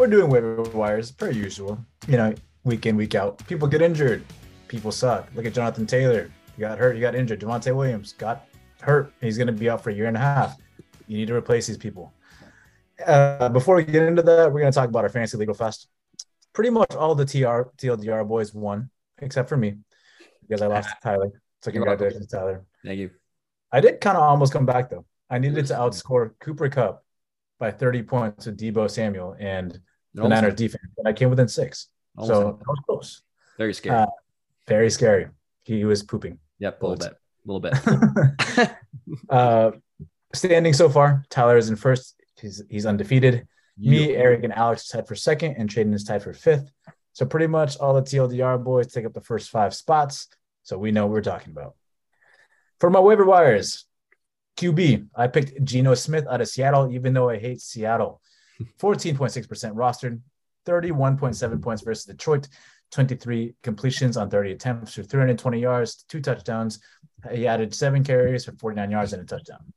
We're 0.00 0.06
doing 0.06 0.30
waiver 0.30 0.62
wires 0.62 1.10
per 1.10 1.30
usual. 1.30 1.78
You 2.08 2.16
know, 2.16 2.34
week 2.64 2.86
in, 2.86 2.96
week 2.96 3.14
out. 3.14 3.46
People 3.46 3.68
get 3.68 3.82
injured. 3.82 4.24
People 4.66 4.92
suck. 4.92 5.28
Look 5.34 5.44
at 5.44 5.52
Jonathan 5.52 5.86
Taylor. 5.86 6.32
He 6.56 6.60
got 6.60 6.78
hurt. 6.78 6.94
He 6.94 7.02
got 7.02 7.14
injured. 7.14 7.40
Javonte 7.40 7.76
Williams 7.76 8.14
got 8.14 8.46
hurt. 8.80 9.12
He's 9.20 9.36
going 9.36 9.48
to 9.48 9.52
be 9.52 9.68
out 9.68 9.84
for 9.84 9.90
a 9.90 9.94
year 9.94 10.06
and 10.06 10.16
a 10.16 10.20
half. 10.20 10.56
You 11.06 11.18
need 11.18 11.28
to 11.28 11.34
replace 11.34 11.66
these 11.66 11.76
people. 11.76 12.14
Uh, 13.06 13.50
before 13.50 13.76
we 13.76 13.84
get 13.84 14.04
into 14.04 14.22
that, 14.22 14.50
we're 14.50 14.60
going 14.60 14.72
to 14.72 14.74
talk 14.74 14.88
about 14.88 15.04
our 15.04 15.10
fantasy 15.10 15.36
legal 15.36 15.52
fest. 15.52 15.86
Pretty 16.54 16.70
much 16.70 16.94
all 16.94 17.14
the 17.14 17.26
TR 17.26 17.68
TLDR 17.76 18.26
boys 18.26 18.54
won, 18.54 18.88
except 19.18 19.50
for 19.50 19.58
me 19.58 19.74
because 20.40 20.62
I 20.62 20.66
lost 20.68 20.88
to 20.88 20.96
Tyler. 21.02 21.30
So 21.60 21.72
congratulations, 21.72 22.26
Tyler. 22.26 22.64
Thank 22.86 23.00
you. 23.00 23.10
I 23.70 23.80
did 23.80 24.00
kind 24.00 24.16
of 24.16 24.22
almost 24.22 24.54
come 24.54 24.64
back 24.64 24.88
though. 24.88 25.04
I 25.28 25.38
needed 25.38 25.66
to 25.66 25.74
outscore 25.74 26.30
Cooper 26.40 26.70
Kupp 26.70 27.04
by 27.58 27.70
30 27.70 28.02
points 28.04 28.46
with 28.46 28.58
Deebo 28.58 28.90
Samuel 28.90 29.36
and 29.38 29.78
the 30.14 30.28
Niners 30.28 30.54
defense, 30.54 30.84
and 30.98 31.06
I 31.06 31.12
came 31.12 31.30
within 31.30 31.48
six. 31.48 31.88
Almost 32.16 32.40
so 32.40 32.44
that 32.58 32.66
was 32.66 32.78
close. 32.86 33.22
Very 33.58 33.74
scary. 33.74 33.96
Uh, 33.96 34.06
very 34.66 34.90
scary. 34.90 35.28
He 35.62 35.84
was 35.84 36.02
pooping. 36.02 36.38
Yep, 36.58 36.82
a 36.82 36.86
little 36.86 37.08
bit. 37.08 37.12
A 37.12 37.46
little 37.50 37.60
bit. 37.60 38.76
uh, 39.30 39.70
standing 40.34 40.72
so 40.72 40.88
far, 40.88 41.24
Tyler 41.30 41.56
is 41.56 41.68
in 41.68 41.76
first. 41.76 42.20
He's 42.40 42.62
he's 42.68 42.86
undefeated. 42.86 43.46
Me, 43.78 44.14
Eric, 44.14 44.44
and 44.44 44.52
Alex 44.52 44.88
tied 44.88 45.08
for 45.08 45.14
second, 45.14 45.54
and 45.56 45.68
Tradon 45.68 45.94
is 45.94 46.04
tied 46.04 46.22
for 46.22 46.34
fifth. 46.34 46.70
So 47.12 47.24
pretty 47.24 47.46
much 47.46 47.78
all 47.78 47.94
the 47.94 48.02
TLDR 48.02 48.62
boys 48.62 48.88
take 48.88 49.06
up 49.06 49.14
the 49.14 49.20
first 49.20 49.50
five 49.50 49.74
spots. 49.74 50.28
So 50.62 50.76
we 50.76 50.92
know 50.92 51.06
what 51.06 51.12
we're 51.12 51.22
talking 51.22 51.52
about. 51.52 51.74
For 52.78 52.90
my 52.90 53.00
waiver 53.00 53.24
wires, 53.24 53.86
QB, 54.56 55.08
I 55.14 55.26
picked 55.28 55.64
Geno 55.64 55.94
Smith 55.94 56.26
out 56.30 56.40
of 56.40 56.48
Seattle, 56.48 56.92
even 56.92 57.14
though 57.14 57.30
I 57.30 57.38
hate 57.38 57.60
Seattle. 57.60 58.20
14.6% 58.78 59.74
rostered, 59.74 60.20
31.7 60.66 61.62
points 61.62 61.82
versus 61.82 62.04
Detroit, 62.04 62.48
23 62.92 63.54
completions 63.62 64.16
on 64.16 64.30
30 64.30 64.52
attempts 64.52 64.94
for 64.94 65.02
320 65.02 65.60
yards, 65.60 66.04
two 66.08 66.20
touchdowns. 66.20 66.80
He 67.32 67.46
added 67.46 67.74
seven 67.74 68.02
carries 68.02 68.44
for 68.44 68.52
49 68.52 68.90
yards 68.90 69.12
and 69.12 69.22
a 69.22 69.24
touchdown. 69.24 69.72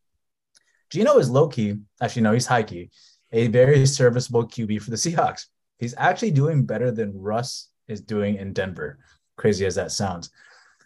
Geno 0.90 1.18
is 1.18 1.30
low 1.30 1.48
key, 1.48 1.76
actually, 2.02 2.22
no, 2.22 2.34
he's 2.34 2.46
high 2.46 2.64
key, 2.64 2.90
a 3.32 3.48
very 3.48 3.86
serviceable 3.86 4.48
QB 4.48 4.82
for 4.82 4.92
the 4.92 4.96
Seahawks. 4.96 5.46
He's 5.80 5.96
actually 5.98 6.32
doing 6.32 6.66
better 6.66 6.92
than 6.92 7.20
Russ 7.20 7.70
is 7.88 8.02
doing 8.02 8.36
in 8.36 8.54
Denver. 8.54 9.00
Crazy 9.38 9.66
as 9.66 9.76
that 9.76 9.92
sounds. 9.92 10.30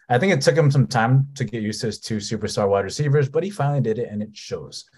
I 0.08 0.18
think 0.18 0.32
it 0.32 0.40
took 0.40 0.56
him 0.56 0.70
some 0.70 0.86
time 0.86 1.28
to 1.34 1.44
get 1.44 1.62
used 1.62 1.82
to 1.82 1.88
his 1.88 2.00
two 2.00 2.16
superstar 2.16 2.68
wide 2.68 2.84
receivers, 2.84 3.28
but 3.28 3.44
he 3.44 3.50
finally 3.50 3.82
did 3.82 3.98
it 3.98 4.08
and 4.10 4.22
it 4.22 4.34
shows. 4.34 4.88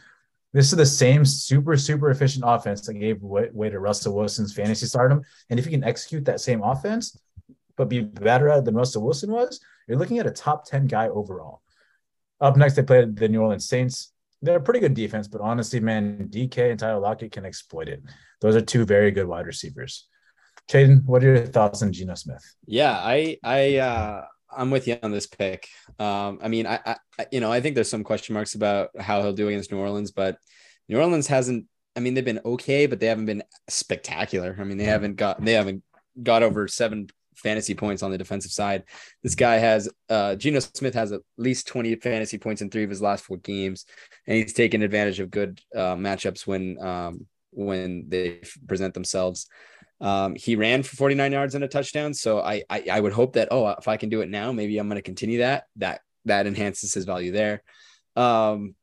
This 0.53 0.73
is 0.73 0.77
the 0.77 0.87
same 0.87 1.25
super, 1.25 1.77
super 1.77 2.11
efficient 2.11 2.45
offense 2.47 2.81
that 2.83 2.95
gave 2.95 3.23
way 3.23 3.71
to 3.71 3.79
Russell 3.79 4.17
Wilson's 4.17 4.53
fantasy 4.53 4.87
stardom. 4.87 5.23
And 5.49 5.59
if 5.59 5.65
you 5.65 5.71
can 5.71 5.85
execute 5.85 6.25
that 6.25 6.41
same 6.41 6.63
offense, 6.63 7.17
but 7.77 7.89
be 7.89 8.01
better 8.01 8.49
at 8.49 8.59
it 8.59 8.65
than 8.65 8.75
Russell 8.75 9.05
Wilson 9.05 9.31
was, 9.31 9.61
you're 9.87 9.99
looking 9.99 10.19
at 10.19 10.27
a 10.27 10.31
top 10.31 10.65
10 10.67 10.87
guy 10.87 11.09
overall. 11.09 11.63
Up 12.41 12.57
next, 12.57 12.75
they 12.75 12.83
played 12.83 13.17
the 13.17 13.29
New 13.29 13.43
Orleans 13.43 13.69
Saints. 13.69 14.13
They're 14.43 14.57
a 14.57 14.63
pretty 14.63 14.81
good 14.81 14.95
defense, 14.95 15.29
but 15.29 15.41
honestly, 15.41 15.81
man, 15.81 16.29
DK 16.31 16.71
and 16.71 16.81
Tyler 16.81 17.01
Lockett 17.01 17.33
can 17.33 17.45
exploit 17.45 17.89
it. 17.89 18.03
Those 18.41 18.57
are 18.57 18.61
two 18.61 18.85
very 18.87 19.11
good 19.11 19.27
wide 19.27 19.47
receivers. 19.47 20.09
Caden, 20.69 21.05
what 21.05 21.23
are 21.23 21.35
your 21.35 21.47
thoughts 21.47 21.83
on 21.83 21.93
Geno 21.93 22.15
Smith? 22.15 22.43
Yeah, 22.67 22.93
I 22.93 23.39
I 23.43 23.77
uh 23.77 24.25
I'm 24.57 24.71
with 24.71 24.89
you 24.89 24.99
on 25.03 25.13
this 25.13 25.27
pick. 25.27 25.69
Um, 25.99 26.39
I 26.43 26.49
mean, 26.49 26.67
I, 26.67 26.97
I, 27.19 27.27
you 27.31 27.41
know, 27.41 27.53
I 27.53 27.61
think 27.61 27.75
there's 27.75 27.91
some 27.91 28.05
question 28.05 28.35
marks 28.35 28.55
about 28.55 28.91
how 28.99 29.23
he'll 29.23 29.33
do 29.33 29.49
against 29.49 29.71
New 29.73 29.79
Orleans, 29.79 30.11
but 30.11 30.39
New 30.89 30.99
Orleans 30.99 31.27
hasn't. 31.27 31.67
I 31.97 32.01
mean, 32.01 32.15
they've 32.15 32.25
been 32.25 32.41
okay, 32.45 32.87
but 32.87 33.01
they 33.01 33.07
haven't 33.07 33.27
been 33.27 33.43
spectacular. 33.69 34.57
I 34.59 34.65
mean, 34.65 34.79
they 34.79 34.85
haven't 34.85 35.17
got 35.17 35.45
they 35.45 35.53
haven't 35.53 35.83
got 36.23 36.43
over 36.43 36.69
seven 36.69 37.09
fantasy 37.37 37.75
points 37.75 38.03
on 38.03 38.11
the 38.11 38.19
defensive 38.19 38.53
side. 38.53 38.85
This 39.23 39.35
guy 39.35 39.57
has 39.57 39.89
uh 40.09 40.37
Geno 40.37 40.61
Smith 40.61 40.95
has 40.95 41.13
at 41.13 41.23
least 41.37 41.67
20 41.67 41.97
fantasy 41.97 42.39
points 42.39 42.63
in 42.63 42.71
three 42.71 42.85
of 42.85 42.91
his 42.91 43.03
last 43.03 43.25
four 43.25 43.39
games, 43.39 43.87
and 44.27 44.37
he's 44.37 44.53
taken 44.53 44.83
advantage 44.83 45.21
of 45.21 45.31
good 45.31 45.61
uh, 45.75 45.97
matchups 45.97 46.47
when 46.47 46.81
um 46.81 47.27
when 47.53 48.05
they 48.09 48.41
present 48.69 48.95
themselves. 48.95 49.47
Um, 50.01 50.35
he 50.35 50.57
ran 50.57 50.83
for 50.83 50.97
49 50.97 51.33
yards 51.33 51.55
and 51.55 51.65
a 51.65 51.69
touchdown. 51.69 52.15
So 52.15 52.41
I, 52.41 52.63
I, 52.71 52.85
I 52.91 53.01
would 53.01 53.13
hope 53.13 53.35
that, 53.35 53.49
oh, 53.51 53.69
if 53.69 53.87
I 53.87 53.97
can 53.97 54.09
do 54.09 54.23
it 54.23 54.31
now, 54.31 54.51
maybe 54.53 54.79
I'm 54.79 54.89
going 54.89 54.97
to 54.97 55.03
continue 55.03 55.39
that, 55.39 55.65
that, 55.77 56.01
that 56.25 56.47
enhances 56.47 56.95
his 56.95 57.05
value 57.05 57.33
there. 57.33 57.63
Um, 58.17 58.75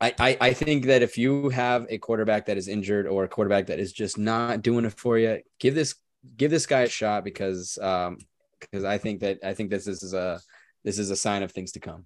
I, 0.00 0.14
I, 0.18 0.36
I 0.40 0.52
think 0.52 0.86
that 0.86 1.02
if 1.02 1.18
you 1.18 1.48
have 1.48 1.86
a 1.88 1.98
quarterback 1.98 2.46
that 2.46 2.58
is 2.58 2.68
injured 2.68 3.06
or 3.06 3.24
a 3.24 3.28
quarterback 3.28 3.66
that 3.66 3.80
is 3.80 3.92
just 3.92 4.18
not 4.18 4.62
doing 4.62 4.84
it 4.84 4.92
for 4.92 5.18
you, 5.18 5.40
give 5.58 5.74
this, 5.74 5.94
give 6.36 6.50
this 6.50 6.66
guy 6.66 6.82
a 6.82 6.88
shot 6.88 7.24
because, 7.24 7.78
um, 7.78 8.18
because 8.60 8.84
I 8.84 8.98
think 8.98 9.20
that, 9.20 9.38
I 9.42 9.54
think 9.54 9.70
this 9.70 9.86
is 9.86 10.12
a, 10.12 10.40
this 10.84 10.98
is 10.98 11.10
a 11.10 11.16
sign 11.16 11.42
of 11.42 11.52
things 11.52 11.72
to 11.72 11.80
come. 11.80 12.04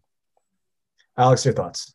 Alex, 1.19 1.45
your 1.45 1.55
thoughts? 1.55 1.95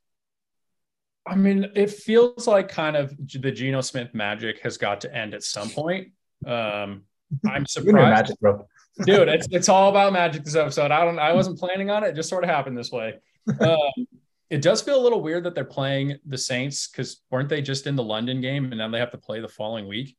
I 1.25 1.35
mean, 1.35 1.71
it 1.75 1.89
feels 1.89 2.47
like 2.47 2.69
kind 2.69 2.95
of 2.95 3.15
the 3.17 3.51
Geno 3.51 3.81
Smith 3.81 4.13
magic 4.13 4.59
has 4.59 4.77
got 4.77 5.01
to 5.01 5.13
end 5.13 5.33
at 5.33 5.43
some 5.43 5.69
point. 5.69 6.09
Um, 6.45 7.03
I'm 7.49 7.65
surprised, 7.65 7.95
magic, 7.95 8.39
bro. 8.39 8.67
dude. 9.05 9.27
It's 9.27 9.47
it's 9.51 9.69
all 9.69 9.89
about 9.89 10.13
magic 10.21 10.43
this 10.43 10.55
episode. 10.55 10.91
I 10.91 11.03
don't. 11.03 11.19
I 11.19 11.33
wasn't 11.33 11.59
planning 11.59 11.89
on 11.89 12.03
it. 12.03 12.09
it 12.09 12.15
just 12.15 12.29
sort 12.29 12.43
of 12.43 12.49
happened 12.49 12.77
this 12.77 12.91
way. 12.91 13.15
Um, 13.59 14.07
it 14.49 14.61
does 14.61 14.81
feel 14.81 14.99
a 14.99 15.03
little 15.03 15.21
weird 15.21 15.43
that 15.43 15.55
they're 15.55 15.65
playing 15.65 16.17
the 16.25 16.37
Saints 16.37 16.87
because 16.87 17.21
weren't 17.29 17.49
they 17.49 17.61
just 17.61 17.87
in 17.87 17.95
the 17.95 18.03
London 18.03 18.39
game 18.39 18.65
and 18.65 18.77
now 18.77 18.89
they 18.89 18.99
have 18.99 19.11
to 19.11 19.17
play 19.17 19.41
the 19.41 19.47
following 19.47 19.87
week? 19.87 20.15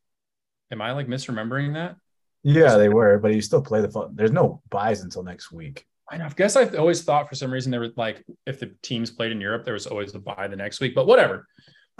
Am 0.70 0.82
I 0.82 0.92
like 0.92 1.06
misremembering 1.06 1.74
that? 1.74 1.96
Yeah, 2.42 2.76
they 2.76 2.88
were, 2.88 3.18
but 3.18 3.34
you 3.34 3.40
still 3.40 3.62
play 3.62 3.80
the. 3.80 4.10
There's 4.12 4.32
no 4.32 4.62
byes 4.70 5.02
until 5.02 5.22
next 5.22 5.50
week. 5.50 5.86
I 6.10 6.18
know. 6.18 6.26
I 6.26 6.30
guess 6.30 6.56
I've 6.56 6.74
always 6.74 7.02
thought 7.02 7.28
for 7.28 7.34
some 7.34 7.50
reason 7.50 7.70
there 7.70 7.80
was 7.80 7.96
like 7.96 8.24
if 8.46 8.60
the 8.60 8.74
teams 8.82 9.10
played 9.10 9.32
in 9.32 9.40
Europe, 9.40 9.64
there 9.64 9.74
was 9.74 9.86
always 9.86 10.12
the 10.12 10.18
bye 10.18 10.48
the 10.48 10.56
next 10.56 10.80
week. 10.80 10.94
But 10.94 11.06
whatever. 11.06 11.46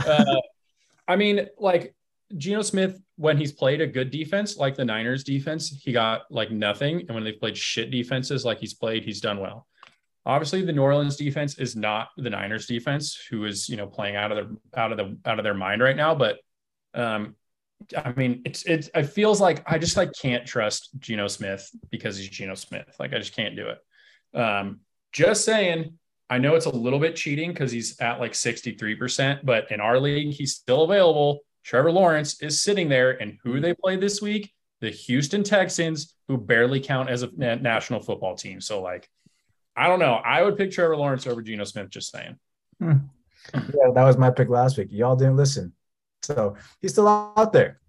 Uh, 0.04 0.24
I 1.08 1.16
mean, 1.16 1.46
like 1.58 1.94
Geno 2.36 2.62
Smith, 2.62 3.00
when 3.16 3.38
he's 3.38 3.52
played 3.52 3.80
a 3.80 3.86
good 3.86 4.10
defense 4.10 4.56
like 4.56 4.74
the 4.74 4.84
Niners 4.84 5.24
defense, 5.24 5.70
he 5.70 5.92
got 5.92 6.22
like 6.30 6.50
nothing. 6.50 7.00
And 7.00 7.14
when 7.14 7.24
they've 7.24 7.38
played 7.38 7.56
shit 7.56 7.90
defenses 7.90 8.44
like 8.44 8.58
he's 8.58 8.74
played, 8.74 9.04
he's 9.04 9.20
done 9.20 9.40
well. 9.40 9.66
Obviously, 10.26 10.62
the 10.62 10.72
New 10.72 10.82
Orleans 10.82 11.16
defense 11.16 11.58
is 11.58 11.74
not 11.74 12.08
the 12.18 12.28
Niners 12.28 12.66
defense, 12.66 13.18
who 13.30 13.46
is 13.46 13.68
you 13.68 13.76
know 13.76 13.86
playing 13.86 14.16
out 14.16 14.30
of 14.30 14.36
their 14.36 14.56
out 14.76 14.92
of 14.92 14.98
the 14.98 15.18
out 15.24 15.38
of 15.38 15.44
their 15.44 15.54
mind 15.54 15.82
right 15.82 15.96
now. 15.96 16.14
But 16.14 16.38
um, 16.92 17.34
I 17.96 18.12
mean, 18.12 18.42
it's 18.44 18.64
it's 18.64 18.90
it 18.94 19.04
feels 19.04 19.40
like 19.40 19.62
I 19.66 19.78
just 19.78 19.96
like 19.96 20.12
can't 20.20 20.46
trust 20.46 20.90
Geno 20.98 21.28
Smith 21.28 21.70
because 21.90 22.18
he's 22.18 22.28
Geno 22.28 22.54
Smith. 22.54 22.94
Like 22.98 23.14
I 23.14 23.18
just 23.18 23.34
can't 23.34 23.56
do 23.56 23.68
it. 23.68 24.38
Um, 24.38 24.80
just 25.12 25.44
saying, 25.44 25.98
I 26.28 26.38
know 26.38 26.54
it's 26.54 26.66
a 26.66 26.70
little 26.70 26.98
bit 26.98 27.16
cheating 27.16 27.52
because 27.52 27.72
he's 27.72 27.98
at 28.00 28.20
like 28.20 28.32
63%, 28.32 29.40
but 29.44 29.70
in 29.72 29.80
our 29.80 29.98
league, 29.98 30.34
he's 30.34 30.54
still 30.54 30.82
available. 30.82 31.40
Trevor 31.68 31.92
Lawrence 31.92 32.40
is 32.40 32.62
sitting 32.62 32.88
there, 32.88 33.20
and 33.20 33.36
who 33.44 33.60
they 33.60 33.74
play 33.74 33.96
this 33.96 34.22
week? 34.22 34.54
The 34.80 34.88
Houston 34.88 35.42
Texans, 35.42 36.14
who 36.26 36.38
barely 36.38 36.80
count 36.80 37.10
as 37.10 37.22
a 37.22 37.30
national 37.36 38.00
football 38.00 38.34
team. 38.34 38.58
So, 38.58 38.80
like, 38.80 39.06
I 39.76 39.86
don't 39.86 39.98
know. 39.98 40.14
I 40.14 40.42
would 40.42 40.56
pick 40.56 40.70
Trevor 40.70 40.96
Lawrence 40.96 41.26
over 41.26 41.42
Geno 41.42 41.64
Smith, 41.64 41.90
just 41.90 42.10
saying. 42.10 42.38
Hmm. 42.80 42.96
Yeah, 43.52 43.90
that 43.94 44.02
was 44.02 44.16
my 44.16 44.30
pick 44.30 44.48
last 44.48 44.78
week. 44.78 44.88
Y'all 44.90 45.14
didn't 45.14 45.36
listen. 45.36 45.74
So 46.22 46.56
he's 46.80 46.92
still 46.92 47.06
out 47.06 47.52
there. 47.52 47.80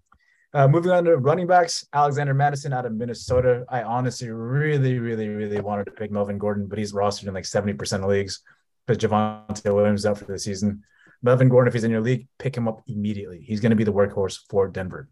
Uh, 0.52 0.68
moving 0.68 0.92
on 0.92 1.04
to 1.04 1.16
running 1.16 1.46
backs, 1.46 1.86
Alexander 1.94 2.34
Mattison 2.34 2.74
out 2.74 2.84
of 2.84 2.92
Minnesota. 2.92 3.64
I 3.70 3.82
honestly 3.82 4.28
really, 4.28 4.98
really, 4.98 5.28
really 5.28 5.60
wanted 5.62 5.86
to 5.86 5.92
pick 5.92 6.10
Melvin 6.10 6.36
Gordon, 6.36 6.66
but 6.66 6.78
he's 6.78 6.92
rostered 6.92 7.28
in 7.28 7.34
like 7.34 7.44
70% 7.44 8.02
of 8.02 8.10
leagues 8.10 8.42
because 8.86 9.02
Javonte 9.02 9.74
Williams 9.74 10.04
out 10.04 10.18
for 10.18 10.26
the 10.26 10.38
season. 10.38 10.82
Melvin 11.22 11.48
Gordon, 11.48 11.68
if 11.68 11.74
he's 11.74 11.84
in 11.84 11.90
your 11.90 12.00
league, 12.00 12.28
pick 12.38 12.56
him 12.56 12.68
up 12.68 12.82
immediately. 12.86 13.40
He's 13.40 13.60
going 13.60 13.70
to 13.70 13.76
be 13.76 13.84
the 13.84 13.92
workhorse 13.92 14.38
for 14.48 14.68
Denver. 14.68 15.08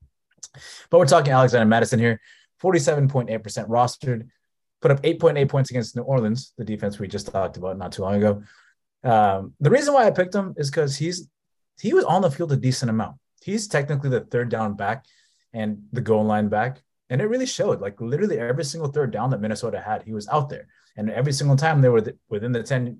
But 0.90 0.98
we're 0.98 1.06
talking 1.06 1.32
Alexander 1.32 1.66
Mattison 1.66 1.98
here, 1.98 2.20
47.8% 2.62 3.68
rostered, 3.68 4.28
put 4.80 4.90
up 4.90 5.02
8.8 5.02 5.48
points 5.48 5.70
against 5.70 5.96
New 5.96 6.02
Orleans, 6.02 6.52
the 6.56 6.64
defense 6.64 6.98
we 6.98 7.08
just 7.08 7.30
talked 7.30 7.56
about 7.56 7.78
not 7.78 7.92
too 7.92 8.02
long 8.02 8.14
ago. 8.14 8.42
Um, 9.04 9.54
the 9.60 9.70
reason 9.70 9.94
why 9.94 10.06
I 10.06 10.10
picked 10.10 10.34
him 10.34 10.54
is 10.56 10.70
because 10.70 10.96
he's 10.96 11.28
he 11.80 11.94
was 11.94 12.04
on 12.04 12.22
the 12.22 12.30
field 12.30 12.50
a 12.52 12.56
decent 12.56 12.90
amount. 12.90 13.16
He's 13.42 13.68
technically 13.68 14.10
the 14.10 14.20
third 14.20 14.48
down 14.48 14.74
back 14.74 15.04
and 15.52 15.84
the 15.92 16.00
goal 16.00 16.24
line 16.24 16.48
back. 16.48 16.82
And 17.08 17.20
it 17.20 17.26
really 17.26 17.46
showed 17.46 17.80
like 17.80 18.00
literally 18.00 18.38
every 18.38 18.64
single 18.64 18.90
third 18.90 19.12
down 19.12 19.30
that 19.30 19.40
Minnesota 19.40 19.80
had, 19.80 20.02
he 20.02 20.12
was 20.12 20.28
out 20.28 20.48
there. 20.48 20.66
And 20.96 21.10
every 21.10 21.32
single 21.32 21.56
time 21.56 21.80
they 21.80 21.88
were 21.88 22.04
within 22.28 22.52
the 22.52 22.62
10, 22.62 22.98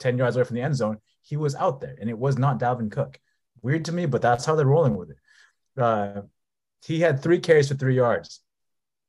10 0.00 0.18
yards 0.18 0.36
away 0.36 0.44
from 0.44 0.56
the 0.56 0.62
end 0.62 0.74
zone, 0.74 0.98
he 1.28 1.36
was 1.36 1.54
out 1.54 1.80
there, 1.80 1.94
and 2.00 2.08
it 2.08 2.18
was 2.18 2.38
not 2.38 2.58
Dalvin 2.58 2.90
Cook. 2.90 3.20
Weird 3.60 3.84
to 3.84 3.92
me, 3.92 4.06
but 4.06 4.22
that's 4.22 4.46
how 4.46 4.54
they're 4.54 4.64
rolling 4.64 4.96
with 4.96 5.10
it. 5.10 5.18
Uh, 5.76 6.22
he 6.86 7.00
had 7.00 7.22
three 7.22 7.38
carries 7.38 7.68
for 7.68 7.74
three 7.74 7.96
yards. 7.96 8.40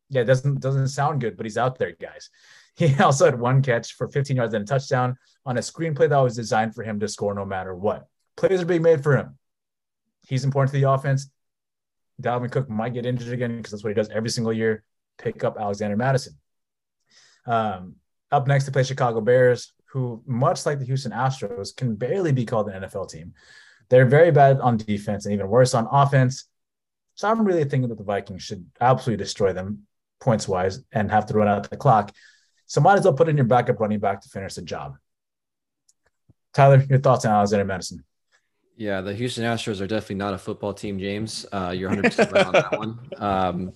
Yeah, 0.09 0.23
doesn't 0.23 0.59
doesn't 0.59 0.89
sound 0.89 1.21
good, 1.21 1.37
but 1.37 1.45
he's 1.45 1.57
out 1.57 1.79
there, 1.79 1.93
guys. 1.93 2.29
He 2.75 2.95
also 2.95 3.25
had 3.25 3.37
one 3.37 3.61
catch 3.61 3.95
for 3.95 4.07
15 4.07 4.37
yards 4.37 4.53
and 4.53 4.63
a 4.63 4.65
touchdown 4.65 5.17
on 5.45 5.57
a 5.57 5.59
screenplay 5.59 6.07
that 6.07 6.17
was 6.17 6.33
designed 6.33 6.73
for 6.73 6.81
him 6.81 6.97
to 7.01 7.09
score 7.09 7.33
no 7.33 7.43
matter 7.43 7.75
what. 7.75 8.07
Plays 8.37 8.61
are 8.61 8.65
being 8.65 8.83
made 8.83 9.03
for 9.03 9.17
him. 9.17 9.37
He's 10.25 10.45
important 10.45 10.71
to 10.73 10.79
the 10.79 10.89
offense. 10.89 11.29
Dalvin 12.21 12.49
Cook 12.49 12.69
might 12.69 12.93
get 12.93 13.05
injured 13.05 13.33
again 13.33 13.57
because 13.57 13.71
that's 13.71 13.83
what 13.83 13.89
he 13.89 13.95
does 13.95 14.07
every 14.07 14.29
single 14.29 14.53
year. 14.53 14.85
Pick 15.17 15.43
up 15.43 15.57
Alexander 15.59 15.97
Mattison. 15.97 16.37
Um, 17.45 17.95
up 18.31 18.47
next 18.47 18.63
to 18.63 18.71
play 18.71 18.83
Chicago 18.83 19.19
Bears 19.19 19.73
who, 19.91 20.21
much 20.25 20.65
like 20.65 20.79
the 20.79 20.85
Houston 20.85 21.11
Astros, 21.11 21.75
can 21.75 21.95
barely 21.95 22.31
be 22.31 22.45
called 22.45 22.69
an 22.69 22.83
NFL 22.83 23.09
team. 23.09 23.33
They're 23.89 24.05
very 24.05 24.31
bad 24.31 24.59
on 24.59 24.77
defense 24.77 25.25
and 25.25 25.33
even 25.33 25.47
worse 25.47 25.73
on 25.73 25.87
offense. 25.91 26.45
So 27.15 27.29
I'm 27.29 27.43
really 27.43 27.65
thinking 27.65 27.89
that 27.89 27.97
the 27.97 28.03
Vikings 28.03 28.43
should 28.43 28.65
absolutely 28.79 29.23
destroy 29.23 29.51
them 29.51 29.87
points 30.19 30.47
wise 30.47 30.79
and 30.91 31.09
have 31.09 31.25
to 31.27 31.33
run 31.33 31.47
out 31.47 31.69
the 31.69 31.77
clock. 31.77 32.13
So 32.67 32.81
might 32.81 32.99
as 32.99 33.03
well 33.05 33.13
put 33.13 33.29
in 33.29 33.37
your 33.37 33.45
backup 33.45 33.79
running 33.79 33.99
back 33.99 34.21
to 34.21 34.29
finish 34.29 34.53
the 34.53 34.61
job. 34.61 34.95
Tyler, 36.53 36.83
your 36.89 36.99
thoughts 36.99 37.25
on 37.25 37.31
Alexander 37.31 37.65
Mattison? 37.65 38.03
Yeah, 38.79 39.01
the 39.01 39.13
Houston 39.13 39.43
Astros 39.43 39.81
are 39.81 39.87
definitely 39.87 40.15
not 40.15 40.33
a 40.33 40.37
football 40.37 40.73
team, 40.73 40.99
James. 40.99 41.45
Uh, 41.51 41.73
you're 41.75 41.91
100% 41.91 42.31
right 42.31 42.45
on 42.45 42.53
that 42.53 42.79
one. 42.79 42.99
Um, 43.17 43.73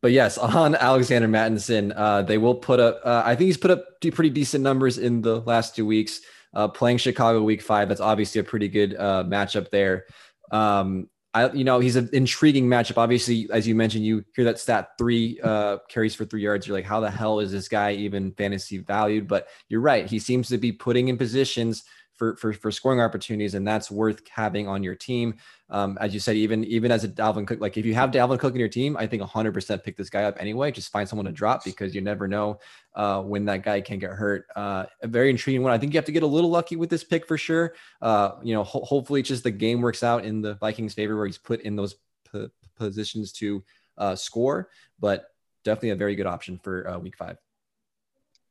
but 0.00 0.12
yes, 0.12 0.38
on 0.38 0.74
Alexander 0.74 1.28
Mattison, 1.28 1.92
uh, 1.92 2.22
they 2.22 2.38
will 2.38 2.54
put 2.54 2.80
up. 2.80 3.00
Uh, 3.04 3.22
I 3.24 3.34
think 3.34 3.46
he's 3.48 3.58
put 3.58 3.70
up 3.70 3.84
pretty 4.00 4.30
decent 4.30 4.64
numbers 4.64 4.96
in 4.96 5.20
the 5.20 5.40
last 5.40 5.76
two 5.76 5.84
weeks. 5.84 6.22
Uh, 6.54 6.68
playing 6.68 6.96
Chicago 6.96 7.42
Week 7.42 7.60
Five, 7.60 7.88
that's 7.88 8.00
obviously 8.00 8.40
a 8.40 8.44
pretty 8.44 8.68
good 8.68 8.94
uh, 8.94 9.24
matchup 9.26 9.70
there. 9.70 10.06
Um, 10.50 11.10
I, 11.34 11.50
you 11.52 11.64
know, 11.64 11.78
he's 11.78 11.96
an 11.96 12.08
intriguing 12.14 12.66
matchup. 12.66 12.96
Obviously, 12.96 13.48
as 13.52 13.68
you 13.68 13.74
mentioned, 13.74 14.06
you 14.06 14.24
hear 14.34 14.46
that 14.46 14.58
stat 14.58 14.90
three 14.96 15.38
uh, 15.42 15.78
carries 15.90 16.14
for 16.14 16.24
three 16.24 16.42
yards. 16.42 16.66
You're 16.66 16.76
like, 16.76 16.86
how 16.86 17.00
the 17.00 17.10
hell 17.10 17.40
is 17.40 17.52
this 17.52 17.68
guy 17.68 17.92
even 17.92 18.32
fantasy 18.32 18.78
valued? 18.78 19.28
But 19.28 19.48
you're 19.68 19.82
right. 19.82 20.06
He 20.06 20.18
seems 20.18 20.48
to 20.48 20.56
be 20.56 20.72
putting 20.72 21.08
in 21.08 21.18
positions 21.18 21.84
for, 22.16 22.36
for, 22.36 22.52
for 22.52 22.70
scoring 22.70 23.00
opportunities, 23.00 23.54
and 23.54 23.66
that's 23.66 23.90
worth 23.90 24.22
having 24.28 24.66
on 24.66 24.82
your 24.82 24.94
team. 24.94 25.36
Um, 25.68 25.98
as 26.00 26.14
you 26.14 26.20
said, 26.20 26.36
even 26.36 26.64
even 26.64 26.90
as 26.90 27.04
a 27.04 27.08
Dalvin 27.08 27.46
Cook, 27.46 27.60
like 27.60 27.76
if 27.76 27.84
you 27.84 27.94
have 27.94 28.10
Dalvin 28.10 28.38
Cook 28.38 28.54
in 28.54 28.60
your 28.60 28.68
team, 28.68 28.96
I 28.96 29.06
think 29.06 29.22
100% 29.22 29.84
pick 29.84 29.96
this 29.96 30.08
guy 30.08 30.24
up 30.24 30.36
anyway. 30.38 30.70
Just 30.70 30.90
find 30.90 31.08
someone 31.08 31.26
to 31.26 31.32
drop 31.32 31.64
because 31.64 31.94
you 31.94 32.00
never 32.00 32.26
know 32.28 32.60
uh, 32.94 33.22
when 33.22 33.44
that 33.46 33.62
guy 33.62 33.80
can 33.80 33.98
get 33.98 34.10
hurt. 34.10 34.46
Uh, 34.54 34.86
a 35.02 35.06
very 35.06 35.30
intriguing 35.30 35.62
one. 35.62 35.72
I 35.72 35.78
think 35.78 35.92
you 35.92 35.98
have 35.98 36.04
to 36.06 36.12
get 36.12 36.22
a 36.22 36.26
little 36.26 36.50
lucky 36.50 36.76
with 36.76 36.90
this 36.90 37.04
pick 37.04 37.26
for 37.26 37.36
sure. 37.36 37.74
Uh, 38.00 38.32
you 38.42 38.54
know, 38.54 38.64
ho- 38.64 38.84
hopefully, 38.84 39.22
just 39.22 39.42
the 39.42 39.50
game 39.50 39.80
works 39.80 40.02
out 40.02 40.24
in 40.24 40.40
the 40.40 40.54
Vikings' 40.54 40.94
favor 40.94 41.16
where 41.16 41.26
he's 41.26 41.38
put 41.38 41.60
in 41.62 41.76
those 41.76 41.96
p- 42.32 42.48
positions 42.76 43.32
to 43.32 43.62
uh, 43.98 44.14
score. 44.14 44.70
But 45.00 45.26
definitely 45.64 45.90
a 45.90 45.96
very 45.96 46.14
good 46.14 46.26
option 46.26 46.58
for 46.62 46.88
uh, 46.88 46.98
week 46.98 47.16
five. 47.16 47.36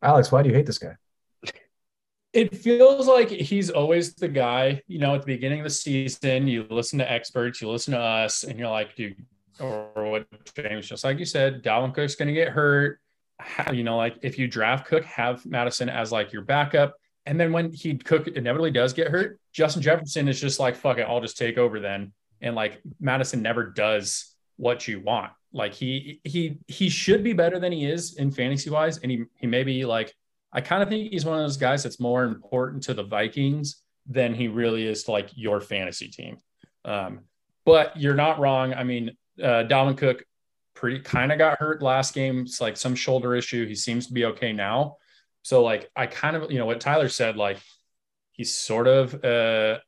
Alex, 0.02 0.32
why 0.32 0.44
do 0.44 0.50
you 0.50 0.56
hate 0.56 0.66
this 0.66 0.78
guy? 0.78 0.96
It 2.36 2.54
feels 2.54 3.08
like 3.08 3.30
he's 3.30 3.70
always 3.70 4.14
the 4.14 4.28
guy, 4.28 4.82
you 4.88 5.00
know, 5.00 5.16
at 5.16 5.22
the 5.22 5.26
beginning 5.26 5.62
of 5.62 5.64
the 5.64 5.70
season, 5.70 6.48
you 6.48 6.68
listen 6.70 7.00
to 7.00 7.10
experts, 7.10 7.62
you 7.62 7.70
listen 7.70 7.94
to 7.94 8.00
us, 8.00 8.44
and 8.44 8.60
you're 8.60 8.70
like, 8.70 8.94
dude, 8.96 9.16
or 9.58 9.90
what 9.96 10.28
James, 10.54 10.86
just 10.86 11.06
like 11.06 11.18
you 11.18 11.24
said, 11.24 11.64
Dalvin 11.64 11.94
Cook's 11.94 12.16
going 12.16 12.28
to 12.28 12.34
get 12.34 12.50
hurt. 12.50 13.00
You 13.72 13.84
know, 13.84 13.96
like 13.96 14.18
if 14.22 14.38
you 14.38 14.50
draft 14.50 14.86
Cook, 14.86 15.06
have 15.06 15.46
Mattison 15.46 15.88
as 15.88 16.12
like 16.12 16.34
your 16.34 16.42
backup. 16.42 16.96
And 17.26 17.40
then 17.40 17.54
when 17.54 17.72
he 17.72 17.98
Cook 17.98 18.28
inevitably 18.28 18.72
does 18.72 18.92
get 18.92 19.08
hurt, 19.08 19.40
Justin 19.54 19.82
Jefferson 19.82 20.28
is 20.28 20.40
just 20.40 20.60
like, 20.60 20.76
fuck 20.76 20.98
it, 20.98 21.04
I'll 21.08 21.22
just 21.22 21.38
take 21.38 21.58
over 21.58 21.80
then. 21.80 22.12
And 22.42 22.54
like 22.54 22.82
Mattison 23.00 23.42
never 23.42 23.64
does 23.64 24.36
what 24.58 24.88
you 24.88 25.00
want. 25.00 25.32
Like 25.54 25.74
he 25.74 26.20
he 26.26 26.58
he 26.68 26.90
should 26.90 27.24
be 27.24 27.32
better 27.32 27.60
than 27.60 27.72
he 27.72 27.86
is 27.86 28.18
in 28.18 28.30
fantasy 28.30 28.70
wise. 28.70 28.98
And 28.98 29.10
he 29.10 29.24
he 29.38 29.48
may 29.48 29.64
be 29.64 29.86
like 29.86 30.14
I 30.56 30.62
kind 30.62 30.82
of 30.82 30.88
think 30.88 31.12
he's 31.12 31.26
one 31.26 31.38
of 31.38 31.44
those 31.44 31.58
guys 31.58 31.84
that's 31.84 32.00
more 32.00 32.24
important 32.24 32.84
to 32.84 32.94
the 32.94 33.04
Vikings 33.04 33.84
than 34.08 34.34
he 34.34 34.48
really 34.48 34.88
is 34.88 35.04
to 35.04 35.12
like 35.12 35.30
your 35.36 35.60
fantasy 35.60 36.08
team. 36.08 36.38
Um, 36.86 37.26
but 37.66 37.98
you're 37.98 38.16
not 38.16 38.40
wrong. 38.40 38.74
I 38.74 38.86
mean, 38.86 39.18
uh, 39.42 39.66
Dalvin 39.68 39.98
Cook 39.98 40.24
pretty 40.74 41.00
kind 41.00 41.34
of 41.34 41.38
got 41.38 41.60
hurt 41.60 41.82
last 41.82 42.14
game. 42.14 42.42
It's 42.42 42.62
like 42.62 42.78
some 42.78 42.96
shoulder 42.96 43.36
issue. 43.36 43.68
He 43.68 43.76
seems 43.76 44.08
to 44.08 44.14
be 44.14 44.26
okay 44.26 44.54
now. 44.54 44.96
So 45.42 45.62
like 45.62 45.90
I 45.94 46.08
kind 46.08 46.38
of 46.38 46.50
you 46.50 46.58
know 46.58 46.66
what 46.66 46.80
Tyler 46.80 47.10
said. 47.10 47.36
Like 47.36 47.58
he's 48.32 48.56
sort 48.56 48.88
of 48.88 49.14
uh, 49.26 49.80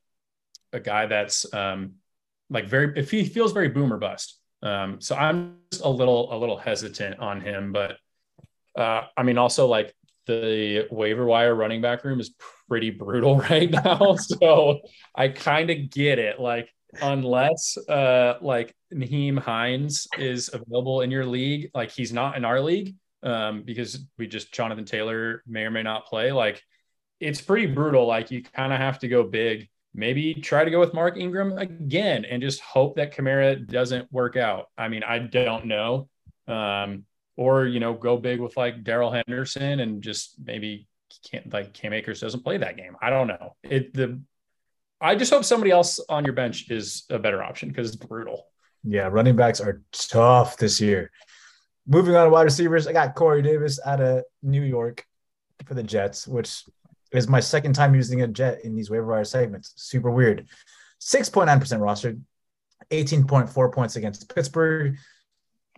a 0.73 0.79
guy 0.83 1.05
that's 1.05 1.51
um, 1.53 1.93
like 2.49 2.67
very 2.67 2.93
if 2.99 3.09
he 3.09 3.23
feels 3.23 3.53
very 3.53 3.69
boomer 3.69 3.97
bust. 3.97 4.37
Um, 4.61 4.99
so 4.99 5.15
I'm 5.15 5.59
just 5.71 5.85
a 5.85 5.89
little 5.89 6.35
a 6.35 6.37
little 6.37 6.57
hesitant 6.57 7.19
on 7.19 7.39
him, 7.39 7.71
but 7.71 7.97
uh, 8.75 9.03
I 9.15 9.23
mean 9.23 9.37
also 9.37 9.67
like 9.67 9.93
the 10.27 10.87
waiver 10.91 11.25
wire 11.25 11.55
running 11.55 11.81
back 11.81 12.03
room 12.03 12.19
is 12.19 12.33
pretty 12.69 12.89
brutal 12.89 13.37
right 13.49 13.69
now. 13.69 14.15
so 14.17 14.79
I 15.15 15.29
kind 15.29 15.69
of 15.69 15.89
get 15.89 16.19
it. 16.19 16.39
Like, 16.39 16.69
unless 17.01 17.77
uh 17.89 18.35
like 18.41 18.73
Nyheim 18.93 19.37
Hines 19.37 20.07
is 20.17 20.49
available 20.53 21.01
in 21.01 21.11
your 21.11 21.25
league, 21.25 21.69
like 21.73 21.91
he's 21.91 22.13
not 22.13 22.37
in 22.37 22.45
our 22.45 22.61
league, 22.61 22.95
um, 23.23 23.63
because 23.63 24.05
we 24.17 24.27
just 24.27 24.53
Jonathan 24.53 24.85
Taylor 24.85 25.43
may 25.47 25.63
or 25.63 25.71
may 25.71 25.83
not 25.83 26.05
play. 26.05 26.31
Like 26.31 26.63
it's 27.19 27.41
pretty 27.41 27.67
brutal. 27.67 28.05
Like 28.05 28.31
you 28.31 28.43
kind 28.43 28.71
of 28.71 28.79
have 28.79 28.99
to 28.99 29.07
go 29.07 29.23
big. 29.23 29.67
Maybe 29.93 30.35
try 30.35 30.63
to 30.63 30.69
go 30.69 30.79
with 30.79 30.93
Mark 30.93 31.17
Ingram 31.17 31.57
again 31.57 32.23
and 32.23 32.41
just 32.41 32.61
hope 32.61 32.97
that 32.97 33.15
Kamara 33.15 33.67
doesn't 33.67 34.11
work 34.11 34.35
out. 34.35 34.67
I 34.77 34.89
mean, 34.89 35.03
I 35.03 35.17
don't 35.17 35.65
know. 35.65 36.07
Um, 36.47 37.05
or 37.37 37.65
you 37.65 37.79
know 37.79 37.93
go 37.93 38.17
big 38.17 38.41
with 38.41 38.57
like 38.57 38.83
Darrell 38.83 39.11
Henderson 39.11 39.79
and 39.79 40.01
just 40.01 40.35
maybe 40.43 40.87
can't 41.31 41.51
like 41.53 41.73
Cam 41.73 41.93
Akers 41.93 42.19
doesn't 42.19 42.43
play 42.43 42.57
that 42.57 42.75
game. 42.75 42.97
I 43.01 43.09
don't 43.09 43.27
know. 43.27 43.55
It 43.63 43.93
the 43.93 44.19
I 44.99 45.15
just 45.15 45.31
hope 45.31 45.45
somebody 45.45 45.71
else 45.71 45.99
on 46.09 46.25
your 46.25 46.33
bench 46.33 46.69
is 46.71 47.05
a 47.09 47.19
better 47.19 47.43
option 47.43 47.69
because 47.69 47.87
it's 47.93 48.03
brutal. 48.03 48.47
Yeah, 48.83 49.07
running 49.07 49.35
backs 49.35 49.61
are 49.61 49.83
tough 49.91 50.57
this 50.57 50.81
year. 50.81 51.11
Moving 51.85 52.15
on 52.15 52.25
to 52.25 52.31
wide 52.31 52.43
receivers, 52.43 52.87
I 52.87 52.93
got 52.93 53.15
Corey 53.15 53.41
Davis 53.41 53.79
out 53.85 54.01
of 54.01 54.23
New 54.41 54.63
York 54.63 55.05
for 55.65 55.73
the 55.73 55.83
Jets, 55.83 56.27
which 56.27 56.63
is 57.11 57.27
my 57.27 57.39
second 57.39 57.73
time 57.73 57.95
using 57.95 58.21
a 58.21 58.27
Jet 58.27 58.59
in 58.63 58.75
these 58.75 58.89
waiver 58.89 59.05
wire 59.05 59.23
segments. 59.23 59.73
Super 59.75 60.11
weird. 60.11 60.47
6.9% 61.01 61.47
rostered, 61.79 62.19
18.4 62.91 63.73
points 63.73 63.95
against 63.95 64.33
Pittsburgh, 64.33 64.97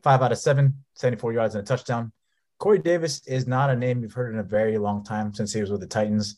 five 0.03 0.21
out 0.21 0.31
of 0.31 0.37
seven, 0.37 0.83
74 0.95 1.33
yards 1.33 1.55
and 1.55 1.63
a 1.63 1.65
touchdown. 1.65 2.11
Corey 2.57 2.79
Davis 2.79 3.25
is 3.25 3.47
not 3.47 3.69
a 3.69 3.75
name 3.75 4.01
you've 4.01 4.13
heard 4.13 4.33
in 4.33 4.39
a 4.39 4.43
very 4.43 4.77
long 4.77 5.03
time 5.03 5.33
since 5.33 5.53
he 5.53 5.61
was 5.61 5.71
with 5.71 5.79
the 5.81 5.87
Titans, 5.87 6.37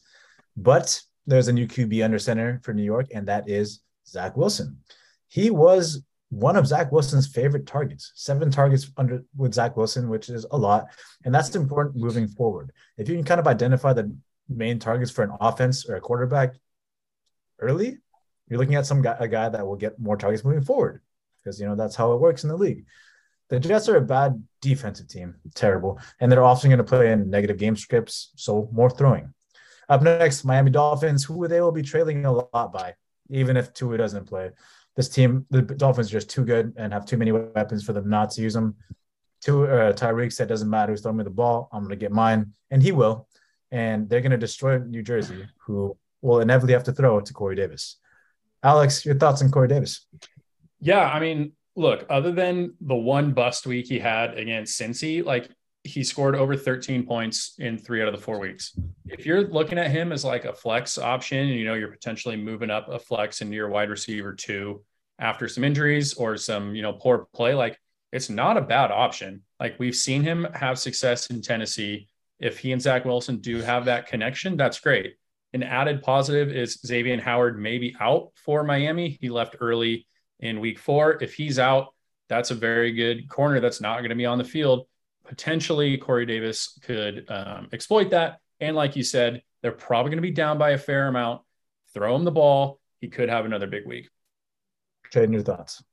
but 0.55 1.01
there's 1.25 1.47
a 1.47 1.53
new 1.53 1.67
QB 1.67 2.03
under 2.03 2.19
center 2.19 2.59
for 2.63 2.73
New 2.73 2.83
York, 2.83 3.07
and 3.13 3.27
that 3.27 3.49
is 3.49 3.81
Zach 4.07 4.37
Wilson. 4.37 4.77
He 5.27 5.49
was 5.49 6.03
one 6.29 6.55
of 6.55 6.65
Zach 6.65 6.91
Wilson's 6.91 7.27
favorite 7.27 7.67
targets, 7.67 8.13
seven 8.15 8.49
targets 8.49 8.89
under 8.97 9.23
with 9.35 9.53
Zach 9.53 9.75
Wilson, 9.75 10.09
which 10.09 10.29
is 10.29 10.45
a 10.51 10.57
lot. 10.57 10.87
And 11.25 11.35
that's 11.35 11.55
important 11.55 11.97
moving 11.97 12.27
forward. 12.27 12.71
If 12.97 13.09
you 13.09 13.15
can 13.15 13.25
kind 13.25 13.39
of 13.39 13.47
identify 13.47 13.93
the 13.93 14.15
main 14.47 14.79
targets 14.79 15.11
for 15.11 15.23
an 15.23 15.33
offense 15.41 15.85
or 15.87 15.95
a 15.95 16.01
quarterback 16.01 16.55
early, 17.59 17.97
you're 18.47 18.59
looking 18.59 18.75
at 18.75 18.85
some 18.85 19.01
guy, 19.01 19.17
a 19.19 19.27
guy 19.27 19.49
that 19.49 19.65
will 19.65 19.75
get 19.75 19.99
more 19.99 20.17
targets 20.17 20.45
moving 20.45 20.63
forward 20.63 21.01
because, 21.43 21.59
you 21.59 21.65
know, 21.65 21.75
that's 21.75 21.95
how 21.95 22.13
it 22.13 22.21
works 22.21 22.43
in 22.43 22.49
the 22.49 22.57
league. 22.57 22.85
The 23.51 23.59
Jets 23.59 23.89
are 23.89 23.97
a 23.97 24.01
bad 24.01 24.41
defensive 24.61 25.09
team, 25.09 25.35
terrible, 25.55 25.99
and 26.21 26.31
they're 26.31 26.41
often 26.41 26.69
going 26.69 26.77
to 26.77 26.85
play 26.85 27.11
in 27.11 27.29
negative 27.29 27.57
game 27.57 27.75
scripts, 27.75 28.31
so 28.37 28.69
more 28.71 28.89
throwing. 28.89 29.33
Up 29.89 30.01
next, 30.01 30.45
Miami 30.45 30.71
Dolphins, 30.71 31.25
who 31.25 31.45
they 31.49 31.59
will 31.59 31.73
be 31.73 31.81
trailing 31.81 32.23
a 32.23 32.31
lot 32.31 32.71
by, 32.71 32.95
even 33.29 33.57
if 33.57 33.73
Tua 33.73 33.97
doesn't 33.97 34.25
play. 34.25 34.51
This 34.95 35.09
team, 35.09 35.45
the 35.49 35.63
Dolphins, 35.63 36.07
are 36.07 36.13
just 36.13 36.29
too 36.29 36.45
good 36.45 36.71
and 36.77 36.93
have 36.93 37.05
too 37.05 37.17
many 37.17 37.33
weapons 37.33 37.83
for 37.83 37.91
them 37.91 38.09
not 38.09 38.31
to 38.31 38.41
use 38.41 38.53
them. 38.53 38.75
To 39.41 39.65
uh, 39.65 39.91
Tyreek 39.91 40.31
said, 40.31 40.47
"Doesn't 40.47 40.69
matter 40.69 40.93
who's 40.93 41.01
throwing 41.01 41.17
me 41.17 41.25
the 41.25 41.29
ball, 41.29 41.67
I'm 41.73 41.81
going 41.81 41.89
to 41.89 41.97
get 41.97 42.13
mine," 42.13 42.53
and 42.69 42.81
he 42.81 42.93
will. 42.93 43.27
And 43.69 44.07
they're 44.07 44.21
going 44.21 44.31
to 44.31 44.37
destroy 44.37 44.77
New 44.77 45.03
Jersey, 45.03 45.45
who 45.65 45.97
will 46.21 46.39
inevitably 46.39 46.73
have 46.73 46.85
to 46.85 46.93
throw 46.93 47.19
to 47.19 47.33
Corey 47.33 47.57
Davis. 47.57 47.97
Alex, 48.63 49.05
your 49.05 49.15
thoughts 49.15 49.41
on 49.41 49.51
Corey 49.51 49.67
Davis? 49.67 50.05
Yeah, 50.79 51.01
I 51.01 51.19
mean, 51.19 51.53
look, 51.75 52.05
other 52.09 52.31
than 52.31 52.73
the 52.81 52.95
one 52.95 53.31
bust 53.31 53.65
week 53.65 53.87
he 53.87 53.99
had 53.99 54.37
against 54.37 54.79
Cincy, 54.79 55.23
like 55.23 55.49
he 55.83 56.03
scored 56.03 56.35
over 56.35 56.55
13 56.55 57.05
points 57.05 57.55
in 57.57 57.77
three 57.77 58.01
out 58.01 58.07
of 58.07 58.15
the 58.15 58.21
four 58.21 58.39
weeks. 58.39 58.77
If 59.07 59.25
you're 59.25 59.47
looking 59.47 59.79
at 59.79 59.89
him 59.89 60.11
as 60.11 60.23
like 60.23 60.45
a 60.45 60.53
flex 60.53 60.97
option, 60.97 61.47
you 61.47 61.65
know 61.65 61.73
you're 61.73 61.87
potentially 61.87 62.35
moving 62.35 62.69
up 62.69 62.89
a 62.89 62.99
flex 62.99 63.41
into 63.41 63.55
your 63.55 63.69
wide 63.69 63.89
receiver 63.89 64.33
two 64.33 64.83
after 65.19 65.47
some 65.47 65.63
injuries 65.63 66.13
or 66.13 66.37
some 66.37 66.75
you 66.75 66.81
know 66.81 66.93
poor 66.93 67.27
play, 67.33 67.53
like 67.53 67.79
it's 68.11 68.29
not 68.29 68.57
a 68.57 68.61
bad 68.61 68.91
option. 68.91 69.41
Like 69.59 69.79
we've 69.79 69.95
seen 69.95 70.23
him 70.23 70.45
have 70.53 70.77
success 70.77 71.27
in 71.27 71.41
Tennessee. 71.41 72.07
If 72.39 72.59
he 72.59 72.71
and 72.73 72.81
Zach 72.81 73.05
Wilson 73.05 73.37
do 73.37 73.61
have 73.61 73.85
that 73.85 74.07
connection, 74.07 74.57
that's 74.57 74.79
great. 74.79 75.15
An 75.53 75.63
added 75.63 76.01
positive 76.01 76.49
is 76.49 76.79
Xavier 76.85 77.19
Howard 77.21 77.59
may 77.59 77.77
be 77.77 77.95
out 77.99 78.31
for 78.35 78.63
Miami. 78.63 79.17
He 79.21 79.29
left 79.29 79.57
early 79.59 80.07
in 80.41 80.59
week 80.59 80.79
four. 80.79 81.21
If 81.21 81.33
he's 81.33 81.59
out, 81.59 81.93
that's 82.27 82.51
a 82.51 82.55
very 82.55 82.91
good 82.91 83.29
corner 83.29 83.59
that's 83.59 83.81
not 83.81 83.99
going 83.99 84.09
to 84.09 84.15
be 84.15 84.25
on 84.25 84.37
the 84.37 84.43
field. 84.43 84.87
Potentially, 85.25 85.97
Corey 85.97 86.25
Davis 86.25 86.77
could 86.83 87.25
um, 87.29 87.69
exploit 87.71 88.09
that. 88.11 88.39
And 88.59 88.75
like 88.75 88.95
you 88.95 89.03
said, 89.03 89.43
they're 89.61 89.71
probably 89.71 90.09
going 90.09 90.17
to 90.17 90.27
be 90.27 90.31
down 90.31 90.57
by 90.57 90.71
a 90.71 90.77
fair 90.77 91.07
amount. 91.07 91.41
Throw 91.93 92.15
him 92.15 92.23
the 92.23 92.31
ball. 92.31 92.79
He 92.99 93.07
could 93.07 93.29
have 93.29 93.45
another 93.45 93.67
big 93.67 93.85
week. 93.85 94.09
Tradon 95.11 95.33
your 95.33 95.43
thoughts. 95.43 95.83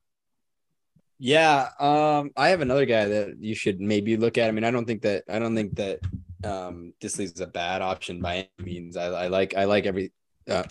Yeah, 1.19 1.69
um, 1.81 2.31
I 2.37 2.51
have 2.51 2.61
another 2.61 2.87
guy 2.87 3.07
that 3.07 3.37
you 3.41 3.55
should 3.55 3.81
maybe 3.81 4.17
look 4.17 4.39
at. 4.39 4.49
I 4.49 4.53
mean, 4.53 4.63
I 4.65 4.71
don't 4.71 4.85
think 4.85 5.03
that 5.03 5.25
I 5.29 5.41
don't 5.41 5.57
think 5.57 5.75
that 5.75 5.99
um, 6.45 6.93
this 7.01 7.19
is 7.19 7.41
a 7.41 7.47
bad 7.47 7.83
option 7.83 8.21
by 8.21 8.49
any 8.59 8.73
means. 8.73 8.97
I, 8.97 9.07
I 9.07 9.27
like 9.27 9.57
I 9.57 9.65
like 9.65 9.87
every. 9.87 10.13
Uh, 10.49 10.63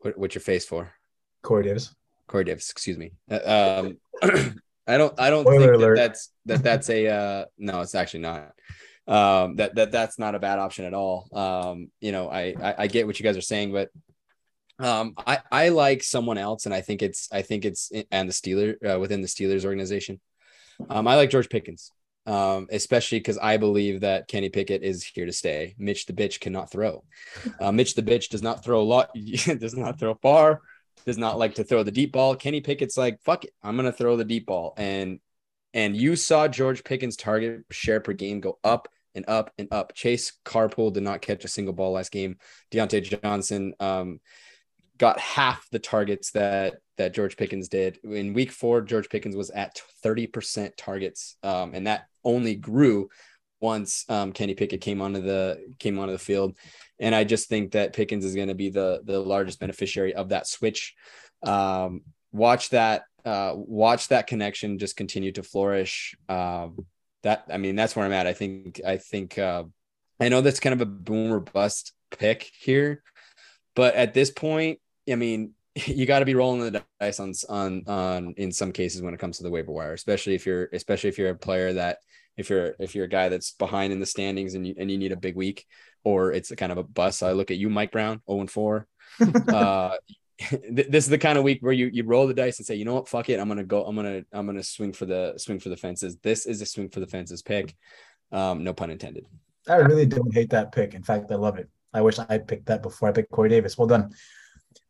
what, 0.00 0.16
what's 0.16 0.34
your 0.36 0.42
face 0.42 0.64
for? 0.64 0.92
Corey 1.42 1.64
Davis. 1.64 1.92
Corey 2.28 2.44
Davis, 2.44 2.70
excuse 2.70 2.98
me. 2.98 3.12
Uh, 3.30 3.84
um, 4.22 4.22
I 4.86 4.96
don't 4.96 5.20
I 5.20 5.30
don't 5.30 5.42
Spoiler 5.42 5.76
think 5.76 5.80
that 5.80 5.96
that's 5.96 6.32
that 6.46 6.62
that's 6.62 6.90
a 6.90 7.08
uh, 7.08 7.44
no, 7.58 7.80
it's 7.80 7.94
actually 7.94 8.20
not. 8.20 8.52
Um, 9.06 9.56
that 9.56 9.74
that 9.74 9.90
that's 9.90 10.18
not 10.18 10.34
a 10.34 10.38
bad 10.38 10.58
option 10.58 10.84
at 10.84 10.94
all. 10.94 11.28
Um, 11.32 11.90
you 12.00 12.12
know, 12.12 12.28
I, 12.30 12.54
I, 12.60 12.74
I 12.78 12.86
get 12.86 13.06
what 13.06 13.18
you 13.18 13.24
guys 13.24 13.36
are 13.36 13.42
saying, 13.42 13.72
but 13.72 13.90
um, 14.78 15.14
I 15.26 15.40
I 15.50 15.68
like 15.70 16.02
someone 16.02 16.38
else, 16.38 16.64
and 16.64 16.74
I 16.74 16.80
think 16.80 17.02
it's 17.02 17.28
I 17.32 17.42
think 17.42 17.64
it's 17.64 17.90
and 18.10 18.28
the 18.28 18.32
Steeler 18.32 18.76
uh, 18.94 18.98
within 18.98 19.20
the 19.20 19.28
Steelers 19.28 19.64
organization. 19.64 20.20
Um, 20.88 21.06
I 21.06 21.16
like 21.16 21.30
George 21.30 21.48
Pickens. 21.48 21.90
Um, 22.26 22.66
especially 22.70 23.20
because 23.20 23.38
I 23.38 23.56
believe 23.56 24.02
that 24.02 24.28
Kenny 24.28 24.50
Pickett 24.50 24.82
is 24.82 25.02
here 25.02 25.24
to 25.24 25.32
stay. 25.32 25.74
Mitch 25.78 26.04
the 26.04 26.12
bitch 26.12 26.40
cannot 26.40 26.70
throw. 26.70 27.02
Uh, 27.58 27.72
Mitch 27.72 27.94
the 27.94 28.02
bitch 28.02 28.28
does 28.28 28.42
not 28.42 28.62
throw 28.62 28.82
a 28.82 28.84
lot, 28.84 29.08
does 29.14 29.74
not 29.74 29.98
throw 29.98 30.14
far 30.16 30.60
does 31.04 31.18
not 31.18 31.38
like 31.38 31.54
to 31.56 31.64
throw 31.64 31.82
the 31.82 31.90
deep 31.90 32.12
ball. 32.12 32.36
Kenny 32.36 32.60
Pickett's 32.60 32.96
like, 32.96 33.20
fuck 33.22 33.44
it, 33.44 33.50
I'm 33.62 33.76
gonna 33.76 33.92
throw 33.92 34.16
the 34.16 34.24
deep 34.24 34.46
ball. 34.46 34.74
And 34.76 35.20
and 35.74 35.96
you 35.96 36.16
saw 36.16 36.48
George 36.48 36.84
Pickens' 36.84 37.16
target 37.16 37.64
share 37.70 38.00
per 38.00 38.12
game 38.12 38.40
go 38.40 38.58
up 38.64 38.88
and 39.14 39.28
up 39.28 39.52
and 39.58 39.68
up. 39.72 39.94
Chase 39.94 40.32
Claypool 40.44 40.92
did 40.92 41.02
not 41.02 41.20
catch 41.20 41.44
a 41.44 41.48
single 41.48 41.74
ball 41.74 41.92
last 41.92 42.10
game. 42.10 42.36
Diontae 42.72 43.20
Johnson 43.22 43.74
um, 43.80 44.20
got 44.96 45.18
half 45.20 45.68
the 45.70 45.78
targets 45.78 46.30
that 46.32 46.76
that 46.96 47.14
George 47.14 47.36
Pickens 47.36 47.68
did. 47.68 47.98
In 48.04 48.34
week 48.34 48.50
four, 48.50 48.80
George 48.80 49.08
Pickens 49.08 49.36
was 49.36 49.50
at 49.50 49.80
30% 50.04 50.72
targets. 50.76 51.36
Um, 51.42 51.72
and 51.74 51.86
that 51.86 52.08
only 52.24 52.56
grew 52.56 53.08
once 53.60 54.04
um, 54.08 54.32
Kenny 54.32 54.54
Pickett 54.54 54.80
came 54.80 55.00
onto 55.00 55.20
the 55.20 55.74
came 55.78 55.98
onto 55.98 56.12
the 56.12 56.18
field. 56.18 56.56
And 56.98 57.14
I 57.14 57.24
just 57.24 57.48
think 57.48 57.72
that 57.72 57.92
Pickens 57.92 58.24
is 58.24 58.34
going 58.34 58.48
to 58.48 58.54
be 58.54 58.70
the 58.70 59.00
the 59.04 59.18
largest 59.20 59.60
beneficiary 59.60 60.14
of 60.14 60.30
that 60.30 60.46
switch. 60.46 60.94
Um, 61.42 62.02
watch 62.32 62.70
that 62.70 63.04
uh, 63.24 63.52
watch 63.54 64.08
that 64.08 64.26
connection 64.26 64.78
just 64.78 64.96
continue 64.96 65.32
to 65.32 65.42
flourish. 65.42 66.16
Um, 66.28 66.86
that 67.22 67.44
I 67.50 67.58
mean 67.58 67.76
that's 67.76 67.96
where 67.96 68.04
I'm 68.04 68.12
at. 68.12 68.26
I 68.26 68.32
think 68.32 68.80
I 68.86 68.96
think 68.96 69.38
uh, 69.38 69.64
I 70.20 70.28
know 70.28 70.40
that's 70.40 70.60
kind 70.60 70.74
of 70.74 70.80
a 70.80 70.86
boomer 70.86 71.40
bust 71.40 71.92
pick 72.10 72.50
here, 72.58 73.02
but 73.74 73.94
at 73.94 74.14
this 74.14 74.30
point, 74.30 74.80
I 75.10 75.16
mean 75.16 75.52
you 75.86 76.06
got 76.06 76.20
to 76.20 76.24
be 76.24 76.34
rolling 76.34 76.60
the 76.60 76.82
dice 77.00 77.20
on 77.20 77.32
on 77.48 77.84
on 77.86 78.34
in 78.36 78.52
some 78.52 78.72
cases 78.72 79.02
when 79.02 79.14
it 79.14 79.20
comes 79.20 79.38
to 79.38 79.42
the 79.42 79.50
waiver 79.50 79.72
wire, 79.72 79.92
especially 79.92 80.34
if 80.34 80.46
you're 80.46 80.68
especially 80.72 81.08
if 81.08 81.18
you're 81.18 81.30
a 81.30 81.36
player 81.36 81.72
that 81.74 81.98
if 82.38 82.48
you're 82.48 82.74
if 82.78 82.94
you're 82.94 83.04
a 83.04 83.08
guy 83.08 83.28
that's 83.28 83.50
behind 83.52 83.92
in 83.92 84.00
the 84.00 84.06
standings 84.06 84.54
and 84.54 84.66
you 84.66 84.74
and 84.78 84.90
you 84.90 84.96
need 84.96 85.12
a 85.12 85.16
big 85.16 85.34
week 85.34 85.66
or 86.04 86.32
it's 86.32 86.50
a 86.52 86.56
kind 86.56 86.72
of 86.72 86.78
a 86.78 86.82
bust. 86.82 87.18
So 87.18 87.28
I 87.28 87.32
look 87.32 87.50
at 87.50 87.58
you, 87.58 87.68
Mike 87.68 87.90
Brown, 87.90 88.22
0 88.30 88.40
and 88.40 88.50
4. 88.50 88.86
uh, 89.52 89.96
this 90.70 91.04
is 91.04 91.10
the 91.10 91.18
kind 91.18 91.36
of 91.36 91.42
week 91.42 91.58
where 91.60 91.72
you 91.72 91.90
you 91.92 92.04
roll 92.04 92.28
the 92.28 92.34
dice 92.34 92.58
and 92.58 92.66
say, 92.66 92.76
you 92.76 92.84
know 92.84 92.94
what, 92.94 93.08
fuck 93.08 93.28
it, 93.28 93.40
I'm 93.40 93.48
gonna 93.48 93.64
go, 93.64 93.84
I'm 93.84 93.96
gonna 93.96 94.22
I'm 94.32 94.46
gonna 94.46 94.62
swing 94.62 94.92
for 94.92 95.04
the 95.04 95.34
swing 95.36 95.58
for 95.58 95.68
the 95.68 95.76
fences. 95.76 96.16
This 96.22 96.46
is 96.46 96.62
a 96.62 96.66
swing 96.66 96.88
for 96.88 97.00
the 97.00 97.08
fences 97.08 97.42
pick. 97.42 97.74
Um, 98.30 98.62
no 98.62 98.72
pun 98.72 98.90
intended. 98.90 99.26
I 99.68 99.76
really 99.76 100.06
don't 100.06 100.32
hate 100.32 100.50
that 100.50 100.72
pick. 100.72 100.94
In 100.94 101.02
fact, 101.02 101.30
I 101.32 101.34
love 101.34 101.58
it. 101.58 101.68
I 101.92 102.02
wish 102.02 102.18
I 102.18 102.38
picked 102.38 102.66
that 102.66 102.82
before 102.82 103.08
I 103.08 103.12
picked 103.12 103.32
Corey 103.32 103.48
Davis. 103.48 103.76
Well 103.76 103.88
done. 103.88 104.12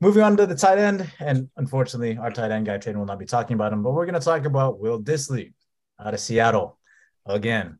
Moving 0.01 0.23
on 0.23 0.37
to 0.37 0.47
the 0.47 0.55
tight 0.55 0.79
end, 0.79 1.11
and 1.19 1.49
unfortunately, 1.57 2.19
our 2.19 2.31
tight 2.31 2.51
end 2.51 2.67
guy 2.67 2.79
Tradon 2.79 2.97
will 2.97 3.07
not 3.07 3.19
be 3.19 3.25
talking 3.25 3.55
about 3.55 3.73
him, 3.73 3.83
but 3.83 3.93
we're 3.93 4.07
going 4.07 4.21
to 4.21 4.25
talk 4.25 4.45
about 4.45 4.79
Will 4.79 5.01
Dissly 5.01 5.55
out 5.99 6.15
of 6.15 6.21
Seattle 6.21 6.79
again. 7.29 7.79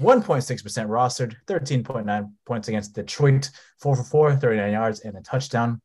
1.6% 0.00 0.62
rostered, 0.88 1.36
13.9 1.46 2.32
points 2.46 2.68
against 2.68 2.94
Detroit, 2.94 3.50
4 3.80 3.96
for 3.96 4.02
4, 4.02 4.36
39 4.36 4.72
yards, 4.72 5.00
and 5.00 5.16
a 5.16 5.20
touchdown. 5.20 5.80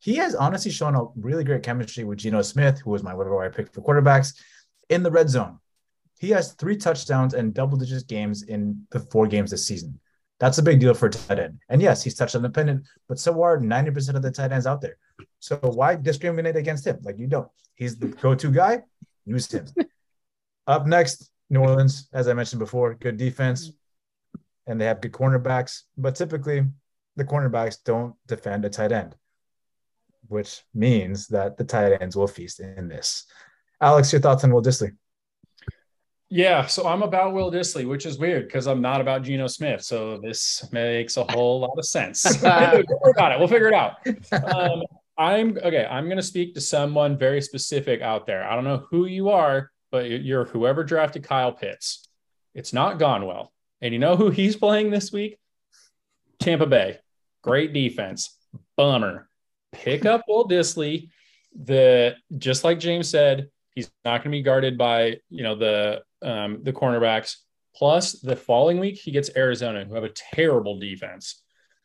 He 0.00 0.16
has 0.16 0.34
honestly 0.34 0.70
shown 0.70 0.94
a 0.94 1.06
really 1.16 1.44
great 1.44 1.62
chemistry 1.62 2.04
with 2.04 2.18
Geno 2.18 2.40
Smith, 2.42 2.80
who 2.80 2.90
was 2.90 3.02
my 3.02 3.14
waiver 3.14 3.34
wire 3.34 3.50
pick 3.50 3.72
for 3.72 3.82
quarterbacks, 3.82 4.34
in 4.88 5.02
the 5.02 5.10
red 5.10 5.28
zone. 5.28 5.58
He 6.18 6.30
has 6.30 6.54
three 6.54 6.76
touchdowns 6.76 7.34
and 7.34 7.52
double 7.52 7.76
digit 7.76 8.06
games 8.06 8.42
in 8.42 8.86
the 8.90 9.00
four 9.00 9.26
games 9.26 9.50
this 9.50 9.66
season. 9.66 10.00
That's 10.40 10.58
a 10.58 10.62
big 10.62 10.80
deal 10.80 10.94
for 10.94 11.06
a 11.06 11.10
tight 11.10 11.38
end. 11.38 11.58
And 11.68 11.82
yes, 11.82 12.02
he's 12.02 12.14
touchdown 12.14 12.42
dependent, 12.42 12.86
but 13.08 13.18
so 13.18 13.42
are 13.42 13.58
90% 13.58 14.14
of 14.14 14.22
the 14.22 14.30
tight 14.30 14.52
ends 14.52 14.66
out 14.66 14.80
there. 14.80 14.96
So 15.40 15.56
why 15.56 15.96
discriminate 15.96 16.56
against 16.56 16.86
him? 16.86 16.98
Like 17.02 17.18
you 17.18 17.26
don't. 17.26 17.48
He's 17.74 17.98
the 17.98 18.08
go-to 18.08 18.50
guy. 18.50 18.82
Use 19.26 19.50
him. 19.50 19.66
Up 20.66 20.86
next, 20.86 21.30
New 21.50 21.60
Orleans, 21.60 22.08
as 22.12 22.28
I 22.28 22.34
mentioned 22.34 22.60
before, 22.60 22.94
good 22.94 23.16
defense, 23.16 23.72
and 24.66 24.80
they 24.80 24.84
have 24.84 25.00
good 25.00 25.12
cornerbacks. 25.12 25.82
But 25.96 26.14
typically, 26.14 26.64
the 27.16 27.24
cornerbacks 27.24 27.78
don't 27.84 28.14
defend 28.26 28.64
a 28.64 28.70
tight 28.70 28.92
end, 28.92 29.16
which 30.28 30.62
means 30.74 31.26
that 31.28 31.56
the 31.56 31.64
tight 31.64 32.00
ends 32.00 32.16
will 32.16 32.28
feast 32.28 32.60
in 32.60 32.88
this. 32.88 33.24
Alex, 33.80 34.12
your 34.12 34.20
thoughts 34.20 34.44
on 34.44 34.52
Will 34.52 34.62
Dissly? 34.62 34.92
Yeah, 36.30 36.66
so 36.66 36.86
I'm 36.86 37.02
about 37.02 37.32
Will 37.32 37.50
Dissly, 37.50 37.88
which 37.88 38.04
is 38.04 38.18
weird 38.18 38.46
because 38.46 38.66
I'm 38.66 38.82
not 38.82 39.00
about 39.00 39.22
Geno 39.22 39.46
Smith. 39.46 39.82
So 39.82 40.18
this 40.18 40.68
makes 40.72 41.16
a 41.16 41.24
whole 41.24 41.60
lot 41.60 41.78
of 41.78 41.86
sense. 41.86 42.24
we'll 42.42 42.70
figure 42.70 42.84
it. 42.84 43.38
We'll 43.38 43.48
figure 43.48 43.68
it 43.68 43.74
out. 43.74 43.94
Um, 44.32 44.82
I'm 45.16 45.56
okay. 45.56 45.86
I'm 45.90 46.04
going 46.04 46.18
to 46.18 46.22
speak 46.22 46.54
to 46.54 46.60
someone 46.60 47.16
very 47.16 47.40
specific 47.40 48.02
out 48.02 48.26
there. 48.26 48.44
I 48.44 48.54
don't 48.54 48.64
know 48.64 48.86
who 48.90 49.06
you 49.06 49.30
are, 49.30 49.70
but 49.90 50.10
you're 50.10 50.44
whoever 50.44 50.84
drafted 50.84 51.24
Kyle 51.24 51.52
Pitts. 51.52 52.08
It's 52.54 52.72
not 52.72 52.98
gone 52.98 53.26
well. 53.26 53.52
And 53.80 53.92
you 53.92 54.00
know 54.00 54.16
who 54.16 54.30
he's 54.30 54.56
playing 54.56 54.90
this 54.90 55.12
week? 55.12 55.38
Tampa 56.40 56.66
Bay. 56.66 56.98
Great 57.42 57.72
defense. 57.72 58.36
Bummer. 58.76 59.28
Pick 59.72 60.04
up 60.04 60.24
Will 60.28 60.48
Dissly. 60.48 61.10
The 61.64 62.16
just 62.36 62.64
like 62.64 62.78
James 62.78 63.08
said, 63.08 63.48
he's 63.74 63.90
not 64.04 64.22
going 64.22 64.32
to 64.32 64.38
be 64.38 64.42
guarded 64.42 64.76
by 64.76 65.18
you 65.30 65.42
know 65.42 65.54
the 65.54 66.02
um, 66.22 66.60
the 66.62 66.72
cornerbacks. 66.72 67.36
Plus, 67.74 68.12
the 68.12 68.34
following 68.34 68.80
week 68.80 68.98
he 68.98 69.10
gets 69.10 69.30
Arizona, 69.36 69.84
who 69.84 69.94
have 69.94 70.04
a 70.04 70.10
terrible 70.10 70.78
defense. 70.78 71.42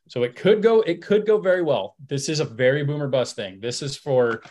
So 0.09 0.23
it 0.23 0.35
could 0.35 0.61
go, 0.61 0.81
it 0.81 1.01
could 1.01 1.25
go 1.25 1.37
very 1.37 1.61
well. 1.61 1.95
This 2.07 2.29
is 2.29 2.39
a 2.39 2.45
very 2.45 2.83
boomer 2.83 3.07
bust 3.07 3.35
thing. 3.35 3.59
This 3.61 3.81
is 3.81 3.95
for 3.95 4.41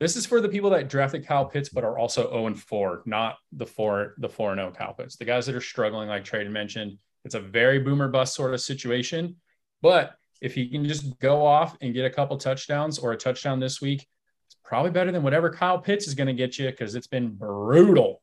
this 0.00 0.16
is 0.16 0.24
for 0.24 0.40
the 0.40 0.48
people 0.48 0.70
that 0.70 0.88
drafted 0.88 1.26
Kyle 1.26 1.44
Pitts, 1.44 1.68
but 1.68 1.84
are 1.84 1.98
also 1.98 2.30
0 2.30 2.46
and 2.46 2.60
4, 2.60 3.02
not 3.04 3.36
the 3.52 3.66
four, 3.66 4.14
the 4.16 4.30
4 4.30 4.52
and 4.52 4.58
0 4.58 4.72
Kyle 4.72 4.94
Pitts. 4.94 5.16
The 5.16 5.26
guys 5.26 5.44
that 5.44 5.54
are 5.54 5.60
struggling, 5.60 6.08
like 6.08 6.24
Tradon 6.24 6.50
mentioned, 6.50 6.96
it's 7.26 7.34
a 7.34 7.40
very 7.40 7.78
boomer 7.78 8.08
bust 8.08 8.34
sort 8.34 8.54
of 8.54 8.62
situation. 8.62 9.36
But 9.82 10.14
if 10.40 10.54
he 10.54 10.70
can 10.70 10.86
just 10.86 11.18
go 11.18 11.44
off 11.44 11.76
and 11.82 11.92
get 11.92 12.06
a 12.06 12.10
couple 12.10 12.38
touchdowns 12.38 12.98
or 12.98 13.12
a 13.12 13.16
touchdown 13.16 13.60
this 13.60 13.82
week, 13.82 14.08
it's 14.46 14.56
probably 14.64 14.90
better 14.90 15.12
than 15.12 15.22
whatever 15.22 15.50
Kyle 15.50 15.78
Pitts 15.78 16.08
is 16.08 16.14
going 16.14 16.28
to 16.28 16.32
get 16.32 16.58
you 16.58 16.70
because 16.70 16.94
it's 16.94 17.06
been 17.06 17.34
brutal. 17.34 18.22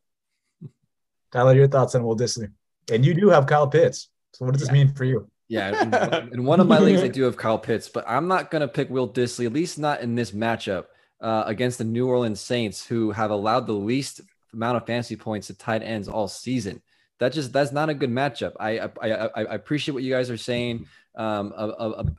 Tyler, 1.32 1.54
your 1.54 1.68
thoughts 1.68 1.94
on 1.94 2.04
Will 2.04 2.18
Dissly? 2.18 2.52
And 2.92 3.06
you 3.06 3.14
do 3.14 3.30
have 3.30 3.46
Kyle 3.46 3.68
Pitts. 3.68 4.10
So 4.34 4.46
what 4.46 4.54
does 4.54 4.62
this 4.62 4.72
mean 4.72 4.96
for 4.96 5.04
you? 5.04 5.30
Yeah, 5.48 5.84
in, 6.24 6.34
in, 6.34 6.44
one 6.44 6.60
of 6.60 6.68
my 6.68 6.80
leagues, 6.80 7.04
I 7.04 7.08
do 7.10 7.24
have 7.24 7.38
Kyle 7.38 7.60
Pitts, 7.60 7.88
but 7.88 8.04
I'm 8.08 8.28
not 8.28 8.50
going 8.50 8.62
to 8.62 8.68
pick 8.68 8.90
Will 8.90 9.08
Dissly, 9.08 9.46
at 9.46 9.54
least 9.54 9.78
not 9.78 10.02
in 10.02 10.16
this 10.16 10.32
matchup 10.32 10.86
uh, 11.22 11.44
against 11.46 11.78
the 11.78 11.84
New 11.84 12.08
Orleans 12.08 12.40
Saints, 12.40 12.86
who 12.86 13.12
have 13.12 13.32
allowed 13.32 13.68
the 13.68 13.74
least 13.74 14.22
amount 14.54 14.78
of 14.78 14.86
fantasy 14.86 15.16
points 15.16 15.48
to 15.48 15.58
tight 15.58 15.84
ends 15.84 16.08
all 16.08 16.28
season. 16.28 16.82
That 17.20 17.34
just 17.34 17.52
that's 17.52 17.72
not 17.72 17.90
a 17.90 17.94
good 17.94 18.12
matchup. 18.12 18.54
I 18.60 18.80
I, 18.80 18.90
I, 19.02 19.30
I 19.36 19.56
appreciate 19.56 19.94
what 19.94 20.04
you 20.04 20.14
guys 20.14 20.30
are 20.30 20.38
saying 20.38 20.88
um, 21.16 21.52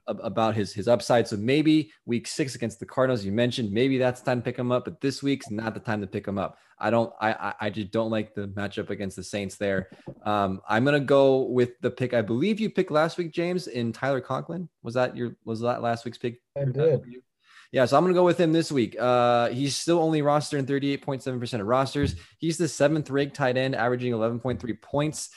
about 0.08 0.56
his 0.56 0.72
his 0.72 0.88
upside. 0.88 1.28
So 1.28 1.36
maybe 1.36 1.92
week 2.04 2.26
six 2.26 2.56
against 2.56 2.80
the 2.80 2.86
Cardinals, 2.86 3.24
you 3.24 3.30
mentioned 3.30 3.70
maybe 3.70 3.96
that's 3.96 4.20
time 4.20 4.40
to 4.40 4.44
pick 4.44 4.58
him 4.58 4.72
up, 4.72 4.84
but 4.84 5.00
this 5.00 5.22
week's 5.22 5.50
not 5.50 5.74
the 5.74 5.80
time 5.80 6.00
to 6.00 6.06
pick 6.06 6.26
him 6.26 6.36
up. 6.36 6.58
I 6.80 6.90
don't 6.90 7.12
I 7.20 7.54
I 7.60 7.70
just 7.70 7.92
don't 7.92 8.10
like 8.10 8.34
the 8.34 8.48
matchup 8.48 8.90
against 8.90 9.14
the 9.14 9.22
Saints 9.22 9.56
there. 9.56 9.90
Um, 10.24 10.60
I'm 10.68 10.84
gonna 10.84 11.00
go 11.00 11.42
with 11.42 11.80
the 11.80 11.90
pick 11.90 12.12
I 12.12 12.22
believe 12.22 12.58
you 12.58 12.70
picked 12.70 12.90
last 12.90 13.18
week, 13.18 13.32
James, 13.32 13.68
in 13.68 13.92
Tyler 13.92 14.20
Conklin. 14.20 14.68
Was 14.82 14.94
that 14.94 15.16
your 15.16 15.36
was 15.44 15.60
that 15.60 15.80
last 15.80 16.04
week's 16.04 16.18
pick? 16.18 16.40
I 16.56 16.64
did. 16.64 17.04
Yeah, 17.70 17.84
so 17.84 17.96
I'm 17.96 18.04
gonna 18.04 18.14
go 18.14 18.24
with 18.24 18.38
him 18.38 18.52
this 18.52 18.72
week. 18.72 18.96
Uh, 18.98 19.48
he's 19.50 19.76
still 19.76 19.98
only 19.98 20.22
rostered 20.22 20.58
in 20.58 20.66
38.7% 20.66 21.60
of 21.60 21.66
rosters. 21.66 22.16
He's 22.38 22.56
the 22.56 22.68
seventh 22.68 23.10
ranked 23.10 23.36
tight 23.36 23.56
end, 23.56 23.74
averaging 23.74 24.12
11.3 24.12 24.80
points 24.80 25.30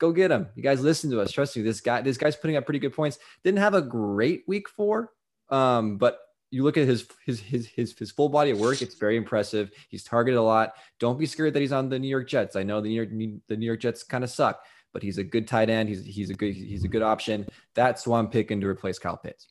go 0.00 0.10
get 0.10 0.32
him. 0.32 0.48
You 0.56 0.62
guys 0.62 0.80
listen 0.80 1.10
to 1.12 1.20
us. 1.20 1.30
Trust 1.30 1.56
me, 1.56 1.62
this 1.62 1.80
guy, 1.80 2.00
this 2.00 2.16
guy's 2.16 2.34
putting 2.34 2.56
up 2.56 2.64
pretty 2.64 2.80
good 2.80 2.94
points. 2.94 3.18
Didn't 3.44 3.60
have 3.60 3.74
a 3.74 3.82
great 3.82 4.42
week 4.48 4.68
four, 4.68 5.12
um, 5.50 5.98
but 5.98 6.18
you 6.50 6.64
look 6.64 6.76
at 6.76 6.88
his 6.88 7.06
his 7.24 7.38
his 7.38 7.66
his 7.66 7.96
his 7.96 8.10
full 8.10 8.28
body 8.28 8.50
of 8.50 8.58
work. 8.58 8.82
It's 8.82 8.96
very 8.96 9.16
impressive. 9.16 9.70
He's 9.88 10.02
targeted 10.02 10.38
a 10.38 10.42
lot. 10.42 10.72
Don't 10.98 11.18
be 11.18 11.26
scared 11.26 11.54
that 11.54 11.60
he's 11.60 11.70
on 11.70 11.88
the 11.88 11.98
New 11.98 12.08
York 12.08 12.28
Jets. 12.28 12.56
I 12.56 12.64
know 12.64 12.80
the 12.80 12.88
New 12.88 12.96
York 12.96 13.40
the 13.46 13.56
New 13.56 13.66
York 13.66 13.80
Jets 13.80 14.02
kind 14.02 14.24
of 14.24 14.30
suck, 14.30 14.64
but 14.92 15.02
he's 15.02 15.18
a 15.18 15.24
good 15.24 15.46
tight 15.46 15.70
end. 15.70 15.88
He's 15.88 16.04
he's 16.04 16.30
a 16.30 16.34
good 16.34 16.54
he's 16.54 16.82
a 16.82 16.88
good 16.88 17.02
option. 17.02 17.46
That's 17.74 18.02
who 18.02 18.14
I'm 18.14 18.28
picking 18.28 18.60
to 18.62 18.66
replace 18.66 18.98
Kyle 18.98 19.18
Pitts. 19.18 19.46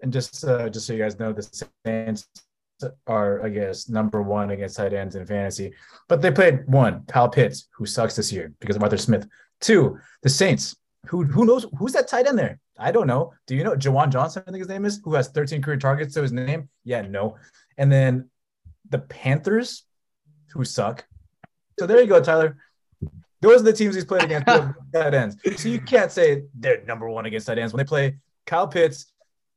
And 0.00 0.12
just 0.12 0.44
uh, 0.44 0.68
just 0.68 0.86
so 0.86 0.92
you 0.92 1.02
guys 1.02 1.18
know, 1.18 1.32
the 1.32 1.68
Saints 1.84 2.28
are, 3.06 3.44
I 3.44 3.48
guess, 3.48 3.88
number 3.88 4.22
one 4.22 4.50
against 4.50 4.76
tight 4.76 4.92
ends 4.92 5.16
in 5.16 5.26
fantasy. 5.26 5.72
But 6.08 6.22
they 6.22 6.30
played 6.30 6.66
one, 6.66 7.04
Kyle 7.08 7.28
Pitts, 7.28 7.68
who 7.76 7.86
sucks 7.86 8.14
this 8.14 8.32
year 8.32 8.52
because 8.60 8.76
of 8.76 8.82
Arthur 8.82 8.96
Smith. 8.96 9.26
Two, 9.60 9.98
the 10.22 10.28
Saints. 10.28 10.76
Who 11.06 11.24
who 11.24 11.46
knows 11.46 11.66
who's 11.78 11.92
that 11.92 12.08
tight 12.08 12.26
end 12.26 12.38
there? 12.38 12.60
I 12.78 12.92
don't 12.92 13.06
know. 13.06 13.32
Do 13.46 13.56
you 13.56 13.64
know 13.64 13.74
Juwan 13.74 14.10
Johnson? 14.10 14.44
I 14.46 14.50
think 14.50 14.60
his 14.60 14.68
name 14.68 14.84
is, 14.84 15.00
who 15.02 15.14
has 15.14 15.28
13 15.28 15.62
career 15.62 15.76
targets 15.76 16.14
to 16.14 16.22
his 16.22 16.32
name. 16.32 16.68
Yeah, 16.84 17.02
no. 17.02 17.36
And 17.76 17.90
then 17.90 18.30
the 18.90 18.98
Panthers, 18.98 19.84
who 20.52 20.64
suck. 20.64 21.04
So 21.78 21.86
there 21.86 22.00
you 22.00 22.06
go, 22.06 22.22
Tyler. 22.22 22.56
Those 23.40 23.60
are 23.60 23.64
the 23.64 23.72
teams 23.72 23.94
he's 23.94 24.04
played 24.04 24.24
against 24.24 24.46
tight 24.92 25.14
ends. 25.14 25.36
So 25.56 25.68
you 25.68 25.80
can't 25.80 26.10
say 26.10 26.42
they're 26.54 26.84
number 26.84 27.08
one 27.08 27.26
against 27.26 27.46
tight 27.46 27.58
ends 27.58 27.72
when 27.72 27.78
they 27.78 27.88
play 27.88 28.16
Kyle 28.46 28.66
Pitts, 28.66 29.12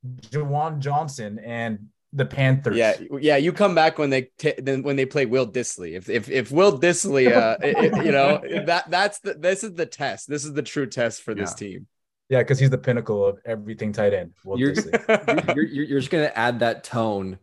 Juwan 0.05 0.79
Johnson, 0.79 1.39
and 1.39 1.87
the 2.13 2.25
Panthers. 2.25 2.75
Yeah, 2.75 2.95
yeah. 3.19 3.37
You 3.37 3.53
come 3.53 3.75
back 3.75 3.97
when 3.97 4.09
they 4.09 4.29
t- 4.37 4.53
then 4.57 4.83
when 4.83 4.95
they 4.95 5.05
play 5.05 5.25
Will 5.25 5.47
Dissly. 5.47 5.93
If 5.93 6.09
if 6.09 6.29
if 6.29 6.51
Will 6.51 6.79
Dissly, 6.79 7.31
uh, 7.31 7.57
it, 7.63 8.05
you 8.05 8.11
know 8.11 8.41
that 8.65 8.89
that's 8.89 9.19
the 9.19 9.35
this 9.35 9.63
is 9.63 9.73
the 9.73 9.85
test. 9.85 10.27
This 10.27 10.45
is 10.45 10.53
the 10.53 10.63
true 10.63 10.87
test 10.87 11.21
for 11.21 11.33
this 11.33 11.53
team. 11.53 11.87
Yeah, 12.29 12.39
because 12.39 12.59
he's 12.59 12.69
the 12.69 12.77
pinnacle 12.77 13.25
of 13.25 13.39
everything 13.45 13.91
tight 13.91 14.13
end. 14.13 14.31
Will 14.45 14.57
you're, 14.57 14.73
you're, 15.09 15.63
you're, 15.63 15.85
you're 15.85 15.99
just 15.99 16.11
gonna 16.11 16.31
add 16.33 16.59
that 16.59 16.83
tone 16.83 17.37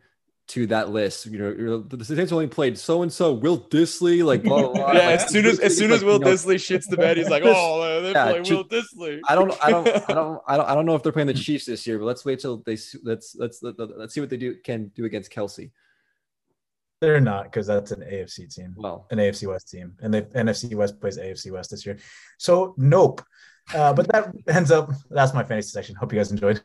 to 0.48 0.66
that 0.66 0.88
list. 0.90 1.26
You 1.26 1.38
know, 1.38 1.80
the 1.82 2.04
Saints 2.04 2.32
only 2.32 2.46
played 2.46 2.78
so 2.78 3.02
and 3.02 3.12
so, 3.12 3.32
Will 3.32 3.58
Dissly, 3.58 4.24
like 4.24 4.42
blah 4.42 4.62
blah. 4.62 4.72
blah. 4.72 4.92
yeah, 4.92 5.08
like, 5.08 5.20
as 5.20 5.28
soon 5.28 5.46
as 5.46 5.60
as 5.60 5.76
soon 5.76 5.92
as 5.92 6.02
Will 6.02 6.18
know, 6.18 6.26
Dissly 6.26 6.56
shits 6.56 6.88
the 6.88 6.96
bed, 6.96 7.16
he's 7.16 7.28
like, 7.28 7.42
oh, 7.46 8.02
they 8.02 8.12
yeah, 8.12 8.30
play 8.30 8.40
Will 8.40 8.64
Dissly. 8.64 9.20
I 9.28 9.34
don't, 9.34 9.54
I 9.62 9.70
don't, 9.70 9.88
I 9.88 10.14
don't, 10.14 10.42
I 10.48 10.56
don't, 10.56 10.68
I 10.70 10.74
don't 10.74 10.86
know 10.86 10.94
if 10.94 11.02
they're 11.02 11.12
playing 11.12 11.28
the 11.28 11.34
Chiefs 11.34 11.66
this 11.66 11.86
year, 11.86 11.98
but 11.98 12.06
let's 12.06 12.24
wait 12.24 12.40
till 12.40 12.58
they 12.58 12.78
let's 13.02 13.36
let's 13.36 13.62
let, 13.62 13.78
us 13.78 13.90
let 13.96 14.00
us 14.06 14.14
see 14.14 14.20
what 14.20 14.30
they 14.30 14.36
do 14.36 14.56
can 14.64 14.90
do 14.94 15.04
against 15.04 15.30
Kelce. 15.30 15.70
They're 17.00 17.20
not 17.20 17.44
because 17.44 17.66
that's 17.66 17.92
an 17.92 18.00
AFC 18.00 18.52
team. 18.52 18.74
Well, 18.76 19.06
an 19.10 19.18
AFC 19.18 19.46
West 19.46 19.70
team, 19.70 19.94
and 20.00 20.12
the 20.12 20.22
NFC 20.22 20.74
West 20.74 21.00
plays 21.00 21.18
AFC 21.18 21.52
West 21.52 21.70
this 21.70 21.86
year. 21.86 21.98
So 22.38 22.74
nope. 22.76 23.22
Uh, 23.74 23.92
but 23.92 24.08
that 24.08 24.32
ends 24.48 24.70
up. 24.70 24.90
That's 25.10 25.34
my 25.34 25.44
fantasy 25.44 25.68
section. 25.68 25.94
Hope 25.94 26.10
you 26.12 26.18
guys 26.18 26.32
enjoyed. 26.32 26.62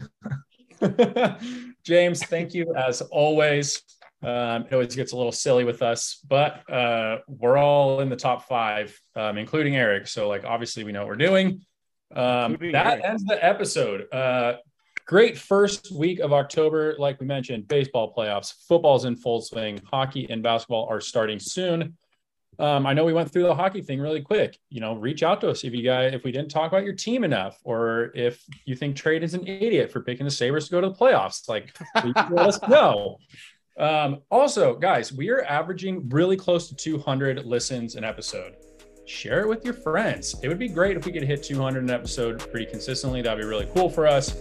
James, 1.85 2.23
thank 2.23 2.53
you 2.53 2.73
as 2.75 3.01
always. 3.01 3.81
Um, 4.21 4.65
it 4.65 4.73
always 4.73 4.95
gets 4.95 5.11
a 5.11 5.17
little 5.17 5.33
silly 5.33 5.65
with 5.65 5.81
us, 5.81 6.19
but 6.29 6.69
uh, 6.71 7.17
we're 7.27 7.57
all 7.57 7.99
in 7.99 8.07
the 8.07 8.15
top 8.15 8.47
five, 8.47 8.97
um, 9.17 9.37
including 9.37 9.75
Eric. 9.75 10.07
So, 10.07 10.29
like, 10.29 10.45
obviously, 10.45 10.85
we 10.85 10.93
know 10.93 11.01
what 11.01 11.09
we're 11.09 11.15
doing. 11.15 11.65
Um, 12.15 12.57
that 12.71 12.87
Eric. 12.87 13.03
ends 13.03 13.23
the 13.25 13.43
episode. 13.43 14.13
Uh, 14.13 14.57
great 15.05 15.37
first 15.37 15.91
week 15.91 16.19
of 16.19 16.31
October. 16.31 16.95
Like 16.97 17.19
we 17.19 17.25
mentioned, 17.25 17.67
baseball 17.67 18.13
playoffs, 18.15 18.53
football's 18.67 19.03
in 19.03 19.17
full 19.17 19.41
swing, 19.41 19.81
hockey 19.91 20.27
and 20.29 20.41
basketball 20.41 20.87
are 20.89 21.01
starting 21.01 21.39
soon. 21.39 21.97
Um, 22.59 22.85
I 22.85 22.93
know 22.93 23.05
we 23.05 23.13
went 23.13 23.31
through 23.31 23.43
the 23.43 23.55
hockey 23.55 23.81
thing 23.81 23.99
really 23.99 24.21
quick. 24.21 24.57
You 24.69 24.81
know, 24.81 24.95
reach 24.95 25.23
out 25.23 25.41
to 25.41 25.49
us 25.49 25.63
if 25.63 25.73
you 25.73 25.83
guys 25.83 26.13
if 26.13 26.23
we 26.23 26.31
didn't 26.31 26.49
talk 26.49 26.71
about 26.71 26.83
your 26.83 26.93
team 26.93 27.23
enough, 27.23 27.59
or 27.63 28.11
if 28.13 28.43
you 28.65 28.75
think 28.75 28.95
Trade 28.95 29.23
is 29.23 29.33
an 29.33 29.47
idiot 29.47 29.91
for 29.91 30.01
picking 30.01 30.25
the 30.25 30.31
Sabres 30.31 30.65
to 30.65 30.71
go 30.71 30.81
to 30.81 30.89
the 30.89 30.95
playoffs. 30.95 31.47
Like, 31.49 31.77
let 31.95 32.47
us 32.47 32.59
know. 32.67 33.17
Um, 33.77 34.21
also, 34.29 34.75
guys, 34.75 35.11
we 35.11 35.29
are 35.29 35.43
averaging 35.45 36.07
really 36.09 36.37
close 36.37 36.69
to 36.69 36.75
200 36.75 37.43
listens 37.45 37.95
an 37.95 38.03
episode. 38.03 38.55
Share 39.05 39.41
it 39.41 39.47
with 39.47 39.65
your 39.65 39.73
friends. 39.73 40.35
It 40.43 40.47
would 40.47 40.59
be 40.59 40.69
great 40.69 40.95
if 40.95 41.05
we 41.05 41.11
could 41.11 41.23
hit 41.23 41.43
200 41.43 41.83
an 41.83 41.89
episode 41.89 42.39
pretty 42.51 42.65
consistently. 42.67 43.21
That'd 43.21 43.43
be 43.43 43.47
really 43.47 43.67
cool 43.73 43.89
for 43.89 44.07
us. 44.07 44.35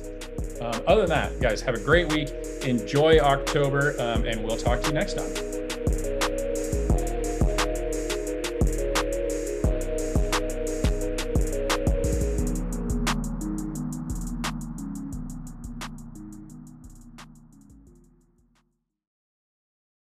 Um, 0.61 0.83
other 0.87 1.07
than 1.07 1.11
that, 1.11 1.41
guys, 1.41 1.61
have 1.63 1.75
a 1.75 1.81
great 1.81 2.13
week. 2.13 2.29
Enjoy 2.65 3.19
October, 3.19 3.97
um, 3.99 4.25
and 4.25 4.45
we'll 4.45 4.57
talk 4.57 4.81
to 4.83 4.89
you 4.89 4.95
next 4.95 5.15
time. 5.15 5.72